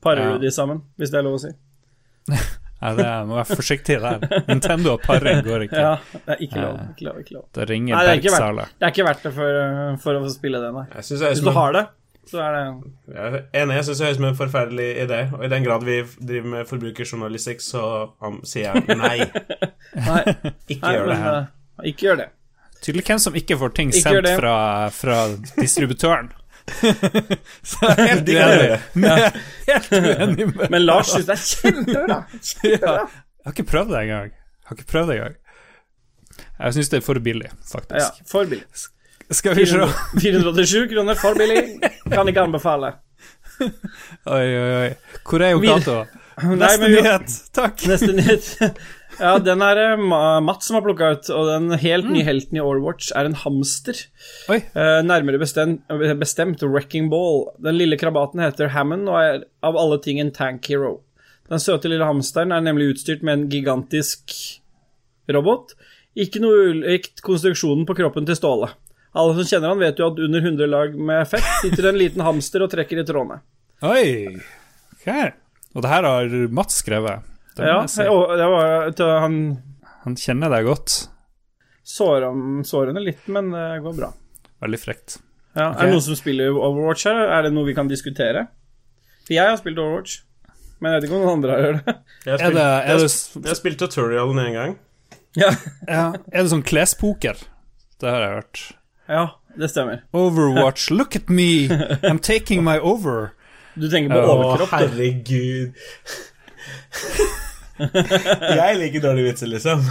Parer 0.03 0.23
Ja. 0.25 0.37
du 0.39 0.47
de 0.47 0.51
sammen, 0.55 0.81
hvis 0.99 1.13
det 1.13 1.19
er 1.21 1.27
lov 1.29 1.37
å 1.37 1.43
si. 1.43 1.53
Ja, 2.77 2.91
det 2.93 3.05
er- 3.09 3.25
må 3.25 3.39
være 3.39 3.57
forsiktig 3.57 3.95
der. 4.03 4.25
Nintendo 4.51 4.93
og 4.99 5.05
paring 5.07 5.39
går 5.47 5.63
ikke. 5.65 5.81
Ja, 5.87 5.95
det 6.13 6.35
er 6.35 6.43
ikke 6.45 6.61
lov. 6.61 6.75
Ikke 6.93 7.07
lov, 7.07 7.21
ikke 7.23 7.35
lov. 7.39 7.45
Det 7.57 7.69
ringer 7.71 7.97
er 7.97 8.11
Bergsala. 8.21 8.67
det 8.77 8.85
er 8.89 8.93
ikke 8.93 9.07
verdt 9.07 9.23
det 9.25 9.33
for, 9.39 9.61
eh, 9.63 9.95
for 10.03 10.19
å 10.21 10.33
spille 10.33 10.61
det, 10.61 10.73
nei. 10.77 10.85
Jeg 10.93 11.09
synes 11.09 11.23
er 11.25 11.33
Hvis 11.35 11.45
du 11.47 11.51
har 11.57 11.73
det, 11.73 11.85
så 12.27 12.41
er 12.43 12.55
det 12.57 12.63
Jeg 13.15 13.27
er 13.27 13.37
enig, 13.63 13.75
jeg 13.77 13.85
syns 13.87 13.99
det 14.01 14.07
høres 14.07 14.17
ut 14.17 14.21
som 14.21 14.29
en 14.31 14.39
forferdelig 14.41 14.87
idé. 15.05 15.19
Og 15.37 15.45
i 15.47 15.51
den 15.53 15.65
grad 15.67 15.85
vi 15.87 15.99
driver 16.19 16.49
med 16.55 16.67
forbrukerjournalistikk, 16.71 17.61
så 17.63 17.83
um, 18.25 18.41
sier 18.45 18.73
jeg 18.75 18.97
nei. 18.99 19.19
Nei, 20.09 20.23
Ikke 20.69 20.81
nei 20.83 20.95
gjør 20.97 21.07
det. 21.13 21.19
her. 21.23 21.37
eh, 21.43 21.89
ikke 21.93 22.09
gjør 22.09 22.19
det. 22.25 22.29
Tydelig 22.83 23.05
hvem 23.09 23.19
som 23.23 23.39
ikke 23.39 23.57
får 23.59 23.71
ting 23.79 23.93
Ikke 23.95 24.03
sendt 24.03 24.29
fra, 24.41 24.57
fra 24.93 25.21
distributøren. 25.61 26.33
Så 27.71 27.79
jeg 27.87 27.95
er 27.95 28.09
helt 28.11 28.29
uenig. 28.29 28.81
Ja. 29.07 29.31
Helt 29.69 29.93
uenig 29.95 30.47
med 30.57 30.71
Men 30.75 30.83
Lars 30.85 31.13
syns 31.15 31.29
det 31.31 31.37
er 31.37 31.45
kjempebra. 31.47 32.19
ja. 32.67 32.97
Jeg 33.47 33.53
har 33.53 33.55
ikke 33.55 33.69
prøvd 33.71 33.93
det 33.95 34.01
engang. 34.03 34.33
Jeg 34.35 34.69
har 34.73 34.77
ikke 34.81 34.91
prøvd 34.91 35.13
det 35.13 35.17
engang. 35.21 35.37
Jeg 36.59 36.75
syns 36.77 36.89
det 36.93 36.99
er 36.99 37.05
for 37.07 37.21
billig, 37.23 37.51
Ja, 37.95 38.09
for 38.29 38.45
billig. 38.51 38.67
Skal 39.35 39.57
vi 39.59 39.65
se 39.67 39.81
487 40.21 40.87
kroner, 40.93 41.15
for 41.19 41.35
billig. 41.39 41.81
Kan 42.13 42.29
ikke 42.31 42.45
anbefale. 42.47 42.93
Oi, 44.37 44.45
oi, 44.45 44.71
oi. 44.85 44.91
Hvor 45.27 45.43
er 45.43 45.55
jo 45.55 45.63
Cato? 45.65 45.97
Neste 46.61 46.89
nyhet. 46.93 47.33
Takk. 47.57 47.81
Neste 47.89 48.13
nyhet. 48.13 48.49
Ja, 49.17 49.31
den 49.41 49.63
er 49.65 49.79
det 49.79 49.87
Ma- 50.03 50.43
Mats 50.45 50.69
som 50.69 50.77
har 50.77 50.85
plukka 50.85 51.09
ut, 51.17 51.31
og 51.33 51.47
den 51.49 51.71
helt 51.81 52.11
nye 52.13 52.27
helten 52.27 52.59
i 52.59 52.61
Overwatch 52.61 53.09
er 53.17 53.25
en 53.31 53.39
hamster. 53.41 53.97
Oi. 54.53 54.59
Eh, 54.77 54.99
nærmere 55.09 55.41
bestemt, 55.41 55.87
bestemt 56.21 56.61
Wrecking 56.69 57.09
Ball. 57.11 57.47
Den 57.65 57.79
lille 57.81 57.97
krabaten 57.97 58.45
heter 58.45 58.75
Hammond 58.77 59.09
og 59.09 59.17
er 59.23 59.41
av 59.65 59.79
alle 59.81 59.97
ting 60.05 60.21
en 60.21 60.35
tank 60.37 60.69
hero. 60.69 60.99
Den 61.49 61.63
søte 61.63 61.89
lille 61.89 62.05
hamsteren 62.05 62.53
er 62.53 62.61
nemlig 62.67 62.93
utstyrt 62.93 63.25
med 63.25 63.39
en 63.39 63.49
gigantisk 63.49 64.37
robot. 65.33 65.73
Ikke 66.17 66.41
noe 66.45 66.69
ulikt 66.75 67.25
konstruksjonen 67.25 67.87
på 67.89 67.97
kroppen 67.97 68.29
til 68.29 68.37
Ståle. 68.37 68.69
Alle 69.17 69.37
som 69.39 69.49
kjenner 69.49 69.73
han 69.73 69.81
vet 69.81 70.01
jo 70.01 70.11
at 70.11 70.19
under 70.21 70.45
100 70.45 70.69
lag 70.69 70.97
med 71.09 71.25
fett 71.31 71.47
sitter 71.63 71.89
en 71.91 71.99
liten 72.01 72.25
hamster 72.25 72.65
og 72.67 72.73
trekker 72.73 73.01
i 73.01 73.07
trådene. 73.09 73.41
Oi. 73.87 74.37
Ok. 74.99 75.09
Og 75.77 75.85
det 75.85 75.93
her 75.93 76.09
har 76.09 76.37
Mats 76.57 76.81
skrevet. 76.83 77.25
Det 77.57 77.65
Ja, 77.65 77.79
og 78.13 78.35
det 78.37 78.49
var, 78.53 79.21
han 79.25 79.39
Han 80.05 80.17
kjenner 80.21 80.53
deg 80.53 80.69
godt. 80.69 81.09
sårer 81.87 82.35
sårende 82.67 83.01
litt, 83.01 83.25
men 83.33 83.51
det 83.55 83.81
går 83.83 83.97
bra. 83.97 84.13
Veldig 84.61 84.81
frekt. 84.81 85.19
Ja, 85.57 85.71
okay. 85.71 85.87
Er 85.87 85.89
det 85.89 85.97
noen 85.97 86.05
som 86.05 86.19
spiller 86.19 86.53
Overwatch 86.53 87.07
her? 87.09 87.23
Er 87.33 87.47
det 87.47 87.53
noe 87.57 87.65
vi 87.67 87.75
kan 87.75 87.89
diskutere? 87.89 88.47
For 89.25 89.35
jeg 89.35 89.49
har 89.49 89.57
spilt 89.61 89.79
Overwatch, 89.81 90.19
men 90.81 90.93
jeg 90.93 91.01
vet 91.01 91.09
ikke 91.09 91.17
om 91.17 91.25
noen 91.25 91.39
andre 91.39 91.55
har 91.55 91.65
gjort 91.67 91.87
det. 91.87 91.95
Jeg 92.27 92.33
har 92.33 92.43
spilt, 92.43 92.59
det, 92.59 92.67
jeg 92.67 92.99
har 92.99 93.49
jeg 93.51 93.61
spilt 93.61 93.79
tutorialen 93.81 94.43
en 94.43 94.57
gang. 94.61 94.75
Ja, 95.37 95.51
ja, 95.89 96.05
er 96.33 96.43
det 96.43 96.53
sånn 96.53 96.65
klespoker? 96.65 97.41
Det 98.01 98.09
har 98.09 98.23
jeg 98.25 98.37
hørt. 98.39 98.61
Ja 99.09 99.27
det 99.57 99.69
stemmer. 99.73 100.03
Overwatch, 100.13 100.91
look 100.99 101.17
at 101.17 101.29
me! 101.29 101.69
I'm 102.03 102.19
taking 102.19 102.65
my 102.65 102.79
over. 102.79 103.33
Du 103.75 103.91
tenker 103.91 104.13
på 104.13 104.21
overkropp, 104.33 104.73
Å, 104.73 104.77
herregud. 104.85 105.73
jeg 108.57 108.79
liker 108.81 109.03
dårlige 109.05 109.31
vitser, 109.31 109.51
liksom. 109.53 109.83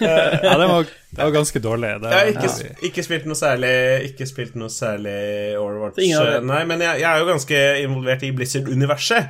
Ja, 0.00 0.58
det 0.58 0.66
var, 0.68 0.88
det 1.10 1.22
var 1.22 1.30
ganske 1.32 1.60
dårlig. 1.64 1.92
Det, 2.02 2.10
Jeg 2.12 2.18
har 2.18 2.32
ikke, 2.32 2.50
ja. 2.64 2.74
ikke 2.88 3.04
spilt 3.06 3.28
noe 3.28 3.38
særlig 3.38 3.72
Ikke 4.10 4.26
spilt 4.26 4.56
noe 4.58 4.72
særlig 4.72 5.14
Overwatch. 5.60 6.00
Nei, 6.44 6.64
men 6.68 6.82
jeg, 6.84 7.00
jeg 7.04 7.08
er 7.08 7.22
jo 7.22 7.28
ganske 7.30 7.62
involvert 7.84 8.24
i 8.26 8.32
Blizzard-universet. 8.36 9.22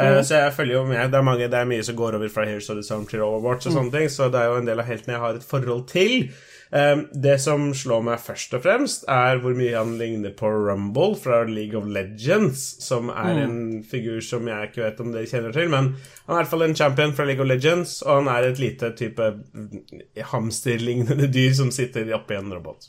Eh, 0.00 0.22
Så 0.22 0.34
jeg 0.38 0.52
følger 0.56 0.74
jo 0.78 0.84
med. 0.86 1.10
Det 1.10 1.18
er, 1.18 1.22
mange, 1.26 1.48
det 1.50 1.58
er 1.58 1.64
mye 1.68 1.82
som 1.84 1.96
går 1.98 2.14
over 2.18 2.28
fra 2.32 2.44
Heroes 2.48 2.70
of 2.70 2.76
the 2.76 2.82
Sound 2.86 3.08
til 3.10 3.20
Overwatch 3.26 3.66
og 3.68 3.72
sånne 3.76 3.92
ting, 3.98 4.08
så 4.12 4.30
det 4.32 4.40
er 4.40 4.48
jo 4.52 4.56
en 4.62 4.66
del 4.70 4.80
av 4.80 4.86
heltene 4.88 5.16
jeg 5.16 5.20
har 5.26 5.34
et 5.40 5.44
forhold 5.50 5.86
til. 5.90 6.30
Eh, 6.72 7.00
det 7.26 7.40
som 7.42 7.64
slår 7.74 8.02
meg 8.06 8.20
først 8.22 8.52
og 8.54 8.62
fremst, 8.62 9.04
er 9.10 9.40
hvor 9.42 9.56
mye 9.58 9.74
han 9.74 9.96
ligner 9.98 10.30
på 10.38 10.46
Rumble 10.46 11.16
fra 11.18 11.40
League 11.48 11.74
of 11.78 11.88
Legends, 11.90 12.62
som 12.86 13.08
er 13.10 13.40
en 13.42 13.56
figur 13.82 14.20
som 14.22 14.46
jeg 14.46 14.68
ikke 14.70 14.84
vet 14.84 15.00
om 15.02 15.10
dere 15.12 15.26
kjenner 15.26 15.52
til, 15.56 15.68
men 15.72 15.96
han 15.96 16.30
er 16.30 16.38
i 16.38 16.42
hvert 16.44 16.52
fall 16.52 16.62
en 16.68 16.76
champion 16.78 17.12
fra 17.12 17.24
League 17.26 17.42
of 17.42 17.48
Legends, 17.50 18.02
og 18.06 18.22
han 18.22 18.28
er 18.36 18.48
et 18.52 18.58
lite 18.62 18.92
type 18.96 19.32
mm, 19.52 19.82
hamsterlignende 20.30 21.26
dyr 21.34 21.52
som 21.58 21.70
sitter 21.74 22.06
oppi 22.14 22.38
en 22.38 22.52
robot. 22.54 22.88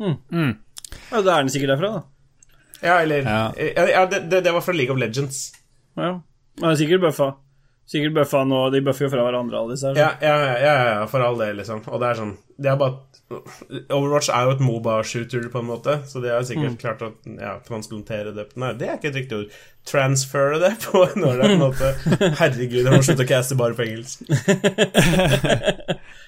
Ja, 0.00 1.20
Da 1.22 1.34
er 1.36 1.42
den 1.44 1.50
sikkert 1.52 1.74
derfra, 1.74 1.90
da. 1.98 2.02
Ja, 2.82 3.00
eller 3.02 3.26
Ja. 3.26 3.52
Ja, 3.58 3.86
ja 3.90 4.06
det, 4.06 4.30
det, 4.30 4.44
det 4.44 4.52
var 4.54 4.60
fra 4.64 4.72
League 4.72 4.94
of 4.94 4.98
Legends. 5.00 5.52
Ja. 5.96 6.20
Er 6.62 6.76
sikkert 6.78 7.06
bøffa. 7.08 7.30
Sikkert 7.90 8.14
bøffa 8.20 8.44
nå, 8.46 8.58
de 8.70 8.80
bøffer 8.86 9.08
jo 9.08 9.10
fra 9.10 9.22
hverandre, 9.26 9.58
alle 9.58 9.74
disse 9.74 9.90
her. 9.90 9.96
Ja, 9.98 10.10
ja, 10.22 10.34
ja, 10.44 10.58
ja, 10.62 10.74
ja, 10.92 11.06
for 11.10 11.24
all 11.26 11.40
del, 11.40 11.56
liksom. 11.58 11.80
Og 11.90 11.98
det 12.02 12.10
er 12.10 12.20
sånn 12.20 12.36
Det 12.60 12.70
er 12.70 12.76
bare 12.78 13.00
Overwatch 13.94 14.30
er 14.34 14.46
jo 14.46 14.54
et 14.54 14.62
Moba-shooter, 14.62 15.48
på 15.50 15.62
en 15.62 15.68
måte, 15.68 15.96
så 16.10 16.22
de 16.22 16.30
har 16.30 16.46
sikkert 16.46 16.78
klart 16.82 17.02
å 17.06 17.10
ja, 17.34 17.56
transplantere 17.66 18.34
det 18.34 18.48
Nei, 18.58 18.72
det 18.78 18.88
er 18.88 18.96
ikke 18.98 19.10
et 19.10 19.18
riktig 19.20 19.38
ord. 19.40 19.58
Transfere 19.90 20.58
det 20.62 20.72
på 20.84 21.04
en 21.06 21.26
ålreit 21.30 21.58
måte. 21.58 21.92
Herregud, 22.40 22.82
jeg 22.82 22.90
må 22.90 23.02
slutte 23.06 23.26
å 23.26 23.30
caste 23.30 23.58
bare 23.58 23.78
på 23.78 23.86
engelsk. 23.86 24.26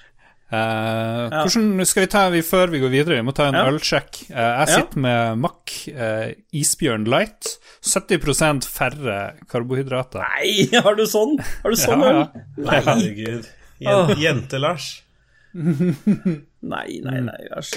Eh, 0.53 1.33
Hvordan 1.33 1.85
skal 1.89 2.03
vi 2.05 2.09
ta 2.13 2.23
vi 2.29 2.41
før 2.45 2.69
vi 2.69 2.79
går 2.83 2.91
videre? 2.93 3.15
Vi 3.17 3.25
må 3.25 3.33
ta 3.33 3.47
en 3.49 3.55
Ja. 3.57 3.63
ølsjekk. 3.71 4.19
Uh, 4.29 4.37
jeg 4.37 4.67
Ja. 4.69 4.75
sitter 4.75 4.99
med 5.01 5.37
Mack 5.41 5.71
uh, 5.89 6.29
Isbjørn 6.53 7.07
Light. 7.09 7.57
70% 7.83 8.67
færre 8.69 9.33
karbohydrater. 9.49 10.21
Nei, 10.21 10.69
har 10.83 10.95
du 10.95 11.03
sånn? 11.09 11.39
Har 11.63 11.69
du 11.73 11.75
sånn 11.79 12.03
Ja, 12.05 12.11
øl? 12.11 12.19
ja. 12.19 12.43
Nei. 12.57 12.81
Herregud. 12.85 13.49
Jente-Lars. 14.21 15.01
Nei, 15.53 16.99
nei, 17.03 17.19
nei. 17.21 17.41
æsj. 17.57 17.75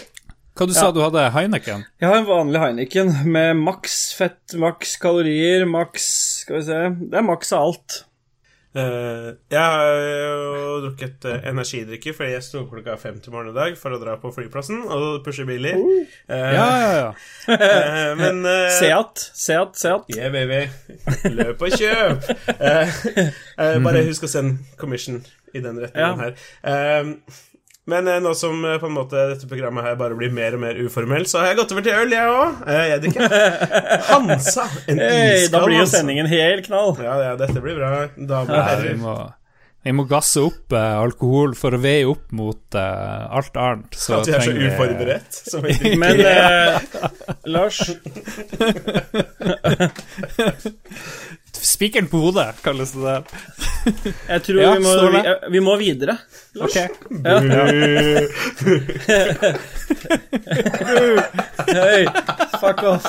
Hva 0.57 0.67
du 0.69 0.73
sa 0.73 0.91
du 0.95 1.03
hadde 1.03 1.27
Heineken? 1.35 1.83
Jeg 2.01 2.09
har 2.09 2.17
en 2.23 2.29
vanlig 2.29 2.61
Heineken 2.63 3.11
med 3.29 3.57
maks 3.61 3.97
fett, 4.17 4.55
maks 4.57 4.95
kalorier, 5.03 5.67
maks 5.69 6.07
Skal 6.47 6.57
vi 6.57 6.63
se 6.65 6.79
Det 7.11 7.19
er 7.21 7.27
maks 7.27 7.53
av 7.53 7.67
alt. 7.67 7.97
Eh, 8.77 9.29
jeg 9.51 9.61
har 9.63 10.01
jo 10.03 10.73
drukket 10.85 11.25
eh, 11.31 11.47
energidrikker 11.49 12.13
fordi 12.17 12.35
jeg 12.35 12.45
sto 12.45 12.65
klokka 12.69 12.97
fem 13.01 13.17
til 13.25 13.33
morgen 13.33 13.55
i 13.55 13.57
dag 13.57 13.79
for 13.81 13.97
å 13.97 14.01
dra 14.03 14.19
på 14.21 14.33
flyplassen 14.35 14.83
og 14.93 15.23
pushe 15.25 15.47
biler. 15.49 15.79
Uh, 16.29 16.35
Ja, 16.37 16.67
ja, 16.69 16.93
ja. 17.01 17.57
eh, 17.57 18.13
men 18.21 18.43
uh, 18.49 18.69
Seat, 18.77 19.23
Seat, 19.33 19.79
Seat. 19.81 20.05
Yeah, 20.13 20.29
baby. 20.35 20.67
Løp 21.33 21.63
og 21.65 21.73
kjøp! 21.79 22.29
Eh, 22.57 23.03
eh, 23.57 23.79
bare 23.87 24.05
husk 24.11 24.29
å 24.29 24.31
sende 24.31 24.61
commission 24.81 25.23
i 25.57 25.63
den 25.65 25.81
retningen 25.81 26.21
Ja. 26.21 26.29
her. 26.29 27.21
Men 27.87 28.09
eh, 28.11 28.19
nå 28.23 28.33
som 28.35 28.65
eh, 28.67 28.79
på 28.83 28.89
en 28.89 28.97
måte 28.97 29.21
dette 29.31 29.47
programmet 29.47 29.85
her 29.87 29.95
bare 29.99 30.17
blir 30.19 30.33
mer 30.35 30.57
og 30.57 30.63
mer 30.65 30.79
uformelt, 30.83 31.31
så 31.31 31.39
har 31.39 31.53
jeg 31.53 31.61
gått 31.61 31.75
over 31.77 31.85
til 31.87 31.95
øl, 31.95 32.15
jeg 32.17 32.33
òg. 32.33 32.65
Eh, 32.67 32.85
jeg 32.91 33.03
drikker 33.05 33.37
Hansa. 34.11 34.65
En 34.91 35.03
Hey, 35.05 35.45
iskald 35.45 35.55
da 35.55 35.65
blir 35.69 35.79
jo 35.85 35.89
sendingen 35.93 36.27
helt 36.31 36.67
knall. 36.67 36.97
Ja, 36.99 37.15
ja, 37.29 37.35
dette 37.39 37.63
blir 37.63 37.79
bra. 37.79 37.93
Damer 38.19 38.59
og 38.59 38.71
herrer. 38.73 39.37
Vi 39.87 39.93
må 39.95 40.03
gasse 40.11 40.41
opp 40.43 40.73
eh, 40.75 40.97
alkohol 40.99 41.53
for 41.55 41.77
å 41.77 41.79
veie 41.79 42.07
opp 42.11 42.33
mot 42.35 42.75
eh, 42.75 43.27
alt 43.39 43.55
annet. 43.63 43.95
Så 43.95 44.17
At 44.19 44.27
vi 44.27 44.35
er 44.35 44.43
så 44.43 44.55
uforberedt. 44.57 45.37
Som 45.53 45.63
vi. 45.63 45.77
Men 46.03 46.19
eh, 46.27 46.75
Lars, 47.47 47.79
Spikeren 51.57 52.07
på 52.11 52.19
hodet, 52.21 52.59
kalles 52.65 52.93
det 52.95 53.03
der. 53.05 53.23
jeg 54.33 54.43
tror 54.47 54.59
Ja, 54.61 54.73
vi, 54.75 54.83
må, 54.83 54.91
står 54.99 55.11
vi, 55.15 55.21
det? 55.23 55.35
vi 55.55 55.61
må 55.65 55.77
videre. 55.81 56.15
Ok. 56.61 56.77
Hei, 61.71 62.03
fuck 62.61 62.83
off. 62.91 63.07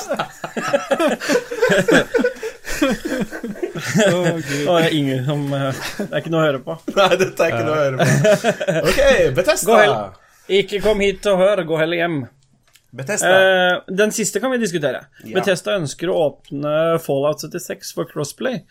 Å, 2.68 4.22
det 4.38 4.78
er 4.78 4.95
ingen 4.95 5.26
som 5.28 5.43
eh, 5.55 5.82
Det 5.99 6.07
er 6.09 6.22
ikke 6.22 6.34
noe 6.34 6.41
å 6.41 6.47
høre 6.47 6.63
på. 6.65 6.78
Nei, 6.97 7.09
dette 7.22 7.45
er 7.45 7.53
ikke 7.53 7.68
noe 7.68 7.76
å 7.76 7.84
høre 7.84 7.97
på. 7.99 8.07
Ok, 8.82 8.99
Gå 9.01 9.36
Betesta. 9.38 9.78
Ikke 10.57 10.82
kom 10.84 11.03
hit 11.03 11.28
og 11.32 11.41
hør, 11.41 11.63
gå 11.68 11.80
heller 11.80 12.03
hjem. 12.03 12.20
Betesta. 12.97 13.30
Eh, 13.30 13.82
den 13.99 14.13
siste 14.15 14.39
kan 14.39 14.51
vi 14.53 14.59
diskutere. 14.61 15.03
Ja. 15.26 15.34
Bethesda 15.36 15.76
ønsker 15.78 16.09
å 16.11 16.15
åpne 16.30 16.72
Fallout 17.03 17.43
76 17.43 17.91
for 17.97 18.07
crossplay, 18.09 18.61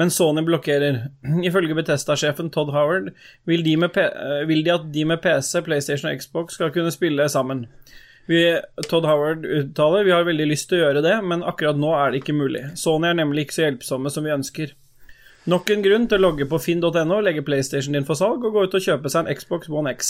men 0.00 0.12
Sony 0.12 0.42
blokkerer. 0.46 1.02
Ifølge 1.48 1.76
Bethesda-sjefen 1.76 2.48
Todd 2.54 2.72
Howard 2.74 3.12
vil 3.48 3.64
de, 3.66 3.76
eh, 3.76 4.40
vil 4.48 4.64
de 4.66 4.74
at 4.74 4.88
de 4.94 5.04
med 5.12 5.20
PC, 5.24 5.60
PlayStation 5.66 6.10
og 6.10 6.22
Xbox 6.22 6.56
skal 6.58 6.72
kunne 6.74 6.94
spille 6.94 7.28
sammen. 7.32 7.66
Vi, 8.26 8.40
Todd 8.90 9.06
Howard 9.06 9.44
uttaler 9.46 10.06
vi 10.06 10.14
har 10.14 10.26
veldig 10.26 10.48
lyst 10.50 10.68
til 10.70 10.80
å 10.80 10.86
gjøre 10.86 11.02
det, 11.04 11.14
men 11.22 11.44
akkurat 11.46 11.78
nå 11.78 11.92
er 11.94 12.10
det 12.10 12.24
ikke 12.24 12.34
mulig. 12.34 12.64
Sony 12.78 13.10
er 13.10 13.20
nemlig 13.20 13.46
ikke 13.46 13.56
så 13.58 13.66
hjelpsomme 13.68 14.10
som 14.10 14.26
vi 14.26 14.34
ønsker. 14.34 14.72
Nok 15.46 15.70
en 15.70 15.84
grunn 15.84 16.08
til 16.10 16.18
å 16.18 16.24
logge 16.24 16.48
på 16.50 16.58
finn.no, 16.58 17.20
legge 17.22 17.44
PlayStation 17.46 17.94
din 17.94 18.06
for 18.08 18.18
salg 18.18 18.42
og 18.42 18.56
gå 18.56 18.66
ut 18.66 18.74
og 18.74 18.82
kjøpe 18.82 19.12
seg 19.12 19.28
en 19.28 19.38
Xbox 19.38 19.70
One 19.70 19.92
X. 19.94 20.08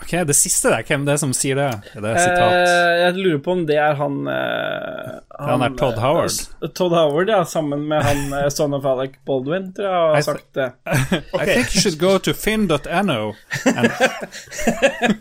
Ok, 0.00 0.10
Det 0.26 0.34
siste 0.34 0.70
der, 0.72 0.82
hvem 0.88 1.02
det 1.04 1.12
er 1.12 1.18
som 1.20 1.32
sier 1.36 1.58
det? 1.58 1.66
Er 1.94 2.00
det 2.00 2.12
sitat? 2.16 2.54
Eh, 2.56 2.92
jeg 3.02 3.16
lurer 3.18 3.40
på 3.44 3.52
om 3.52 3.66
det 3.68 3.76
er 3.76 3.94
han 3.98 4.14
eh, 4.32 5.10
Han 5.46 5.64
er 5.66 5.74
Todd 5.76 5.98
Howard. 6.00 6.38
eh, 6.64 6.70
Todd 6.72 6.94
Howard, 6.96 7.28
ja, 7.28 7.42
sammen 7.44 7.84
med 7.90 8.00
han 8.02 8.22
eh, 8.38 8.48
son 8.56 8.72
of 8.74 8.86
Alec 8.88 9.18
Baldwin, 9.28 9.68
tror 9.76 9.86
jeg 9.90 10.16
har 10.16 10.24
sagt 10.30 10.48
det. 10.56 10.70
I 11.42 11.44
think 11.44 11.74
you 11.76 11.84
should 11.84 11.98
go 12.00 12.16
to 12.18 12.32
finn.no. 12.32 13.34
and- 13.68 13.92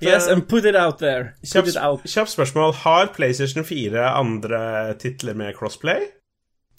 Yes, 0.00 0.26
and 0.28 0.46
put 0.48 0.64
it 0.66 0.76
out 0.76 0.98
there. 0.98 1.34
Put 1.40 1.74
Kjapt 1.74 2.04
it 2.04 2.34
spørsmål. 2.34 2.74
Har 2.82 3.06
PlayStation 3.14 3.64
4 3.64 4.10
andre 4.10 4.94
titler 5.00 5.34
med 5.34 5.54
crossplay? 5.56 6.10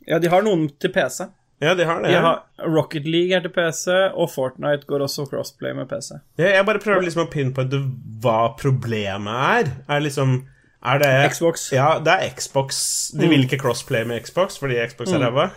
Ja, 0.07 0.19
de 0.19 0.27
har 0.29 0.41
noen 0.45 0.67
til 0.81 0.91
PC. 0.93 1.25
Ja, 1.59 1.73
de 1.75 1.83
har 1.83 2.01
det. 2.01 2.11
De 2.13 2.19
har 2.23 2.43
Rocket 2.71 3.07
League 3.07 3.35
er 3.35 3.43
til 3.43 3.51
PC, 3.51 3.91
og 4.13 4.29
Fortnite 4.31 4.87
går 4.87 5.03
også 5.03 5.25
crossplay 5.27 5.73
med 5.75 5.89
PC. 5.91 6.13
Ja, 6.39 6.53
jeg 6.55 6.65
bare 6.67 6.79
prøver 6.79 7.03
liksom 7.03 7.25
å 7.25 7.31
pinpointe 7.31 7.81
hva 8.23 8.53
problemet 8.59 9.43
er. 9.59 9.73
Er 9.91 10.03
liksom 10.05 10.45
Er 10.79 11.01
det 11.01 11.11
Xbox. 11.33 11.65
Ja, 11.75 11.97
det 11.99 12.13
er 12.15 12.35
Xbox. 12.37 12.77
De 13.19 13.27
vil 13.27 13.43
ikke 13.43 13.59
crossplay 13.59 14.05
med 14.07 14.23
Xbox 14.23 14.55
fordi 14.61 14.79
Xbox 14.87 15.11
er 15.11 15.25
ræva. 15.25 15.49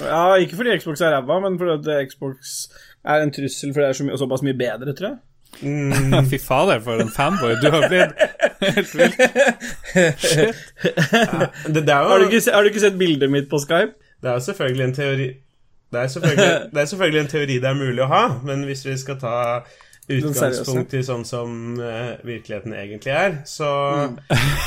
Ja, 0.00 0.38
ikke 0.40 0.56
fordi 0.56 0.78
Xbox 0.80 1.02
er 1.04 1.12
ræva, 1.18 1.40
men 1.44 1.58
fordi 1.60 1.98
Xbox 2.08 2.56
er 3.04 3.24
en 3.24 3.32
trussel, 3.34 3.74
fordi 3.74 3.84
det 3.84 3.90
er 3.90 3.98
så 4.00 4.08
mye, 4.08 4.18
såpass 4.20 4.44
mye 4.46 4.56
bedre, 4.56 4.96
tror 4.96 5.10
jeg. 5.10 5.18
Fy 6.30 6.38
fader, 6.40 6.80
for 6.84 7.00
en 7.00 7.12
fanboy 7.12 7.56
du 7.60 7.68
har 7.72 7.88
blitt. 7.88 8.16
Helt 8.64 8.92
vilt. 8.96 9.20
Det, 11.74 11.80
det, 11.82 11.92
er 11.92 12.08
Har 12.08 12.20
du 12.20 12.28
ikke, 12.28 12.42
har 12.52 12.62
du 12.62 12.68
ikke 12.72 12.84
sett 12.88 12.98
bildet 13.00 13.30
mitt 13.32 13.48
på 13.50 13.60
Skype? 13.60 13.96
Det 14.22 14.30
er 14.30 14.38
jo 14.38 14.46
selvfølgelig 14.48 14.84
en 14.84 14.96
teori 14.96 15.28
det 15.88 16.00
er, 16.00 16.08
det 16.72 16.80
er 16.80 16.88
selvfølgelig 16.90 17.20
en 17.20 17.30
teori 17.32 17.60
det 17.62 17.68
er 17.68 17.78
mulig 17.78 18.02
å 18.04 18.10
ha, 18.10 18.24
men 18.44 18.66
hvis 18.68 18.84
vi 18.86 18.96
skal 19.00 19.20
ta 19.20 19.36
utgangspunkt 20.08 20.94
i 20.96 21.02
sånn 21.04 21.24
som 21.28 21.76
uh, 21.80 22.16
virkeligheten 22.24 22.72
egentlig 22.76 23.12
er, 23.12 23.38
så 23.48 23.68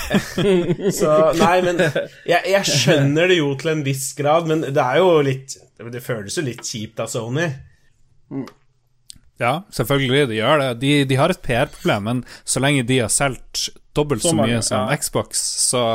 Så 1.00 1.12
Nei, 1.40 1.56
men 1.66 1.82
jeg, 1.82 2.42
jeg 2.46 2.62
skjønner 2.70 3.32
det 3.32 3.40
jo 3.40 3.52
til 3.60 3.74
en 3.74 3.84
viss 3.86 4.12
grad, 4.18 4.50
men 4.50 4.66
det 4.68 4.82
er 4.82 5.00
jo 5.02 5.16
litt 5.26 5.58
Det 5.82 6.04
føles 6.04 6.38
jo 6.38 6.46
litt 6.46 6.62
kjipt 6.62 7.02
av 7.02 7.10
Sony. 7.10 7.48
Ja, 9.42 9.64
selvfølgelig, 9.74 10.28
de 10.30 10.38
gjør 10.38 10.62
det. 10.62 10.68
De, 10.84 10.92
de 11.10 11.18
har 11.18 11.34
et 11.34 11.42
PR-problem, 11.42 12.06
men 12.06 12.20
så 12.46 12.62
lenge 12.62 12.86
de 12.86 13.00
har 13.02 13.10
solgt 13.10 13.72
dobbelt 13.98 14.22
så 14.22 14.30
Så 14.30 14.38
mange, 14.38 14.60
mye 14.60 14.66
som 14.66 14.86
ja. 14.86 15.00
Xbox, 15.02 15.42
så 15.72 15.86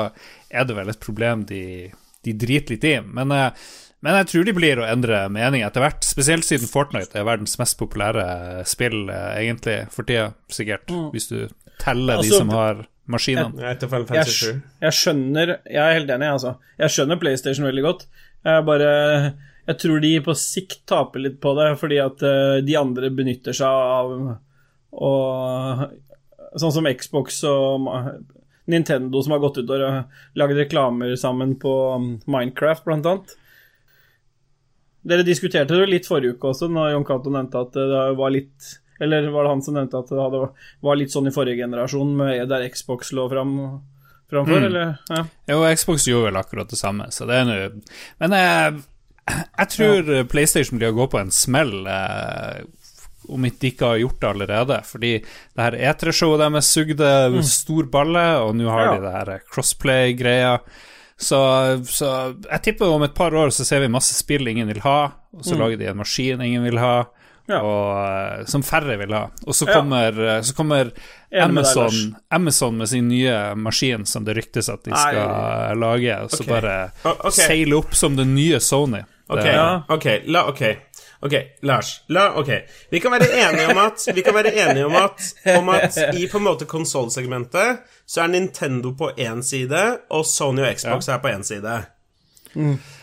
er 0.51 0.67
det 0.67 0.75
vel 0.75 0.91
et 0.91 1.03
problem 1.03 1.45
de, 1.47 1.93
de 2.27 2.35
driter 2.47 2.75
litt 2.77 2.85
i. 2.91 2.95
Men, 3.01 3.33
eh, 3.33 3.67
men 4.05 4.19
jeg 4.21 4.29
tror 4.33 4.45
de 4.47 4.53
blir 4.59 4.83
å 4.83 4.87
endre 4.91 5.23
mening 5.33 5.63
etter 5.67 5.83
hvert, 5.83 6.05
spesielt 6.07 6.45
siden 6.47 6.69
Fortnite 6.71 7.17
er 7.19 7.25
verdens 7.27 7.57
mest 7.59 7.79
populære 7.81 8.27
spill, 8.69 9.09
eh, 9.11 9.41
egentlig, 9.45 9.79
for 9.95 10.05
tida, 10.07 10.29
sikkert, 10.53 10.91
hvis 11.15 11.31
du 11.33 11.41
teller 11.83 12.21
de 12.21 12.27
Altså, 12.27 12.39
som 12.43 12.53
har 12.55 12.85
maskinene. 13.09 13.57
Jeg 13.63 13.81
jeg, 13.81 13.91
Fantasy 13.91 14.31
7. 14.31 14.47
skj- 14.53 14.63
jeg 14.83 14.93
skjønner 15.01 15.47
Jeg 15.65 15.83
er 15.83 15.93
helt 16.01 16.11
enig, 16.11 16.31
altså. 16.33 16.57
Jeg 16.79 16.91
skjønner 16.95 17.21
PlayStation 17.21 17.67
veldig 17.67 17.83
godt. 17.87 18.07
Jeg 18.45 18.65
bare 18.67 19.35
Jeg 19.69 19.79
tror 19.83 20.01
de 20.01 20.13
på 20.23 20.35
sikt 20.39 20.87
taper 20.87 21.19
litt 21.25 21.41
på 21.43 21.53
det, 21.59 21.79
fordi 21.81 21.97
at 22.05 22.23
eh, 22.23 22.61
de 22.63 22.77
andre 22.79 23.11
benytter 23.11 23.53
seg 23.53 23.67
av 23.67 24.37
og 24.93 25.93
Sånn 26.57 26.73
som 26.73 26.87
Xbox 26.89 27.43
og 27.45 27.89
Nintendo, 28.67 29.23
som 29.23 29.37
har 29.37 29.43
gått 29.43 29.59
ut 29.59 29.71
og 29.71 30.39
lagd 30.39 30.59
reklamer 30.59 31.15
sammen 31.19 31.55
på 31.63 31.75
um, 31.95 32.09
Minecraft, 32.27 32.85
blant 32.87 33.07
annet. 33.07 33.37
Dere 35.07 35.27
diskuterte 35.27 35.79
det 35.79 35.87
litt 35.91 36.09
forrige 36.09 36.35
uke 36.35 36.51
også, 36.51 36.69
når 36.73 36.97
Jon 36.97 37.07
Cato 37.07 37.31
nevnte 37.31 37.63
at 37.63 37.77
det 37.77 38.01
var 38.19 38.33
litt 38.35 38.73
Eller 38.99 39.29
var 39.31 39.45
det 39.45 39.53
han 39.53 39.63
som 39.63 39.77
nevnte 39.77 40.01
at 40.01 40.11
det 40.11 40.19
hadde, 40.19 40.41
var 40.83 40.99
litt 40.99 41.15
sånn 41.15 41.29
i 41.31 41.35
forrige 41.35 41.63
generasjon, 41.63 42.17
med 42.19 42.49
der 42.51 42.67
Xbox 42.73 43.13
lå 43.15 43.29
fram, 43.31 43.55
framfor, 44.33 44.67
eller? 44.71 44.97
Ja. 45.13 45.23
Jo, 45.53 45.63
Xbox 45.77 46.09
gjorde 46.09 46.31
vel 46.31 46.41
akkurat 46.41 46.73
det 46.73 46.81
samme, 46.81 47.11
så 47.15 47.29
det 47.29 47.39
er 47.39 47.47
nå 47.47 47.59
Men 48.25 48.35
eh, 48.35 48.81
jeg 49.29 49.71
tror 49.75 50.11
PlayStation 50.33 50.81
blir 50.81 50.95
å 50.95 50.97
gå 50.97 51.07
på 51.13 51.21
en 51.21 51.35
smell, 51.35 51.75
eh, 51.93 52.65
om 53.29 53.45
ikke 53.49 53.61
de 53.61 53.71
ikke 53.73 53.87
har 53.93 53.99
gjort 54.03 54.21
det 54.21 54.29
allerede. 54.31 54.81
Fordi 54.85 55.13
det 55.23 55.63
her 55.67 55.79
E3-showet 55.93 56.39
deres 56.45 56.71
sugde 56.73 57.43
stor 57.43 57.89
balle, 57.93 58.27
og 58.43 58.55
nå 58.57 58.69
har 58.71 58.85
Ja. 58.85 58.95
de 58.97 59.07
det 59.07 59.13
her 59.13 59.41
crossplay-greia. 59.53 60.59
Så, 61.19 61.39
så 61.89 62.37
jeg 62.51 62.63
tipper 62.63 62.93
om 62.93 63.03
et 63.03 63.15
par 63.17 63.33
år 63.33 63.49
så 63.49 63.65
ser 63.65 63.81
vi 63.81 63.89
masse 63.89 64.13
spill 64.15 64.47
ingen 64.49 64.69
vil 64.69 64.83
ha, 64.85 65.13
og 65.33 65.45
så 65.47 65.57
lager 65.57 65.79
de 65.81 65.87
en 65.89 65.97
maskin 66.03 66.43
ingen 66.45 66.65
vil 66.69 66.77
ha. 66.79 67.07
Ja. 67.49 67.61
Og, 67.63 67.91
eh, 68.11 68.45
som 68.51 68.63
færre 68.67 68.97
vil 68.99 69.13
ha. 69.15 69.29
Og 69.47 69.55
så 69.55 69.69
kommer, 69.71 70.11
ja. 70.19 70.41
så 70.43 70.55
kommer 70.55 70.91
Enig 71.31 71.55
med 71.55 71.63
Amazon, 71.63 72.17
Amazon 72.35 72.77
med 72.81 72.89
sin 72.91 73.09
nye 73.09 73.55
maskin 73.55 74.05
som 74.07 74.25
det 74.27 74.35
ryktes 74.35 74.69
at 74.69 74.83
de 74.83 74.91
Nei. 74.91 74.99
skal 74.99 75.79
lage, 75.79 76.17
og 76.25 76.31
så 76.35 76.43
okay. 76.43 76.51
bare 76.51 76.75
okay. 77.05 77.31
seile 77.39 77.79
opp 77.79 77.95
som 77.95 78.17
den 78.19 78.35
nye 78.35 78.59
Sony. 78.61 79.05
Ok, 79.29 79.43
Det- 79.43 79.55
Ja. 79.55 79.83
okay. 79.89 80.21
la, 80.27 80.45
ok 80.51 80.63
Ok, 81.25 81.33
Lars, 81.63 82.03
la, 82.13 82.27
ok 82.37 82.51
Vi 82.91 83.01
kan 83.01 83.15
være 83.15 83.29
enige 83.41 83.71
om 83.73 83.79
at 83.79 84.05
Vi 84.15 84.23
kan 84.23 84.35
være 84.37 84.53
enige 84.53 84.87
om 84.87 84.97
at, 85.01 85.23
om 85.57 85.69
at 85.73 85.97
i 86.15 86.27
på 86.29 86.39
en 86.39 86.45
måte 86.45 86.69
konsollsegmentet 86.69 87.79
Så 88.07 88.23
er 88.23 88.33
Nintendo 88.35 88.93
på 88.99 89.11
én 89.17 89.41
side 89.43 89.85
Og 90.11 90.27
Sony 90.29 90.61
og 90.67 90.77
Xbox 90.77 91.09
er 91.09 91.23
på 91.25 91.33
én 91.33 91.43
side 91.43 91.79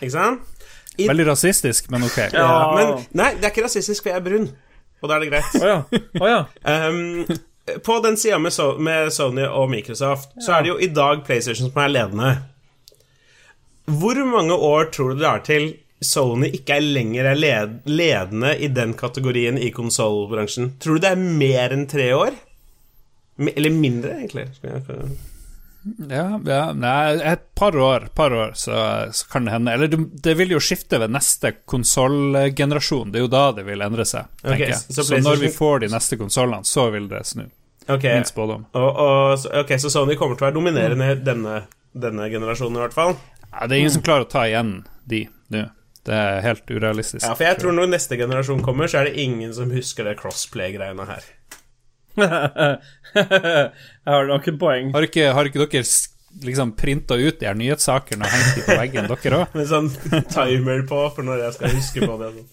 Ikke 0.02 0.14
sant? 0.14 0.50
I, 0.98 1.08
Veldig 1.10 1.26
rasistisk, 1.26 1.88
men 1.90 2.04
ok. 2.06 2.18
ja, 2.34 2.50
men, 2.78 2.92
nei, 3.18 3.32
det 3.40 3.48
er 3.48 3.50
ikke 3.50 3.64
rasistisk, 3.66 4.04
for 4.04 4.12
jeg 4.14 4.20
er 4.20 4.26
brun 4.28 4.52
og 5.04 5.10
da 5.12 5.18
er 5.18 5.26
det 5.26 5.32
greit. 5.34 5.56
Oh, 5.60 5.68
ja. 5.68 5.80
Oh, 6.22 6.30
ja. 6.30 6.88
Um, 6.88 7.26
på 7.84 8.00
den 8.04 8.18
sida 8.18 8.40
med, 8.40 8.54
so 8.56 8.74
med 8.80 9.12
Sony 9.12 9.44
og 9.44 9.70
Microsoft, 9.72 10.32
så 10.40 10.56
er 10.56 10.64
det 10.64 10.72
jo 10.72 10.78
i 10.80 10.88
dag 10.96 11.26
PlayStation 11.28 11.72
som 11.72 11.82
er 11.84 11.92
ledende. 11.92 12.32
Hvor 13.86 14.20
mange 14.28 14.56
år 14.56 14.88
tror 14.96 15.12
du 15.12 15.20
det 15.20 15.28
er 15.28 15.44
til 15.44 15.66
Sony 16.06 16.50
ikke 16.60 16.78
er 16.78 16.86
lenger 16.86 17.26
er 17.32 17.36
led 17.40 17.76
ledende 17.90 18.54
i 18.60 18.68
den 18.74 18.94
kategorien 19.00 19.58
i 19.58 19.72
konsollbransjen? 19.76 20.74
Tror 20.84 21.00
du 21.00 21.06
det 21.06 21.12
er 21.16 21.22
mer 21.44 21.76
enn 21.76 21.88
tre 21.92 22.12
år? 22.16 22.36
Eller 23.40 23.74
mindre, 23.74 24.18
egentlig? 24.22 24.48
Ja, 26.08 26.40
ja 26.48 26.66
nei, 26.78 27.16
et 27.28 27.42
par 27.60 27.76
år, 27.76 28.06
par 28.16 28.32
år 28.32 28.54
så, 28.56 28.76
så 29.12 29.26
kan 29.32 29.46
det 29.46 29.52
hende. 29.52 29.74
Eller 29.74 29.90
det, 29.92 29.98
det 30.24 30.36
vil 30.40 30.54
jo 30.56 30.62
skifte 30.64 31.00
ved 31.02 31.12
neste 31.12 31.52
konsollgenerasjon. 31.68 33.12
Det 33.12 33.20
er 33.20 33.26
jo 33.26 33.32
da 33.34 33.42
det 33.58 33.66
vil 33.68 33.84
endre 33.84 34.06
seg, 34.08 34.30
tenker 34.44 34.70
Ok, 34.70 34.72
jeg. 34.72 34.80
så 34.96 35.04
Så, 35.10 35.20
når 35.26 35.42
vi 35.42 35.52
får 35.52 35.84
de 35.84 35.90
neste 35.92 36.20
konsollene, 36.22 36.64
så 36.68 36.88
vil 36.94 37.10
det 37.12 37.26
snu. 37.28 37.44
Okay. 37.84 38.14
Min 38.16 38.24
spådom. 38.30 38.66
og, 38.80 38.90
og, 38.96 39.40
så- 39.40 39.52
ok, 39.60 39.74
så 39.84 39.90
Sony 39.92 40.16
kommer 40.16 40.38
til 40.40 40.46
å 40.46 40.52
være 40.52 40.56
dominerende 40.56 41.10
denne, 41.20 41.58
denne 41.92 42.30
generasjonen, 42.32 42.78
i 42.80 42.84
hvert 42.86 42.96
fall. 42.96 43.18
Ja, 43.52 43.68
det 43.68 43.76
er 43.76 43.80
ingen 43.82 43.92
som 43.98 44.06
klarer 44.06 44.24
å 44.24 44.30
ta 44.32 44.46
igjen 44.48 44.86
de 45.06 45.26
nå. 45.52 45.66
Det 46.04 46.16
er 46.20 46.42
helt 46.44 46.68
urealistisk. 46.68 47.24
Ja, 47.26 47.36
for 47.38 47.48
jeg 47.48 47.60
tror 47.62 47.76
når 47.78 47.94
neste 47.94 48.18
generasjon 48.20 48.64
kommer, 48.66 48.90
så 48.92 49.00
er 49.02 49.08
det 49.12 49.22
ingen 49.24 49.54
som 49.56 49.72
husker 49.72 50.04
det 50.10 50.18
crossplay-greiene 50.20 51.06
her. 51.08 51.30
Jeg 53.14 54.12
har 54.12 54.28
noen 54.30 54.58
poeng. 54.62 54.92
Har 54.94 55.08
ikke, 55.08 55.30
har 55.34 55.50
ikke 55.50 55.64
dere 55.64 55.84
liksom 56.44 56.74
printa 56.78 57.16
ut 57.18 57.40
de 57.40 57.48
her 57.48 57.56
nyhetssakene 57.58 58.26
og 58.26 58.34
hengt 58.34 58.58
de 58.58 58.66
på 58.68 58.78
veggen, 58.82 59.08
dere 59.10 59.40
òg? 59.44 59.54
Med 59.58 59.70
sånn 59.70 59.90
timer 60.34 60.84
på 60.90 61.00
for 61.16 61.26
når 61.28 61.46
jeg 61.48 61.56
skal 61.58 61.76
huske 61.78 62.04
på 62.10 62.18
det. 62.22 62.32
sånn. 62.36 62.52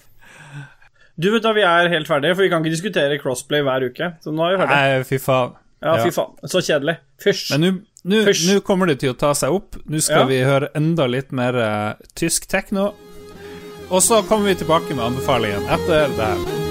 Du 1.20 1.28
vet 1.34 1.44
da, 1.44 1.52
Vi 1.56 1.64
er 1.66 1.90
helt 1.92 2.08
ferdige, 2.08 2.36
for 2.36 2.46
vi 2.46 2.52
kan 2.52 2.62
ikke 2.64 2.72
diskutere 2.76 3.18
crossplay 3.20 3.64
hver 3.66 3.88
uke. 3.90 4.12
Så 4.24 4.32
nå 4.32 4.46
er 4.46 4.54
vi 4.56 4.62
ferdige. 4.62 4.78
Nei, 4.78 5.04
fy 5.10 5.18
faen. 5.20 5.56
Ja, 5.80 5.96
ja. 5.96 6.04
fy 6.06 6.14
faen. 6.16 6.38
Så 6.48 6.62
kjedelig. 6.64 6.96
Fysj. 7.20 7.50
Men 7.56 7.82
nå 8.08 8.60
kommer 8.64 8.88
det 8.88 9.00
til 9.02 9.12
å 9.12 9.18
ta 9.20 9.34
seg 9.36 9.52
opp. 9.52 9.76
Nå 9.84 10.00
skal 10.00 10.24
Ja. 10.24 10.28
vi 10.30 10.40
høre 10.46 10.70
enda 10.76 11.04
litt 11.08 11.32
mer 11.36 11.56
uh, 11.60 12.08
tysk 12.16 12.48
tekno. 12.48 12.90
Og 13.90 14.02
så 14.02 14.22
kommer 14.22 14.48
vi 14.48 14.54
tilbake 14.54 14.94
med 14.94 15.04
anbefalingen 15.04 15.66
etter 15.66 16.12
det 16.16 16.32
her. 16.32 16.69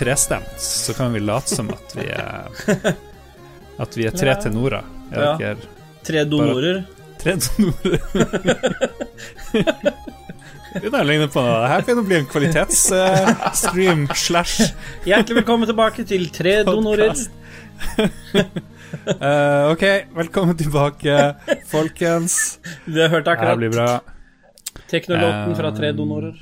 Trestemt, 0.00 0.56
så 0.64 0.94
kan 0.96 1.12
vi 1.12 1.20
late 1.20 1.52
som 1.52 1.68
at 1.74 1.94
vi 1.98 2.08
er 2.08 2.48
At 3.84 3.96
vi 3.96 4.04
er 4.08 4.16
tre 4.16 4.34
tenorer. 4.42 4.84
Er 5.12 5.40
Ja. 5.40 5.54
Tre 6.04 6.24
donorer. 6.28 6.82
tre 7.20 7.36
donorer. 7.36 8.00
Det 10.70 10.90
der 10.92 11.04
ligner 11.04 11.26
på 11.32 11.42
noe. 11.42 11.56
Det 11.64 11.70
her 11.72 11.82
begynner 11.84 12.04
å 12.04 12.08
bli 12.08 12.18
en 12.20 12.28
kvalitetsstream 12.30 14.04
slash 14.14 14.70
Hjertelig 15.08 15.40
velkommen 15.40 15.66
tilbake 15.68 16.04
til 16.06 16.28
Tre 16.34 16.60
donorer. 16.68 17.16
uh, 17.98 19.70
Ok, 19.72 19.84
velkommen 20.14 20.56
tilbake, 20.60 21.16
folkens. 21.72 22.60
Det 22.86 23.02
har 23.02 23.10
hørt 23.16 23.26
Det 23.26 23.34
blir 23.34 23.56
akkurat 23.56 23.74
bra. 23.74 23.88
teknolåten 24.92 25.56
fra 25.58 25.74
Tre 25.76 25.92
donorer. 25.96 26.38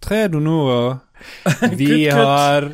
Tre 0.00 0.26
donorer. 0.32 0.98
Vi 1.76 1.86
Kutt, 1.86 2.06
kutt. 2.08 2.16
har 2.16 2.68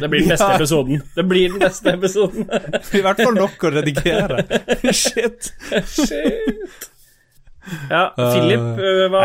Det 0.00 0.08
blir 0.10 0.20
den 0.24 0.28
beste 0.34 0.48
episoden. 0.58 1.02
Det 1.14 1.24
blir 1.30 1.52
den 1.52 1.62
beste 1.62 1.92
episoden. 1.94 2.48
i 2.98 3.02
hvert 3.04 3.20
fall 3.22 3.36
nok 3.38 3.66
å 3.68 3.70
redigere. 3.76 4.40
Shit. 4.90 5.52
Shit. 5.86 6.88
Ja, 7.90 8.06
Philip, 8.16 8.62
øh, 8.80 9.04
hva 9.12 9.22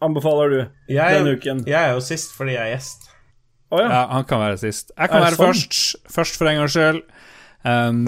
anbefaler 0.00 0.48
du 0.54 0.58
Jeg, 0.94 1.18
denne 1.18 1.34
uken? 1.36 1.58
jeg 1.68 1.76
er 1.76 1.92
jo 1.98 2.00
sist 2.00 2.30
fordi 2.32 2.54
jeg 2.54 2.62
er 2.64 2.70
gjest. 2.78 3.04
Oh, 3.68 3.76
ja. 3.82 3.88
Ja, 3.92 3.98
han 4.14 4.24
kan 4.24 4.40
være 4.40 4.56
sist. 4.62 4.94
Jeg 4.96 5.10
kan 5.12 5.20
være 5.20 5.36
sånn? 5.36 5.50
først, 5.52 5.96
først 6.14 6.38
for 6.40 6.48
en 6.48 6.62
gangs 6.62 6.72
skyld. 6.72 7.02
Um, 7.66 8.04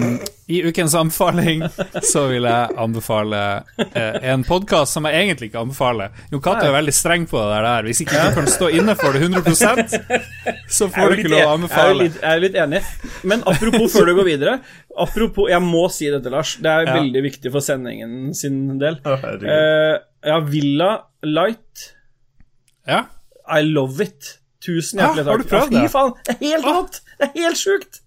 I 0.47 0.61
ukens 0.63 0.93
anbefaling 0.95 1.61
så 2.07 2.21
vil 2.31 2.45
jeg 2.47 2.71
anbefale 2.79 3.39
eh, 3.83 4.15
en 4.31 4.45
podkast 4.47 4.95
som 4.95 5.05
jeg 5.05 5.19
egentlig 5.25 5.49
ikke 5.51 5.59
anbefaler. 5.65 6.13
Jon 6.31 6.41
Cato 6.41 6.65
er 6.69 6.73
veldig 6.77 6.93
streng 6.95 7.25
på 7.29 7.37
det 7.43 7.57
der. 7.65 7.83
Hvis 7.89 7.99
ikke 8.05 8.21
du 8.29 8.37
kan 8.39 8.47
stå 8.49 8.69
inne 8.79 8.95
for 8.97 9.11
det 9.13 9.25
100% 9.27 9.91
så 10.71 10.87
får 10.95 11.11
du 11.13 11.19
ikke 11.19 11.33
lov 11.33 11.43
å 11.43 11.51
anbefale. 11.51 11.51
Jeg 11.51 11.51
er, 11.51 11.51
anbefale. 11.51 12.03
litt, 12.07 12.17
jeg 12.21 12.31
er 12.31 12.43
litt 12.45 12.57
enig. 12.63 12.81
Men 13.33 13.43
apropos 13.51 13.91
før 13.97 14.07
du 14.11 14.13
går 14.21 14.29
videre 14.31 14.53
Apropos, 15.01 15.47
Jeg 15.51 15.63
må 15.63 15.83
si 15.93 16.09
dette, 16.11 16.31
Lars. 16.33 16.55
Det 16.59 16.71
er 16.71 16.87
Ja. 16.87 16.95
veldig 16.97 17.21
viktig 17.27 17.51
for 17.53 17.63
sendingen 17.63 18.33
sin 18.35 18.77
del. 18.81 18.97
Eh, 19.05 19.97
ja, 20.31 20.39
Villa 20.47 20.93
Light. 21.27 21.89
Ja, 22.87 23.03
I 23.51 23.61
love 23.67 24.01
it. 24.03 24.37
Tusen 24.63 24.99
hjertelig 25.03 25.25
har 25.27 25.37
du 25.37 25.43
takk. 25.43 25.51
prøvd 25.53 25.75
Ja, 25.75 25.81
det? 25.81 25.89
Fy 25.89 25.93
faen, 25.93 26.15
det 26.25 26.35
er 26.35 26.41
helt 26.47 26.65
rått! 26.71 26.99
Det 27.19 27.27
er 27.29 27.39
helt 27.45 27.57
sjukt! 27.61 28.01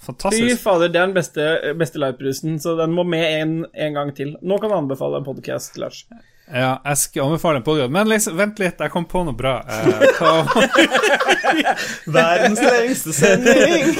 Fy 0.00 0.56
fader, 0.56 0.88
det 0.88 0.96
er 0.96 1.08
den 1.10 1.14
beste, 1.14 1.46
beste 1.76 2.00
livebrusen, 2.00 2.56
så 2.60 2.72
den 2.78 2.94
må 2.96 3.04
med 3.04 3.24
en, 3.42 3.50
en 3.74 3.96
gang 3.98 4.12
til. 4.16 4.32
Nå 4.40 4.56
kan 4.58 4.72
du 4.72 4.76
anbefale 4.78 5.20
en 5.20 5.26
podkast, 5.26 5.76
Lars. 5.76 6.06
Ja, 6.48 6.78
jeg 6.84 6.96
skal 6.98 7.26
anbefale 7.28 7.60
en 7.60 7.66
podkast, 7.66 7.92
men 7.92 8.08
liksom, 8.08 8.38
vent 8.38 8.58
litt, 8.62 8.80
jeg 8.80 8.90
kom 8.90 9.04
på 9.06 9.20
noe 9.28 9.36
bra. 9.36 9.58
Eh, 9.68 10.22
Verdens 12.16 12.62
lengste 12.64 13.12
sending! 13.14 13.92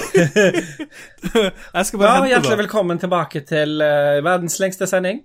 jeg 1.77 1.85
skal 1.85 2.01
bare 2.01 2.09
Ja, 2.09 2.15
hente 2.17 2.31
Hjertelig 2.33 2.59
velkommen 2.63 3.03
tilbake 3.03 3.45
til 3.47 3.77
uh, 3.85 4.19
verdens 4.25 4.57
lengste 4.63 4.89
sending. 4.89 5.21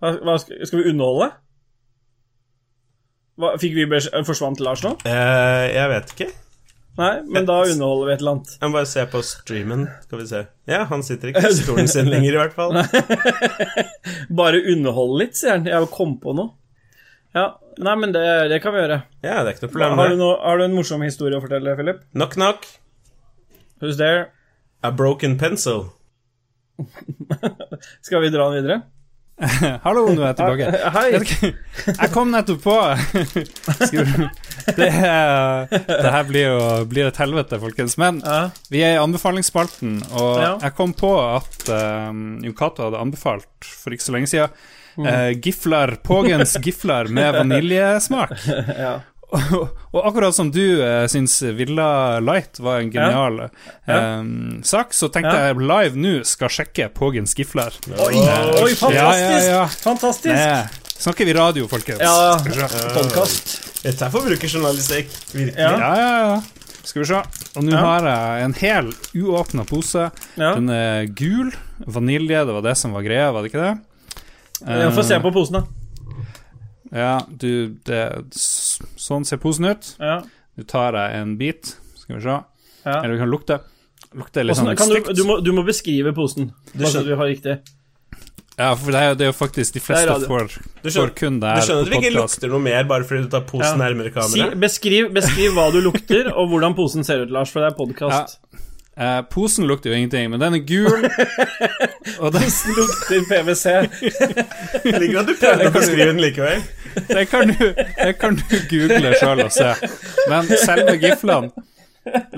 Hva, 0.00 0.16
hva 0.24 0.38
skal, 0.40 0.64
skal 0.64 0.80
vi 0.80 0.94
underholde? 0.94 1.28
Hva, 3.36 3.52
fikk 3.60 3.76
vi 3.76 3.86
beskjed 3.90 4.26
Forsvant 4.26 4.64
Lars 4.64 4.82
nå? 4.86 4.96
Uh, 5.04 5.68
jeg 5.68 5.92
vet 5.92 6.16
ikke. 6.16 6.30
Nei, 6.94 7.12
men 7.26 7.46
da 7.48 7.56
underholder 7.66 8.06
vi 8.06 8.12
et 8.14 8.20
eller 8.22 8.36
annet. 8.36 8.52
Jeg 8.60 8.70
må 8.70 8.76
bare 8.76 8.86
se 8.86 9.02
på 9.10 9.22
streamen. 9.26 9.88
Skal 10.04 10.20
vi 10.20 10.26
se. 10.30 10.42
Ja, 10.70 10.84
han 10.90 11.02
sitter 11.02 11.32
ikke 11.32 11.48
i 11.48 11.56
stolen 11.64 11.90
sin 11.90 12.10
lenger, 12.12 12.36
i 12.36 12.38
hvert 12.38 12.54
fall. 12.54 12.76
Bare 14.42 14.60
underholde 14.70 15.24
litt, 15.24 15.34
sier 15.40 15.56
han. 15.56 15.66
Jeg 15.66 15.90
kom 15.94 16.14
på 16.22 16.36
noe. 16.38 16.54
Ja, 17.34 17.48
Nei, 17.82 17.94
men 17.98 18.12
det, 18.14 18.22
det 18.52 18.60
kan 18.62 18.74
vi 18.74 18.82
gjøre. 18.84 19.00
Ja, 19.24 19.40
det 19.42 19.50
er 19.50 19.56
ikke 19.56 19.66
noe 19.66 19.72
problem. 19.72 19.98
Har 19.98 20.12
du, 20.12 20.16
noe, 20.20 20.34
har 20.38 20.60
du 20.60 20.64
en 20.68 20.76
morsom 20.76 21.02
historie 21.02 21.38
å 21.38 21.42
fortelle, 21.42 21.74
Philip? 21.78 22.04
Knock, 22.14 22.36
knock. 22.38 22.68
Who's 23.82 23.98
there? 23.98 24.28
A 24.86 24.92
broken 24.94 25.34
pencil. 25.40 25.88
Skal 28.06 28.22
vi 28.22 28.30
dra 28.34 28.46
den 28.50 28.60
videre? 28.60 28.78
Hallo, 29.84 30.04
nå 30.14 30.22
er 30.22 30.28
jeg 30.30 30.36
tilbake. 30.38 30.66
Hei. 30.96 31.08
Jeg 31.88 32.10
kom 32.14 32.30
nettopp 32.30 32.60
på 32.62 32.74
Det, 34.78 34.86
er- 34.88 35.66
det 35.74 36.12
her 36.14 36.28
blir 36.28 36.46
jo 36.46 36.60
blir 36.88 37.08
et 37.10 37.18
helvete, 37.20 37.58
folkens. 37.62 37.96
Men 38.00 38.22
vi 38.72 38.84
er 38.86 38.94
i 38.96 39.02
anbefalingsspalten, 39.02 39.98
og 40.14 40.38
jeg 40.62 40.76
kom 40.78 40.94
på 40.96 41.10
at 41.24 41.66
um, 41.74 42.22
Jon 42.46 42.56
Cato 42.58 42.86
hadde 42.86 43.02
anbefalt 43.02 43.68
for 43.82 43.94
ikke 43.96 44.06
så 44.06 44.14
lenge 44.16 44.30
siden 44.30 44.54
uh, 45.02 45.32
Giflar, 45.42 45.96
Pågens 46.06 46.56
gifler 46.64 47.10
med 47.12 47.34
vaniljesmak. 47.40 48.36
Ja. 49.32 49.40
Og, 49.64 49.68
og 49.94 50.06
akkurat 50.10 50.34
som 50.34 50.50
du 50.52 50.60
uh, 50.82 51.04
syns 51.10 51.36
Villa 51.56 52.18
Light 52.22 52.58
var 52.62 52.80
en 52.82 52.88
genial 52.90 53.36
eh, 53.46 54.22
sak, 54.66 54.90
så 54.94 55.06
tenkte 55.08 55.32
Ja. 55.32 55.48
jeg 55.52 55.60
live 55.62 55.94
nå 56.02 56.12
skal 56.26 56.50
sjekke 56.50 56.88
Pågen 56.94 57.26
Skifler. 57.30 57.70
Oi, 57.94 58.18
oi, 58.18 58.72
fantastisk! 58.74 58.94
Ja, 58.94 59.12
ja, 59.14 59.38
ja. 59.52 59.62
Fantastisk! 59.84 60.34
Nei, 60.34 60.90
snakker 60.98 61.28
vi 61.30 61.36
radio, 61.38 61.68
folkens? 61.70 62.02
Ja, 62.02 62.36
podkast. 62.94 63.54
Dette 63.84 64.06
er 64.08 64.12
forbrukerjournalistikk. 64.14 65.14
Virkelig. 65.34 65.54
Ja. 65.62 65.72
Ja, 65.78 65.92
ja, 65.94 66.10
ja. 66.34 66.74
Skal 66.84 67.00
vi 67.04 67.08
se. 67.12 67.22
Og 67.56 67.64
nå 67.64 67.72
Ja. 67.78 67.84
har 67.86 68.08
jeg 68.10 68.44
en 68.48 68.56
hel 68.60 68.90
uåpna 69.14 69.64
pose. 69.70 70.10
Ja. 70.36 70.54
Den 70.58 70.68
er 70.74 71.06
gul. 71.06 71.54
Vanilje, 71.86 72.42
det 72.50 72.58
var 72.58 72.66
det 72.66 72.76
som 72.82 72.92
var 72.98 73.06
greia, 73.06 73.30
var 73.32 73.42
det 73.46 73.52
ikke 73.54 73.62
det? 73.62 73.74
Ja, 74.66 74.90
Få 74.94 75.02
se 75.06 75.14
Eh, 75.16 75.22
på 75.22 75.32
posen, 75.32 75.60
da. 75.62 75.83
Ja, 76.94 77.18
du 77.28 77.74
det, 77.84 78.00
Sånn 78.34 79.24
ser 79.26 79.40
posen 79.42 79.66
ut. 79.72 79.94
Ja. 79.98 80.20
Du 80.54 80.62
tar 80.70 80.94
deg 80.94 81.16
en 81.20 81.36
bit. 81.40 81.74
Skal 81.98 82.16
vi 82.20 82.22
se. 82.22 82.36
Ja. 82.84 82.98
Eller 83.00 83.16
vi 83.16 83.22
kan 83.24 83.32
lukte. 83.32 83.60
Lukte 84.14 84.44
litt 84.46 84.54
Hvordan, 84.60 84.76
sånn 84.78 84.92
stygt. 84.92 85.08
du, 85.10 85.22
du, 85.22 85.24
må, 85.26 85.40
du 85.42 85.50
må 85.56 85.64
beskrive 85.66 86.12
posen, 86.14 86.52
du 86.72 86.84
skjønner- 86.84 87.08
vi 87.10 87.16
har 87.18 87.26
riktig. 87.32 87.56
Ja, 88.54 88.68
for 88.78 88.94
det 88.94 89.00
er, 89.02 89.14
det 89.18 89.24
er 89.26 89.30
jo 89.32 89.34
faktisk 89.34 89.74
De 89.74 89.80
fleste 89.82 90.28
får, 90.30 90.52
Du 90.84 90.86
får 90.94 91.08
kun 91.18 91.40
det 91.42 91.56
du 91.56 91.64
skjønner 91.66 91.80
at 91.82 91.88
vi 91.90 91.96
ikke 91.98 92.12
lukter 92.14 92.52
noe 92.52 92.62
mer 92.62 92.84
bare 92.86 93.02
fordi 93.08 93.24
du 93.24 93.30
tar 93.32 93.42
posen 93.48 93.80
Ja. 93.80 93.88
nærmere 93.88 94.28
Si, 94.30 94.44
beskriv, 94.62 95.08
beskriv 95.16 95.56
hva 95.56 95.64
du 95.74 95.80
lukter, 95.82 96.30
og 96.30 96.52
hvordan 96.52 96.76
posen 96.78 97.02
ser 97.02 97.24
ut, 97.24 97.32
Lars, 97.34 97.50
for 97.50 97.64
det 97.64 97.72
er 97.72 97.76
podkast. 97.80 98.38
Eh, 98.96 99.20
posen 99.30 99.66
lukter 99.66 99.90
jo 99.90 99.96
ingenting, 99.96 100.28
men 100.30 100.38
den 100.40 100.54
er 100.54 100.62
gul. 100.68 101.06
og 102.22 102.32
den, 102.36 102.44
Lukter 102.76 103.24
PwC. 103.30 103.66
Jeg 104.86 105.00
liker 105.02 105.20
at 105.24 105.30
du 105.30 105.34
prøver 105.40 105.66
å 105.66 105.74
beskrive 105.74 106.08
den 106.12 106.22
likevel. 106.22 106.62
det, 107.08 107.24
kan 107.32 107.50
du, 107.50 107.64
det 107.74 108.12
kan 108.22 108.38
du 108.38 108.54
google 108.70 109.14
sjøl 109.18 109.42
og 109.48 109.50
se. 109.54 109.72
Men 110.30 110.46
selve 110.62 110.94
giflene 111.02 111.50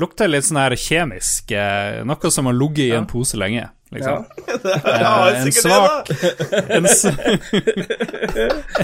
lukter 0.01 0.31
litt 0.31 0.47
sånn 0.47 0.63
her 0.63 0.77
kjemisk. 0.81 1.53
Eh, 1.53 2.01
noe 2.09 2.31
som 2.33 2.49
har 2.49 2.57
ligget 2.57 2.87
i 2.87 2.95
en 2.97 3.09
pose 3.11 3.37
lenge. 3.41 3.69
Liksom. 3.95 4.25
Ja, 4.83 5.13
en 5.39 5.53
svak- 5.55 6.09
En, 6.75 6.89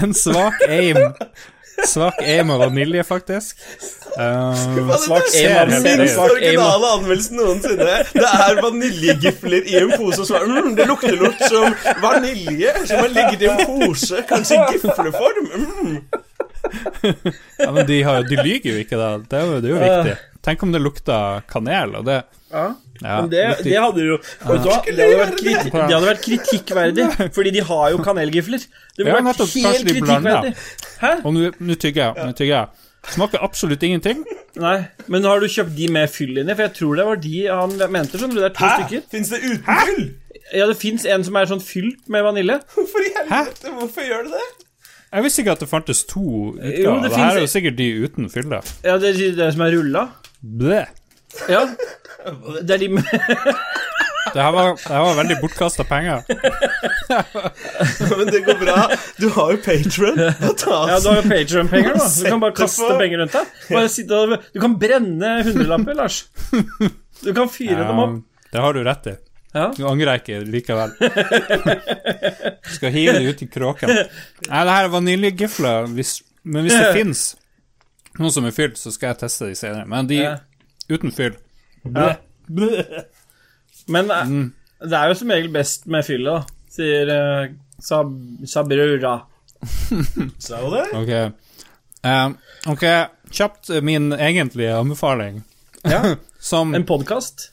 en 0.03 0.13
svak 0.15 0.61
aim 0.69 1.01
Svak 1.87 2.21
aim 2.21 2.49
av 2.53 2.59
vanilje, 2.59 3.03
faktisk. 3.03 3.57
Eh, 4.19 4.97
Svak 5.05 5.27
ser 5.27 5.55
aim 5.57 5.73
av. 5.73 5.83
Minst 5.83 6.17
originale 6.17 6.91
anmeldelsen 6.97 7.39
noensinne. 7.39 7.95
Det 8.13 8.29
er 8.29 8.61
vaniljegifler 8.61 9.71
i 9.71 9.79
en 9.81 9.93
pose, 9.97 10.27
er 10.35 10.45
mm, 10.49 10.75
det 10.77 10.87
lukter 10.89 11.17
lort 11.19 11.41
som 11.49 11.73
vanilje 12.03 12.75
som 12.85 13.01
har 13.01 13.09
ligget 13.15 13.47
i 13.47 13.49
en 13.51 13.65
pose, 13.65 14.21
kanskje 14.29 14.59
i 14.59 14.77
gifleform. 14.77 15.49
Mm. 15.55 15.97
ja, 17.57 17.71
men 17.71 17.83
de, 17.87 18.03
har, 18.03 18.23
de 18.29 18.39
lyger 18.39 18.69
jo 18.71 18.85
ikke, 18.85 18.99
da. 18.99 19.17
Det 19.17 19.39
er 19.41 19.49
jo, 19.49 19.59
det 19.59 19.71
er 19.71 19.75
jo 19.75 19.81
viktig. 19.83 20.15
Tenk 20.43 20.63
om 20.65 20.71
det 20.75 20.81
lukta 20.83 21.17
kanel, 21.47 21.99
og 21.99 22.07
det 22.07 22.21
Ja. 22.53 22.63
ja, 23.01 23.15
Men 23.23 23.29
det, 23.31 23.43
det 23.65 23.73
hadde 23.81 24.03
jo 24.05 24.15
ja. 24.19 24.45
du 24.45 24.53
det 24.53 24.61
hadde, 24.61 25.17
vært 25.17 25.39
kriti 25.39 25.71
det 25.73 25.81
hadde 25.89 26.05
vært 26.05 26.23
kritikkverdig, 26.27 27.07
fordi 27.33 27.53
de 27.55 27.63
har 27.65 27.91
jo 27.95 28.01
kanelgifler. 28.05 28.61
Det 28.93 29.01
Ja, 29.01 29.05
ville 29.07 29.15
vært 29.17 29.29
nettopp. 29.31 29.53
helt 29.65 29.87
de 29.87 29.95
kritikkverdig. 29.97 30.53
Hæ? 31.01 31.13
Og 31.25 31.33
nå 31.33 31.75
tygger 31.81 32.03
jeg. 32.13 32.27
Nå 32.29 32.35
tygger 32.37 32.53
jeg. 32.59 32.89
Smaker 33.13 33.41
absolutt 33.43 33.81
ingenting. 33.83 34.21
Nei, 34.55 34.77
men 35.11 35.25
har 35.27 35.41
du 35.43 35.47
kjøpt 35.51 35.73
de 35.75 35.87
med 35.91 36.07
fyll 36.13 36.37
inni? 36.39 36.53
For 36.55 36.63
jeg 36.69 36.73
tror 36.77 36.95
det 37.01 37.05
var 37.09 37.17
de 37.25 37.39
han 37.49 37.73
mente. 37.91 38.15
skjønner 38.21 38.37
du, 38.37 38.41
Det 38.45 38.51
er 38.51 38.55
to 38.59 38.63
Hæ? 38.69 38.75
stykker. 38.77 39.01
Fins 39.11 39.33
det 39.33 39.41
uten 39.43 39.81
fyll? 39.89 40.05
Ja, 40.53 40.67
det 40.69 40.77
fins 40.79 41.05
en 41.09 41.23
som 41.25 41.35
er 41.41 41.49
sånn 41.49 41.63
fylt 41.63 42.05
med 42.13 42.23
vanilje. 42.23 42.59
Hvorfor 42.77 43.03
i 43.03 43.11
helvete? 43.17 43.73
Hvorfor 43.81 44.07
gjør 44.07 44.29
du 44.29 44.35
det? 44.37 44.45
Jeg 45.13 45.23
visste 45.27 45.43
ikke 45.43 45.51
at 45.57 45.59
det 45.65 45.69
fantes 45.69 46.03
to 46.09 46.23
utgaver. 46.53 46.79
Jo, 46.85 46.93
det 47.03 47.09
det 47.11 47.17
her 47.19 47.35
er 47.35 47.43
jo 47.43 47.49
sikkert 47.51 47.75
de 47.77 47.89
uten 48.05 48.29
fylle. 48.33 48.61
Ja, 48.85 48.95
det 49.01 49.11
er 49.17 49.35
det 49.41 49.49
som 49.57 49.61
er 49.67 49.75
rulla. 49.75 50.05
Bleh. 50.41 50.87
Ja. 51.49 51.65
Det 52.63 52.75
er 52.75 52.77
de 52.83 52.89
Det 54.33 54.39
her 54.41 54.51
var, 54.55 54.69
det 54.79 54.87
her 54.95 55.01
var 55.03 55.17
veldig 55.19 55.35
bortkasta 55.41 55.83
penger. 55.85 56.23
Men 58.17 58.29
det 58.31 58.39
går 58.47 58.57
bra. 58.61 58.77
Du 59.19 59.27
har 59.35 59.51
jo 59.53 59.59
Patron. 59.65 60.17
Ja, 60.23 60.99
du 61.03 61.09
har 61.09 61.19
jo 61.19 61.25
Patreon-penger, 61.27 61.97
da. 61.99 62.07
Du 62.07 62.29
kan 62.31 62.39
bare 62.41 62.55
kaste 62.57 62.87
penger 63.01 63.21
rundt 63.21 63.35
deg. 63.35 63.51
Bare 63.69 63.91
sitte 63.93 64.21
og 64.23 64.33
Du 64.55 64.61
kan 64.63 64.77
brenne 64.79 65.33
hundrelapper, 65.45 65.99
Lars. 65.99 66.21
Du 67.23 67.29
kan 67.35 67.51
fyre 67.51 67.83
dem 67.83 67.99
opp. 68.05 68.15
det 68.55 68.63
har 68.63 68.73
du 68.73 68.81
rett 68.87 69.11
i. 69.11 69.15
Ja. 69.53 69.67
Nå 69.77 69.85
angrer 69.91 70.15
jeg 70.15 70.23
ikke 70.23 70.39
likevel. 70.49 70.95
Skal 72.73 72.93
hive 72.95 73.13
det 73.19 73.27
ut 73.35 73.43
i 73.45 73.47
kråken. 73.53 73.91
Nei, 73.93 74.63
det 74.65 74.73
her 74.79 74.87
er 74.87 74.91
vaniljegifler, 74.95 75.85
men 75.91 76.65
hvis 76.65 76.73
det 76.79 76.89
fins 76.97 77.27
noen 78.17 78.33
som 78.33 78.45
er 78.49 78.53
fylt, 78.55 78.79
så 78.81 78.89
skal 78.93 79.11
jeg 79.13 79.21
teste 79.27 79.51
de 79.51 79.55
senere. 79.59 79.85
Men 79.89 80.09
de 80.09 80.23
Ja. 80.23 80.33
uten 80.89 81.11
fyll 81.13 81.35
Ja. 81.83 82.15
Men 83.87 84.11
eh, 84.11 84.25
Mm. 84.27 84.51
det 84.79 84.97
er 84.97 85.07
jo 85.11 85.15
som 85.19 85.31
regel 85.31 85.51
best 85.51 85.85
med 85.91 86.05
fylle, 86.07 86.31
da, 86.31 86.45
sier 86.71 87.09
uh, 87.11 87.47
Sab 87.83 88.11
Sabrura. 88.47 89.17
Sa 90.43 90.59
hun 90.63 90.73
det? 90.75 90.85
Ok. 90.99 91.11
Um, 92.03 92.37
ok, 92.73 92.83
kjapt 93.31 93.69
eh, 93.71 93.81
min 93.83 94.11
egentlige 94.13 94.75
anbefaling. 94.79 95.41
Ja. 95.83 96.15
Som, 96.43 96.73
En 96.75 96.83
podkast. 96.87 97.49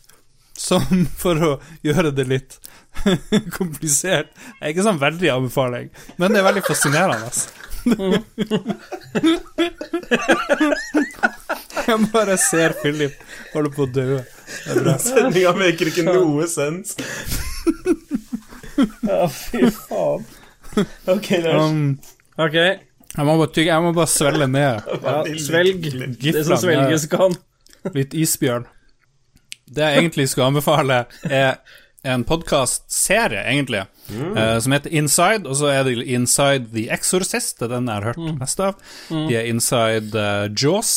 som 0.61 0.83
for 1.17 1.39
å 1.47 1.51
gjøre 1.87 2.11
det 2.13 2.25
litt 2.29 2.57
komplisert 3.57 4.29
Det 4.35 4.67
er 4.67 4.73
ikke 4.75 4.83
sånn 4.85 4.99
veldig 5.01 5.31
anbefaling, 5.33 5.87
men 6.19 6.35
det 6.35 6.41
er 6.43 6.47
veldig 6.49 6.65
fascinerende. 6.67 7.31
Jeg 11.87 11.99
bare 12.13 12.37
ser 12.39 12.75
Philip 12.83 13.15
holde 13.55 13.73
på 13.75 13.87
å 13.87 13.91
dø. 13.91 14.21
Sendinga 15.03 15.53
maker 15.59 15.91
ikke 15.93 16.07
noe 16.07 16.47
sens. 16.51 16.97
Ja, 19.05 19.27
fy 19.29 19.67
faen. 19.75 20.25
Ok, 21.11 21.33
Lars. 21.43 21.69
Um, 21.69 21.99
Ok, 22.41 22.57
jeg, 22.57 23.25
må 23.27 23.35
bare 23.37 23.51
tygge, 23.53 23.69
jeg 23.69 23.85
må 23.85 23.91
bare 23.93 24.09
svelge 24.09 24.47
ned 24.49 24.87
ja, 25.03 25.17
svelg. 25.45 25.89
Det 26.23 26.45
som 26.47 26.57
svelges 26.63 27.05
kan. 27.13 27.35
Litt 27.93 28.15
isbjørn. 28.17 28.65
Det 29.71 29.85
jeg 29.85 30.01
egentlig 30.01 30.27
skulle 30.31 30.49
anbefale, 30.51 31.03
er 31.29 31.59
en 32.07 32.25
podkastserie, 32.25 33.43
egentlig, 33.45 33.83
eh, 34.09 34.57
som 34.65 34.73
heter 34.73 34.95
Inside. 35.03 35.45
Og 35.45 35.59
så 35.61 35.69
er 35.75 35.85
det 35.87 35.99
Inside 36.01 36.71
The 36.73 36.87
Exorcist, 36.97 37.59
det 37.61 37.69
er 37.69 37.75
den 37.77 37.91
jeg 37.91 38.01
har 38.01 38.09
hørt 38.09 38.41
mest 38.41 38.65
av. 38.65 38.81
De 39.11 39.37
er 39.37 39.51
Inside 39.51 40.17
uh, 40.17 40.49
Jaws, 40.49 40.95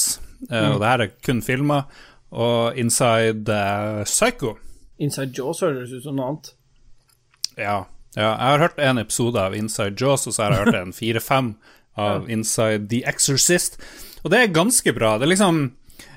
eh, 0.48 0.70
og 0.72 0.80
det 0.80 0.90
her 0.94 1.06
er 1.06 1.14
kun 1.28 1.44
filmer. 1.44 1.90
Og 2.34 2.78
Inside 2.82 3.50
uh, 3.54 4.04
Psycho. 4.10 4.56
Inside 5.04 5.34
Jaws 5.38 5.62
høres 5.62 5.92
ut 5.94 6.04
som 6.06 6.16
noe 6.18 6.32
annet. 6.32 6.52
Ja, 7.58 7.84
ja. 8.16 8.32
Jeg 8.32 8.50
har 8.54 8.64
hørt 8.64 8.80
en 8.82 9.02
episode 9.02 9.42
av 9.42 9.54
Inside 9.58 9.98
Jaws, 10.02 10.26
og 10.30 10.34
så 10.36 10.46
har 10.48 10.56
jeg 10.56 10.66
hørt 10.66 10.80
en 10.82 10.94
fire-fem 11.02 11.54
av 12.02 12.30
Inside 12.34 12.88
The 12.90 13.04
Exorcist. 13.10 13.78
Og 14.24 14.32
det 14.34 14.40
er 14.42 14.54
ganske 14.56 14.94
bra. 14.96 15.16
Det 15.22 15.28
er 15.28 15.34
liksom 15.36 15.60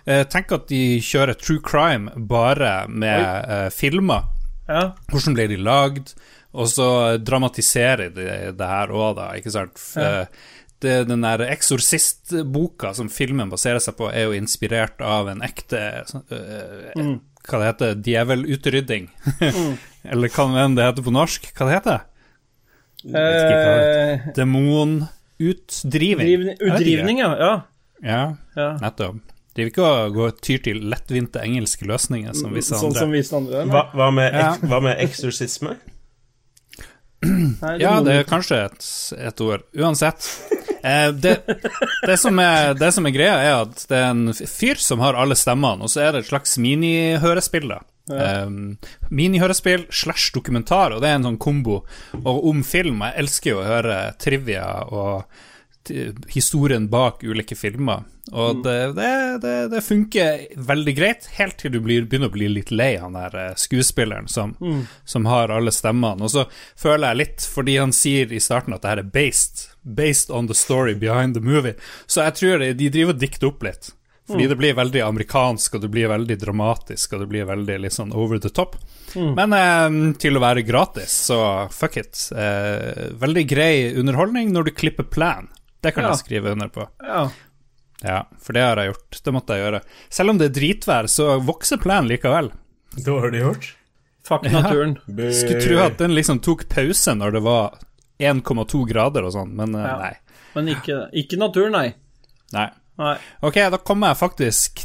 eh, 0.06 0.22
Tenk 0.32 0.54
at 0.56 0.68
de 0.70 0.80
kjører 1.04 1.36
true 1.40 1.60
crime 1.64 2.12
bare 2.30 2.86
med 2.88 3.26
eh, 3.26 3.68
filmer. 3.74 4.28
Ja. 4.68 4.92
Hvordan 5.12 5.36
ble 5.36 5.48
de 5.52 5.58
lagd? 5.60 6.14
Og 6.56 6.70
så 6.72 6.86
dramatiserer 7.20 8.08
de 8.16 8.24
det 8.56 8.68
her 8.70 8.92
òg, 8.96 9.18
da, 9.18 9.26
ikke 9.36 9.52
sant? 9.52 9.76
F- 9.76 9.98
eh, 10.00 10.46
Det, 10.84 11.06
den 11.08 11.22
der 11.24 11.40
Eksorsist-boka 11.46 12.90
som 12.94 13.08
filmen 13.08 13.48
baserer 13.48 13.80
seg 13.80 13.96
på, 13.96 14.10
er 14.12 14.26
jo 14.28 14.34
inspirert 14.36 15.00
av 15.00 15.30
en 15.32 15.40
ekte 15.46 15.80
sånn, 16.10 16.26
mm. 16.96 17.14
Hva 17.46 17.60
det 17.62 17.68
heter 17.70 17.94
Djevelutrydding. 18.02 19.06
Eller 20.10 20.32
hva 20.34 20.46
enn 20.64 20.74
det 20.76 20.84
heter 20.88 21.04
på 21.06 21.14
norsk. 21.14 21.46
Hva 21.54 21.68
det 21.68 21.76
heter 21.76 21.94
det? 21.94 22.02
Eh, 23.06 24.26
Demonutdriving. 24.34 26.26
vet 26.26 26.56
ikke. 26.56 26.72
Utdrivning, 26.72 27.22
ja. 27.22 27.30
ja. 27.38 27.52
Ja, 28.02 28.22
ja. 28.58 28.68
nettopp. 28.82 29.22
De 29.56 29.64
vil 29.64 29.70
ikke 29.72 29.90
gå 30.12 30.26
tyr 30.44 30.58
til 30.66 30.82
lettvinte 30.90 31.40
engelske 31.40 31.86
løsninger 31.88 32.34
som 32.36 32.52
visse 32.52 32.76
Sånn 32.76 32.92
som 32.92 33.14
visse 33.14 33.32
andre. 33.38 33.62
Hva, 33.70 33.86
hva, 33.96 34.10
med, 34.12 34.34
Ja. 34.36 34.50
hva 34.60 34.82
med 34.84 35.00
eksorsisme? 35.00 35.78
Nei, 37.24 37.78
Ja, 37.80 37.94
det 38.04 38.18
er 38.20 38.26
kanskje 38.28 38.58
et, 38.66 38.84
et 39.16 39.40
ord. 39.40 39.64
Uansett. 39.78 40.28
Eh, 40.86 41.08
det, 41.12 41.34
det, 42.06 42.16
som 42.16 42.38
er, 42.38 42.74
det 42.78 42.92
som 42.94 43.06
er 43.08 43.14
greia, 43.14 43.36
er 43.42 43.56
at 43.64 43.82
det 43.90 43.98
er 43.98 44.08
en 44.12 44.30
fyr 44.32 44.78
som 44.78 45.02
har 45.02 45.18
alle 45.18 45.36
stemmene, 45.38 45.86
og 45.86 45.90
så 45.90 46.04
er 46.04 46.14
det 46.14 46.24
et 46.24 46.30
slags 46.30 46.56
minihørespill, 46.62 47.68
da. 47.74 47.82
Um, 48.06 48.76
minihørespill 49.10 49.88
slash 49.90 50.30
dokumentar, 50.36 50.94
og 50.94 51.02
det 51.02 51.10
er 51.10 51.18
en 51.18 51.26
sånn 51.26 51.40
kombo. 51.42 51.80
Og 52.20 52.44
om 52.52 52.60
film 52.62 53.00
Jeg 53.02 53.24
elsker 53.24 53.50
jo 53.50 53.58
å 53.64 53.66
høre 53.66 53.96
trivia 54.22 54.68
og 54.86 55.26
historien 56.30 56.86
bak 56.90 57.24
ulike 57.26 57.58
filmer. 57.58 58.06
Og 58.32 58.62
det, 58.64 58.92
det, 58.96 59.10
det, 59.42 59.54
det 59.70 59.80
funker 59.86 60.46
veldig 60.56 60.94
greit, 60.96 61.26
helt 61.38 61.56
til 61.60 61.70
du 61.76 61.80
blir, 61.80 62.06
begynner 62.10 62.26
å 62.26 62.34
bli 62.34 62.48
litt 62.50 62.72
lei 62.74 62.96
han 62.98 63.14
der 63.14 63.36
eh, 63.38 63.52
skuespilleren 63.54 64.26
som, 64.28 64.56
som 65.04 65.28
har 65.30 65.52
alle 65.54 65.70
stemmene. 65.70 66.26
Og 66.26 66.32
så 66.34 66.46
føler 66.76 67.12
jeg 67.12 67.20
litt, 67.20 67.46
fordi 67.54 67.76
han 67.78 67.92
sier 67.94 68.32
i 68.34 68.40
starten 68.42 68.74
at 68.74 68.82
det 68.82 68.90
her 68.90 69.02
er 69.04 69.12
based, 69.14 69.68
based 69.82 70.30
on 70.34 70.48
the 70.50 70.54
story 70.58 70.94
behind 70.98 71.38
the 71.38 71.40
movie, 71.44 71.76
så 72.06 72.26
jeg 72.26 72.34
tror 72.40 72.66
de 72.66 72.90
driver 72.90 73.14
og 73.14 73.22
dikter 73.22 73.46
opp 73.52 73.62
litt. 73.62 73.92
Fordi 74.26 74.48
det 74.50 74.56
blir 74.58 74.74
veldig 74.74 75.04
amerikansk, 75.06 75.76
og 75.78 75.84
det 75.84 75.88
blir 75.94 76.08
veldig 76.10 76.34
dramatisk, 76.42 77.12
og 77.14 77.20
det 77.22 77.26
blir 77.30 77.44
veldig 77.46 77.76
litt 77.84 77.94
sånn 77.94 78.10
over 78.10 78.40
the 78.42 78.50
top. 78.50 78.74
Men 79.14 79.54
eh, 79.54 79.98
til 80.18 80.34
å 80.34 80.42
være 80.42 80.64
gratis, 80.66 81.14
så 81.28 81.38
fuck 81.70 81.94
it. 82.02 82.24
Eh, 82.34 83.12
veldig 83.22 83.44
grei 83.46 83.92
underholdning 83.94 84.50
når 84.50 84.66
du 84.66 84.72
klipper 84.82 85.06
plan. 85.06 85.46
Det 85.78 85.92
kan 85.94 86.02
Ja. 86.08 86.10
jeg 86.16 86.24
skrive 86.24 86.50
under 86.56 86.66
på. 86.74 86.88
Ja. 87.06 87.28
Ja, 88.04 88.26
for 88.42 88.52
det 88.52 88.62
har 88.62 88.76
jeg 88.76 88.92
gjort. 88.92 89.18
Det 89.24 89.32
måtte 89.32 89.56
jeg 89.56 89.64
gjøre. 89.64 89.80
Selv 90.12 90.30
om 90.34 90.38
det 90.40 90.50
er 90.50 90.54
dritvær, 90.60 91.08
så 91.08 91.30
vokser 91.40 91.80
plenen 91.80 92.10
likevel. 92.10 92.50
Det 92.96 93.08
har 93.12 93.30
du 93.32 93.38
gjort. 93.40 93.70
Fuck 94.26 94.42
naturen. 94.50 94.96
Skulle 95.06 95.60
tro 95.62 95.78
at 95.84 95.98
den 96.02 96.14
liksom 96.16 96.40
tok 96.44 96.66
pause 96.68 97.14
når 97.16 97.36
det 97.38 97.42
var 97.46 97.76
1,2 98.18 98.82
grader 98.88 99.26
og 99.28 99.32
sånn, 99.36 99.52
men 99.56 99.74
eh, 99.78 99.86
Ja. 99.86 99.96
nei. 100.00 100.14
Men 100.56 100.68
ikke, 100.72 100.96
ikke 101.12 101.36
naturen, 101.38 101.72
nei. 101.76 101.94
Nei. 102.56 102.68
nei. 102.98 103.16
Ok, 103.44 103.58
da 103.70 103.76
kommer 103.78 104.12
jeg 104.14 104.16
faktisk 104.22 104.80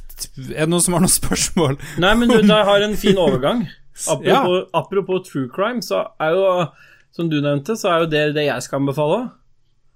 Er 0.51 0.65
det 0.65 0.69
noen 0.69 0.81
som 0.83 0.93
har 0.97 1.03
noen 1.05 1.13
spørsmål? 1.13 1.77
Nei, 2.03 2.11
men 2.19 2.29
du, 2.29 2.39
jeg 2.47 2.65
har 2.67 2.83
en 2.85 2.95
fin 2.99 3.17
overgang. 3.17 3.63
Apropos, 4.07 4.27
Ja. 4.27 4.65
apropos 4.77 5.23
true 5.29 5.47
crime, 5.53 5.81
så 5.81 6.03
er 6.21 6.35
jo, 6.35 6.67
som 7.15 7.29
du 7.31 7.39
nevnte, 7.41 7.75
så 7.79 7.89
er 7.91 8.03
jo 8.03 8.11
det 8.11 8.23
det 8.35 8.45
jeg 8.49 8.61
skal 8.67 8.81
anbefale. 8.83 9.21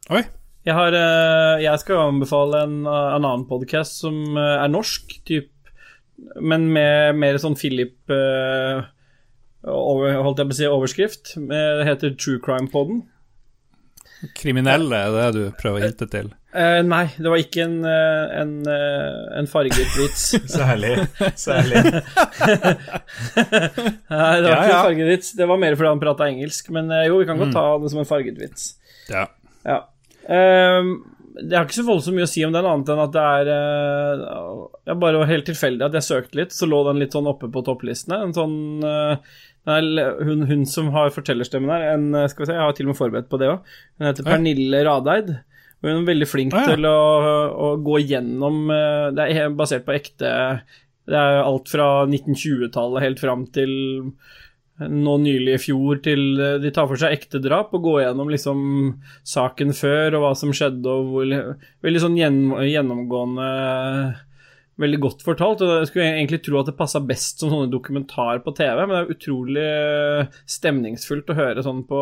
Oi. 0.10 0.24
Jeg, 0.66 0.74
har, 0.74 0.96
eh, 0.98 1.60
jeg 1.62 1.78
skal 1.84 2.00
anbefale 2.08 2.64
en, 2.66 2.80
eh, 2.90 3.10
en 3.14 3.22
annen 3.22 3.44
podkast 3.46 4.00
som 4.02 4.16
eh, 4.34 4.64
er 4.64 4.72
norsk, 4.74 5.12
typ, 5.28 5.52
men 6.42 6.66
med 6.74 7.20
mer 7.22 7.38
sånn 7.38 7.58
Philip 7.60 7.98
uh, 8.08 8.86
over, 9.68 10.14
Holdt 10.24 10.40
jeg 10.40 10.48
på 10.48 10.54
å 10.56 10.58
si 10.58 10.68
overskrift. 10.72 11.34
Det 11.50 11.84
heter 11.84 12.14
True 12.16 12.40
Crime-poden. 12.40 13.02
Kriminelle 14.40 14.96
er 14.96 15.12
det 15.12 15.26
du 15.36 15.42
prøver 15.60 15.82
å 15.82 15.90
hinte 15.90 16.08
til? 16.14 16.30
Uh, 16.56 16.80
nei, 16.88 17.02
det 17.20 17.28
var 17.28 17.44
ikke 17.44 17.66
en, 17.66 17.76
en, 17.84 18.54
en 18.64 19.50
farget 19.52 19.92
vits. 20.00 20.24
Særlig. 20.56 20.94
Særlig. 21.36 21.84
Nei, 24.16 24.38
det 24.40 24.48
var 24.48 24.56
Ja, 24.56 24.62
ikke 24.62 24.72
ja. 24.72 24.78
en 24.78 24.88
farget 24.88 25.12
vits. 25.12 25.34
Det 25.36 25.50
var 25.52 25.60
mer 25.62 25.76
fordi 25.76 25.92
han 25.92 26.06
prata 26.06 26.30
engelsk. 26.32 26.72
Men 26.80 26.96
jo, 27.10 27.20
vi 27.20 27.28
kan 27.28 27.44
godt 27.44 27.54
ta 27.60 27.66
det 27.84 27.92
som 27.92 28.02
en 28.06 28.08
farget 28.08 28.40
vits. 28.40 28.72
Ja. 29.12 29.28
Ja. 29.68 29.82
Ehm, 30.32 30.96
det 31.36 31.58
har 31.58 31.66
ikke 31.68 31.82
så 31.82 31.88
voldsomt 31.88 32.16
mye 32.16 32.28
å 32.28 32.32
si 32.32 32.46
om 32.48 32.54
den, 32.56 32.66
annet 32.66 32.92
enn 32.94 33.02
at 33.04 33.12
det 33.14 33.24
er 33.24 33.50
eh, 33.52 34.22
Det 34.88 34.96
bare 35.02 35.26
helt 35.28 35.48
tilfeldig 35.50 35.84
at 35.88 35.98
jeg 36.00 36.08
søkte 36.08 36.40
litt, 36.40 36.56
så 36.56 36.70
lå 36.70 36.80
den 36.88 37.02
litt 37.02 37.16
sånn 37.16 37.28
oppe 37.28 37.50
på 37.52 37.64
topplistene. 37.68 38.22
En 38.24 38.36
sånn 38.36 38.56
eh, 38.88 39.34
er, 39.66 39.90
hun, 40.24 40.46
hun 40.48 40.64
som 40.70 40.94
har 40.96 41.12
fortellerstemmen 41.14 41.74
her, 41.74 41.90
en, 41.96 42.08
eh, 42.16 42.30
skal 42.32 42.46
vi 42.46 42.50
se, 42.52 42.56
jeg 42.56 42.64
har 42.64 42.78
til 42.78 42.88
og 42.88 42.94
med 42.94 43.02
forberedt 43.02 43.30
på 43.32 43.42
det 43.42 43.52
òg. 43.52 43.76
Hun 44.00 44.10
heter 44.10 44.28
Pernille 44.30 44.86
Radeid. 44.88 45.36
Og 45.82 45.90
hun 45.92 46.00
er 46.00 46.08
veldig 46.08 46.28
flink 46.30 46.56
Å, 46.56 46.64
ja. 46.64 46.74
til 46.74 46.88
å, 46.88 46.98
å 47.52 47.68
gå 47.84 48.00
gjennom 48.08 48.72
eh, 48.74 49.10
Det 49.14 49.26
er 49.36 49.52
basert 49.60 49.84
på 49.86 49.94
ekte 49.94 50.30
Det 51.06 51.20
er 51.20 51.42
alt 51.44 51.68
fra 51.70 51.90
1920-tallet 52.08 53.04
helt 53.04 53.22
fram 53.22 53.44
til 53.54 53.74
nå 54.76 55.16
nylig 55.24 55.56
i 55.56 55.62
fjor 55.62 56.02
til 56.04 56.36
eh, 56.42 56.58
de 56.64 56.72
tar 56.76 56.90
for 56.90 57.00
seg 57.00 57.16
ekte 57.16 57.40
drap 57.44 57.74
og 57.78 57.86
går 57.88 58.02
gjennom 58.04 58.32
liksom 58.34 58.60
saken 59.24 59.72
før 59.76 60.18
og 60.18 60.26
hva 60.26 60.32
som 60.36 60.52
skjedde 60.56 60.92
og 60.92 61.12
hvor 61.14 61.36
Veldig 61.86 62.02
sånn 62.04 62.18
gjennomgående 62.20 63.50
Veldig 64.76 64.98
godt 65.00 65.22
fortalt. 65.24 65.62
og 65.64 65.70
Jeg 65.72 65.88
skulle 65.88 66.06
egentlig 66.10 66.42
tro 66.44 66.58
at 66.60 66.68
det 66.68 66.76
passa 66.76 67.00
best 67.00 67.40
som 67.40 67.48
sånne 67.54 67.72
dokumentar 67.72 68.42
på 68.44 68.52
TV, 68.58 68.82
men 68.82 68.92
det 68.92 68.98
er 69.00 69.14
utrolig 69.14 69.64
eh, 69.64 70.34
stemningsfullt 70.52 71.32
å 71.32 71.38
høre 71.38 71.64
sånn 71.64 71.86
på 71.88 72.02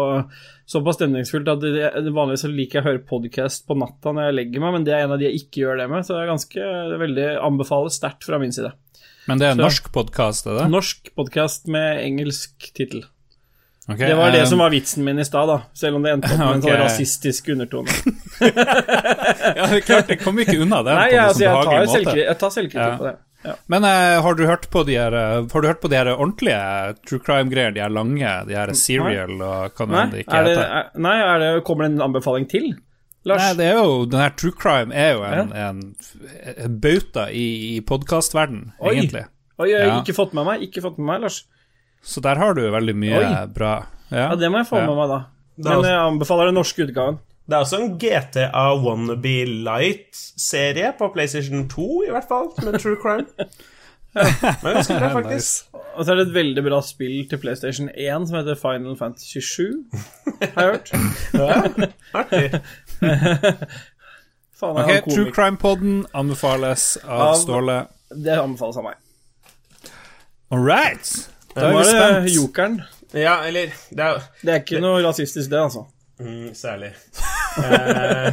Såpass 0.74 0.97
stemningsfullt 0.97 1.51
at 1.51 1.61
vanligvis 2.07 2.47
liker 2.49 2.80
jeg 2.80 2.82
å 2.82 2.88
høre 2.88 3.03
podkast 3.05 3.67
på 3.67 3.78
natta 3.78 4.15
når 4.15 4.30
jeg 4.30 4.38
legger 4.39 4.63
meg, 4.63 4.74
men 4.74 4.88
det 4.88 4.95
er 4.95 5.05
en 5.05 5.13
av 5.13 5.21
de 5.21 5.28
jeg 5.28 5.43
ikke 5.43 5.61
gjør 5.61 5.84
det 5.84 5.88
med, 5.91 6.07
så 6.07 6.15
det 6.15 6.21
er 6.24 6.32
ganske 6.32 6.61
det 6.63 6.95
er 6.95 7.03
veldig 7.03 7.28
anbefales 7.51 7.99
sterkt 7.99 8.26
fra 8.26 8.39
min 8.41 8.55
side. 8.55 8.71
Men 9.30 9.39
det 9.39 9.47
er 9.47 9.55
en 9.55 9.61
norsk 9.63 9.89
podkast, 9.95 10.47
er 10.51 10.57
det? 10.59 10.69
Norsk 10.74 11.11
podkast 11.15 11.67
med 11.71 12.01
engelsk 12.03 12.71
tittel. 12.76 13.05
Okay, 13.84 14.07
Det 14.07 14.15
var 14.15 14.32
det 14.32 14.41
um, 14.45 14.47
som 14.47 14.61
var 14.63 14.71
vitsen 14.71 15.03
min 15.03 15.19
i 15.19 15.26
stad, 15.28 15.47
da. 15.51 15.57
Selv 15.76 15.97
om 15.99 16.05
det 16.05 16.13
endte 16.15 16.30
opp 16.32 16.39
med 16.39 16.55
en 16.57 16.63
sånn 16.63 16.80
rasistisk 16.86 17.51
undertone. 17.55 17.91
Ja, 18.43 19.67
det 19.69 19.82
er 19.82 19.84
klart, 19.86 20.09
jeg 20.11 20.19
kommer 20.24 20.43
ikke 20.45 20.55
unna 20.63 20.80
det 20.86 20.93
Nei, 20.95 21.09
på 21.11 21.19
altså, 21.21 21.43
jeg 21.43 21.53
tar, 21.67 21.86
selvkritikk, 21.91 22.21
jeg 22.24 22.38
tar 22.39 22.51
selvkritikk 22.55 22.93
Ja. 22.93 22.97
på 22.99 23.07
det. 23.09 23.13
Ja. 23.43 23.53
Men 23.74 23.84
uh, 23.84 24.21
har 24.24 24.38
du 24.39 24.43
hørt 24.47 24.69
på 24.71 24.86
de 24.88 24.93
her 24.95 25.15
eh, 25.19 25.34
Har 25.51 25.63
du 25.63 25.67
hørt 25.67 25.82
på 25.84 25.89
de 25.91 25.97
her 25.99 26.07
ordentlige 26.13 26.59
true 27.03 27.19
crime-greier, 27.19 27.74
de 27.76 27.82
her 27.84 27.91
lange, 27.91 28.30
de 28.47 28.55
her 28.55 28.71
serial 28.80 29.34
og 29.36 29.76
hva 29.76 29.88
nå 29.89 29.97
Nei, 29.97 30.03
det 30.13 30.21
ikke 30.24 30.38
er 30.39 30.47
det, 30.47 30.53
heter? 30.55 30.78
er, 30.80 30.88
nei 31.03 31.15
er 31.26 31.43
det, 31.43 31.49
kommer 31.67 31.84
det 31.84 31.91
en 31.97 32.05
anbefaling 32.07 32.47
til? 32.53 32.69
Lars? 33.26 33.39
Nei, 33.41 33.53
det 33.55 33.65
er 33.71 33.78
jo 33.80 34.05
Den 34.11 34.19
her 34.19 34.34
true 34.36 34.51
crime 34.51 34.91
er 34.93 35.13
jo 35.15 35.21
en, 35.24 35.53
en, 35.55 35.78
en 36.57 36.80
bauta 36.84 37.30
i, 37.32 37.45
i 37.78 37.82
podkastverden, 37.88 38.74
Oi. 38.82 38.95
egentlig. 38.97 39.26
Oi, 39.59 39.69
jeg 39.69 39.80
har 39.86 39.93
Ja. 39.93 39.99
ikke 40.01 40.15
fått 40.17 40.34
med 40.36 40.45
meg, 40.49 40.61
ikke 40.67 40.82
fått 40.84 40.97
med 40.99 41.07
meg, 41.11 41.21
Lars. 41.28 41.43
Så 42.03 42.19
der 42.26 42.36
har 42.41 42.53
du 42.57 42.61
veldig 42.74 42.95
mye 42.99 43.19
Oi. 43.21 43.45
bra. 43.55 43.76
Ja. 44.11 44.30
Ja, 44.30 44.36
det 44.36 44.49
må 44.51 44.59
jeg 44.59 44.67
få 44.67 44.82
Ja. 44.82 44.88
med 44.89 44.97
meg, 44.99 45.07
da. 45.13 45.21
Men 45.63 45.86
jeg 45.88 45.99
anbefaler 46.01 46.49
den 46.51 46.55
norske 46.59 46.84
utgaven. 46.88 47.19
Det 47.47 47.55
er 47.57 47.63
også 47.63 47.80
en 47.82 47.97
GTA 47.99 48.63
Wannabe 48.84 49.34
Light-serie 49.67 50.93
på 50.97 51.09
PlayStation 51.13 51.67
2, 51.69 51.88
i 52.07 52.11
hvert 52.11 52.28
fall, 52.30 52.49
med 52.63 52.80
True 52.80 52.95
Crime. 53.01 53.28
Men 54.63 54.78
det 54.78 54.88
bra, 54.99 55.09
faktisk. 55.19 55.65
Og 55.95 56.05
så 56.05 56.11
er 56.13 56.15
det 56.21 56.28
et 56.28 56.34
veldig 56.36 56.63
bra 56.65 56.80
spill 56.86 57.28
til 57.30 57.38
PlayStation 57.41 57.89
1 57.93 58.28
som 58.30 58.38
heter 58.39 58.57
Final 58.57 58.95
Fantasy 58.97 59.41
7, 59.41 59.84
har 60.55 60.63
jeg 60.63 60.71
hørt. 60.71 60.91
Ja, 61.34 61.59
artig. 62.21 62.61
Faen, 64.60 64.78
okay, 64.84 64.99
Ok, 65.01 65.10
True. 65.14 65.32
Crime-poden 65.36 66.06
anbefales 66.14 66.97
av 67.04 67.22
Av- 67.28 67.36
Ståle. 67.41 67.78
Det 68.14 68.36
anbefales 68.39 68.78
av 68.78 68.84
meg. 68.88 68.99
All 70.54 70.62
right. 70.64 71.10
Da 71.56 71.68
er 71.68 71.72
vi 71.74 71.78
det 71.84 71.88
spent. 71.89 72.30
Jokeren. 72.36 72.76
Ja, 73.14 73.39
eller 73.45 73.74
Det 73.93 74.04
er 74.06 74.22
Det 74.41 74.54
er 74.54 74.60
ikke 74.64 74.82
noe 74.82 75.01
rasistisk, 75.06 75.49
det, 75.51 75.60
altså. 75.62 75.86
mm, 76.22 76.51
Særlig. 76.58 76.91
Eh, 77.58 78.30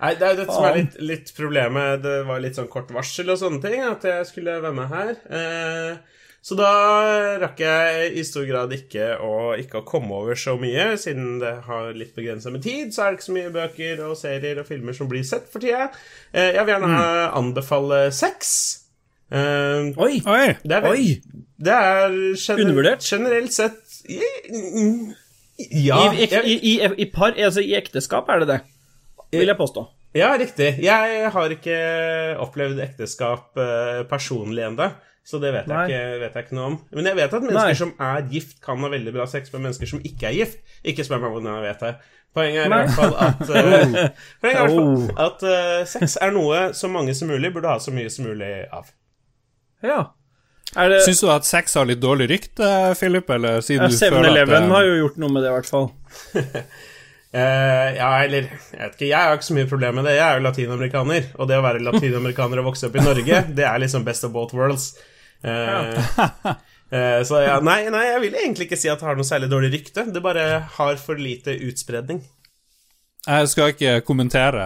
nei, 0.00 0.12
det 0.18 0.26
er 0.26 0.32
jo 0.32 0.38
dette 0.40 0.54
som 0.54 0.64
er 0.66 0.78
litt, 0.80 0.96
litt 1.12 1.32
problemet. 1.36 2.02
Det 2.02 2.16
var 2.26 2.40
litt 2.42 2.58
sånn 2.58 2.70
kort 2.70 2.90
varsel 2.94 3.30
og 3.34 3.38
sånne 3.38 3.60
ting, 3.62 3.82
at 3.86 4.02
jeg 4.08 4.26
skulle 4.30 4.56
være 4.62 4.74
med 4.74 4.88
her. 4.94 5.12
Eh, 5.30 6.17
så 6.48 6.56
da 6.56 6.68
rakk 7.42 7.58
jeg 7.60 8.12
i 8.16 8.22
stor 8.24 8.46
grad 8.48 8.70
ikke 8.72 9.10
å, 9.20 9.52
ikke 9.60 9.82
å 9.82 9.84
komme 9.84 10.16
over 10.16 10.38
så 10.38 10.54
mye, 10.56 10.94
siden 10.96 11.34
det 11.42 11.50
har 11.66 11.90
litt 11.92 12.14
begrensa 12.16 12.48
med 12.54 12.62
tid. 12.64 12.94
Så 12.94 13.02
er 13.04 13.10
det 13.10 13.18
ikke 13.18 13.26
så 13.26 13.34
mye 13.36 13.50
bøker 13.52 14.00
og 14.06 14.14
serier 14.16 14.62
og 14.62 14.64
filmer 14.68 14.96
som 14.96 15.10
blir 15.10 15.26
sett 15.28 15.50
for 15.52 15.60
tida. 15.60 15.90
Eh, 16.32 16.54
jeg 16.56 16.64
vil 16.64 16.72
gjerne 16.72 17.02
anbefale 17.36 17.98
sex. 18.16 18.54
Uh, 19.28 19.92
Oi! 20.00 20.22
Oi. 20.24 20.54
det 20.64 20.78
er, 20.78 20.86
Oi! 20.88 21.18
det 21.60 21.74
er 21.76 22.14
gener 22.40 22.62
Undervurdert? 22.64 23.04
generelt 23.04 23.52
sett 23.52 23.98
mm, 24.08 25.10
Ja. 25.68 25.98
I, 26.14 26.24
i, 26.24 26.28
i, 26.32 26.54
i, 26.56 26.72
I 27.04 27.08
par, 27.12 27.36
altså 27.36 27.60
i 27.60 27.74
ekteskap 27.76 28.32
er 28.32 28.40
det 28.40 28.48
det, 28.54 28.58
vil 29.36 29.52
jeg 29.52 29.58
påstå. 29.60 29.84
Ja, 30.16 30.30
riktig. 30.40 30.70
Jeg 30.80 31.28
har 31.34 31.52
ikke 31.52 31.76
opplevd 32.40 32.80
ekteskap 32.80 33.60
eh, 33.60 34.00
personlig 34.08 34.64
ennå, 34.70 34.88
så 35.28 35.36
det 35.42 35.50
vet 35.52 35.66
jeg, 35.68 35.90
ikke, 35.92 36.20
vet 36.22 36.36
jeg 36.38 36.46
ikke 36.46 36.56
noe 36.56 36.68
om. 36.70 36.76
Men 36.96 37.08
jeg 37.10 37.16
vet 37.18 37.34
at 37.36 37.42
mennesker 37.44 37.68
Nei. 37.74 37.80
som 37.82 37.90
er 38.00 38.22
gift, 38.32 38.54
kan 38.64 38.80
ha 38.80 38.88
veldig 38.94 39.12
bra 39.12 39.26
sex 39.28 39.50
med 39.52 39.66
mennesker 39.66 39.90
som 39.90 40.00
ikke 40.08 40.30
er 40.30 40.36
gift. 40.38 40.62
Ikke 40.88 41.04
spør 41.04 41.20
meg 41.26 41.34
hvordan 41.34 41.58
jeg 41.58 41.66
vet 41.68 41.82
det. 41.84 41.90
Poenget 42.38 42.60
er 42.62 42.68
i 42.68 42.72
hvert 42.72 42.94
fall 42.96 43.14
at, 43.26 43.42
uh, 43.52 43.58
er 43.58 44.52
i 44.52 44.54
hvert 44.54 44.72
Oh. 44.72 44.78
fall 44.78 45.26
at 45.26 45.44
uh, 45.48 45.82
sex 45.88 46.16
er 46.24 46.32
noe 46.32 46.62
så 46.76 46.88
mange 46.92 47.12
som 47.18 47.28
mulig 47.28 47.50
burde 47.54 47.68
ha 47.68 47.76
så 47.80 47.92
mye 47.92 48.08
som 48.12 48.24
mulig 48.28 48.48
av. 48.72 48.88
Ja. 49.84 50.00
Er 50.76 50.90
det 50.92 51.02
Syns 51.06 51.20
du 51.24 51.28
at 51.32 51.46
sex 51.48 51.76
har 51.80 51.86
litt 51.88 52.00
dårlig 52.02 52.26
rykte, 52.32 52.66
Philip? 53.00 53.28
Eller 53.32 53.60
siden 53.64 53.86
ja, 53.86 53.92
du 53.92 53.96
føler 54.00 54.18
at 54.20 54.24
7-Eleven 54.32 54.66
det- 54.68 54.74
har 54.76 54.84
jo 54.88 54.96
gjort 55.02 55.20
noe 55.22 55.32
med 55.36 55.44
det, 55.44 55.52
i 55.52 55.56
hvert 55.58 55.70
fall. 55.72 55.86
Uh, 57.28 57.88
ja, 58.00 58.10
eller 58.24 58.48
Jeg 58.48 58.80
vet 58.80 58.96
ikke, 58.96 59.08
jeg 59.12 59.18
har 59.20 59.36
ikke 59.36 59.48
så 59.48 59.56
mye 59.56 59.68
problem 59.70 59.98
med 60.00 60.08
det. 60.08 60.16
Jeg 60.18 60.24
er 60.28 60.40
jo 60.40 60.44
latinamerikaner, 60.48 61.30
og 61.36 61.48
det 61.48 61.56
å 61.60 61.64
være 61.64 61.84
latinamerikaner 61.84 62.60
og 62.62 62.70
vokse 62.72 62.88
opp 62.88 62.96
i 63.00 63.04
Norge, 63.04 63.40
det 63.58 63.64
er 63.68 63.80
liksom 63.84 64.04
best 64.08 64.24
of 64.28 64.32
both 64.36 64.56
worlds. 64.56 64.90
Eh, 65.44 65.98
eh, 66.90 67.20
så 67.28 67.42
ja, 67.44 67.58
nei, 67.62 67.84
nei, 67.92 68.04
jeg 68.12 68.20
vil 68.24 68.34
egentlig 68.40 68.66
ikke 68.68 68.78
si 68.80 68.88
at 68.90 68.98
det 68.98 69.06
har 69.06 69.18
noe 69.18 69.28
særlig 69.28 69.50
dårlig 69.52 69.70
rykte. 69.76 70.06
Det 70.14 70.22
bare 70.24 70.46
har 70.78 70.96
for 71.02 71.20
lite 71.20 71.54
utspredning. 71.68 72.22
Jeg 73.28 73.48
skal 73.50 73.74
ikke 73.74 74.00
kommentere 74.06 74.64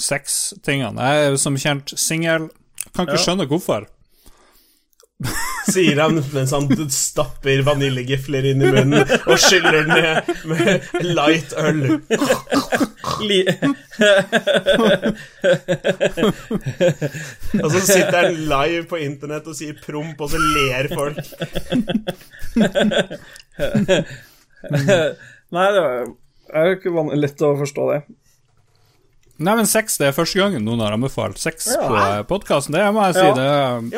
sextingene. 0.00 0.98
Jeg 0.98 1.26
er 1.30 1.36
som 1.38 1.56
kjent 1.60 1.92
singel. 2.00 2.48
Kan 2.94 3.06
ikke 3.06 3.18
Ja. 3.20 3.24
skjønne 3.24 3.46
hvorfor. 3.50 3.86
Sier 5.70 5.96
han 6.02 6.18
mens 6.34 6.50
han 6.52 6.66
stapper 6.92 7.62
vaniljegifler 7.64 8.44
inn 8.50 8.60
i 8.66 8.70
munnen 8.74 9.06
og 9.30 9.38
skyller 9.40 9.86
ned 9.88 10.32
med 10.50 10.82
light 11.06 11.54
øl. 11.56 11.80
Og 17.62 17.70
så 17.70 17.80
sitter 17.86 18.18
han 18.18 18.36
live 18.50 18.82
på 18.90 19.00
internett 19.04 19.46
og 19.50 19.56
sier 19.58 19.78
promp, 19.84 20.20
og 20.20 20.34
så 20.34 20.40
ler 20.42 20.90
folk. 20.92 21.22
Nei, 25.54 25.66
det 25.76 25.86
er 26.54 26.68
jo 26.68 26.76
ikke 26.78 27.06
lett 27.20 27.44
å 27.46 27.54
forstå 27.62 27.88
det. 27.92 28.00
Nei, 29.44 29.54
men 29.58 29.66
sex 29.66 29.96
det 29.98 30.06
er 30.10 30.14
første 30.14 30.38
gangen 30.38 30.62
noen 30.66 30.82
har 30.84 30.94
anbefalt 30.94 31.40
sex 31.42 31.72
Ja. 31.72 31.88
på 32.22 32.36
podkasten. 32.36 32.76
Det 32.76 32.84
må 32.94 33.02
jeg 33.08 33.16
si. 33.16 33.24
Ja. 33.24 33.34
Det 33.34 33.48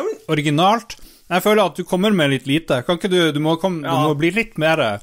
er 0.04 0.30
originalt. 0.32 0.96
Jeg 1.26 1.42
føler 1.42 1.66
at 1.66 1.78
du 1.78 1.82
kommer 1.84 2.14
med 2.14 2.30
litt 2.30 2.46
lite. 2.46 2.82
Kan 2.86 3.00
ikke 3.00 3.10
du 3.10 3.32
Du 3.34 3.40
må, 3.42 3.56
komme, 3.60 3.82
Ja. 3.82 3.96
du 3.96 4.12
må 4.12 4.18
bli 4.18 4.30
litt 4.30 4.58
mer 4.58 5.00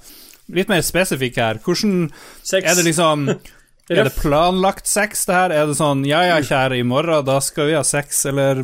Litt 0.53 0.69
mer 0.69 0.81
spesifikk 0.83 1.37
her. 1.39 1.59
Hvordan 1.63 2.11
Sex 2.43 2.67
er 2.67 2.75
det 2.75 2.85
liksom 2.85 3.27
Er 3.91 4.07
det 4.07 4.15
planlagt 4.15 4.87
sex, 4.87 5.25
det 5.27 5.35
her? 5.35 5.51
Er 5.51 5.67
det 5.67 5.75
sånn 5.75 6.05
ja 6.07 6.21
ja, 6.23 6.37
kjære, 6.39 6.77
i 6.79 6.85
morgen, 6.87 7.25
da 7.27 7.39
skal 7.43 7.67
vi 7.67 7.75
ha 7.75 7.81
sex, 7.83 8.21
eller 8.31 8.61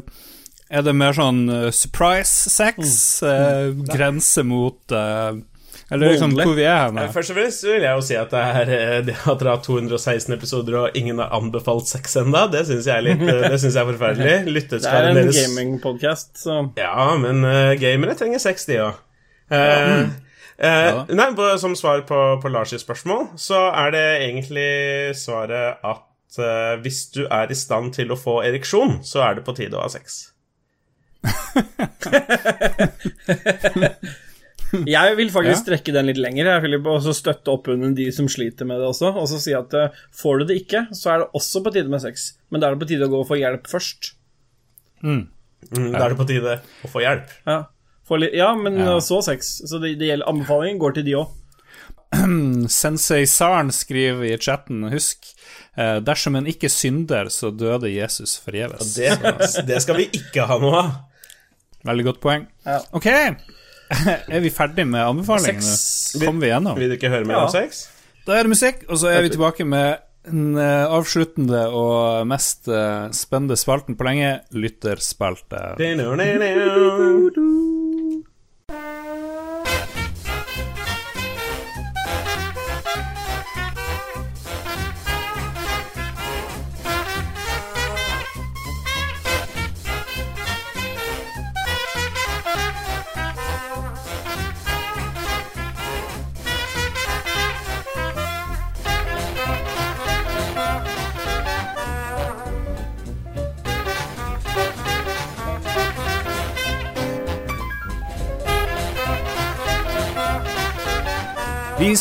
er 0.72 0.86
det 0.86 0.93
mer 0.95 1.12
sånn 1.18 1.41
uh, 1.51 1.72
surprise 1.76 2.47
sex? 2.53 3.20
Uh, 3.20 3.76
grense 3.89 4.45
mot 4.47 4.95
eh, 4.95 5.41
Eller 5.89 6.11
liksom 6.11 6.35
hvor 6.37 6.51
vi 6.53 6.67
er 6.69 6.83
hen? 6.85 6.99
Først 7.13 7.31
og 7.33 7.37
fremst 7.39 7.63
vil 7.65 7.81
jeg 7.81 7.93
jo 7.97 8.01
si 8.05 8.13
at 8.19 8.29
det 8.33 8.41
er 8.45 8.71
eh, 8.75 8.99
det 9.07 9.15
at 9.17 9.39
dere 9.41 9.53
har 9.55 9.61
216 9.65 10.35
episoder 10.35 10.73
og 10.83 10.87
ingen 10.97 11.17
har 11.21 11.29
anbefalt 11.33 11.87
sex 11.89 12.13
enda, 12.21 12.41
det 12.51 12.61
syns 12.69 12.85
jeg 12.89 12.93
er 12.93 13.03
litt 13.07 13.23
eh, 13.25 13.41
Det 13.47 13.57
synes 13.57 13.73
jeg 13.73 13.81
er 13.81 13.89
forferdelig. 13.89 14.35
Det 14.69 14.85
er 14.85 15.07
en 15.09 15.17
deres 15.17 15.39
gamingpodkast, 15.41 16.29
så 16.43 16.53
Ja, 16.77 17.17
men 17.17 17.41
uh, 17.45 17.73
gamere 17.81 18.13
trenger 18.17 18.39
sex, 18.43 18.65
de 18.69 18.75
òg. 18.83 18.93
Ja. 19.49 20.05
Nei, 21.09 21.27
på, 21.33 21.57
som 21.57 21.73
svar 21.79 22.03
på, 22.05 22.37
på 22.43 22.47
Lars' 22.53 22.77
spørsmål, 22.83 23.21
så 23.39 23.71
er 23.71 23.89
det 23.95 24.07
egentlig 24.27 25.15
svaret 25.17 25.69
at 25.81 26.37
uh, 26.37 26.75
hvis 26.83 27.09
du 27.15 27.23
er 27.25 27.49
i 27.49 27.57
stand 27.57 27.93
til 27.97 28.11
å 28.13 28.19
få 28.19 28.43
ereksjon, 28.45 28.99
så 29.07 29.17
er 29.25 29.33
det 29.39 29.45
på 29.47 29.55
tide 29.57 29.73
å 29.79 29.81
ha 29.87 29.89
sex. 29.89 30.35
Jeg 34.95 35.15
vil 35.17 35.32
faktisk 35.34 35.63
strekke 35.65 35.93
den 35.95 36.09
litt 36.11 36.20
lenger, 36.22 36.45
her, 36.51 36.61
Philip, 36.63 36.86
og 36.91 37.01
så 37.05 37.13
støtte 37.17 37.51
opp 37.53 37.67
under 37.74 37.91
de 37.97 38.09
som 38.15 38.28
sliter 38.32 38.67
med 38.70 38.80
det 38.82 38.89
også, 38.91 39.11
og 39.17 39.26
så 39.32 39.39
si 39.41 39.55
at 39.57 39.74
eh, 39.78 39.97
får 40.15 40.41
du 40.43 40.45
det 40.51 40.59
ikke, 40.63 40.86
så 40.95 41.13
er 41.15 41.24
det 41.24 41.30
også 41.39 41.63
på 41.65 41.74
tide 41.76 41.89
med 41.89 42.03
sex, 42.03 42.30
men 42.51 42.61
da 42.61 42.70
er 42.70 42.78
det 42.78 42.84
på 42.86 42.89
tide 42.91 43.07
å 43.09 43.13
gå 43.13 43.24
og 43.24 43.28
få 43.32 43.39
hjelp 43.41 43.67
først. 43.72 44.13
Mm, 45.03 45.26
Da 45.70 46.05
er 46.05 46.13
det 46.13 46.20
på 46.20 46.28
tide 46.30 46.59
å 46.86 46.91
få 46.91 47.01
hjelp. 47.03 47.34
Ja, 47.49 47.57
få 48.07 48.17
ja 48.34 48.53
men 48.55 48.78
Ja. 48.80 48.99
så 49.03 49.20
sex. 49.26 49.59
Så 49.67 49.80
det, 49.82 49.95
det 49.99 50.07
gjelder 50.09 50.30
anbefalingen 50.32 50.80
går 50.82 50.95
til 50.97 51.05
de 51.09 51.17
òg. 51.20 51.36
Sensei 52.82 53.26
Saren 53.30 53.70
skriver 53.76 54.24
i 54.32 54.38
chatten, 54.41 54.86
husk, 54.93 55.28
eh, 55.78 55.99
dersom 56.01 56.36
en 56.39 56.47
ikke 56.49 56.70
synder, 56.74 57.30
så 57.30 57.51
døde 57.51 57.91
Jesus 57.91 58.38
forgjeves. 58.41 58.95
Det, 58.95 59.11
det 59.70 59.82
skal 59.84 59.99
vi 59.99 60.07
ikke 60.17 60.47
ha 60.49 60.57
noe 60.61 60.80
av. 60.82 60.89
Veldig 61.88 62.05
godt 62.09 62.20
poeng. 62.24 62.47
Ja. 62.65 62.80
Ok, 62.97 63.07
er 64.35 64.43
vi 64.43 64.51
ferdig 64.53 64.85
med 64.87 65.01
anbefalingene? 65.01 65.61
Sex. 65.65 66.19
Kom 66.25 66.39
vi 66.41 66.51
gjennom? 66.51 66.77
Vil 66.77 66.91
du 66.91 66.97
ikke 66.99 67.09
høre 67.13 67.25
mer 67.25 67.39
Ja. 67.39 67.45
om 67.47 67.53
sex? 67.53 67.87
Da 68.27 68.37
er 68.37 68.45
det 68.45 68.51
musikk, 68.53 68.83
og 68.89 68.99
så 69.01 69.09
er 69.09 69.23
vi 69.25 69.31
tilbake 69.33 69.65
med 69.65 70.05
den 70.29 70.57
eh, 70.59 70.85
avsluttende 70.93 71.63
og 71.73 72.27
mest 72.29 72.67
eh, 72.69 73.07
spennende 73.15 73.55
spalten 73.57 73.95
på 73.97 74.05
lenge, 74.05 74.35
lytterspalte. 74.53 75.61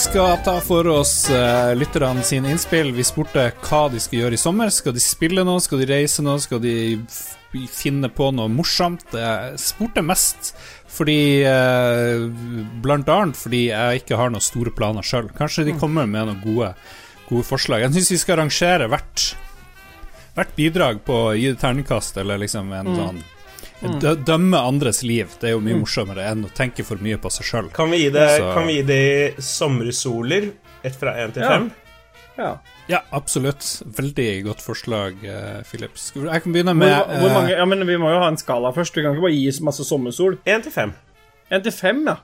Skal 0.08 0.38
ta 0.40 0.60
for 0.64 0.86
oss 0.88 1.28
uh, 1.30 1.74
lytterne 1.76 2.22
sine 2.24 2.48
innspill. 2.54 2.94
Vi 2.96 3.04
spurte 3.04 3.42
hva 3.66 3.80
de 3.92 4.00
skal 4.00 4.22
gjøre 4.22 4.38
i 4.38 4.40
sommer. 4.40 4.70
Skal 4.72 4.94
de 4.96 5.02
spille 5.04 5.42
noe? 5.44 5.60
Skal 5.60 5.82
de 5.82 5.88
reise 5.90 6.24
noe? 6.24 6.40
Skal 6.40 6.62
de 6.64 6.72
finne 7.68 8.08
på 8.08 8.30
noe 8.32 8.48
morsomt? 8.48 9.04
Jeg 9.12 9.60
spurte 9.60 10.04
mest 10.04 10.54
fordi 10.88 11.44
uh, 11.44 12.24
Blant 12.80 13.10
annet 13.12 13.36
fordi 13.36 13.66
jeg 13.68 14.00
ikke 14.00 14.16
har 14.16 14.32
noen 14.32 14.44
store 14.44 14.72
planer 14.72 15.04
sjøl. 15.04 15.28
Kanskje 15.36 15.66
de 15.68 15.76
kommer 15.76 16.08
med 16.08 16.30
noen 16.30 16.40
gode, 16.46 16.72
gode 17.28 17.44
forslag. 17.50 17.84
Jeg 17.84 17.98
syns 17.98 18.14
vi 18.14 18.22
skal 18.24 18.40
rangere 18.40 18.88
hvert, 18.88 19.26
hvert 20.38 20.56
bidrag 20.56 21.04
på 21.04 21.24
å 21.26 21.34
gi 21.36 21.50
det 21.52 21.60
terningkast, 21.60 22.16
eller 22.24 22.40
liksom 22.46 22.72
en 22.72 22.94
sånn 22.96 23.20
dø 23.80 24.14
Dømme 24.26 24.58
andres 24.58 25.02
liv. 25.06 25.26
Det 25.40 25.50
er 25.50 25.54
jo 25.54 25.60
mye 25.60 25.78
morsommere 25.78 26.24
enn 26.32 26.44
å 26.44 26.50
tenke 26.54 26.84
for 26.84 26.96
mye 26.96 27.16
på 27.22 27.30
seg 27.30 27.46
sjøl. 27.46 27.68
Kan 27.72 27.90
vi 27.90 27.98
gi 28.04 28.10
det, 28.10 28.28
Så- 28.40 28.54
kan 28.54 28.66
vi 28.66 28.74
gi 28.80 28.82
det 28.86 29.36
sommersoler? 29.44 30.52
Ett 30.84 30.96
fra 30.96 31.14
én 31.14 31.32
til 31.32 31.42
fem? 31.42 31.70
Ja. 32.38 32.58
Ja, 32.88 33.00
absolutt. 33.12 33.82
Veldig 33.84 34.44
godt 34.44 34.62
forslag, 34.62 35.16
eh, 35.24 35.62
Philip. 35.64 35.90
Jeg 36.14 36.42
kan 36.42 36.52
begynne 36.52 36.74
med 36.76 36.92
hvor 37.06 37.32
mange, 37.34 37.50
eh, 37.52 37.58
ja, 37.58 37.64
men 37.64 37.86
vi 37.86 37.96
må 37.96 38.10
jo 38.12 38.18
ha 38.20 38.28
en 38.28 38.36
skala 38.36 38.72
først. 38.72 38.94
Vi 38.94 39.02
kan 39.02 39.12
ikke 39.14 39.22
bare 39.22 39.32
gi 39.34 39.50
så 39.50 39.62
masse 39.62 39.84
sommersol. 39.84 40.38
Én 40.46 40.62
til 40.62 40.72
fem. 40.72 40.94
En 41.50 41.62
til 41.62 41.72
fem, 41.72 42.06
ja. 42.06 42.16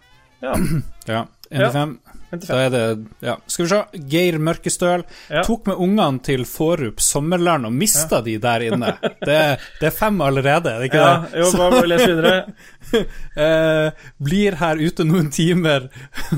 Ja, 0.42 0.54
Ja, 1.06 1.26
1 1.50 1.60
Ja. 1.60 1.70
til 1.70 1.72
5. 1.72 1.98
Da 2.42 2.56
er 2.66 2.70
det 2.70 2.82
Ja, 3.22 3.36
skal 3.46 3.64
vi 3.64 3.68
se. 3.70 3.80
Geir 4.10 4.38
Mørkestøl 4.38 5.04
Ja. 5.30 5.42
tok 5.46 5.66
med 5.66 5.76
ungene 5.76 6.22
til 6.22 6.44
Forup 6.44 7.00
sommerland 7.00 7.66
og 7.66 7.72
mista 7.72 8.20
de 8.24 8.36
der 8.42 8.60
inne. 8.70 8.94
Det, 9.02 9.38
det 9.80 9.86
er 9.88 9.94
fem 9.94 10.20
allerede, 10.20 10.70
er 10.74 10.78
det 10.82 10.90
ikke 10.90 11.02
Ja, 11.04 11.14
det? 11.22 11.38
jo, 11.40 11.50
bare 11.58 11.70
må 11.70 11.84
lese 11.86 12.08
videre. 12.14 12.54
eh, 13.36 14.08
blir 14.22 14.58
her 14.60 14.76
ute 14.82 15.04
noen 15.06 15.30
timer 15.34 15.88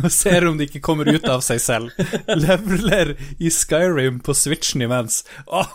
og 0.02 0.10
ser 0.12 0.46
om 0.48 0.58
de 0.58 0.66
ikke 0.68 0.82
kommer 0.84 1.08
ut 1.12 1.24
av 1.28 1.40
seg 1.46 1.60
selv. 1.60 1.90
Leveler 2.28 3.14
i 3.38 3.50
Skyrim 3.52 4.20
på 4.24 4.34
Switchen 4.36 4.82
imens. 4.86 5.22
Åh, 5.46 5.68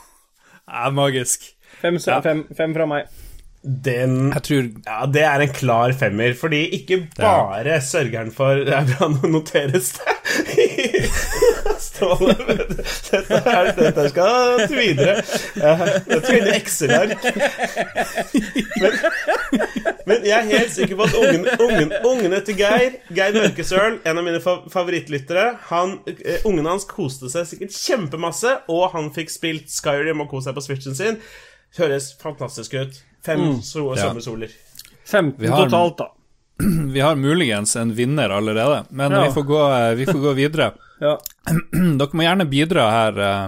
det 0.68 0.86
er 0.86 0.96
magisk. 0.96 1.50
Fem, 1.82 1.98
Ja. 2.06 2.22
fem, 2.22 2.46
fem 2.56 2.74
fra 2.78 2.86
meg. 2.86 3.08
Den 3.64 4.32
tror 4.42 4.72
Ja, 4.88 5.04
det 5.06 5.22
er 5.22 5.44
en 5.44 5.52
klar 5.54 5.92
femmer, 5.94 6.34
fordi 6.34 6.64
ikke 6.80 6.98
bare 7.14 7.76
sørger 7.86 8.24
han 8.24 8.32
for 8.34 8.64
Det 8.66 8.74
er 8.74 8.88
bra, 8.90 9.10
nå 9.14 9.30
noteres 9.36 9.92
det. 10.00 10.16
Ståle, 11.82 12.34
dette, 12.38 13.38
er, 13.38 13.70
dette 13.78 14.06
skal 14.10 14.64
videre. 14.72 15.16
Eh, 15.58 15.84
Dette 16.08 16.20
skal 16.24 16.38
inn 16.40 16.50
i 16.50 16.56
Excel-ark. 16.58 17.28
Men, 18.82 18.98
men 20.10 20.26
jeg 20.26 20.36
er 20.38 20.50
helt 20.52 20.74
sikker 20.76 20.98
på 21.00 21.08
at 21.10 21.16
ungen, 21.22 21.46
ungen, 21.62 21.94
ungene 22.08 22.42
til 22.46 22.58
Geir, 22.62 22.98
Geir 23.14 23.38
Mørkesøl, 23.38 24.00
en 24.08 24.22
av 24.22 24.26
mine 24.26 24.42
favorittlyttere 24.46 25.46
han, 25.70 26.00
eh, 26.10 26.42
Ungene 26.50 26.74
hans 26.74 26.88
koste 26.90 27.30
seg 27.34 27.50
sikkert 27.50 27.78
kjempemasse, 27.78 28.56
og 28.74 28.90
han 28.96 29.12
fikk 29.16 29.34
spilt 29.34 29.70
Skyrim 29.74 30.22
og 30.26 30.30
kost 30.34 30.50
seg 30.50 30.58
på 30.58 30.66
switchen 30.66 30.98
sin. 30.98 31.22
Høres 31.78 32.12
fantastisk 32.22 32.78
ut. 32.78 33.02
Fem 33.26 33.62
so 33.62 33.96
Ja. 33.96 34.08
sommersoler. 34.08 34.50
15 35.06 35.50
har- 35.50 35.66
totalt, 35.70 35.98
da. 35.98 36.12
vi 36.94 37.00
har 37.00 37.16
muligens 37.16 37.76
en 37.76 37.94
vinner 37.94 38.30
allerede, 38.30 38.86
men 38.90 39.12
Ja. 39.12 39.24
vi, 39.28 39.32
får 39.34 39.44
gå, 39.44 39.62
eh, 39.74 39.94
vi 39.96 40.06
får 40.06 40.20
gå 40.20 40.34
videre. 40.34 40.72
Ja. 41.02 41.16
Dere 41.98 42.14
må 42.14 42.22
gjerne 42.24 42.46
bidra 42.46 42.84
her. 42.92 43.20
eh, 43.20 43.46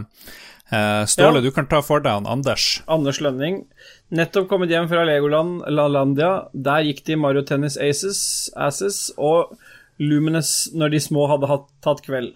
eh, 0.73 1.05
Ståle, 1.05 1.35
Ja. 1.37 1.41
du 1.41 1.51
kan 1.51 1.67
ta 1.69 1.81
for 1.85 1.99
deg 2.01 2.11
han 2.13 2.25
Anders. 2.25 2.81
Anders 2.87 3.19
Lønning. 3.21 3.65
Nettopp 4.09 4.47
kommet 4.49 4.69
hjem 4.73 4.87
fra 4.89 5.03
Legoland 5.05 5.61
LaLandia. 5.69 6.47
Der 6.53 6.81
gikk 6.81 7.03
de 7.05 7.15
Mario 7.15 7.43
Tennis 7.45 7.77
Aces, 7.77 8.49
Asses 8.57 9.11
og 9.17 9.53
Luminous 9.99 10.69
når 10.73 10.89
de 10.95 10.99
små 10.99 11.27
hadde 11.29 11.47
hatt, 11.47 11.67
tatt 11.85 12.01
kveld. 12.01 12.33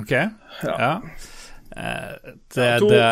Ok? 0.00 0.10
Ja. 0.66 1.00
Eh, 1.76 2.12
det, 2.54 2.66
Ja, 2.66 2.78
to. 2.82 2.88
det 2.88 3.04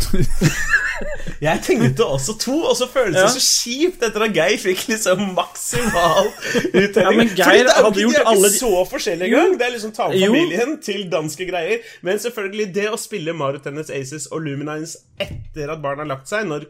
Jeg 1.46 1.60
tenkte 1.62 2.04
også 2.08 2.32
to, 2.40 2.54
og 2.70 2.76
så 2.78 2.86
føles 2.88 3.14
det 3.18 3.22
Ja. 3.22 3.28
så 3.28 3.42
kjipt 3.42 4.02
etter 4.06 4.22
at 4.24 4.32
Geir 4.36 4.56
fikk 4.62 4.86
liksom 4.88 5.34
maksimal 5.36 6.30
uttelling. 6.72 7.34
Ja, 7.36 7.50
Geir 7.50 7.66
det 7.68 7.74
er 7.74 7.90
de 7.92 8.00
er 8.06 8.08
ikke 8.14 8.24
alle 8.30 8.50
så 8.54 8.70
forskjellige 8.88 9.28
engang. 9.28 9.58
Det 9.60 9.66
er 9.66 9.74
liksom 9.74 9.92
ta 9.92 10.08
med 10.08 10.22
Jo. 10.22 10.76
Til 10.86 11.04
danske 11.12 11.46
greier. 11.50 11.84
Men 12.02 12.18
selvfølgelig, 12.22 12.70
det 12.74 12.88
å 12.88 12.96
spille 13.00 13.34
Mario 13.36 13.60
Tennis 13.64 13.90
Aces 13.92 14.26
og 14.32 14.40
Luminines 14.46 14.96
etter 15.20 15.72
at 15.76 15.82
barna 15.84 16.06
har 16.06 16.12
lagt 16.14 16.28
seg, 16.32 16.46
når 16.48 16.64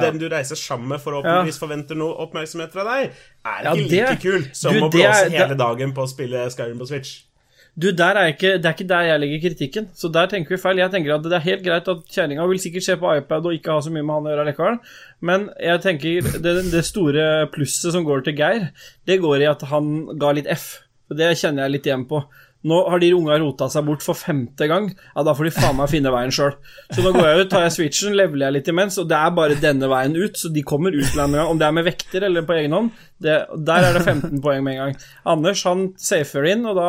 den 0.00 0.18
du 0.20 0.28
reiser 0.32 0.56
sammen 0.56 0.88
med, 0.88 1.00
forhåpentligvis 1.04 1.58
forventer 1.60 1.96
noe 1.98 2.14
oppmerksomhet 2.24 2.72
fra 2.72 2.84
deg, 2.88 3.10
er 3.44 3.64
Ja, 3.64 3.72
ikke 3.74 3.88
det- 3.88 4.10
like 4.10 4.20
kult 4.22 4.56
som 4.56 4.72
du, 4.74 4.80
å 4.80 4.90
blåse 4.90 5.24
er- 5.24 5.28
det- 5.30 5.40
hele 5.40 5.56
dagen 5.56 5.92
på 5.92 6.04
å 6.04 6.08
spille 6.08 6.46
Skyrim 6.52 6.78
på 6.78 6.86
Switch. 6.88 7.22
Du, 7.76 7.90
der 7.92 8.16
er 8.16 8.30
ikke, 8.32 8.54
Det 8.56 8.64
er 8.64 8.72
ikke 8.72 8.88
der 8.88 9.00
jeg 9.04 9.20
legger 9.20 9.40
kritikken. 9.48 9.88
Så 9.94 10.08
der 10.08 10.26
tenker 10.26 10.54
vi 10.54 10.60
feil. 10.60 10.78
Jeg 10.80 10.90
tenker 10.90 11.14
at 11.14 11.24
Det 11.24 11.32
er 11.32 11.44
helt 11.44 11.64
greit 11.64 11.88
at 11.88 12.06
kjerringa 12.08 12.46
vil 12.48 12.60
sikkert 12.60 12.86
se 12.86 12.96
på 12.96 13.12
iPad 13.18 13.46
og 13.46 13.52
ikke 13.52 13.72
ha 13.72 13.80
så 13.84 13.92
mye 13.92 14.02
med 14.02 14.14
han 14.14 14.28
å 14.28 14.32
gjøre 14.32 14.46
likevel, 14.48 14.78
men 15.20 15.50
jeg 15.60 15.82
tenker 15.84 16.30
det, 16.40 16.54
det 16.72 16.84
store 16.84 17.46
plusset 17.52 17.92
som 17.92 18.04
går 18.04 18.24
til 18.24 18.36
Geir, 18.38 18.70
det 19.06 19.20
går 19.20 19.44
i 19.44 19.50
at 19.50 19.62
han 19.68 20.16
ga 20.16 20.32
litt 20.32 20.48
F. 20.48 20.66
Det 21.12 21.34
kjenner 21.38 21.66
jeg 21.66 21.76
litt 21.76 21.86
igjen 21.86 22.06
på. 22.08 22.22
Nå 22.66 22.80
har 22.90 23.02
de 23.02 23.12
unga 23.14 23.38
rota 23.42 23.68
seg 23.70 23.86
bort 23.86 24.02
for 24.02 24.18
femte 24.18 24.66
gang. 24.70 24.88
Ja, 25.14 25.24
da 25.26 25.34
får 25.36 25.48
de 25.48 25.52
faen 25.54 25.76
meg 25.78 25.90
finne 25.92 26.12
veien 26.14 26.34
sjøl. 26.34 26.56
Så 26.90 27.04
nå 27.04 27.12
går 27.14 27.28
jeg 27.28 27.44
ut, 27.44 27.50
tar 27.52 27.66
jeg 27.66 27.74
switchen, 27.76 28.16
leveler 28.18 28.48
jeg 28.48 28.56
litt 28.58 28.70
imens, 28.72 28.98
og 29.02 29.08
det 29.10 29.18
er 29.18 29.34
bare 29.36 29.58
denne 29.62 29.90
veien 29.92 30.16
ut, 30.18 30.38
så 30.40 30.50
de 30.52 30.64
kommer 30.66 30.94
ut 30.96 31.10
med 31.14 31.24
en 31.28 31.38
gang. 31.38 31.50
Om 31.52 31.62
det 31.62 31.68
er 31.68 31.76
med 31.78 31.86
vekter 31.86 32.26
eller 32.26 32.46
på 32.48 32.56
egen 32.58 32.74
hånd, 32.76 32.92
det, 33.22 33.36
der 33.70 33.88
er 33.88 33.98
det 33.98 34.04
15 34.04 34.42
poeng 34.44 34.64
med 34.66 34.76
en 34.76 34.82
gang. 34.84 34.96
Anders 35.36 35.62
han 35.68 35.90
safer 36.00 36.50
inn, 36.52 36.66
og 36.66 36.78
da 36.80 36.88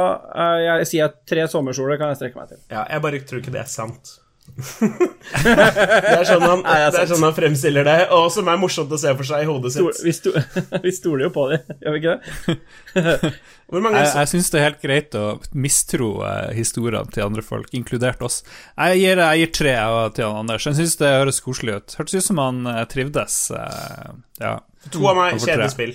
jeg, 0.65 0.89
sier 0.91 1.05
jeg 1.05 1.17
tre 1.29 1.49
sommersoler 1.51 2.01
kan 2.01 2.13
jeg 2.13 2.23
strekke 2.23 2.41
meg 2.41 2.55
til. 2.55 2.63
Ja, 2.73 2.87
jeg 2.89 3.05
bare 3.05 3.21
tror 3.29 3.43
ikke 3.43 3.53
det 3.53 3.63
er 3.63 3.69
sant. 3.71 4.17
Det, 4.57 6.13
er 6.17 6.23
sånn 6.27 6.43
han, 6.45 6.61
Nei, 6.65 6.77
det 6.79 6.87
er 6.87 6.95
det 6.97 7.07
sånn 7.11 7.25
han 7.27 7.35
fremstiller 7.37 7.85
det, 7.87 7.97
og 8.15 8.27
som 8.33 8.47
er 8.49 8.59
morsomt 8.61 8.93
å 8.95 8.99
se 9.01 9.11
for 9.19 9.27
seg 9.27 9.43
i 9.43 9.49
hodet 9.49 9.73
Stol- 9.75 9.91
sitt. 9.93 10.05
Vi, 10.07 10.13
sto, 10.15 10.33
vi 10.85 10.93
stoler 10.95 11.27
jo 11.27 11.31
på 11.35 11.43
dem, 11.51 11.75
gjør 11.83 11.95
vi 11.97 12.01
ikke 12.01 12.15
det? 12.17 13.33
Hvor 13.67 13.83
mange 13.83 13.99
Jeg, 13.99 14.13
jeg 14.15 14.31
syns 14.31 14.49
det 14.53 14.59
er 14.61 14.65
helt 14.69 14.83
greit 14.85 15.15
å 15.19 15.25
mistro 15.59 16.09
eh, 16.23 16.53
historiene 16.55 17.11
til 17.11 17.25
andre 17.25 17.43
folk, 17.43 17.67
inkludert 17.75 18.21
oss. 18.23 18.39
Jeg 18.79 19.01
gir, 19.01 19.19
jeg 19.19 19.41
gir 19.43 19.51
tre 19.59 19.73
jeg, 19.75 20.13
til 20.15 20.29
han 20.29 20.39
Anders. 20.45 20.69
Jeg 20.69 20.77
syns 20.79 20.95
det 21.01 21.09
høres 21.11 21.41
koselig 21.43 21.75
ut. 21.81 21.97
Hørtes 21.99 22.15
ut 22.21 22.27
som 22.29 22.39
han 22.39 22.61
eh, 22.71 22.83
trivdes. 22.87 23.41
eh, 23.51 24.13
ja. 24.39 24.53
To 24.95 25.03
av 25.11 25.19
meg 25.19 25.41
kjedelig 25.43 25.73
spill. 25.75 25.93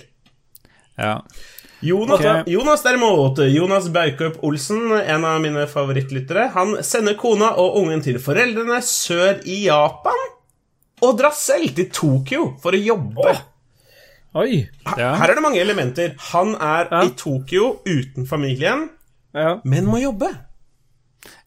ja. 1.01 1.15
Jonas, 1.83 2.19
okay. 2.19 2.43
Jonas 2.53 2.83
derimot, 2.85 3.39
Jonas 3.51 3.87
Baukup 3.91 4.37
Olsen, 4.47 4.91
en 5.01 5.25
av 5.27 5.41
mine 5.43 5.65
favorittlyttere, 5.67 6.49
han 6.55 6.77
sender 6.85 7.17
kona 7.19 7.51
og 7.59 7.75
ungen 7.81 8.03
til 8.05 8.19
foreldrene 8.23 8.79
sør 8.87 9.41
i 9.49 9.65
Japan 9.65 10.21
og 11.03 11.17
drar 11.19 11.35
selv 11.35 11.73
til 11.75 11.89
Tokyo 11.91 12.45
for 12.63 12.71
å 12.77 12.79
jobbe. 12.79 13.33
Oi. 14.39 14.63
Ja. 14.97 15.11
Her 15.19 15.29
er 15.29 15.35
det 15.37 15.43
mange 15.45 15.59
elementer. 15.61 16.15
Han 16.31 16.55
er 16.55 16.87
Ja. 16.89 17.03
i 17.05 17.11
Tokyo 17.19 17.79
uten 17.85 18.25
familien, 18.25 18.89
Ja. 19.35 19.59
men 19.63 19.85
må 19.85 19.99
jobbe. 20.01 20.31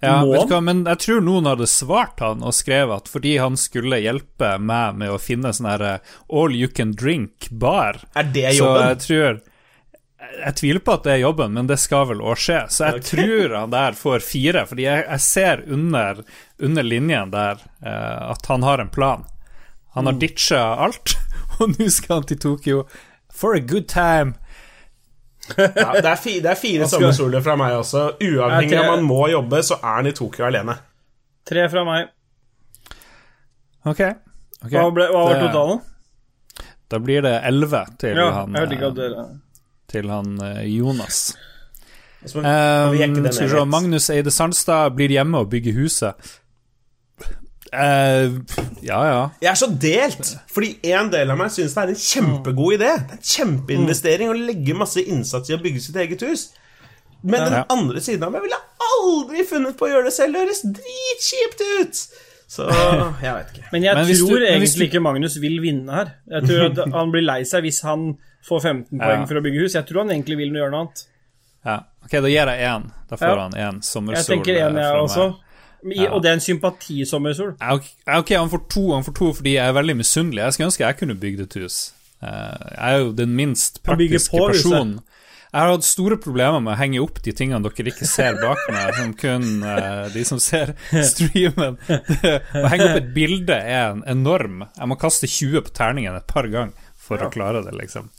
Ja, 0.03 0.23
Må 0.25 0.33
vet 0.33 0.49
du 0.49 0.55
hva, 0.55 0.61
men 0.63 0.85
jeg 0.85 0.99
tror 0.99 1.21
noen 1.25 1.45
hadde 1.47 1.67
svart 1.69 2.21
han 2.21 2.43
og 2.43 2.53
skrevet 2.53 2.97
at 2.97 3.09
fordi 3.09 3.39
han 3.39 3.57
skulle 3.57 3.99
hjelpe 4.01 4.59
meg 4.59 4.97
med 4.97 5.11
å 5.13 5.19
finne 5.21 5.53
sånn 5.53 5.69
her 5.69 5.83
eh, 5.83 5.99
all 6.33 6.55
you 6.57 6.69
can 6.69 6.93
drink-bar 6.93 7.99
Er 8.17 8.23
det 8.33 8.55
jobben? 8.57 8.83
Så 8.83 8.89
jeg 8.89 8.99
tror 9.05 9.41
Jeg 10.47 10.55
tviler 10.61 10.83
på 10.85 10.93
at 10.97 11.05
det 11.07 11.13
er 11.17 11.23
jobben, 11.23 11.53
men 11.57 11.67
det 11.71 11.79
skal 11.83 12.07
vel 12.11 12.21
òg 12.25 12.37
skje. 12.41 12.59
Så 12.73 12.85
jeg 12.89 13.01
okay. 13.01 13.09
tror 13.11 13.55
han 13.59 13.71
der 13.75 13.97
får 13.99 14.25
fire, 14.27 14.63
fordi 14.69 14.85
jeg, 14.87 15.05
jeg 15.09 15.21
ser 15.25 15.63
under, 15.73 16.21
under 16.63 16.87
linjen 16.87 17.31
der 17.35 17.63
eh, 17.83 18.31
at 18.33 18.47
han 18.53 18.63
har 18.67 18.83
en 18.85 18.93
plan. 18.93 19.25
Han 19.97 20.05
Mm. 20.05 20.07
har 20.13 20.19
ditcha 20.21 20.63
alt, 20.85 21.15
og 21.59 21.71
nå 21.79 21.87
skal 21.91 22.19
han 22.21 22.27
til 22.29 22.39
Tokyo 22.43 22.83
for 23.33 23.57
a 23.57 23.61
good 23.61 23.87
time. 23.89 24.35
Ja, 25.57 25.93
det, 25.95 26.11
er 26.11 26.19
fi, 26.19 26.35
det 26.43 26.51
er 26.51 26.59
fire 26.59 26.89
sommersoler 26.91 27.41
fra 27.41 27.55
meg 27.57 27.77
også. 27.79 28.03
Uavhengig 28.21 28.77
av 28.77 28.89
om 28.89 28.95
han 28.97 29.05
må 29.07 29.23
jobbe, 29.31 29.61
så 29.65 29.79
er 29.79 30.01
han 30.01 30.09
i 30.11 30.13
Tokyo 30.19 30.45
alene. 30.49 30.75
Tre 31.47 31.65
fra 31.71 31.85
meg. 31.87 32.09
Ok. 33.87 34.01
okay. 34.03 34.13
Hva, 34.75 34.89
ble, 34.91 35.07
hva 35.13 35.23
var 35.29 35.35
Det- 35.39 35.45
totalen? 35.47 35.81
Da 36.91 36.99
blir 37.03 37.23
det 37.23 37.35
elleve 37.49 37.81
til 37.99 38.15
Ja, 38.19 38.29
han, 38.41 38.53
jeg 38.55 38.63
hørte 38.63 38.77
ikke 38.77 38.87
eh, 38.87 38.93
at 38.93 38.99
dere 39.01 39.25
til 39.89 40.09
han 40.11 40.37
eh, 40.43 40.65
Jonas. 40.79 41.35
Altså, 42.23 42.41
Um, 42.41 42.97
skal 43.31 43.45
vi 43.47 43.49
se. 43.53 43.65
Magnus 43.71 44.09
Eide 44.11 44.31
Sandstad 44.35 44.97
blir 44.97 45.13
hjemme 45.15 45.39
og 45.45 45.51
bygger 45.53 45.77
huset. 45.79 46.15
Uh, 47.77 48.41
ja, 48.87 48.99
ja. 49.05 49.23
Jeg 49.43 49.51
er 49.51 49.59
så 49.59 49.67
delt, 49.83 50.29
fordi 50.55 50.77
en 50.95 51.09
del 51.13 51.31
av 51.35 51.39
meg 51.41 51.51
syns 51.53 51.75
det 51.75 51.83
er 51.83 51.93
en 51.93 51.99
kjempegod 52.01 52.77
idé. 52.79 52.93
Det 53.03 53.17
er 53.17 53.19
en 53.19 53.27
kjempeinvestering 53.33 54.31
å 54.33 54.37
legge 54.39 54.77
masse 54.79 55.03
innsats 55.03 55.51
i 55.51 55.57
å 55.57 55.61
bygge 55.63 55.83
sitt 55.83 55.99
eget 56.03 56.23
hus. 56.27 56.49
Men 57.27 57.43
den 57.47 57.57
Ja. 57.59 57.65
andre 57.75 58.01
siden 58.01 58.23
av 58.29 58.33
meg 58.37 58.45
ville 58.47 58.61
aldri 58.87 59.43
funnet 59.49 59.77
på 59.77 59.87
å 59.89 59.91
gjøre 59.91 60.05
det 60.09 60.15
selv. 60.15 60.33
Det 60.37 60.45
høres 60.47 60.63
dritkjipt 60.79 61.65
ut! 61.81 62.05
Så 62.49 62.69
jeg 63.25 63.33
vet 63.35 63.49
ikke. 63.57 63.67
Men 63.73 63.83
jeg 63.83 63.95
Men 63.99 64.07
tror 64.15 64.39
du- 64.39 64.47
egentlig 64.47 64.79
du- 64.79 64.85
ikke 64.87 65.03
Magnus 65.03 65.37
vil 65.43 65.59
vinne 65.61 65.91
her. 65.93 66.15
Jeg 66.31 66.47
tror 66.49 66.67
at 66.71 66.93
han 66.95 67.11
blir 67.13 67.27
lei 67.27 67.43
seg 67.45 67.63
hvis 67.67 67.83
han 67.83 68.13
får 68.45 68.61
15 68.63 68.99
poeng 68.99 69.21
Ja. 69.21 69.27
for 69.27 69.35
å 69.41 69.43
bygge 69.43 69.63
hus. 69.63 69.73
Jeg 69.75 69.87
tror 69.87 70.05
han 70.05 70.11
egentlig 70.11 70.37
vil 70.37 70.53
gjøre 70.53 70.71
noe 70.71 70.81
annet. 70.87 71.07
ja. 71.65 71.81
Ok, 72.07 72.13
da 72.13 72.29
gir 72.29 72.47
jeg 72.47 72.61
én. 72.71 72.91
Da 73.11 73.17
får 73.17 73.27
Ja. 73.37 73.43
han 73.49 73.53
én 73.53 73.81
Jeg 74.15 74.27
tenker 74.27 74.57
en, 74.67 74.77
eh, 74.77 74.83
jeg 74.83 75.03
også. 75.03 75.37
I, 75.87 76.03
Ja. 76.05 76.11
Og 76.15 76.23
det 76.23 76.29
er 76.31 76.33
en 76.35 76.41
sympatisommersol. 76.41 77.57
Ja, 77.61 78.19
Ok, 78.19 78.31
han 78.31 78.49
får 78.49 78.69
to, 78.69 78.93
han 78.95 79.03
får 79.05 79.15
to 79.15 79.33
fordi 79.33 79.53
jeg 79.55 79.69
er 79.69 79.73
veldig 79.73 79.97
misunnelig. 79.97 80.39
Jeg 80.43 80.53
skulle 80.53 80.71
ønske 80.71 80.87
jeg 80.87 80.97
kunne 80.99 81.15
bygd 81.21 81.41
et 81.41 81.55
hus. 81.63 81.93
Eh, 82.23 82.29
Jeg 82.77 82.79
er 82.95 82.99
jo 82.99 83.13
den 83.13 83.37
minst 83.37 83.83
praktiske 83.83 84.31
personen. 84.39 85.01
Jeg 85.53 85.61
har 85.63 85.71
hatt 85.71 85.85
store 85.85 86.17
problemer 86.17 86.61
med 86.63 86.75
å 86.75 86.79
henge 86.79 87.01
opp 87.03 87.23
de 87.23 87.33
tingene 87.33 87.63
dere 87.63 87.91
ikke 87.93 88.07
ser 88.07 88.35
bak 88.35 88.59
meg, 88.69 88.95
som 88.95 89.13
kun 89.15 89.63
uh, 89.65 90.09
de 90.13 90.25
som 90.25 90.39
ser 90.39 90.75
streamen. 91.03 91.79
å 91.89 92.69
henge 92.69 92.91
opp 92.91 92.97
et 92.97 93.15
bilde 93.15 93.55
er 93.55 93.91
en 93.93 94.03
enorm 94.07 94.67
Jeg 94.77 94.87
må 94.89 94.99
kaste 94.99 95.27
20 95.27 95.63
på 95.63 95.73
terningen 95.73 96.15
et 96.17 96.27
par 96.27 96.43
ganger 96.45 96.73
for 96.97 97.17
å 97.19 97.31
klare 97.31 97.63
det, 97.65 97.73
liksom. 97.79 98.11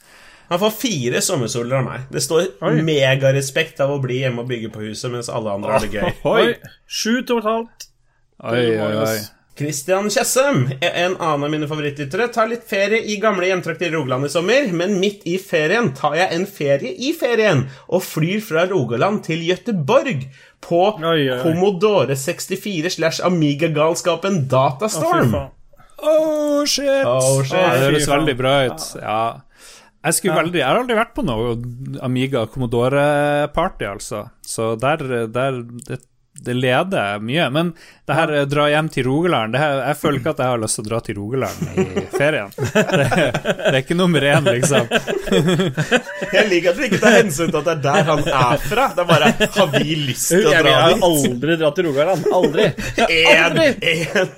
Han 0.49 0.59
får 0.59 0.75
fire 0.79 1.21
sommersoler 1.21 1.79
av 1.81 1.87
meg. 1.87 2.05
Det 2.11 2.23
står 2.23 2.83
megarespekt 2.87 3.81
av 3.83 3.95
å 3.95 4.01
bli 4.03 4.21
hjemme 4.23 4.45
og 4.45 4.51
bygge 4.51 4.71
på 4.73 4.85
huset, 4.85 5.09
mens 5.13 5.31
alle 5.31 5.55
andre 5.57 5.73
har 5.75 5.83
det 5.83 5.91
gøy. 5.91 6.13
Oi. 6.35 6.53
Sju 6.87 7.23
totalt. 7.27 7.89
oi, 8.43 8.69
oi. 8.77 8.93
oi. 9.03 9.17
Christian 9.57 10.05
Tjessem, 10.13 10.67
en 10.85 11.15
annen 11.17 11.43
av 11.47 11.49
mine 11.49 11.65
favorittlyttere, 11.65 12.27
tar 12.29 12.45
litt 12.51 12.67
ferie 12.69 12.99
i 13.09 13.15
gamle 13.17 13.47
hjemtrakter 13.49 13.89
i 13.89 13.95
Rogaland 13.95 14.27
i 14.27 14.29
sommer, 14.29 14.67
men 14.69 14.99
midt 15.01 15.25
i 15.25 15.39
ferien 15.41 15.89
tar 15.97 16.13
jeg 16.19 16.29
en 16.35 16.45
ferie 16.45 16.91
i 16.93 17.09
ferien 17.17 17.63
og 17.87 18.05
flyr 18.05 18.43
fra 18.45 18.67
Rogaland 18.69 19.23
til 19.25 19.41
Gøteborg 19.47 20.27
på 20.61 20.83
Oi, 21.01 21.23
oi. 21.25 21.39
Commodore 21.41 22.13
64 22.13 22.93
slash 22.99 23.25
Amiga-galskapen 23.25 24.43
Datastorm. 24.51 25.33
faen. 25.33 25.53
Oh, 25.97 26.61
shit! 26.69 27.01
Oh, 27.09 27.41
shit. 27.41 27.57
Oh, 27.57 27.73
det 27.73 27.87
høres 27.87 28.07
veldig 28.13 28.37
bra 28.37 28.55
ut. 28.69 28.83
Ja. 29.01 29.21
Jeg, 30.07 30.17
skulle 30.19 30.39
veldig, 30.41 30.59
jeg 30.63 30.67
har 30.71 30.81
aldri 30.81 30.97
vært 30.97 31.15
på 31.17 31.25
noe 31.27 31.55
Amiga 32.07 32.45
Commodore-party, 32.51 33.87
altså. 33.93 34.25
Så 34.47 34.73
der, 34.79 35.01
der 35.27 35.61
det, 35.87 35.97
det 36.37 36.53
leder 36.53 37.17
mye. 37.25 37.47
Men 37.49 37.71
det 38.05 38.13
her 38.13 38.31
dra 38.45 38.67
hjem 38.69 38.89
til 38.93 39.07
Rogaland 39.07 39.55
det 39.55 39.61
her, 39.63 39.79
Jeg 39.89 39.97
føler 39.97 40.19
ikke 40.21 40.33
at 40.35 40.41
jeg 40.43 40.51
har 40.51 40.59
lyst 40.61 40.77
til 40.77 40.83
å 40.85 40.89
dra 40.91 40.99
til 41.07 41.17
Rogaland 41.17 41.79
i 41.81 42.03
ferien. 42.13 42.51
Det, 42.57 43.07
det 43.07 43.71
er 43.71 43.79
ikke 43.81 43.97
nummer 43.97 44.21
én, 44.29 44.45
liksom. 44.45 44.85
Jeg 46.37 46.45
liker 46.51 46.71
at 46.75 46.77
vi 46.77 46.87
ikke 46.91 46.99
tar 47.01 47.15
hensyn 47.17 47.49
til 47.49 47.57
at 47.59 47.65
det 47.67 47.73
er 47.73 47.81
der 47.87 48.11
han 48.11 48.21
er 48.27 48.61
fra. 48.67 48.85
Det 48.93 49.03
er 49.03 49.09
bare 49.09 49.31
Har 49.57 49.71
vi 49.73 49.97
lyst 50.03 50.29
til 50.35 50.45
å 50.45 50.53
Jeg 50.53 50.67
dra 50.67 50.75
har 50.83 50.93
dit? 50.93 51.07
aldri 51.09 51.57
dratt 51.63 51.79
til 51.81 51.89
Rogaland. 51.89 52.29
Aldri. 52.37 52.69
En, 53.07 53.41
Aldri! 53.47 53.67
en. 53.95 54.31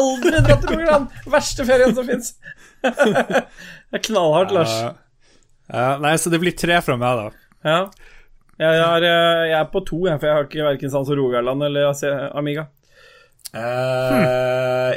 Aldri 0.00 0.42
dratt 0.48 0.66
til 0.66 0.74
Rogaland! 0.74 1.22
Verste 1.38 1.68
ferien 1.70 1.94
som 1.96 2.10
fins. 2.10 2.34
Det 3.94 4.00
er 4.00 4.06
knallhardt, 4.10 4.50
Lars. 4.58 4.74
Ja. 5.68 5.80
Ja, 5.80 5.98
nei, 6.02 6.14
så 6.20 6.30
det 6.32 6.40
blir 6.42 6.54
tre 6.58 6.80
fra 6.84 6.96
meg, 7.00 7.20
da. 7.20 7.46
Ja. 7.64 7.78
Jeg, 8.60 8.78
er, 8.78 9.04
eh, 9.08 9.44
jeg 9.50 9.58
er 9.58 9.70
på 9.72 9.80
to, 9.86 10.04
jeg, 10.06 10.20
for 10.20 10.28
jeg 10.28 10.36
har 10.36 10.46
ikke 10.46 10.66
verken 10.68 10.92
sans 10.92 11.10
og 11.10 11.18
Rogaland 11.18 11.64
eller 11.66 11.88
Amiga. 11.90 12.28
Amiga. 12.38 12.66
hmm. 13.54 14.24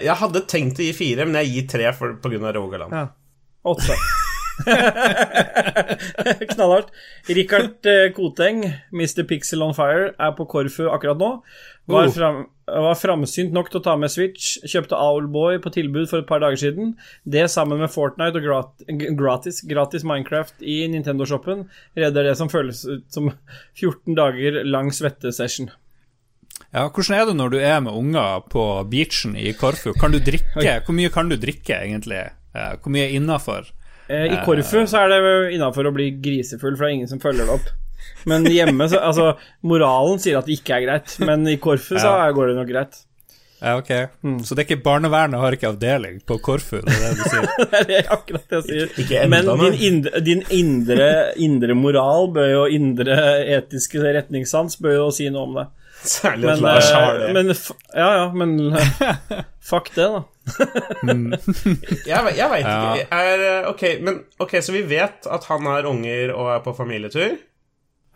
jeg 0.04 0.18
hadde 0.22 0.44
tenkt 0.50 0.82
å 0.82 0.86
gi 0.86 0.94
fire, 0.98 1.26
men 1.26 1.40
jeg 1.42 1.54
gir 1.54 1.68
tre 1.74 1.92
for, 1.98 2.18
på 2.22 2.34
grunn 2.34 2.46
av 2.50 2.56
Rogaland. 2.58 2.94
Ja. 2.94 3.08
Åtte. 3.68 3.98
Knallhardt. 6.54 6.94
Richard 7.30 7.86
eh, 7.90 8.12
Koteng, 8.16 8.64
Mr. 8.94 9.24
Pixel 9.30 9.64
on 9.66 9.76
Fire, 9.78 10.12
er 10.18 10.38
på 10.38 10.48
Korfu 10.50 10.88
akkurat 10.92 11.20
nå. 11.22 11.34
Var, 11.88 12.12
Oh. 12.18 12.46
Fram, 12.68 12.84
var 12.84 12.96
framsynt 13.00 13.54
nok 13.56 13.70
til 13.72 13.80
å 13.80 13.84
ta 13.84 13.96
med 13.98 14.12
Switch. 14.12 14.58
Kjøpte 14.68 14.98
Owlboy 15.00 15.60
på 15.64 15.72
tilbud 15.74 16.10
for 16.12 16.20
et 16.20 16.28
par 16.28 16.40
dager 16.44 16.58
siden. 16.60 16.96
Det 17.26 17.48
sammen 17.50 17.80
med 17.80 17.90
Fortnite 17.94 18.38
og 18.42 19.18
gratis, 19.18 19.62
gratis 19.68 20.04
Minecraft 20.04 20.62
i 20.62 20.88
Nintendo-shoppen 20.92 21.66
redder 21.96 22.24
det 22.28 22.36
som 22.38 22.50
føles 22.52 22.84
ut 22.86 23.06
som 23.14 23.32
14 23.80 24.16
dager 24.18 24.64
lang 24.68 24.92
svettesession. 24.92 25.72
Ja, 26.74 26.88
Hvordan 26.90 27.14
er 27.16 27.26
det 27.30 27.36
når 27.38 27.50
du 27.54 27.58
er 27.62 27.80
med 27.86 27.94
unger 27.94 28.42
på 28.50 28.64
beachen 28.90 29.36
i 29.38 29.54
Korfu? 29.54 29.94
Kan 29.94 30.12
du 30.12 30.20
drikke? 30.20 30.82
Hvor 30.84 30.96
mye 30.98 31.10
kan 31.14 31.30
du 31.30 31.38
drikke, 31.40 31.78
egentlig? 31.86 32.24
Eh, 32.54 32.74
Hvor 32.82 32.92
mye 32.92 33.06
er 33.08 33.14
innafor? 33.16 33.70
Eh, 34.10 34.34
I 34.34 34.40
Korfu 34.46 34.82
så 34.90 35.04
er 35.06 35.14
det 35.14 35.20
innafor 35.56 35.88
å 35.88 35.94
bli 35.96 36.10
grisefull, 36.24 36.76
for 36.76 36.86
det 36.86 36.90
er 36.90 36.96
ingen 36.98 37.12
som 37.12 37.22
følger 37.24 37.46
det 37.46 37.54
opp. 37.60 37.70
Men 38.28 38.46
hjemme, 38.52 38.88
så 38.92 39.00
Altså, 39.00 39.28
moralen 39.64 40.20
sier 40.20 40.38
at 40.40 40.46
det 40.50 40.60
ikke 40.60 40.78
er 40.78 40.86
greit, 40.88 41.18
men 41.24 41.48
i 41.48 41.58
Korfu 41.62 41.96
så 42.00 42.16
går 42.36 42.52
det 42.54 42.58
nok 42.62 42.72
greit. 42.72 43.04
Ja, 43.58 43.72
ok. 43.80 43.88
Så 44.46 44.54
det 44.54 44.62
er 44.62 44.66
ikke 44.68 44.84
barnevernet 44.86 45.40
har 45.42 45.56
ikke 45.56 45.72
avdeling 45.72 46.20
på 46.30 46.36
Korfu? 46.46 46.78
Det 46.86 46.94
er 46.94 47.08
det 47.08 47.18
du 47.18 47.24
sier? 47.32 47.48
Det 47.90 47.96
er 48.04 48.12
akkurat 48.14 48.44
det 48.52 48.60
jeg 48.60 48.66
sier. 48.68 48.92
Ikke 49.02 49.24
enda, 49.24 49.56
Men 49.56 49.64
din, 49.64 49.80
indre, 49.88 50.22
din 50.22 50.44
indre, 50.54 51.08
indre 51.42 51.74
moral 51.74 52.30
bør 52.36 52.52
jo 52.52 52.62
indre 52.78 53.18
etiske 53.58 54.04
retningssans 54.04 54.78
bør 54.84 55.00
jo 55.00 55.08
si 55.16 55.26
noe 55.34 55.48
om 55.50 55.58
det. 55.58 55.66
Særlig 56.06 56.46
at 56.52 56.60
Men, 56.62 56.62
Lars 56.68 56.92
har 56.94 57.16
eh, 57.16 57.24
det. 57.24 57.34
men 57.34 57.50
Ja, 57.98 58.10
ja, 58.20 58.28
men 58.38 58.54
fuck 59.72 59.90
det, 59.96 60.06
da. 60.06 60.22
Jeg, 62.06 62.22
ve- 62.28 62.36
jeg 62.38 62.50
veit 62.54 62.68
ikke. 62.68 63.08
Er, 63.10 63.66
okay, 63.72 63.96
men, 64.06 64.22
ok, 64.44 64.54
så 64.64 64.76
vi 64.76 64.84
vet 64.90 65.26
at 65.34 65.48
han 65.50 65.66
har 65.66 65.88
unger 65.90 66.34
og 66.36 66.52
er 66.56 66.62
på 66.66 66.76
familietur? 66.78 67.40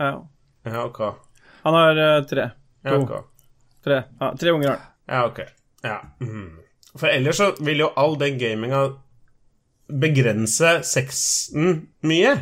Ja. 0.02 0.12
Ja, 0.72 0.84
ok. 0.86 1.00
Han 1.66 1.78
har 1.78 2.00
uh, 2.02 2.24
tre. 2.30 2.50
Ja, 2.84 2.96
To. 2.96 3.02
ok. 3.06 3.28
Tre, 3.86 4.02
ja, 4.20 4.32
tre 4.40 4.52
unger 4.54 4.70
har 4.70 4.78
han. 4.78 4.88
Ja, 5.12 5.26
ok. 5.30 5.40
Ja. 5.86 5.98
Mm. 6.22 6.50
For 6.98 7.08
ellers 7.08 7.38
så 7.40 7.52
vil 7.62 7.84
jo 7.86 7.92
all 7.98 8.18
den 8.20 8.40
gaminga 8.42 8.82
begrense 9.92 10.80
sexen 10.88 11.88
mye, 12.08 12.36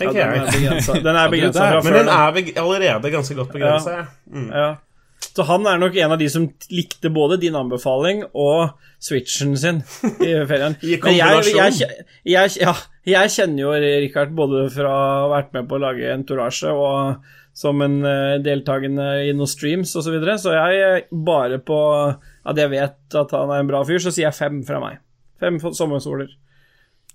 Ja, 0.00 0.06
den 0.06 0.16
jeg. 0.16 0.38
Er 0.38 1.02
Den 1.02 1.16
er 1.16 1.30
begrensa 1.34 1.80
Men 1.84 1.92
den 1.92 2.08
er 2.08 2.60
allerede 2.62 3.10
ganske 3.10 3.34
godt 3.34 3.52
begrensa. 3.52 3.90
Ja. 3.90 4.04
Mm. 4.26 4.48
Ja. 4.50 4.74
Så 5.22 5.44
han 5.48 5.66
er 5.70 5.78
nok 5.80 5.94
en 5.96 6.12
av 6.12 6.18
de 6.20 6.28
som 6.28 6.48
likte 6.72 7.10
både 7.14 7.38
din 7.40 7.54
anbefaling 7.56 8.24
og 8.32 8.74
switchen 9.02 9.54
sin 9.56 9.78
i 10.20 10.32
ferien. 10.50 10.74
I 10.82 10.98
Men 11.02 11.14
jeg, 11.16 11.52
jeg, 11.54 11.92
jeg, 12.28 12.56
ja, 12.60 12.74
jeg 13.08 13.32
kjenner 13.36 13.62
jo 13.64 13.76
Richard 14.02 14.34
både 14.36 14.66
fra 14.74 14.90
å 14.90 15.06
ha 15.22 15.30
vært 15.36 15.54
med 15.56 15.70
på 15.70 15.78
å 15.78 15.84
lage 15.86 16.10
Entourage 16.12 16.74
og 16.74 17.22
som 17.54 17.82
en 17.84 17.98
eh, 18.08 18.38
deltakende 18.40 19.06
i 19.26 19.32
noen 19.36 19.50
streams 19.50 19.90
osv., 19.92 20.06
så, 20.06 20.12
videre. 20.14 20.36
så 20.40 20.54
jeg 20.56 20.84
eh, 20.86 21.08
bare 21.12 21.58
på 21.60 21.78
at 22.08 22.58
jeg 22.58 22.72
vet 22.72 23.16
at 23.20 23.34
han 23.36 23.52
er 23.52 23.60
en 23.62 23.68
bra 23.68 23.82
fyr, 23.84 24.00
så 24.00 24.12
sier 24.12 24.30
jeg 24.30 24.38
fem 24.38 24.62
fra 24.64 24.80
meg. 24.82 25.02
Fem 25.42 25.58
sommersoler. 25.60 26.30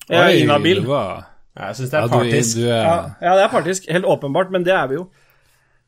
Jeg 0.08 0.20
er 0.22 0.42
inhabil. 0.44 0.84
Jeg 1.58 1.78
syns 1.80 1.90
det 1.90 1.98
Ja, 1.98 2.04
er 2.04 2.12
du, 2.12 2.14
partisk. 2.14 2.60
du 2.60 2.68
er, 2.68 2.84
Ja, 2.84 2.98
ja, 3.24 3.34
det 3.40 3.48
er 3.48 3.52
partisk. 3.52 3.88
Helt 3.92 4.06
åpenbart, 4.08 4.54
men 4.54 4.68
det 4.68 4.76
er 4.78 4.92
vi 4.92 5.00
jo. 5.00 5.08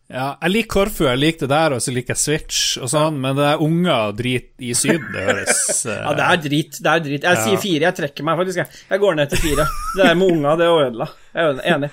Ja, 0.09 0.27
jeg 0.41 0.51
liker 0.51 0.69
Korfu, 0.73 1.03
jeg 1.05 1.19
liker 1.21 1.45
det 1.45 1.49
der, 1.53 1.75
og 1.77 1.81
så 1.85 1.91
liker 1.93 2.15
jeg 2.15 2.21
Switch 2.23 2.61
og 2.81 2.89
sånn, 2.89 3.19
men 3.21 3.35
det 3.37 3.45
er 3.45 3.61
unger 3.61 4.07
og 4.09 4.15
drit 4.17 4.49
i 4.65 4.71
Syden, 4.77 5.05
det 5.13 5.25
høres 5.27 5.59
uh... 5.85 5.91
Ja, 6.07 6.13
det 6.17 6.25
er 6.25 6.41
drit. 6.47 6.79
Det 6.81 6.93
er 6.95 7.03
drit. 7.05 7.27
Jeg 7.29 7.43
sier 7.43 7.61
fire. 7.61 7.83
Jeg 7.85 7.97
trekker 7.99 8.25
meg, 8.25 8.39
faktisk. 8.41 8.57
Jeg, 8.63 8.81
jeg 8.89 9.03
går 9.03 9.19
ned 9.19 9.29
til 9.35 9.43
fire. 9.43 9.67
Det 9.95 10.01
der 10.07 10.17
med 10.17 10.33
unger, 10.33 10.57
det 10.63 10.69
ødela. 10.73 11.07
Jeg 11.35 11.45
er 11.53 11.61
enig. 11.75 11.91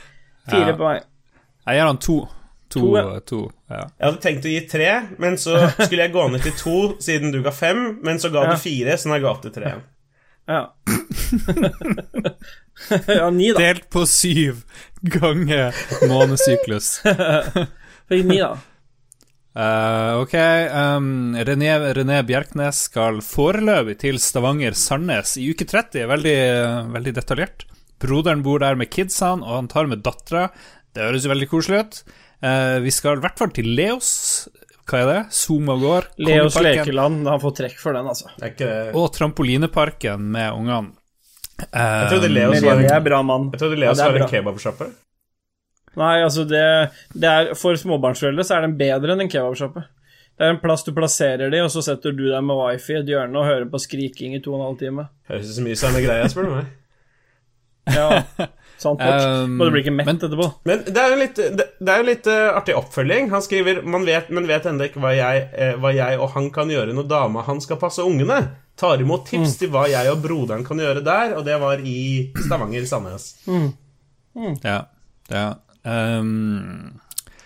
Fire 0.48 0.70
Ja. 0.72 0.76
på 0.78 0.88
meg. 0.88 1.04
Jeg 1.66 1.76
gir 1.80 1.86
han 1.90 2.00
to. 2.08 2.16
To, 2.72 2.80
To, 2.80 2.96
ja. 2.96 3.02
to, 3.22 3.40
ja. 3.70 3.82
Jeg 3.94 4.04
hadde 4.08 4.20
tenkt 4.24 4.46
å 4.48 4.50
gi 4.50 4.62
tre, 4.68 4.88
men 5.22 5.36
så 5.38 5.52
skulle 5.76 6.02
jeg 6.02 6.12
gå 6.16 6.24
ned 6.32 6.42
til 6.42 6.56
to 6.58 6.78
siden 7.04 7.30
du 7.32 7.38
ga 7.44 7.52
fem, 7.54 7.84
men 8.04 8.18
så 8.18 8.32
ga 8.34 8.42
Ja. 8.48 8.56
du 8.56 8.58
fire, 8.64 8.96
så 8.98 9.06
nå 9.12 9.20
ga 9.20 9.22
jeg 9.22 9.30
opp 9.30 9.44
til 9.44 9.54
tre. 9.54 9.70
Ja. 10.50 10.64
ja, 13.20 13.30
ni, 13.30 13.52
da. 13.52 13.58
Delt 13.60 13.86
på 13.90 14.02
syv 14.06 14.64
ganger 15.02 15.74
månedssyklus. 16.10 16.90
Fordi 18.06 18.26
Ni, 18.28 18.40
da. 18.40 18.54
Uh, 19.56 20.20
ok, 20.24 20.34
um, 20.96 21.36
René, 21.48 21.70
René 21.96 22.20
Bjerknes 22.28 22.84
skal 22.90 23.22
foreløpig 23.24 23.98
til 24.04 24.20
Stavanger-Sandnes 24.22 25.36
i 25.42 25.48
uke 25.52 25.66
30. 25.68 26.04
Veldig, 26.12 26.36
veldig 26.94 27.16
detaljert. 27.16 27.66
Broderen 28.02 28.44
bor 28.44 28.60
der 28.60 28.76
med 28.76 28.92
kidsene, 28.92 29.46
og 29.46 29.62
han 29.62 29.72
tar 29.72 29.88
med 29.88 30.04
dattera. 30.04 30.50
Det 30.92 31.08
høres 31.08 31.24
jo 31.24 31.32
veldig 31.32 31.48
koselig 31.50 31.82
ut. 31.82 31.98
Uh, 32.44 32.78
vi 32.84 32.92
skal 32.92 33.18
i 33.18 33.24
hvert 33.24 33.40
fall 33.40 33.54
til 33.56 33.72
Leos. 33.78 34.12
Hva 34.86 35.00
er 35.02 35.08
det? 35.10 35.22
Zoom 35.34 35.72
av 35.72 35.80
går. 35.82 36.12
Leos 36.22 36.60
lekeland. 36.62 37.24
Han 37.26 37.42
får 37.42 37.56
trekk 37.62 37.80
for 37.80 37.96
den, 37.96 38.06
altså. 38.12 38.30
Det 38.36 38.44
er 38.44 38.52
ikke. 38.54 38.70
Og 39.00 39.08
trampolineparken 39.16 40.28
med 40.36 40.52
ungene. 40.54 40.94
Jeg 41.56 42.08
trodde 42.12 42.28
Leos 42.28 42.60
var 42.60 42.76
er 42.76 42.82
en, 42.84 43.04
bra 43.04 43.18
jeg 43.24 43.60
trodde 43.62 43.76
Leos 43.80 43.96
det 43.96 44.06
var 44.06 44.18
en 44.20 44.28
kebabsjappe. 44.28 44.90
Nei, 45.96 46.14
altså, 46.22 46.44
det, 46.48 46.62
det 47.16 47.28
er 47.30 47.52
For 47.56 47.74
småbarnsforeldre 47.80 48.44
så 48.44 48.56
er 48.58 48.66
den 48.66 48.76
bedre 48.76 49.14
enn 49.14 49.24
en 49.24 49.30
kebabsjappe. 49.32 49.84
Det 50.36 50.44
er 50.44 50.50
en 50.52 50.58
plass 50.60 50.82
du 50.84 50.90
plasserer 50.92 51.48
de, 51.50 51.62
og 51.64 51.70
så 51.72 51.80
setter 51.86 52.12
du 52.12 52.26
deg 52.28 52.42
med 52.44 52.58
wifi 52.60 52.92
i 52.92 52.98
et 53.00 53.08
hjørne 53.08 53.38
og 53.40 53.46
hører 53.48 53.70
på 53.72 53.80
skriking 53.80 54.34
i 54.36 54.40
to 54.44 54.52
og 54.52 54.58
en 54.60 54.66
halv 54.66 54.78
time. 54.82 55.06
Høres 55.30 55.48
ut 55.48 55.56
som 55.56 55.64
mye 55.64 55.78
samme 55.80 56.02
greie, 56.04 56.26
spør 56.28 56.50
du 56.50 56.50
meg. 56.58 56.66
Ja, 57.94 58.08
sant 58.82 58.98
nok. 59.00 59.22
Um, 59.46 59.54
Og 59.62 59.68
du 59.68 59.72
blir 59.76 59.84
ikke 59.84 59.94
mett 59.94 60.08
men- 60.10 60.18
etterpå. 60.18 60.48
Men 60.68 60.82
det 60.84 60.98
er 61.00 61.12
jo 61.14 61.18
litt, 61.22 61.36
det, 61.56 61.66
det 61.80 61.92
er 61.94 62.02
jo 62.02 62.06
litt 62.10 62.26
uh, 62.28 62.56
artig 62.58 62.74
oppfølging. 62.76 63.30
Han 63.32 63.44
skriver 63.46 63.80
Man 63.86 64.04
vet, 64.04 64.28
men 64.34 64.48
vet 64.50 64.66
ennå 64.68 64.88
ikke 64.90 65.00
hva 65.04 65.12
jeg, 65.16 65.44
eh, 65.54 65.76
hva 65.80 65.94
jeg 65.94 66.18
og 66.20 66.32
han 66.34 66.50
kan 66.52 66.68
gjøre 66.74 66.92
når 66.98 67.06
dama 67.08 67.44
han 67.46 67.62
skal 67.64 67.78
passe 67.80 68.02
ungene. 68.04 68.42
Tar 68.76 69.00
imot 69.00 69.24
tips 69.30 69.54
Mm. 69.54 69.58
til 69.62 69.70
hva 69.72 69.86
jeg 69.88 70.10
og 70.12 70.20
broderen 70.20 70.66
kan 70.66 70.76
gjøre 70.82 71.00
der, 71.06 71.36
og 71.38 71.46
det 71.46 71.56
var 71.62 71.80
i 71.80 72.32
Stavanger-Sandnes. 72.44 73.30
Ja. 74.66 74.82
ja. 75.32 75.46
Um, 75.86 76.98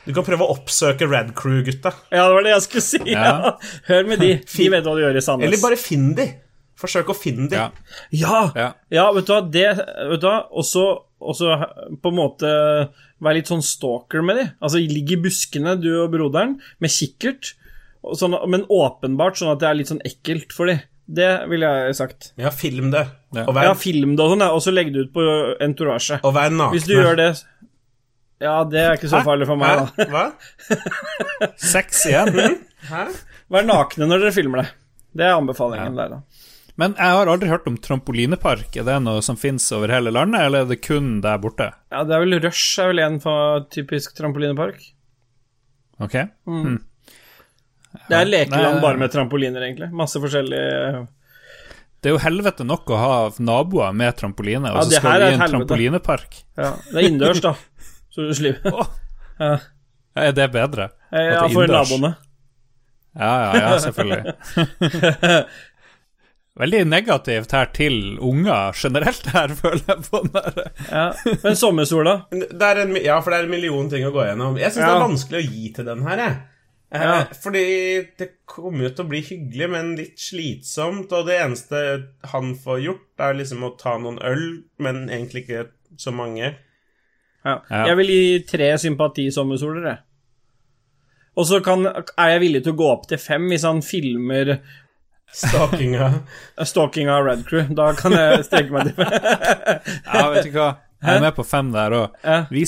Du 0.08 0.14
kan 0.16 0.24
prøve 0.26 0.46
å 0.46 0.54
oppsøke 0.56 1.06
Rad 1.10 1.34
Crew-gutta. 1.36 1.92
Ja, 2.10 2.24
det 2.26 2.34
var 2.38 2.46
det 2.46 2.54
jeg 2.54 2.64
skulle 2.66 2.84
si. 2.86 3.00
Ja. 3.12 3.56
Hør 3.90 4.06
med 4.08 4.22
de. 4.24 4.30
De 4.40 4.68
vet 4.72 4.86
hva 4.86 4.94
de 4.96 5.04
gjør 5.04 5.18
i 5.20 5.22
Sandnes. 5.24 5.46
Eller 5.50 5.60
bare 5.62 5.76
finn 5.78 6.14
de. 6.18 6.24
Forsøk 6.80 7.10
å 7.12 7.16
finne 7.16 7.50
de. 7.52 7.58
ja. 7.60 7.68
Ja! 8.16 8.40
ja. 8.56 8.68
Ja, 8.88 9.04
vet 9.12 9.28
du 9.28 9.34
hva, 9.34 9.42
det 9.52 9.66
Vet 9.76 10.22
du 10.22 10.26
hva, 10.26 10.38
også, 10.56 10.84
også 11.20 11.58
på 12.00 12.08
en 12.14 12.16
måte 12.16 12.52
være 13.20 13.36
litt 13.42 13.50
sånn 13.52 13.60
stalker 13.62 14.24
med 14.24 14.40
de. 14.40 14.46
Altså, 14.64 14.80
ligg 14.80 15.12
i 15.12 15.18
buskene, 15.20 15.76
du 15.76 15.90
og 16.06 16.08
broderen, 16.14 16.56
med 16.80 16.94
kikkert, 16.94 17.52
sånn, 18.16 18.38
men 18.48 18.64
åpenbart 18.72 19.36
sånn 19.36 19.52
at 19.52 19.60
det 19.60 19.68
er 19.68 19.76
litt 19.82 19.92
sånn 19.92 20.00
ekkelt 20.08 20.56
for 20.56 20.72
de. 20.72 20.78
Det 21.10 21.28
ville 21.50 21.68
jeg 21.84 21.98
sagt. 22.00 22.30
Ja, 22.40 22.48
film 22.54 22.88
det. 22.94 23.04
Ja. 23.36 23.44
Og 23.44 23.52
vær, 23.58 23.68
Ja, 23.68 23.76
film 23.76 24.16
det 24.16 24.24
og 24.24 24.32
sånn, 24.32 24.46
og 24.48 24.64
så 24.64 24.72
legg 24.72 24.94
det 24.94 25.04
ut 25.10 25.12
på 25.12 25.24
entourage. 25.60 26.16
og 26.24 26.32
vær 26.38 26.48
nakne. 26.54 26.72
Hvis 26.78 26.88
du 26.88 26.94
gjør 26.96 27.20
det 27.20 27.30
Ja, 28.40 28.54
det 28.64 28.80
er 28.80 28.94
ikke 28.96 29.10
så 29.12 29.20
farlig 29.26 29.46
for 29.50 29.60
meg, 29.60 29.82
da. 29.82 29.86
Hæ? 30.00 30.06
Hva? 30.14 31.50
Seks 31.60 32.06
igjen. 32.08 32.30
Hæ? 32.88 33.02
Vær 33.52 33.66
nakne 33.68 34.06
når 34.08 34.22
dere 34.24 34.32
filmer 34.36 34.62
det. 34.62 34.68
Det 35.18 35.26
er 35.26 35.34
anbefalingen 35.36 35.96
der, 35.98 36.14
da. 36.14 36.20
Men 36.80 36.94
jeg 36.96 37.12
har 37.18 37.28
aldri 37.28 37.50
hørt 37.50 37.66
om 37.68 37.76
trampolinepark. 37.82 38.72
Er 38.80 38.86
det 38.86 38.94
noe 39.04 39.20
som 39.26 39.36
fins 39.36 39.66
over 39.76 39.92
hele 39.92 40.12
landet, 40.14 40.40
eller 40.46 40.64
er 40.64 40.70
det 40.70 40.78
kun 40.86 41.18
der 41.20 41.36
borte? 41.42 41.66
Ja, 41.92 42.04
det 42.08 42.14
er 42.16 42.22
vel 42.24 42.38
Rush 42.40 42.80
er 42.80 42.88
vel 42.94 43.02
en 43.04 43.18
for 43.20 43.66
typisk 43.74 44.14
trampolinepark. 44.16 44.80
Ok. 46.00 46.16
Det 48.08 48.16
er 48.16 48.28
lekeland 48.28 48.76
Nei, 48.78 48.82
bare 48.86 49.00
med 49.02 49.12
trampoliner, 49.12 49.66
egentlig. 49.66 49.90
Masse 49.92 50.20
forskjellige 50.22 51.02
Det 52.00 52.08
er 52.08 52.14
jo 52.14 52.20
helvete 52.22 52.64
nok 52.64 52.88
å 52.94 52.96
ha 53.02 53.14
naboer 53.44 53.92
med 53.92 54.16
trampoline, 54.16 54.70
og 54.70 54.78
Ja, 54.78 54.84
så 54.86 55.00
skal 55.02 55.10
vi 55.10 55.26
i 55.26 55.34
en 55.34 55.40
helvete. 55.42 55.50
trampolinepark. 55.66 56.38
Ja, 56.56 56.70
det 56.86 56.96
er 57.02 57.08
innendørs, 57.10 57.42
da. 57.44 57.52
Så 58.10 58.26
du 58.28 58.34
slipper 58.34 58.74
oh. 58.74 58.90
Ja. 59.40 59.54
Er 60.20 60.32
det 60.36 60.48
bedre? 60.52 60.90
Ja, 61.14 61.46
for 61.48 61.70
naboene. 61.70 62.14
Ja, 63.16 63.30
ja, 63.42 63.60
ja, 63.62 63.78
selvfølgelig. 63.80 64.34
Veldig 66.60 66.80
negativt 66.90 67.52
her 67.54 67.70
til 67.72 68.18
unger 68.26 68.74
generelt 68.76 69.26
her, 69.32 69.54
føler 69.62 69.82
jeg 69.86 70.04
på 70.10 70.20
den 70.24 70.32
der. 70.34 70.70
Ja. 70.90 71.04
Men 71.44 71.56
sommersola 71.56 72.14
Det 72.34 72.66
er 72.66 72.82
en, 72.82 72.96
ja, 73.00 73.16
for 73.22 73.32
det 73.32 73.38
er 73.40 73.46
en 73.48 73.54
million 73.54 73.88
ting 73.90 74.04
å 74.06 74.12
gå 74.14 74.26
gjennom. 74.28 74.58
Jeg 74.60 74.74
syns 74.74 74.82
det 74.84 74.90
er 74.92 75.04
vanskelig 75.06 75.40
å 75.40 75.46
gi 75.46 75.70
til 75.78 75.88
den 75.88 76.02
her, 76.08 76.24
jeg. 76.26 76.38
Eh, 76.90 77.04
Ja. 77.06 77.18
Fordi 77.38 77.64
det 78.18 78.28
kommer 78.50 78.88
jo 78.88 78.90
til 78.96 79.06
å 79.06 79.10
bli 79.12 79.22
hyggelig, 79.24 79.68
men 79.70 79.92
litt 79.98 80.18
slitsomt. 80.20 81.12
Og 81.16 81.28
det 81.30 81.38
eneste 81.38 81.82
han 82.34 82.50
får 82.58 82.82
gjort, 82.84 83.06
er 83.22 83.38
liksom 83.38 83.62
å 83.64 83.76
ta 83.78 83.94
noen 84.02 84.18
øl, 84.26 84.44
men 84.82 85.06
egentlig 85.08 85.46
ikke 85.46 85.68
så 86.02 86.12
mange. 86.12 86.56
Ja. 87.44 87.56
Jeg 87.70 87.96
vil 88.00 88.10
gi 88.12 88.38
tre 88.48 88.70
sympatisommersoler, 88.82 89.86
jeg. 89.88 89.98
Og 91.40 91.46
så 91.48 91.60
kan, 91.64 91.86
er 91.86 92.32
jeg 92.34 92.40
villig 92.42 92.62
til 92.66 92.74
å 92.74 92.78
gå 92.80 92.88
opp 92.90 93.06
til 93.08 93.20
fem 93.22 93.46
hvis 93.48 93.64
han 93.64 93.80
filmer 93.86 94.56
Stalkinga. 95.32 96.08
stalking 96.70 97.08
av 97.08 97.24
Red 97.24 97.44
Crew. 97.46 97.68
Da 97.78 97.92
kan 97.96 98.12
jeg 98.16 98.44
strekke 98.48 98.74
meg 98.74 98.90
til 98.90 98.98
Ja, 100.10 100.24
vet 100.34 100.48
du 100.48 100.56
hva? 100.56 100.72
Jeg 101.00 101.16
er 101.16 101.22
med 101.24 101.36
på 101.38 101.44
fem 101.46 101.70
der 101.72 101.94
òg. 101.96 102.18
Ja. 102.26 102.40
Vi, 102.50 102.64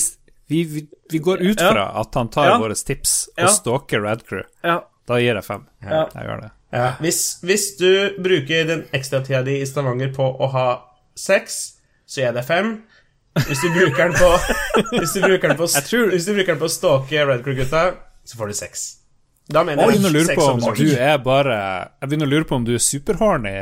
vi, 0.49 0.63
vi, 1.11 1.19
går 1.21 1.43
ut 1.43 1.59
Ja. 1.61 1.69
fra 1.75 1.85
at 2.01 2.15
han 2.17 2.31
tar 2.33 2.53
Ja. 2.53 2.57
våre 2.63 2.73
tips 2.79 3.29
Ja. 3.35 3.45
og 3.45 3.53
stalker 3.59 4.01
Red 4.01 4.23
Crew. 4.29 4.45
Ja. 4.63 4.79
Da 5.07 5.19
gir 5.19 5.35
jeg 5.35 5.43
fem. 5.45 5.67
Ja. 5.83 6.05
Jeg 6.15 6.25
gjør 6.29 6.41
det. 6.45 6.51
Ja. 6.73 6.87
Hvis, 7.03 7.19
hvis 7.43 7.67
du 7.77 7.91
bruker 8.23 8.65
den 8.71 8.85
ekstratida 8.95 9.43
di 9.45 9.59
i 9.61 9.67
Stavanger 9.69 10.09
på 10.15 10.25
å 10.41 10.49
ha 10.55 10.67
sex, 11.19 11.75
så 12.07 12.21
gir 12.23 12.29
jeg 12.31 12.37
deg 12.39 12.47
fem. 12.47 12.71
Hvis 13.33 13.61
du 13.63 13.69
bruker 13.73 14.09
den 14.09 14.13
på 14.13 14.27
Hvis 14.99 15.13
du 15.15 15.21
bruker 15.23 15.47
den 15.49 15.57
på, 15.57 15.67
tror- 15.87 16.11
hvis 16.13 16.25
du 16.27 16.33
bruker 16.35 16.53
den 16.53 16.59
på 16.61 16.67
å 16.69 16.73
stalke 16.73 17.23
Red 17.25 17.41
Crew-gutta, 17.45 17.83
så 18.29 18.37
får 18.39 18.51
du 18.51 18.53
sex. 18.59 18.83
Da 19.51 19.63
mener 19.67 19.83
Jeg 19.83 19.95
jeg 19.95 19.99
begynner 19.99 20.13
å 20.13 20.17
lure 20.21 20.35
på 20.37 20.45
om 20.53 20.75
du 20.77 20.91
er 20.95 21.17
bare 21.19 21.55
Jeg 21.99 22.09
begynner 22.09 22.29
å 22.29 22.31
lure 22.31 22.47
på 22.47 22.55
om 22.55 22.65
du 22.67 22.73
er 22.77 22.83
superhorny, 22.83 23.53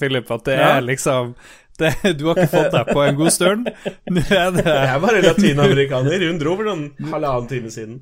Philip. 0.00 0.30
At 0.34 0.44
det 0.48 0.56
Ja. 0.58 0.70
er 0.78 0.80
liksom 0.88 1.34
det, 1.78 1.92
Du 2.18 2.24
har 2.26 2.34
ikke 2.40 2.50
fått 2.56 2.72
deg 2.74 2.88
på 2.90 3.02
en 3.06 3.16
god 3.20 3.32
stund. 3.36 3.68
Nå 4.16 4.22
er 4.34 4.50
det 4.56 4.64
Jeg 4.66 4.92
er 4.94 5.02
bare 5.04 5.20
latinamerikaner. 5.22 6.24
Hun 6.26 6.40
dro 6.42 6.56
for 6.58 6.64
noen 6.72 6.88
halvannen 7.12 7.48
time 7.52 7.70
siden. 7.70 8.00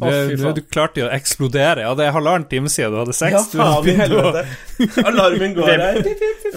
Du, 0.00 0.06
oh, 0.08 0.52
du, 0.56 0.62
klarte 0.64 1.02
å 1.04 1.10
eksplodere. 1.12 1.82
Ja, 1.84 1.90
det 1.98 2.06
er 2.08 2.14
halvannen 2.16 2.46
time 2.48 2.70
siden 2.72 2.94
du 2.94 2.98
hadde 3.02 3.12
sex. 3.14 3.34
Ja, 3.36 3.42
Du 3.52 3.58
faen 3.60 3.88
i 3.90 3.96
helvete. 3.98 4.44
Alarmen 5.04 5.54
går 5.58 5.70
her. 5.74 6.00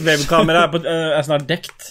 Webkameraet 0.06 0.78
er, 0.80 0.88
eh, 0.88 1.18
er 1.20 1.26
snart 1.28 1.46
dekt. 1.50 1.90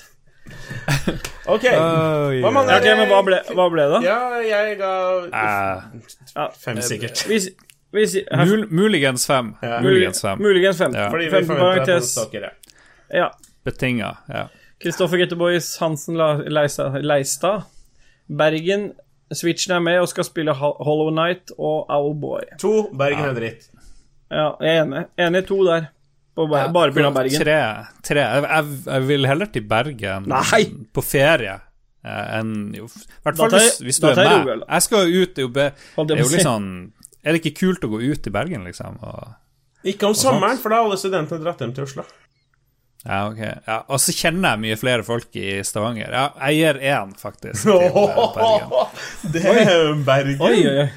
Ok. 1.54 1.64
Oi, 1.66 2.38
Hva 2.42 2.50
med 2.54 2.70
okay, 2.70 2.94
men 2.96 3.08
hva 3.10 3.20
ble, 3.26 3.38
hva 3.56 3.66
ble 3.72 3.86
det? 3.90 4.00
Ja, 4.06 4.18
jeg 4.46 4.76
ga 4.78 4.92
uh, 5.26 6.46
fem, 6.54 6.78
sikkert. 6.86 7.24
Hvis, 7.26 7.48
hvis, 7.92 8.14
her, 8.30 8.44
mul, 8.46 8.66
muligens 8.70 9.26
fem. 9.26 9.52
Ja. 9.62 9.80
Muligens 9.82 10.22
fem. 10.22 10.42
Muligens 10.42 10.78
fem. 10.78 10.94
Ja. 10.96 11.08
Fordi 11.10 11.26
vi 11.28 11.34
Fem 11.34 11.50
forventer 11.50 11.98
at 11.98 12.32
dere. 12.32 12.52
Ja. 13.12 13.28
Betinga. 13.66 14.14
Ja. 14.30 14.46
Kristoffer 14.82 15.20
Getterboys 15.20 15.74
Hansen 15.82 16.16
Leistad. 16.16 17.66
Bergen 18.30 18.92
Switchen 19.32 19.74
er 19.76 19.80
med 19.80 19.98
og 20.00 20.08
skal 20.08 20.26
spille 20.28 20.54
Hollow 20.54 21.10
Night 21.14 21.52
og 21.58 21.90
Owlboy. 21.90 22.54
To. 22.60 22.90
Bergen 22.98 23.24
er 23.30 23.36
dritt. 23.36 23.68
Ja, 24.32 24.50
jeg 24.60 24.76
er 24.76 24.84
enig. 24.84 25.04
Enig 25.20 25.44
to 25.48 25.58
der. 25.66 25.90
På 26.34 26.46
Ber 26.48 26.70
bare 26.72 26.92
pga. 26.96 27.10
Bergen. 27.12 27.42
Tre. 27.42 27.58
tre. 28.08 28.22
Jeg, 28.24 28.44
jeg, 28.48 28.78
jeg 28.86 29.04
vil 29.10 29.26
heller 29.28 29.50
til 29.52 29.66
Bergen 29.68 30.30
Nei! 30.32 30.62
på 30.96 31.04
ferie 31.04 31.58
eh, 31.58 32.38
enn 32.38 32.54
jo, 32.78 32.86
I 32.88 33.26
hvert 33.26 33.36
fall 33.42 33.52
hvis, 33.58 33.76
hvis 33.84 34.00
du 34.00 34.06
er 34.08 34.16
tar 34.16 34.30
jeg 34.30 34.46
med. 34.48 34.64
Jeg 34.64 34.86
skal 34.86 35.04
jo 35.12 35.26
ut. 35.26 35.34
Det 35.36 35.42
er 35.44 35.46
jo, 35.48 35.52
be, 35.58 35.68
det 36.08 36.16
er 36.16 36.22
jo 36.24 36.30
litt 36.32 36.46
sånn 36.48 36.70
Er 37.20 37.36
det 37.36 37.42
ikke 37.42 37.54
kult 37.60 37.84
å 37.84 37.92
gå 37.92 38.00
ut 38.06 38.30
i 38.30 38.34
Bergen, 38.34 38.64
liksom? 38.70 38.96
Og, 39.04 39.36
Ikke 39.92 40.08
om 40.08 40.16
sommeren, 40.16 40.56
for 40.62 40.72
da 40.72 40.80
har 40.80 40.88
alle 40.88 40.98
studentene 41.00 41.44
dratt 41.44 41.60
hjem 41.62 41.76
til 41.76 41.84
Oslo. 41.84 42.06
ja, 43.04 43.20
ok. 43.28 43.40
Ja, 43.68 43.78
og 43.92 44.00
så 44.00 44.16
kjenner 44.16 44.54
jeg 44.56 44.62
mye 44.64 44.80
flere 44.80 45.04
folk 45.06 45.36
i 45.36 45.60
Stavanger. 45.66 46.10
Ja, 46.16 46.24
jeg 46.48 46.60
gir 46.62 46.80
én, 46.96 47.12
faktisk, 47.20 47.68
til 47.68 47.76
eh, 47.76 48.20
Bergen. 48.40 49.00
Det 49.36 49.44
er 49.52 49.72
jo 49.76 49.96
Bergen. 50.06 50.40
Oi, 50.48 50.54
oi, 50.64 50.76
oi. 50.86 50.90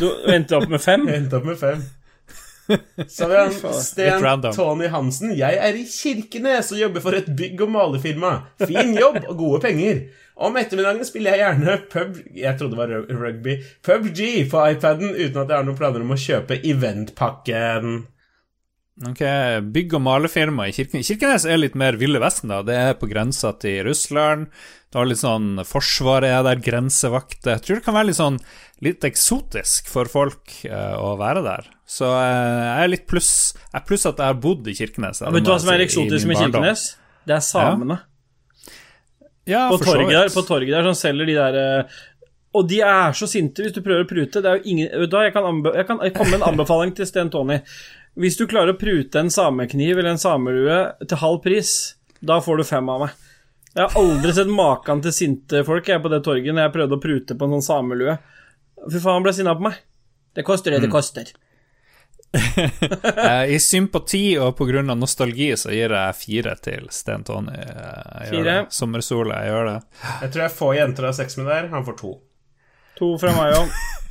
Du 0.00 0.08
endte 0.34 0.56
opp 0.58 0.66
med 0.72 0.82
fem? 0.82 1.04
Endte 1.14 1.38
opp 1.38 1.46
med 1.46 1.60
fem. 1.60 1.84
Så 3.14 3.28
det 3.28 3.36
er 3.38 3.48
han 3.48 3.80
Sten. 3.84 4.52
Tony 4.56 4.88
Hansen. 4.92 5.34
Jeg 5.36 5.58
er 5.60 5.76
i 5.76 5.84
Kirkenes 5.88 6.72
og 6.72 6.80
jobber 6.80 7.04
for 7.04 7.18
et 7.18 7.28
bygg- 7.36 7.64
og 7.66 7.72
malerfirma. 7.74 8.34
Fin 8.64 8.94
jobb 8.96 9.20
og 9.28 9.36
gode 9.38 9.60
penger. 9.66 10.04
Om 10.34 10.56
ettermiddagen 10.58 11.06
spiller 11.06 11.36
jeg 11.36 11.44
gjerne 11.44 11.76
pub 11.92 12.16
Jeg 12.34 12.58
trodde 12.58 12.74
det 12.74 12.80
var 12.80 13.20
rugby. 13.20 13.58
PubG 13.86 14.50
på 14.50 14.64
iPaden 14.72 15.12
uten 15.14 15.38
at 15.44 15.52
jeg 15.52 15.56
har 15.60 15.68
noen 15.68 15.78
planer 15.78 16.02
om 16.02 16.16
å 16.16 16.18
kjøpe 16.18 16.58
eventpakken. 16.66 18.00
Ok, 19.02 19.20
Bygg- 19.74 19.96
og 19.98 20.02
malefirma 20.06 20.68
i 20.70 20.72
Kirkenes. 20.74 21.08
Kirkenes 21.10 21.44
er 21.50 21.58
litt 21.58 21.74
mer 21.74 21.96
Ville 21.98 22.20
Vesten, 22.22 22.52
da. 22.52 22.60
Det 22.62 22.76
er 22.78 22.92
på 22.94 23.08
grensa 23.10 23.50
til 23.58 23.80
Russland. 23.88 24.46
Du 24.92 25.00
har 25.00 25.08
litt 25.10 25.18
sånn 25.18 25.58
Forsvaret 25.66 26.30
er 26.30 26.44
der, 26.46 26.62
grensevakter. 26.62 27.56
Jeg 27.56 27.64
tror 27.64 27.80
det 27.80 27.84
kan 27.88 27.96
være 27.96 28.12
litt 28.12 28.20
sånn 28.20 28.38
litt 28.86 29.02
eksotisk 29.06 29.90
for 29.90 30.06
folk 30.10 30.54
uh, 30.68 30.94
å 31.00 31.16
være 31.18 31.42
der. 31.42 31.66
Så 31.90 32.06
uh, 32.06 32.22
jeg 32.22 32.84
er 32.84 32.92
litt 32.92 33.04
pluss 33.10 33.32
Jeg 33.56 33.80
er 33.80 33.84
pluss 33.88 34.06
at 34.08 34.22
jeg 34.22 34.30
har 34.30 34.38
bodd 34.46 34.70
i 34.70 34.76
Kirkenes. 34.78 35.24
Vet 35.26 35.42
du 35.42 35.50
hva 35.50 35.58
som 35.64 35.74
er 35.74 35.82
eksotisk 35.88 36.30
med 36.30 36.38
Kirkenes? 36.44 36.86
Det 37.26 37.34
er 37.34 37.42
samene. 37.42 37.98
Ja, 39.50 39.66
På 39.72 39.80
for 39.80 39.90
så 39.90 39.98
torget 39.98 40.14
der, 40.14 40.30
på 40.32 40.46
torget 40.46 40.72
der 40.72 40.86
som 40.86 40.94
selger 40.96 41.28
de 41.28 41.34
der 41.36 41.58
uh, 41.58 41.98
Og 42.54 42.70
de 42.70 42.78
er 42.86 43.18
så 43.18 43.26
sinte 43.28 43.66
hvis 43.66 43.74
du 43.74 43.82
prøver 43.82 44.06
å 44.06 44.08
prute. 44.14 44.38
Det 44.38 44.52
er 44.52 44.62
jo 44.62 44.70
ingen 44.70 45.10
da, 45.10 45.26
jeg 45.26 45.34
kan, 45.34 45.50
anbe 45.50 45.74
jeg 45.74 45.90
kan 45.90 45.98
komme 46.14 46.30
med 46.30 46.38
en 46.44 46.48
anbefaling 46.52 46.94
til 46.94 47.10
Sten 47.10 47.34
Tony. 47.34 47.58
Hvis 48.20 48.36
du 48.38 48.44
klarer 48.46 48.74
å 48.74 48.78
prute 48.78 49.18
en 49.20 49.30
samekniv 49.30 49.98
eller 49.98 50.12
en 50.14 50.20
samelue 50.22 50.76
til 51.08 51.18
halv 51.18 51.40
pris, 51.42 51.70
da 52.22 52.36
får 52.40 52.60
du 52.60 52.64
fem 52.68 52.88
av 52.88 53.00
meg. 53.06 53.10
Jeg 53.74 53.88
har 53.88 53.96
aldri 53.98 54.32
sett 54.36 54.50
maken 54.54 55.00
til 55.02 55.12
sinte 55.16 55.64
folk 55.66 55.88
jeg 55.90 56.02
på 56.04 56.10
det 56.12 56.20
torget 56.22 56.54
når 56.54 56.68
jeg 56.68 56.74
prøvde 56.76 56.94
å 56.94 57.02
prute 57.02 57.34
på 57.34 57.48
en 57.48 57.56
sånn 57.56 57.66
samelue. 57.66 58.14
Fy 58.86 59.00
faen, 59.00 59.16
han 59.18 59.24
ble 59.26 59.32
sinna 59.34 59.54
på 59.58 59.66
meg. 59.66 59.80
Det 60.34 60.44
koster 60.46 60.70
det 60.76 60.80
det 60.84 60.90
Mm. 60.90 60.94
koster. 60.94 61.32
Eh, 62.34 63.54
I 63.54 63.58
sympati 63.62 64.36
og 64.42 64.56
pga. 64.58 64.82
nostalgi 64.94 65.52
så 65.56 65.70
gir 65.70 65.90
jeg 65.94 66.14
fire 66.18 66.54
til 66.62 66.88
Sten 66.90 67.22
Tony. 67.24 67.52
Eh, 67.54 68.24
Jeg 68.24 68.32
gjør 68.32 68.44
det. 68.44 68.56
Sommersola, 68.74 69.42
jeg 69.44 69.52
gjør 69.52 69.66
det. 69.70 69.82
Jeg 70.22 70.30
tror 70.32 70.42
jeg 70.42 70.50
får 70.58 70.74
jenter 70.76 71.04
av 71.08 71.14
sex 71.14 71.36
med 71.36 71.46
der. 71.46 71.68
Han 71.68 71.84
får 71.86 71.96
to. 72.00 72.14
To 72.98 73.16
fra 73.18 73.30
meg 73.38 73.54
òg. 73.54 73.68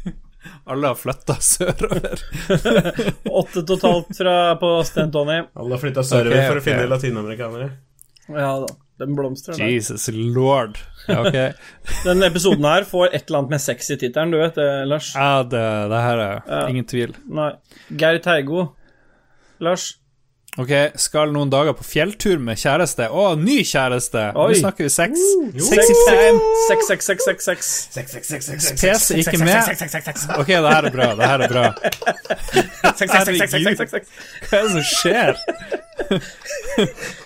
Alle 0.66 0.92
har 0.92 0.96
flytta 1.00 1.36
sørover. 1.44 2.22
Åtte 3.42 3.64
totalt 3.68 4.14
fra, 4.18 4.36
på 4.62 4.72
Stentoni. 4.88 5.42
Alle 5.56 5.76
har 5.76 5.82
flytta 5.82 6.04
sørover 6.08 6.38
okay, 6.38 6.48
for 6.52 6.62
å 6.62 6.66
finne 6.66 6.88
latinamerikanere. 6.92 7.70
Ja 8.32 8.54
da. 8.64 8.72
Den 9.02 9.16
blomstrer 9.18 9.58
der. 9.58 9.72
Jesus 9.74 10.06
lord. 10.14 10.78
Ja, 11.10 11.24
ok. 11.26 11.38
Den 12.06 12.24
episoden 12.24 12.66
her 12.70 12.86
får 12.88 13.10
et 13.10 13.26
eller 13.26 13.40
annet 13.42 13.56
med 13.56 13.64
sex 13.64 13.90
i 13.92 13.98
tittelen, 13.98 14.32
du 14.32 14.38
vet 14.40 14.56
det, 14.60 14.68
Lars? 14.88 15.10
Ja, 15.18 15.42
det, 15.44 15.64
det 15.92 16.02
her 16.06 16.22
er 16.22 16.38
Ja. 16.46 16.62
ingen 16.70 16.86
tvil. 16.88 17.16
Nei. 17.26 17.50
Geir 17.90 18.22
Teigo. 18.24 18.68
Lars? 19.64 19.90
Ok, 20.54 20.70
skal 21.02 21.32
noen 21.34 21.50
dager 21.50 21.74
på 21.74 21.82
fjelltur 21.82 22.38
med 22.38 22.60
kjæreste. 22.62 23.08
Å, 23.10 23.24
ny 23.42 23.64
kjæreste! 23.66 24.28
Oi. 24.38 24.52
Nå 24.52 24.60
snakker 24.60 24.86
vi 24.86 24.92
sex. 24.94 25.24
Jo. 25.50 25.66
Sexy 25.66 25.96
time. 26.06 26.52
Sex, 26.68 26.84
sex, 26.92 27.08
sex, 27.10 27.26
sex, 27.26 27.48
sex. 27.48 27.72
Sex, 27.96 28.14
sex, 28.14 28.28
sex, 28.30 28.46
sex, 28.52 28.68
sex, 28.68 28.84
PC 28.84 29.18
ikke 29.24 29.40
med. 29.42 29.72
Ok, 30.38 30.52
det 30.54 30.76
her 30.76 30.90
er 30.90 30.94
bra. 30.94 31.08
Det 31.18 31.32
her 31.32 31.46
er 31.48 31.56
bra. 31.56 31.66
Sex, 31.82 33.02
sex, 33.02 33.26
sex, 33.32 33.42
sex, 33.42 33.56
sex, 33.56 33.82
sex, 33.82 33.98
sex. 33.98 34.14
Hva 34.52 34.60
er 34.60 34.68
det 34.68 34.76
som 34.76 34.86
skjer? 34.92 35.42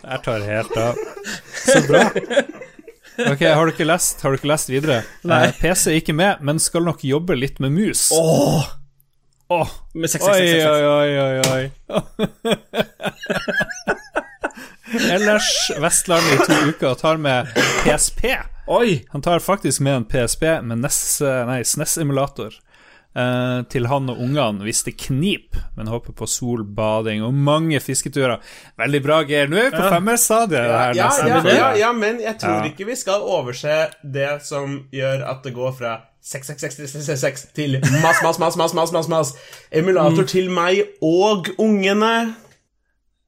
Jeg 0.08 0.24
tar 0.30 0.48
helt 0.54 0.80
av. 0.86 1.04
Så 1.66 1.84
bra. 1.90 2.08
Ok, 3.28 3.44
Har 3.49 3.66
du 3.66 3.74
ikke 3.74 3.91
lest, 3.91 4.22
har 4.24 4.32
du 4.32 4.38
ikke 4.40 4.54
lest 4.54 4.72
videre? 4.72 5.02
Nei. 5.28 5.48
Eh, 5.49 5.56
PC 5.60 5.91
er 5.91 5.99
ikke 5.99 6.16
med, 6.16 6.40
men 6.48 6.64
skal 6.64 6.88
nok 6.88 7.04
jobbe 7.04 7.36
litt 7.36 7.60
med 7.60 7.76
mus. 7.76 8.08
Åh! 8.16 8.68
Oh. 9.49 9.68
Med 9.95 10.12
sex, 10.12 10.24
sex, 10.24 10.36
Oi, 10.36 10.40
sex, 10.44 10.52
sex, 10.52 10.64
sex. 10.64 10.72
oi, 10.72 10.84
oi, 10.88 11.12
oi, 11.24 11.40
oi. 11.56 12.84
Ellers 15.11 15.71
Vestland 15.81 16.23
i 16.34 16.38
to 16.47 16.53
uker 16.69 16.93
og 16.93 16.99
tar 17.01 17.17
med 17.21 17.49
PSP. 17.84 18.23
Oi! 18.71 19.01
Han 19.11 19.21
tar 19.23 19.39
faktisk 19.43 19.81
med 19.84 19.95
en 20.01 20.05
PSP 20.07 20.43
med 20.63 20.85
SNES-emulator. 20.91 22.55
eh, 23.17 23.63
til 23.71 23.88
han 23.89 24.09
og 24.11 24.19
ungene 24.21 24.61
hvis 24.67 24.84
det 24.85 24.91
knip, 25.01 25.55
men 25.75 25.88
håper 25.89 26.13
på 26.13 26.27
sol, 26.29 26.61
bading 26.77 27.23
og 27.25 27.34
mange 27.34 27.79
fisketurer. 27.81 28.38
Veldig 28.77 28.99
bra, 29.03 29.21
Geir. 29.25 29.47
Nå 29.49 29.57
er 29.57 29.71
vi 29.71 29.77
på 29.77 29.84
Ja. 29.84 29.89
femmerstadiet. 29.95 30.67
Ja, 30.69 30.91
ja, 30.93 31.07
ja, 31.27 31.39
ja, 31.55 31.71
ja, 31.81 31.91
men 31.93 32.19
jeg 32.21 32.38
tror 32.39 32.59
Ja. 32.59 32.69
ikke 32.69 32.85
vi 32.85 32.95
skal 32.95 33.19
overse 33.25 33.88
det 34.03 34.41
som 34.45 34.84
gjør 34.93 35.25
at 35.31 35.41
det 35.43 35.53
går 35.55 35.71
fra 35.79 35.95
666 36.21 37.47
til 37.55 37.79
mass, 38.03 38.21
mass, 38.23 38.38
mass, 38.39 38.55
mass, 38.57 38.73
mass, 38.73 38.91
mass, 38.91 39.07
mass. 39.09 39.34
Emulator 39.71 40.23
til 40.23 40.49
meg 40.51 40.84
og 41.01 41.47
ungene. 41.57 42.35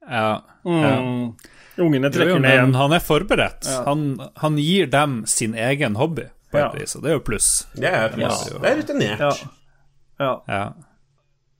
Ja. 0.10 0.41
ja. 0.65 0.98
Mm. 0.99 1.36
Ungene 1.80 2.10
Jo, 2.10 2.11
jo, 2.11 2.15
trekker 2.18 2.41
ned 2.44 2.52
igjen. 2.57 2.73
han 2.76 2.91
er 2.98 2.99
forberedt. 2.99 3.68
Ja. 3.69 3.84
Han, 3.86 4.02
han 4.41 4.57
gir 4.60 4.90
dem 4.91 5.22
sin 5.30 5.53
egen 5.56 5.95
hobby, 5.95 6.26
på 6.52 6.57
et 6.60 6.65
Ja. 6.65 6.69
vis, 6.76 6.95
og 6.98 7.03
det 7.06 7.11
er 7.14 7.18
jo 7.19 7.23
pluss. 7.23 7.49
Det 7.76 7.88
er 7.94 8.10
pluss. 8.18 8.41
Ja. 8.52 8.60
Det 8.60 8.69
er 8.73 8.80
rutinert. 8.81 9.19
Ja. 9.19 9.31
ja. 10.19 10.31
Ja. 10.49 10.64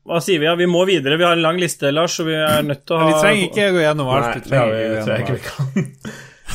Hva 0.10 0.20
sier 0.26 0.40
vi? 0.42 0.48
Ja, 0.50 0.56
vi 0.58 0.66
må 0.66 0.82
videre. 0.90 1.16
Vi 1.20 1.24
har 1.28 1.38
en 1.38 1.44
lang 1.46 1.60
liste, 1.62 1.92
Lars, 1.94 2.18
og 2.20 2.28
vi 2.32 2.34
er 2.36 2.64
nødt 2.66 2.84
til 2.88 2.96
å 2.96 3.00
ha 3.00 3.08
vi 3.12 3.20
trenger 3.22 3.44
ikke 3.52 3.68
gå 3.78 3.84
gjennom 3.86 4.10
alt. 4.16 4.26
Nei, 4.26 4.34
Vi 4.34 4.50
trenger 4.50 4.74
vi, 4.74 5.14
alt. 5.14 5.30
vi 5.30 5.40
kan. 5.46 5.70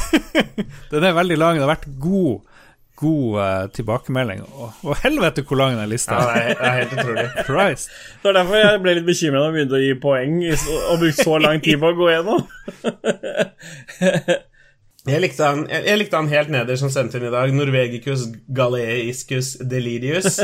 Den 0.90 1.04
er 1.08 1.14
veldig 1.16 1.36
lang. 1.38 1.58
Det 1.58 1.64
har 1.66 1.70
vært 1.76 1.88
god, 2.02 2.40
god 3.00 3.38
uh, 3.38 3.66
tilbakemelding. 3.74 4.44
Og, 4.54 4.72
og 4.84 4.96
helvete 5.02 5.42
hvor 5.46 5.60
lang 5.60 5.78
den 5.78 5.90
lista 5.92 6.14
Ja, 6.14 6.30
er. 6.30 6.34
det 6.34 6.40
er, 6.40 6.54
det 6.54 6.68
er 6.70 6.78
helt 6.78 6.96
utrolig. 6.98 7.26
Christ. 7.48 7.92
Det 8.22 8.30
er 8.32 8.38
derfor 8.40 8.60
jeg 8.60 8.80
ble 8.84 8.96
litt 9.00 9.08
bekymra 9.08 9.42
da 9.42 9.50
jeg 9.50 9.56
begynte 9.58 9.78
å 9.78 9.84
gi 9.84 9.94
poeng 10.02 10.40
i 10.44 10.54
og 10.54 10.98
brukte 11.02 11.28
så 11.28 11.38
lang 11.42 11.62
tid 11.64 11.80
på 11.82 11.92
å 11.92 11.98
gå 12.00 12.10
gjennom. 12.14 12.44
Jeg 15.04 15.20
likte, 15.20 15.44
han, 15.44 15.66
jeg, 15.68 15.82
jeg 15.84 15.98
likte 16.00 16.16
han 16.16 16.28
helt 16.32 16.48
neder 16.48 16.78
som 16.80 16.88
sendte 16.88 17.18
inn 17.20 17.26
i 17.28 17.32
dag. 17.32 17.50
Norvegicus 17.52 18.22
galeiscus 18.56 19.50
delirius. 19.60 20.38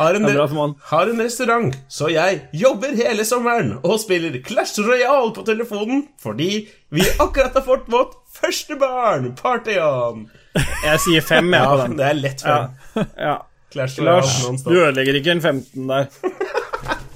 Har 0.00 0.16
en, 0.16 0.24
bra 0.24 0.46
har 0.88 1.10
en 1.12 1.20
restaurant, 1.20 1.74
så 1.92 2.08
jeg 2.08 2.38
jobber 2.56 2.96
hele 2.96 3.26
sommeren 3.28 3.74
og 3.84 3.98
spiller 4.00 4.38
Clash 4.46 4.80
Royale 4.80 5.34
på 5.36 5.44
telefonen 5.44 6.06
fordi 6.22 6.48
vi 6.96 7.04
akkurat 7.20 7.52
har 7.60 7.66
fått 7.66 7.92
vårt 7.92 8.16
første 8.32 8.78
barn. 8.80 9.34
Party 9.36 9.76
on! 9.84 10.30
Jeg 10.54 11.00
sier 11.06 11.24
fem, 11.24 11.48
jeg, 11.54 11.62
Ja, 11.62 11.86
det 11.96 12.06
er 12.10 12.18
lett 12.18 12.42
fem. 12.44 13.06
ja. 13.16 13.38
Clash 13.72 14.02
Lars, 14.04 14.34
du 14.66 14.74
ødelegger 14.76 15.16
ikke 15.16 15.32
en 15.32 15.40
15 15.40 15.88
der. 15.88 16.10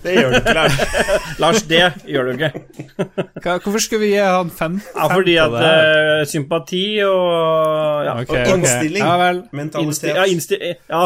Det 0.06 0.12
gjør 0.14 0.30
du 0.30 0.36
ikke, 0.36 0.52
Lars. 0.54 0.76
Lars, 1.42 1.62
det 1.66 1.80
gjør 2.06 2.28
du 2.28 2.30
ikke. 2.36 2.50
Hva, 3.42 3.56
hvorfor 3.58 3.82
skal 3.82 3.98
vi 3.98 4.12
gi 4.12 4.20
han 4.22 4.52
fem? 4.54 4.76
Ja, 4.94 5.08
fordi 5.10 5.34
at 5.42 5.56
uh, 5.56 6.20
sympati 6.30 6.82
og 7.02 8.04
ja, 8.06 8.12
okay, 8.20 8.44
og 8.46 8.52
innstilling. 8.54 8.60
innstilling. 8.60 9.02
Ja 9.02 9.16
vel. 9.24 9.40
Mentalitet. 9.50 9.88
Innstil, 9.88 10.12
ja, 10.14 10.26
innstil, 10.30 10.62
ja, 10.92 11.02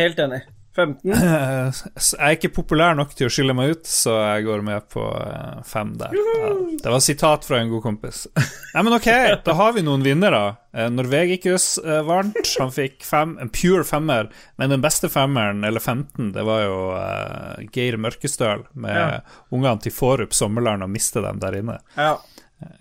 helt 0.00 0.22
enig. 0.24 0.40
15. 0.78 1.10
Eh, 1.12 1.80
Jeg 1.98 2.22
er 2.28 2.36
ikke 2.38 2.50
populær 2.56 2.94
nok 2.98 3.10
til 3.18 3.26
å 3.28 3.32
skille 3.34 3.54
meg 3.58 3.74
ut, 3.74 3.88
så 3.90 4.14
jeg 4.36 4.46
går 4.46 4.62
med 4.66 4.86
på 4.92 5.02
eh, 5.18 5.58
fem 5.66 5.90
der. 6.00 6.14
Ja, 6.14 6.52
det 6.84 6.92
var 6.94 7.02
sitat 7.04 7.44
fra 7.48 7.58
en 7.60 7.72
god 7.72 7.82
kompis. 7.84 8.22
Nei, 8.74 8.84
men 8.86 8.94
ok, 8.96 9.08
da 9.46 9.56
har 9.58 9.74
vi 9.76 9.82
noen 9.86 10.06
vinnere. 10.06 10.42
Eh, 10.72 10.88
Norvegicus 10.94 11.66
eh, 11.82 12.00
vant. 12.06 12.38
Han 12.62 12.72
fikk 12.74 13.02
fem, 13.06 13.36
en 13.42 13.50
pure 13.52 13.84
femmer. 13.88 14.30
Men 14.62 14.72
den 14.76 14.84
beste 14.84 15.10
femmeren, 15.12 15.64
eller 15.66 15.82
15, 15.82 16.32
det 16.36 16.46
var 16.46 16.64
jo 16.64 16.78
Geir 17.74 17.98
Mørkestøl 18.00 18.64
med 18.78 18.96
Ja. 18.98 19.20
ungene 19.54 19.78
til 19.84 19.92
Forup 19.94 20.34
Sommerland 20.36 20.86
og 20.86 20.90
miste 20.94 21.20
dem 21.24 21.38
der 21.42 21.58
inne. 21.60 21.78
Ja, 21.98 22.14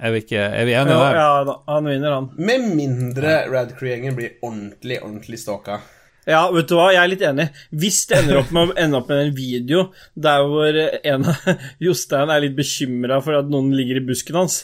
Er 0.01 0.09
vi, 0.15 0.23
ikke, 0.23 0.39
er 0.41 0.65
vi 0.65 0.73
enige 0.73 0.95
ja, 0.95 1.01
der? 1.03 1.17
ja 1.21 1.33
da, 1.45 1.53
han 1.69 1.85
vinner, 1.85 2.13
han. 2.15 2.29
Med 2.41 2.63
mindre 2.79 3.33
Rad 3.51 3.75
Crew-gjengen 3.77 4.15
blir 4.17 4.31
ordentlig, 4.41 4.97
ordentlig 5.03 5.37
stalka. 5.43 5.75
Ja, 6.27 6.41
vet 6.51 6.67
du 6.67 6.75
hva, 6.75 6.89
jeg 6.91 6.99
er 6.99 7.07
litt 7.13 7.21
enig. 7.23 7.45
Hvis 7.71 8.01
det 8.09 8.17
ender 8.19 8.41
opp 8.41 8.49
med, 8.51 8.73
ender 8.75 8.99
opp 8.99 9.07
med 9.13 9.21
en 9.29 9.33
video 9.37 9.85
der 10.19 10.43
hvor 10.43 10.79
en 10.83 11.27
av 11.31 11.47
Jostein 11.85 12.33
er 12.33 12.43
litt 12.43 12.57
bekymra 12.57 13.21
for 13.23 13.37
at 13.39 13.47
noen 13.51 13.71
ligger 13.77 14.01
i 14.01 14.05
busken 14.09 14.35
hans, 14.41 14.57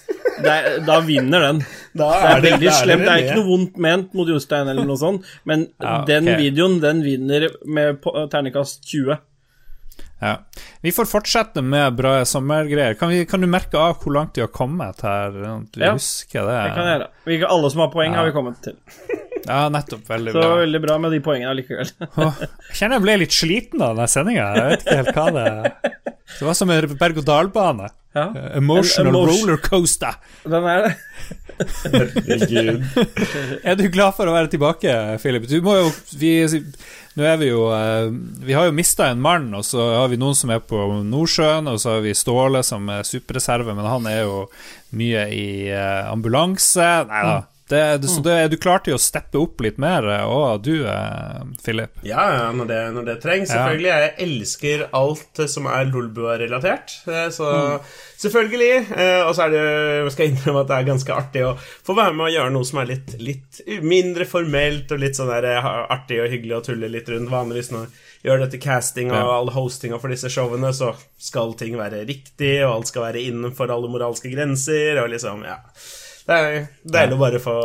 det 0.43 0.51
er, 0.51 0.79
da 0.83 0.99
vinner 1.07 1.47
den. 1.47 1.61
Da 1.95 2.09
Det 2.19 2.31
er 2.33 2.45
veldig 2.49 2.67
da 2.67 2.77
slemt. 2.81 3.05
Det 3.07 3.13
er 3.13 3.23
ikke 3.23 3.37
noe 3.39 3.49
vondt 3.53 3.79
ment 3.87 4.17
mot 4.17 4.33
Jostein 4.33 4.67
eller 4.73 4.89
noe 4.89 4.99
sånt, 4.99 5.29
men 5.47 5.69
Ja, 5.79 6.01
den 6.09 6.27
videoen, 6.35 6.81
den 6.83 6.99
vinner 7.05 7.47
med 7.63 8.01
ternekast 8.03 8.33
terningkast 8.33 8.89
20. 8.91 9.21
Ja. 10.23 10.37
Vi 10.81 10.91
får 10.95 11.05
fortsette 11.05 11.61
med 11.63 11.95
bra 11.95 12.25
sommergreier. 12.25 12.93
Kan, 12.99 13.09
vi, 13.11 13.25
kan 13.27 13.43
du 13.43 13.47
merke 13.47 13.79
av 13.79 13.97
hvor 14.03 14.15
langt 14.15 14.35
de 14.35 14.43
har 14.43 14.51
kommet 14.51 15.01
her? 15.03 15.35
sånn 15.35 15.67
Vi 15.73 15.83
Ja, 15.83 15.95
det. 15.95 16.55
Det 16.59 16.75
kan 16.75 16.87
jeg 16.87 16.95
gjøre. 16.99 17.09
Vi- 17.25 17.43
Alle 17.55 17.71
som 17.71 17.83
har 17.83 17.91
poeng, 17.91 18.15
har 18.15 18.25
vi 18.25 18.35
kommet 18.35 18.61
til. 18.63 18.75
Ja, 19.47 19.65
nettopp. 19.73 20.05
Veldig 20.07 20.33
bra. 20.35 20.43
Så 20.45 20.59
veldig 20.61 20.81
bra 20.85 20.97
med 21.03 21.11
de 21.15 21.19
poengene 21.25 21.51
allikevel. 21.51 21.89
Åh, 22.15 22.37
jeg 22.43 22.77
kjenner 22.79 22.95
jeg 22.99 23.05
ble 23.07 23.17
litt 23.23 23.35
sliten 23.35 23.81
av 23.83 23.97
denne 23.97 24.07
sendinga. 24.11 24.45
Jeg 24.55 24.69
vet 24.73 24.85
ikke 24.85 24.99
helt 25.01 25.17
hva 25.17 25.25
det 25.35 25.99
Det 26.39 26.47
var 26.47 26.55
som 26.57 26.71
en 26.73 26.95
berg-og-dal-bane. 27.01 27.89
Ja, 28.13 28.27
Emotional 28.59 29.09
En 29.09 29.15
emotion- 29.15 29.47
rollercoaster. 29.49 30.15
den 30.45 30.67
er 30.69 30.83
det. 30.87 30.93
Herregud. 31.83 32.83
Er 33.63 33.75
du 33.77 33.83
glad 33.93 34.15
for 34.17 34.29
å 34.29 34.33
være 34.35 34.49
tilbake, 34.53 34.93
Philip? 35.21 35.45
Du 35.49 35.59
må 35.65 35.75
jo 35.79 35.89
vi, 36.19 36.31
Nå 37.17 37.25
er 37.29 37.37
vi 37.41 37.49
jo 37.51 37.65
eh, 37.73 38.07
Vi 38.45 38.55
har 38.57 38.65
jo 38.69 38.75
mista 38.75 39.09
en 39.11 39.21
mann, 39.21 39.49
og 39.57 39.65
så 39.67 39.83
har 39.99 40.09
vi 40.11 40.17
noen 40.21 40.37
som 40.37 40.53
er 40.53 40.61
på 40.65 40.79
Nordsjøen, 41.05 41.69
og 41.73 41.79
så 41.81 41.95
har 41.97 42.03
vi 42.05 42.15
Ståle 42.17 42.63
som 42.65 42.87
er 42.93 43.05
superreserve, 43.07 43.75
men 43.77 43.85
han 43.89 44.07
er 44.09 44.23
jo 44.23 44.43
mye 44.97 45.25
i 45.33 45.45
eh, 45.73 46.11
ambulanse. 46.11 46.89
Nei 47.09 47.23
da. 47.29 47.39
Det, 47.73 47.81
det, 48.03 48.09
så 48.13 48.21
det, 48.25 48.33
er 48.45 48.51
du 48.53 48.57
klar 48.61 48.83
til 48.85 48.93
å 48.95 49.01
steppe 49.01 49.41
opp 49.41 49.61
litt 49.65 49.79
mer 49.81 50.05
òg, 50.21 50.61
du, 50.65 50.73
eh, 50.85 51.41
Philip? 51.65 51.97
Ja, 52.05 52.23
ja, 52.37 52.47
når 52.53 52.69
det, 52.69 52.79
når 52.95 53.07
det 53.09 53.17
trengs. 53.25 53.49
Selvfølgelig. 53.49 53.91
Jeg 53.93 54.13
elsker 54.27 54.85
alt 54.99 55.43
som 55.49 55.67
er 55.73 55.89
Lolbua-relatert. 55.89 56.99
eh, 57.07 57.29
Så 57.33 57.49
Mm. 57.53 57.79
selvfølgelig. 58.23 58.91
eh, 58.97 59.23
Og 59.27 59.35
så 59.35 59.45
er 59.45 59.49
det 59.49 59.63
jeg 60.03 60.11
skal 60.15 60.27
innrømme 60.31 60.61
at 60.63 60.67
det 60.67 60.77
er 60.77 60.89
ganske 60.91 61.13
artig 61.17 61.43
å 61.47 61.57
få 61.59 61.95
være 61.97 62.13
med 62.13 62.27
og 62.27 62.33
gjøre 62.37 62.53
noe 62.53 62.65
som 62.69 62.79
er 62.83 62.85
litt, 62.93 63.15
litt 63.19 63.61
mindre 63.83 64.25
formelt 64.29 64.91
og 64.91 64.99
litt 64.99 65.15
sånn 65.17 65.31
der 65.33 65.61
artig 65.89 66.21
og 66.23 66.29
hyggelig 66.31 66.57
å 66.59 66.63
tulle 66.69 66.89
litt 66.91 67.09
rundt. 67.09 67.29
Vanligvis 67.33 67.71
når 67.73 67.87
gjør 68.23 68.39
dette 68.45 68.61
casting 68.63 69.11
og 69.11 69.31
all 69.33 69.49
hostinga 69.51 69.99
for 69.99 70.07
disse 70.13 70.29
showene, 70.31 70.69
så 70.73 70.93
skal 71.19 71.53
ting 71.59 71.75
være 71.75 72.05
riktig, 72.07 72.63
og 72.63 72.75
alt 72.77 72.87
skal 72.87 73.03
være 73.09 73.23
innenfor 73.27 73.69
alle 73.73 73.89
moralske 73.91 74.31
grenser, 74.31 75.01
og 75.03 75.09
liksom, 75.11 75.43
ja. 75.43 75.57
Det 76.27 76.35
er 76.39 76.67
deilig 76.87 77.17
å 77.17 77.21
bare 77.21 77.39
få, 77.43 77.55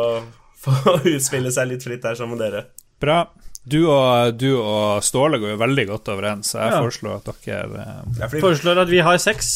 få 0.59 0.95
utspille 1.15 1.51
seg 1.55 1.69
litt 1.71 1.83
fritt 1.85 2.01
der 2.03 2.15
sammen 2.19 2.37
med 2.37 2.45
dere. 2.47 2.65
Bra. 2.99 3.21
Du 3.69 3.81
og, 3.91 4.33
du 4.39 4.49
og 4.57 5.03
Ståle 5.05 5.37
går 5.39 5.53
jo 5.53 5.59
veldig 5.61 5.85
godt 5.91 6.09
overens, 6.13 6.51
så 6.53 6.61
jeg 6.63 6.71
Ja. 6.73 6.79
foreslår 6.81 7.19
at 7.19 7.43
dere 7.45 7.83
eh, 7.83 8.23
fordi 8.27 8.41
Foreslår 8.43 8.81
at 8.81 8.89
vi 8.89 8.99
har 9.05 9.17
sex. 9.21 9.51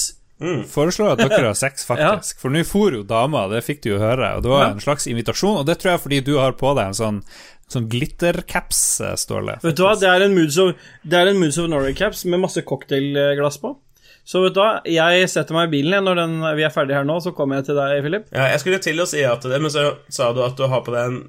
Foreslår 0.69 1.13
at 1.13 1.21
dere 1.23 1.47
har 1.49 1.55
sex, 1.57 1.85
faktisk. 1.89 2.39
For 2.41 2.51
nå 2.53 2.63
for 2.67 2.91
jo 2.93 3.03
dama, 3.07 3.45
det 3.51 3.63
fikk 3.65 3.81
du 3.85 3.89
jo 3.93 3.99
høre, 4.01 4.35
og 4.37 4.43
det 4.43 4.51
var 4.51 4.65
Ja. 4.67 4.71
en 4.75 4.83
slags 4.83 5.07
invitasjon. 5.07 5.59
Og 5.61 5.65
det 5.65 5.79
tror 5.81 5.95
jeg 5.95 6.03
fordi 6.03 6.19
du 6.27 6.33
har 6.37 6.51
på 6.59 6.73
deg 6.77 6.91
en 6.91 6.99
sånn, 6.99 7.19
sånn 7.71 7.87
glittercaps, 7.89 8.83
eh, 9.07 9.15
Ståle. 9.19 9.57
Vet 9.63 9.75
du 9.79 9.83
hva, 9.87 9.95
det 9.99 10.09
er 10.11 10.27
en 10.27 10.35
Moods 10.35 10.57
of, 10.61 10.75
det 11.03 11.19
er 11.23 11.31
en 11.31 11.39
Moods 11.41 11.57
of 11.63 11.69
Norway-caps 11.71 12.25
med 12.29 12.43
masse 12.43 12.61
cocktailglass 12.61 13.57
på. 13.63 13.75
Så 14.23 14.39
vet 14.39 14.55
du 14.55 14.61
hva, 14.61 14.77
jeg 14.87 15.27
setter 15.27 15.55
meg 15.55 15.67
i 15.67 15.71
bilen 15.73 15.91
igjen 15.91 16.05
når 16.07 16.19
den, 16.21 16.35
vi 16.55 16.63
er 16.63 16.71
ferdige 16.71 16.95
her 16.95 17.07
nå, 17.07 17.17
så 17.19 17.33
kommer 17.35 17.59
jeg 17.59 17.67
til 17.67 17.75
deg, 17.75 17.97
Philip. 18.05 18.29
Ja, 18.31 18.47
jeg 18.53 18.61
skulle 18.63 18.79
til 18.83 19.03
å 19.03 19.07
si 19.09 19.19
ja 19.19 19.33
til 19.35 19.51
det, 19.51 19.59
men 19.59 19.73
så 19.73 19.83
sa 20.07 20.29
du 20.35 20.39
at 20.45 20.55
du 20.55 20.63
har 20.71 20.83
på 20.85 20.93
deg 20.95 21.11
en, 21.11 21.19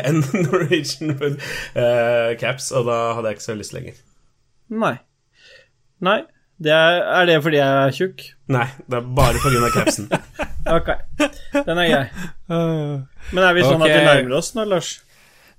en 0.00 0.22
Norwegian 0.46 1.18
Wood 1.20 1.36
eh, 1.76 2.32
caps, 2.40 2.70
og 2.72 2.88
da 2.88 3.00
hadde 3.18 3.28
jeg 3.32 3.40
ikke 3.40 3.48
så 3.50 3.58
lyst 3.60 3.76
lenger. 3.76 4.00
Nei. 4.72 4.94
Nei. 6.00 6.22
Det 6.60 6.72
er, 6.76 7.02
er 7.20 7.28
det 7.28 7.36
fordi 7.44 7.56
jeg 7.56 7.76
er 7.84 7.94
tjukk? 7.96 8.24
Nei, 8.52 8.66
det 8.88 8.98
er 8.98 9.12
bare 9.20 9.40
pga. 9.40 9.72
capsen. 9.76 10.10
Ok. 10.70 10.90
Den 11.54 11.78
er 11.80 11.86
grei. 11.88 12.02
Men 13.32 13.44
er 13.46 13.54
vi 13.56 13.62
sånn 13.64 13.80
okay. 13.80 13.94
at 13.94 13.96
vi 13.96 14.02
nærmer 14.04 14.34
oss 14.36 14.52
nå, 14.52 14.66
Lars? 14.68 14.90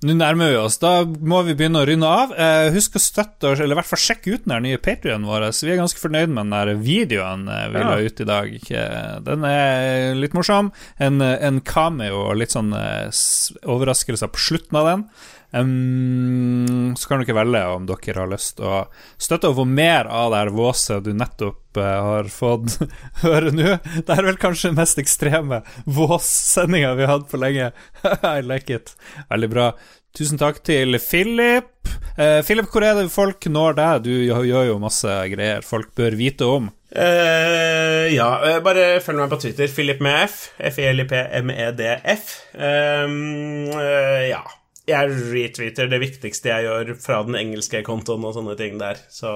Nå 0.01 0.15
nærmer 0.17 0.49
vi 0.49 0.55
oss. 0.57 0.79
Da 0.81 1.03
må 1.05 1.43
vi 1.45 1.53
begynne 1.53 1.83
å 1.83 1.85
rynne 1.85 2.07
av. 2.09 2.31
Eh, 2.33 2.71
husk 2.73 2.95
å 2.97 3.01
støtte 3.03 3.51
oss, 3.51 3.59
eller 3.61 3.75
i 3.75 3.77
hvert 3.77 3.89
fall 3.91 4.01
sjekke 4.01 4.33
ut 4.33 4.47
den 4.49 4.65
nye 4.65 4.79
Patrionen 4.81 5.27
vår. 5.29 5.45
Vi 5.53 5.69
er 5.69 5.77
ganske 5.77 6.01
fornøyd 6.01 6.31
med 6.33 6.41
den 6.47 6.55
der 6.55 6.71
videoen 6.81 7.43
eh, 7.53 7.67
vi 7.69 7.83
la 7.85 7.99
ut 8.01 8.23
i 8.23 8.27
dag. 8.31 8.55
Eh, 8.81 9.11
Den 9.27 9.45
er 9.45 10.17
litt 10.17 10.33
morsom. 10.33 10.71
En, 10.97 11.21
en 11.21 11.61
cameo 11.61 12.23
og 12.31 12.39
litt 12.41 12.55
sånn 12.55 12.73
overraskelser 12.73 14.31
på 14.33 14.41
slutten 14.41 14.81
av 14.81 14.89
den. 14.89 15.05
Um, 15.51 16.93
så 16.95 17.09
kan 17.09 17.23
dere 17.23 17.35
velge 17.41 17.61
om 17.73 17.87
dere 17.89 18.21
har 18.21 18.29
lyst 18.31 18.61
å 18.63 18.85
støtte 19.19 19.51
og 19.51 19.57
få 19.59 19.65
mer 19.67 20.07
av 20.07 20.31
det 20.31 20.43
her 20.43 20.51
våset 20.55 21.03
du 21.03 21.11
nettopp 21.17 21.79
uh, 21.79 21.87
har 22.07 22.29
fått 22.31 22.77
høre 23.25 23.51
nå. 23.55 23.77
Det 23.83 24.15
er 24.15 24.29
vel 24.29 24.39
kanskje 24.41 24.71
den 24.71 24.79
mest 24.79 25.01
ekstreme 25.01 25.63
våssendinga 25.85 26.93
vi 26.95 27.07
har 27.07 27.17
hatt 27.17 27.31
på 27.31 27.41
lenge. 27.41 27.71
I 28.35 28.39
like 28.45 28.79
it. 28.79 28.95
Veldig 29.31 29.51
bra. 29.51 29.71
Tusen 30.17 30.39
takk 30.39 30.59
til 30.67 30.97
Philip. 30.99 31.87
Eh, 32.19 32.41
Philip, 32.43 32.67
hvor 32.67 32.83
er 32.83 32.97
det 32.97 33.07
folk 33.13 33.45
når 33.47 33.77
deg? 33.77 34.01
Du 34.03 34.11
gjør 34.11 34.65
jo 34.67 34.79
masse 34.81 35.07
greier 35.31 35.63
folk 35.63 35.93
bør 35.95 36.17
vite 36.19 36.47
om. 36.47 36.67
Eh, 36.91 38.11
ja, 38.11 38.31
eh, 38.43 38.59
bare 38.63 38.99
følg 38.99 39.21
meg 39.23 39.31
på 39.31 39.39
Twitter. 39.45 39.71
Philip 39.71 40.03
med 40.03 40.25
F. 40.25 40.49
F-I-L-I-P-M-E-D-F. 40.59 42.33
Um, 42.59 43.71
eh, 43.79 44.27
ja. 44.33 44.43
Jeg 44.89 45.11
retweeter 45.31 45.89
det 45.91 45.99
viktigste 46.01 46.49
jeg 46.49 46.65
gjør 46.65 46.95
fra 46.99 47.19
den 47.27 47.37
engelske 47.37 47.83
kontoen 47.85 48.23
og 48.25 48.33
sånne 48.35 48.55
ting 48.59 48.79
der. 48.81 48.97
Så 49.13 49.29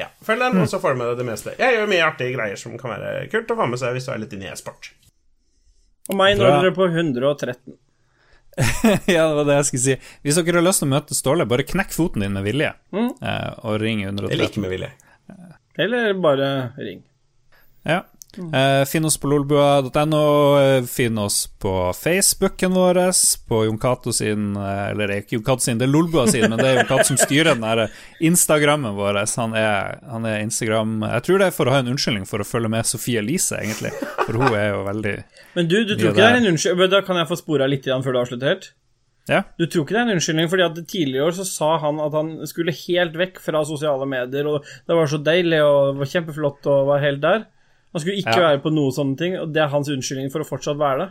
ja, 0.00 0.08
følg 0.24 0.46
den, 0.46 0.62
og 0.62 0.70
så 0.70 0.80
får 0.80 0.96
du 0.96 1.02
med 1.02 1.10
deg 1.12 1.20
det 1.20 1.26
meste. 1.28 1.56
Jeg 1.60 1.76
gjør 1.76 1.90
mye 1.92 2.06
artige 2.06 2.36
greier 2.36 2.60
som 2.60 2.78
kan 2.80 2.94
være 2.94 3.26
kult 3.32 3.52
å 3.52 3.58
få 3.58 3.68
med 3.68 3.82
seg 3.82 3.98
hvis 3.98 4.08
du 4.08 4.14
er 4.14 4.22
litt 4.24 4.32
inne 4.38 4.48
i 4.48 4.54
e-sport. 4.54 4.90
Og 6.08 6.16
meg 6.16 6.38
når 6.38 6.54
dere 6.54 6.72
på 6.76 6.88
113. 6.88 7.76
ja, 9.14 9.28
det 9.28 9.34
var 9.36 9.44
det 9.46 9.58
jeg 9.58 9.68
skulle 9.68 9.84
si. 9.84 9.96
Hvis 10.24 10.40
dere 10.40 10.58
har 10.58 10.66
lyst 10.66 10.82
til 10.82 10.88
å 10.88 10.92
møte 10.94 11.16
Ståle, 11.18 11.46
bare 11.48 11.66
knekk 11.68 11.92
foten 11.94 12.24
din 12.24 12.34
med 12.34 12.46
vilje, 12.48 12.72
mm. 12.96 13.10
og 13.68 13.76
ring 13.82 14.02
113. 14.06 14.32
Eller 14.32 14.48
ikke 14.48 14.64
med 14.64 14.72
vilje. 14.72 14.90
Eller 15.78 16.14
bare 16.18 16.48
ring. 16.80 17.04
Ja. 17.86 18.02
Eh, 18.36 18.84
finn 18.84 19.04
oss 19.08 19.16
på 19.18 19.26
lolbua.no. 19.30 20.58
eh, 20.60 20.84
Finn 20.84 21.18
oss 21.18 21.46
på 21.58 21.92
Facebooken 21.96 22.74
vår, 22.76 23.00
på 23.48 23.64
Jon 23.64 23.78
Cato 23.80 24.12
sin 24.12 24.52
eh, 24.56 24.90
Eller 24.90 25.08
det 25.08 25.14
er 25.14 25.22
ikke 25.24 25.38
Jon 25.38 25.44
Cato 25.46 25.64
sin, 25.64 25.78
det 25.80 25.88
er 25.88 25.92
Lolbua 25.92 26.26
sin, 26.28 26.44
men 26.50 26.60
det 26.60 26.68
er 26.68 26.76
Jon 26.76 26.90
Cato 26.90 27.08
som 27.08 27.18
styrer 27.18 27.56
den 27.56 27.64
der 27.64 27.88
Instagrammen 28.20 28.94
vår. 28.98 29.22
Han 29.40 29.56
er, 29.58 29.98
han 30.12 30.28
er 30.28 30.44
Instagram 30.44 31.00
Jeg 31.06 31.24
tror 31.26 31.42
det 31.42 31.48
er 31.48 31.56
for 31.56 31.70
å 31.70 31.74
ha 31.74 31.80
en 31.82 31.90
unnskyldning 31.94 32.28
for 32.28 32.44
å 32.44 32.46
følge 32.46 32.70
med 32.76 32.86
Sofie 32.90 33.24
Elise, 33.24 33.62
egentlig. 33.62 33.94
For 34.20 34.36
hun 34.36 34.52
er 34.52 34.70
jo 34.74 34.84
veldig 34.92 35.16
Men 35.56 35.72
du, 35.72 35.78
du 35.88 35.96
tror 35.96 36.12
ikke 36.12 36.20
det 36.20 36.28
er 36.28 36.42
en 36.42 36.52
unnskyldning 36.52 36.92
Da 36.92 37.04
kan 37.08 37.22
jeg 37.22 37.32
få 37.32 37.40
spore 37.40 37.72
litt 37.72 37.88
igjen 37.88 38.04
før 38.04 38.14
du 38.14 38.22
avslutter 38.26 38.52
helt? 38.52 38.72
Ja. 39.28 39.42
Du 39.60 39.66
tror 39.66 39.84
ikke 39.84 39.96
det 39.96 40.00
er 40.00 40.06
en 40.06 40.16
unnskyldning, 40.16 40.48
fordi 40.48 40.64
at 40.64 40.78
tidligere 40.88 41.20
i 41.20 41.26
år 41.26 41.34
så 41.36 41.44
sa 41.44 41.74
han 41.82 41.98
at 42.00 42.14
han 42.16 42.30
skulle 42.48 42.72
helt 42.72 43.16
vekk 43.18 43.42
fra 43.44 43.60
sosiale 43.68 44.06
medier, 44.08 44.48
og 44.48 44.64
det 44.88 44.96
var 44.96 45.10
så 45.10 45.20
deilig 45.20 45.58
og 45.64 45.78
det 45.90 46.00
var 46.00 46.10
kjempeflott 46.14 46.68
og 46.72 46.86
var 46.88 47.02
helt 47.04 47.20
der. 47.24 47.44
Han 47.94 48.00
skulle 48.02 48.18
ikke 48.20 48.34
Ja. 48.36 48.48
være 48.50 48.60
på 48.62 48.70
noen 48.74 48.92
sånne 48.92 49.16
ting, 49.16 49.36
og 49.40 49.52
det 49.52 49.62
er 49.62 49.68
hans 49.72 49.88
unnskyldning 49.88 50.30
for 50.32 50.40
å 50.44 50.48
fortsatt 50.48 50.76
være 50.78 50.98
det. 50.98 51.08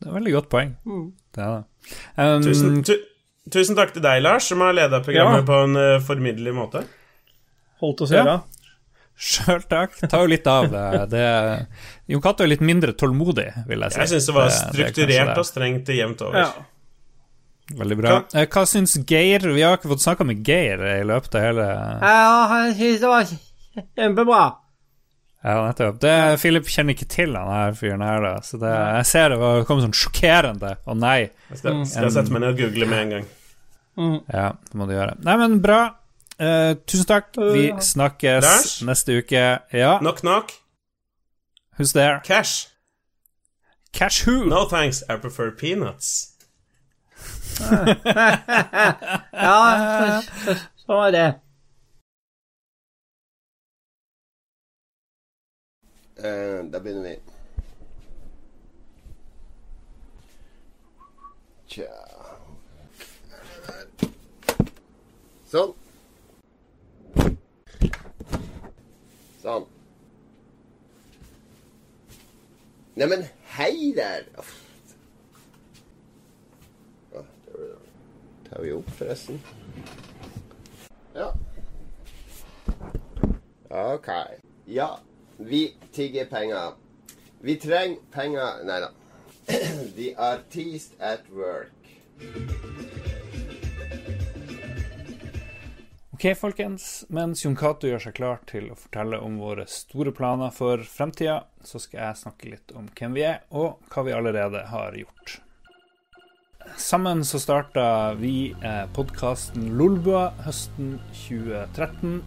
Det 0.00 0.06
er 0.06 0.10
et 0.10 0.14
veldig 0.14 0.32
godt 0.36 0.48
poeng. 0.48 0.76
Det 1.34 1.42
er 1.44 1.56
det. 1.56 1.64
Um, 2.16 2.42
Tusen, 2.42 2.82
tu, 2.86 2.94
tusen 3.50 3.76
takk 3.76 3.92
til 3.92 4.02
deg, 4.02 4.22
Lars, 4.22 4.44
som 4.48 4.60
har 4.60 4.72
leda 4.72 5.00
programmet 5.04 5.42
Ja. 5.42 5.48
på 5.50 5.58
en 5.64 5.76
uh, 5.76 6.00
formidlelig 6.00 6.54
måte. 6.54 6.84
Holdt 7.80 8.00
oss 8.06 8.12
i 8.12 8.14
Ja. 8.16 8.22
øra. 8.24 8.42
Sjøl 9.20 9.60
takk. 9.68 9.98
Tar 10.08 10.22
jo 10.22 10.30
litt 10.32 10.46
av 10.46 10.70
det. 10.76 11.10
det 11.10 11.66
Jon 12.08 12.22
Cato 12.22 12.42
er 12.44 12.48
litt 12.54 12.62
mindre 12.64 12.94
tålmodig, 12.96 13.50
vil 13.68 13.80
jeg 13.80 13.92
si. 13.92 13.98
Jeg 14.00 14.08
syns 14.14 14.26
det 14.30 14.34
var 14.34 14.46
er 14.46 14.50
strukturert 14.56 15.34
det. 15.34 15.38
og 15.38 15.44
strengt 15.46 15.86
jevnt 15.92 16.22
over. 16.22 16.38
Ja. 16.38 16.52
Veldig 17.76 17.96
bra. 18.00 18.14
Hva, 18.32 18.46
Hva 18.46 18.64
syns 18.66 18.96
Geir? 19.06 19.44
Vi 19.54 19.60
har 19.62 19.76
ikke 19.76 19.90
fått 19.92 20.02
snakka 20.02 20.24
med 20.26 20.40
Geir 20.46 20.80
i 21.00 21.04
løpet 21.04 21.34
av 21.34 21.40
hele 21.42 21.66
Ja, 22.00 22.46
han 22.48 22.72
synes 22.74 23.00
det 23.00 23.10
var 23.12 23.28
kjempebra. 23.98 24.56
Ja, 25.44 25.54
nettopp. 25.66 25.96
Det, 26.02 26.14
Philip 26.42 26.66
kjenner 26.68 26.92
ikke 26.92 27.06
til 27.08 27.32
han 27.38 27.48
her 27.48 27.72
fyren 27.78 28.02
her, 28.04 28.20
da. 28.20 28.32
Så 28.44 28.58
det, 28.60 28.70
jeg 28.76 29.06
ser 29.08 29.28
det 29.32 29.38
var- 29.40 29.62
kom 29.64 29.80
sånn 29.80 29.94
sjokkerende. 29.96 30.74
Å 30.84 30.96
nei. 30.98 31.30
Jeg 31.50 31.58
skal, 31.62 31.78
skal 31.88 32.04
jeg 32.04 32.12
sette 32.12 32.30
meg 32.34 32.42
ned 32.44 32.50
og 32.52 32.58
google 32.60 32.86
med 32.90 32.98
en 33.06 33.10
gang. 33.14 33.26
Ja, 34.32 34.50
det 34.68 34.74
må 34.78 34.86
du 34.88 34.92
gjøre. 34.94 35.16
Nei, 35.24 35.36
men 35.40 35.60
bra. 35.64 35.78
Uh, 36.40 36.74
tusen 36.88 37.04
takk. 37.08 37.34
Vi 37.36 37.66
snakkes 37.84 38.44
Lars? 38.44 38.74
neste 38.88 39.16
uke. 39.20 39.42
Ja, 39.76 39.98
Knock, 40.00 40.20
knock. 40.20 40.52
who's 41.78 41.92
there? 41.92 42.20
Cash. 42.24 42.68
Cash 43.92 44.22
who? 44.26 44.44
No 44.46 44.66
thanks, 44.68 45.02
I 45.08 45.16
prefer 45.16 45.50
peanuts. 45.50 46.28
Ja, 49.32 50.22
så, 50.44 50.54
så 50.86 50.92
var 50.94 51.10
det. 51.12 51.26
Eh, 56.22 56.58
and 56.60 56.74
avvenimento. 56.74 57.32
Ciao. 61.66 62.36
So. 65.46 65.74
So. 69.42 69.68
Neimen, 72.96 73.24
hei 73.56 73.94
der! 73.96 74.24
Ja, 77.12 77.22
tar 78.50 78.62
vi 78.62 78.72
opp, 78.72 78.90
forresten. 78.90 79.40
Ja. 81.14 81.32
OK. 83.70 84.08
Ja. 84.66 85.00
Vi 85.40 85.76
tigger 85.92 86.24
penger. 86.24 86.72
Vi 87.40 87.56
trenger 87.56 87.98
penger 88.12 88.64
Nei 88.64 88.80
da. 88.80 88.90
The 89.96 90.14
artist 90.16 90.94
at 91.00 91.20
work. 91.30 91.72
Ok, 96.12 96.36
folkens. 96.36 97.04
Mens 97.08 97.44
Jon 97.44 97.56
Cato 97.56 97.88
gjør 97.88 98.02
seg 98.04 98.14
klar 98.18 98.42
til 98.44 98.68
å 98.68 98.76
fortelle 98.76 99.22
om 99.24 99.38
våre 99.40 99.64
store 99.64 100.12
planer 100.12 100.52
for 100.52 100.82
fremtida, 100.84 101.38
så 101.64 101.80
skal 101.80 102.02
jeg 102.02 102.18
snakke 102.20 102.50
litt 102.52 102.74
om 102.76 102.90
hvem 102.92 103.16
vi 103.16 103.24
er, 103.24 103.38
og 103.56 103.80
hva 103.88 104.04
vi 104.04 104.12
allerede 104.12 104.66
har 104.68 104.98
gjort. 105.00 105.38
Sammen 106.76 107.24
så 107.24 107.40
starta 107.40 108.12
vi 108.20 108.52
eh, 108.52 108.84
podkasten 108.92 109.72
Lolbua 109.80 110.28
høsten 110.44 110.98
2013. 111.24 112.20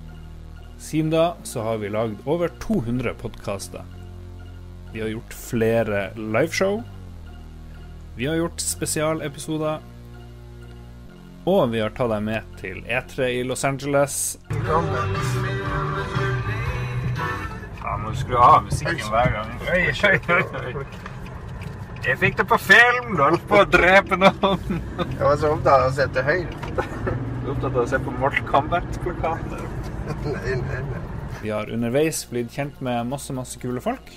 Siden 0.84 1.10
da 1.10 1.35
så 1.43 1.61
har 1.61 1.77
vi 1.77 1.89
lagd 1.89 2.27
over 2.27 2.47
200 2.60 3.14
podkaster. 3.14 3.81
Vi 4.93 5.01
har 5.01 5.07
gjort 5.07 5.34
flere 5.34 6.10
liveshow. 6.15 6.84
Vi 8.15 8.26
har 8.27 8.35
gjort 8.35 8.60
spesialepisoder. 8.60 9.80
Og 11.45 11.72
vi 11.72 11.80
har 11.80 11.95
tatt 11.95 12.11
deg 12.11 12.26
med 12.27 12.41
til 12.60 12.84
E3 12.84 13.30
i 13.31 13.39
Los 13.47 13.64
Angeles. 13.64 14.38
Ja, 14.51 14.81
må 18.03 18.11
du 18.11 18.19
skru 18.19 18.35
av 18.43 18.68
musikken 18.68 19.07
hver 19.07 19.31
gang. 19.38 19.55
Oi, 19.72 19.84
oi, 19.88 20.19
oi, 20.35 20.73
oi. 20.84 20.85
Jeg 22.03 22.19
fikk 22.19 22.41
det 22.41 22.47
på 22.51 22.60
film! 22.60 23.15
Du 23.15 23.23
holdt 23.23 23.47
på 23.47 23.64
å 23.64 23.69
drepe 23.72 24.19
noen. 24.19 24.84
Jeg 24.99 25.23
var 25.23 25.39
så 25.39 25.55
opptatt 25.55 25.80
av 25.80 25.88
å 25.88 25.95
se 25.95 26.11
til 26.11 26.27
høyre. 26.27 26.51
Du 26.76 27.47
er 27.47 27.53
opptatt 27.55 27.72
av 27.72 27.81
å 27.85 27.88
se 27.93 28.03
på 28.03 28.18
Mortal 28.19 28.51
Kombat-plakater. 28.51 29.62
Nei, 30.03 30.55
nei. 30.59 31.01
Vi 31.43 31.49
har 31.51 31.69
underveis 31.71 32.23
blitt 32.30 32.51
kjent 32.53 32.80
med 32.84 33.07
masse, 33.09 33.34
masse 33.35 33.59
kule 33.61 33.81
folk. 33.84 34.09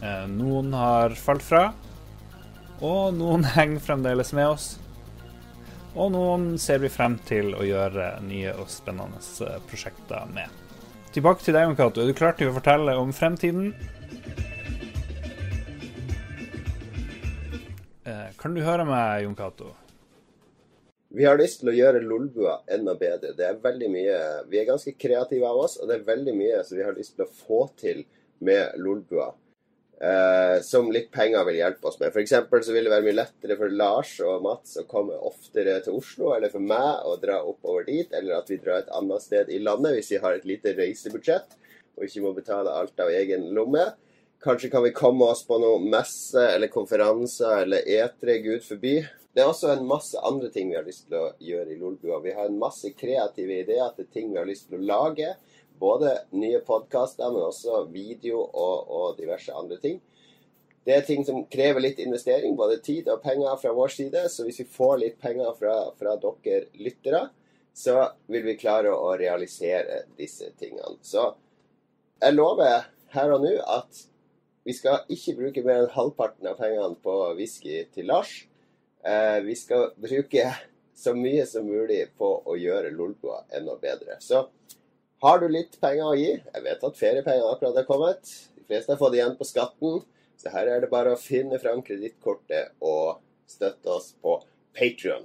Eh, 0.00 0.26
Noen 0.32 0.72
har 0.76 1.14
falt 1.18 1.44
fra, 1.44 1.62
og 2.80 3.14
noen 3.16 3.44
henger 3.56 3.82
fremdeles 3.84 4.32
med 4.36 4.48
oss. 4.54 4.68
Og 5.98 6.12
noen 6.14 6.52
ser 6.62 6.78
vi 6.84 6.88
frem 6.92 7.16
til 7.26 7.50
å 7.58 7.64
gjøre 7.66 8.12
nye 8.22 8.52
og 8.62 8.68
spennende 8.72 9.20
eh, 9.46 9.56
prosjekter 9.68 10.28
med. 10.34 10.48
Tilbake 11.10 11.42
til 11.42 11.56
deg, 11.56 11.66
Jon. 11.66 11.80
Er 11.98 12.06
du 12.12 12.14
klar 12.14 12.36
til 12.38 12.52
å 12.52 12.54
fortelle 12.54 12.94
om 13.00 13.10
fremtiden? 13.16 13.72
Eh, 18.04 18.28
Kan 18.38 18.54
du 18.54 18.62
høre 18.64 18.86
meg, 18.88 19.24
Jon 19.26 19.34
Cato? 19.38 19.72
Vi 21.10 21.26
har 21.26 21.38
lyst 21.40 21.60
til 21.60 21.72
å 21.72 21.74
gjøre 21.74 22.04
Lolbua 22.06 22.60
enda 22.70 22.94
bedre. 22.98 23.34
Det 23.34 23.46
er 23.46 23.60
veldig 23.62 23.90
mye 23.90 24.16
Vi 24.50 24.60
er 24.60 24.68
ganske 24.68 24.94
kreative 24.94 25.48
av 25.48 25.58
oss, 25.64 25.76
og 25.80 25.90
det 25.90 25.98
er 25.98 26.08
veldig 26.08 26.34
mye 26.38 26.64
som 26.66 26.78
vi 26.78 26.86
har 26.86 26.94
lyst 26.96 27.16
til 27.16 27.26
å 27.26 27.32
få 27.34 27.64
til 27.80 28.04
med 28.46 28.78
Lolbua. 28.78 29.32
Eh, 30.00 30.62
som 30.64 30.86
litt 30.94 31.10
penger 31.12 31.42
vil 31.44 31.58
hjelpe 31.58 31.90
oss 31.90 31.98
med. 32.00 32.14
F.eks. 32.14 32.36
så 32.48 32.72
vil 32.72 32.86
det 32.86 32.92
være 32.94 33.04
mye 33.04 33.18
lettere 33.18 33.56
for 33.58 33.74
Lars 33.74 34.14
og 34.24 34.46
Mats 34.46 34.78
å 34.80 34.86
komme 34.88 35.18
oftere 35.28 35.74
til 35.84 35.98
Oslo, 35.98 36.30
eller 36.36 36.52
for 36.52 36.62
meg 36.64 37.04
å 37.04 37.18
dra 37.20 37.42
oppover 37.42 37.84
dit, 37.90 38.14
eller 38.16 38.38
at 38.38 38.48
vi 38.48 38.62
drar 38.62 38.80
et 38.80 38.94
annet 38.96 39.26
sted 39.26 39.50
i 39.52 39.60
landet 39.60 39.98
hvis 39.98 40.14
vi 40.14 40.22
har 40.22 40.38
et 40.38 40.46
lite 40.48 40.72
reisebudsjett 40.78 41.58
og 42.00 42.06
ikke 42.06 42.22
må 42.24 42.32
betale 42.32 42.72
alt 42.72 43.02
av 43.02 43.12
egen 43.12 43.50
lomme. 43.52 43.90
Kanskje 44.40 44.70
kan 44.72 44.86
vi 44.86 44.94
komme 44.96 45.26
oss 45.28 45.42
på 45.44 45.58
noen 45.60 45.90
messe 45.92 46.46
eller 46.54 46.72
konferanser 46.72 47.66
eller 47.66 47.84
etere, 47.84 48.38
gud 48.40 48.64
forby. 48.64 49.02
Det 49.30 49.42
er 49.42 49.46
også 49.46 49.70
en 49.70 49.86
masse 49.86 50.18
andre 50.26 50.48
ting 50.50 50.72
vi 50.72 50.76
har 50.78 50.86
lyst 50.86 51.06
til 51.06 51.20
å 51.20 51.32
gjøre 51.38 51.70
i 51.70 51.78
Lolbua. 51.78 52.18
Vi 52.24 52.34
har 52.34 52.48
en 52.50 52.58
masse 52.58 52.90
kreative 52.98 53.60
ideer 53.62 53.92
til 53.94 54.08
ting 54.10 54.32
vi 54.32 54.40
har 54.40 54.48
lyst 54.48 54.66
til 54.68 54.80
å 54.80 54.88
lage. 54.88 55.36
Både 55.80 56.16
nye 56.34 56.58
podkaster, 56.66 57.30
men 57.30 57.46
også 57.46 57.84
video 57.92 58.42
og, 58.42 58.90
og 58.90 59.20
diverse 59.20 59.54
andre 59.54 59.78
ting. 59.80 60.00
Det 60.84 60.96
er 60.96 61.06
ting 61.06 61.22
som 61.24 61.44
krever 61.52 61.84
litt 61.84 62.00
investering, 62.02 62.56
både 62.58 62.80
tid 62.82 63.08
og 63.12 63.22
penger 63.22 63.54
fra 63.60 63.72
vår 63.76 63.94
side. 63.94 64.24
Så 64.32 64.48
hvis 64.48 64.62
vi 64.64 64.68
får 64.74 64.98
litt 65.04 65.20
penger 65.22 65.54
fra, 65.60 65.76
fra 66.00 66.16
dere 66.18 66.66
lyttere, 66.82 67.28
så 67.76 68.10
vil 68.26 68.44
vi 68.48 68.58
klare 68.58 68.90
å 68.90 69.14
realisere 69.20 70.04
disse 70.18 70.50
tingene. 70.58 70.98
Så 71.06 71.30
jeg 72.20 72.34
lover 72.34 72.90
her 73.14 73.34
og 73.36 73.46
nå 73.46 73.54
at 73.62 74.06
vi 74.66 74.74
skal 74.76 75.06
ikke 75.12 75.38
bruke 75.38 75.62
mer 75.64 75.84
enn 75.84 75.94
halvparten 75.94 76.50
av 76.50 76.58
pengene 76.58 76.98
på 77.04 77.14
whisky 77.38 77.84
til 77.94 78.10
Lars. 78.10 78.40
Eh, 79.02 79.40
vi 79.40 79.56
skal 79.56 79.90
bruke 79.96 80.44
så 80.94 81.14
mye 81.16 81.46
som 81.48 81.64
mulig 81.64 82.02
på 82.20 82.28
å 82.44 82.56
gjøre 82.60 82.92
Lolbua 82.92 83.44
enda 83.56 83.76
bedre. 83.80 84.18
Så 84.20 84.44
har 85.24 85.40
du 85.40 85.48
litt 85.48 85.78
penger 85.80 86.04
å 86.08 86.16
gi 86.16 86.30
Jeg 86.32 86.64
vet 86.64 86.84
at 86.84 86.98
feriepenger 86.98 87.48
akkurat 87.48 87.80
er 87.80 87.88
kommet. 87.88 88.32
De 88.56 88.64
fleste 88.68 88.92
har 88.92 89.00
fått 89.00 89.16
igjen 89.16 89.36
på 89.38 89.48
skatten. 89.48 90.02
Så 90.40 90.52
her 90.52 90.68
er 90.68 90.84
det 90.84 90.92
bare 90.92 91.14
å 91.14 91.20
finne 91.20 91.58
fram 91.60 91.82
kredittkortet 91.84 92.76
og 92.80 93.20
støtte 93.48 93.92
oss 93.92 94.12
på 94.20 94.38
Patrion. 94.76 95.24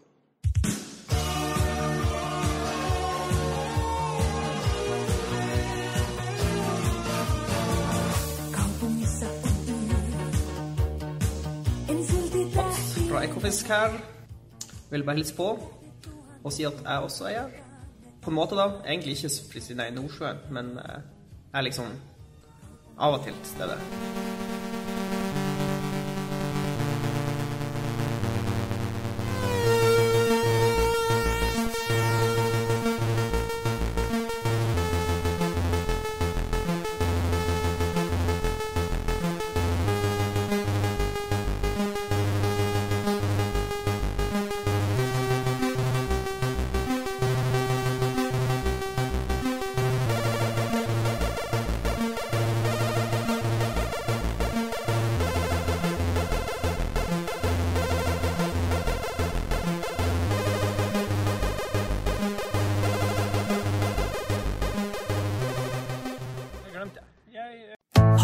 Ekofisk 13.36 13.68
her. 13.68 13.92
Vil 14.92 15.04
bare 15.04 15.16
hilse 15.16 15.36
på 15.36 15.48
og 16.44 16.54
si 16.54 16.64
at 16.64 16.78
jeg 16.86 17.00
også 17.04 17.26
er 17.28 17.30
her. 17.30 17.50
På 18.22 18.32
en 18.32 18.36
måte, 18.36 18.56
da. 18.56 18.70
Egentlig 18.88 19.12
ikke 19.12 19.30
siden 19.30 19.80
jeg 19.80 19.88
er 19.88 19.92
i 19.92 19.96
Nordsjøen, 19.96 20.38
men 20.52 20.66
eh, 20.80 21.02
jeg 21.52 21.60
er 21.60 21.68
liksom 21.68 21.92
av 22.98 23.20
og 23.20 23.26
til 23.26 23.34
til 23.34 23.52
stede. 23.58 24.65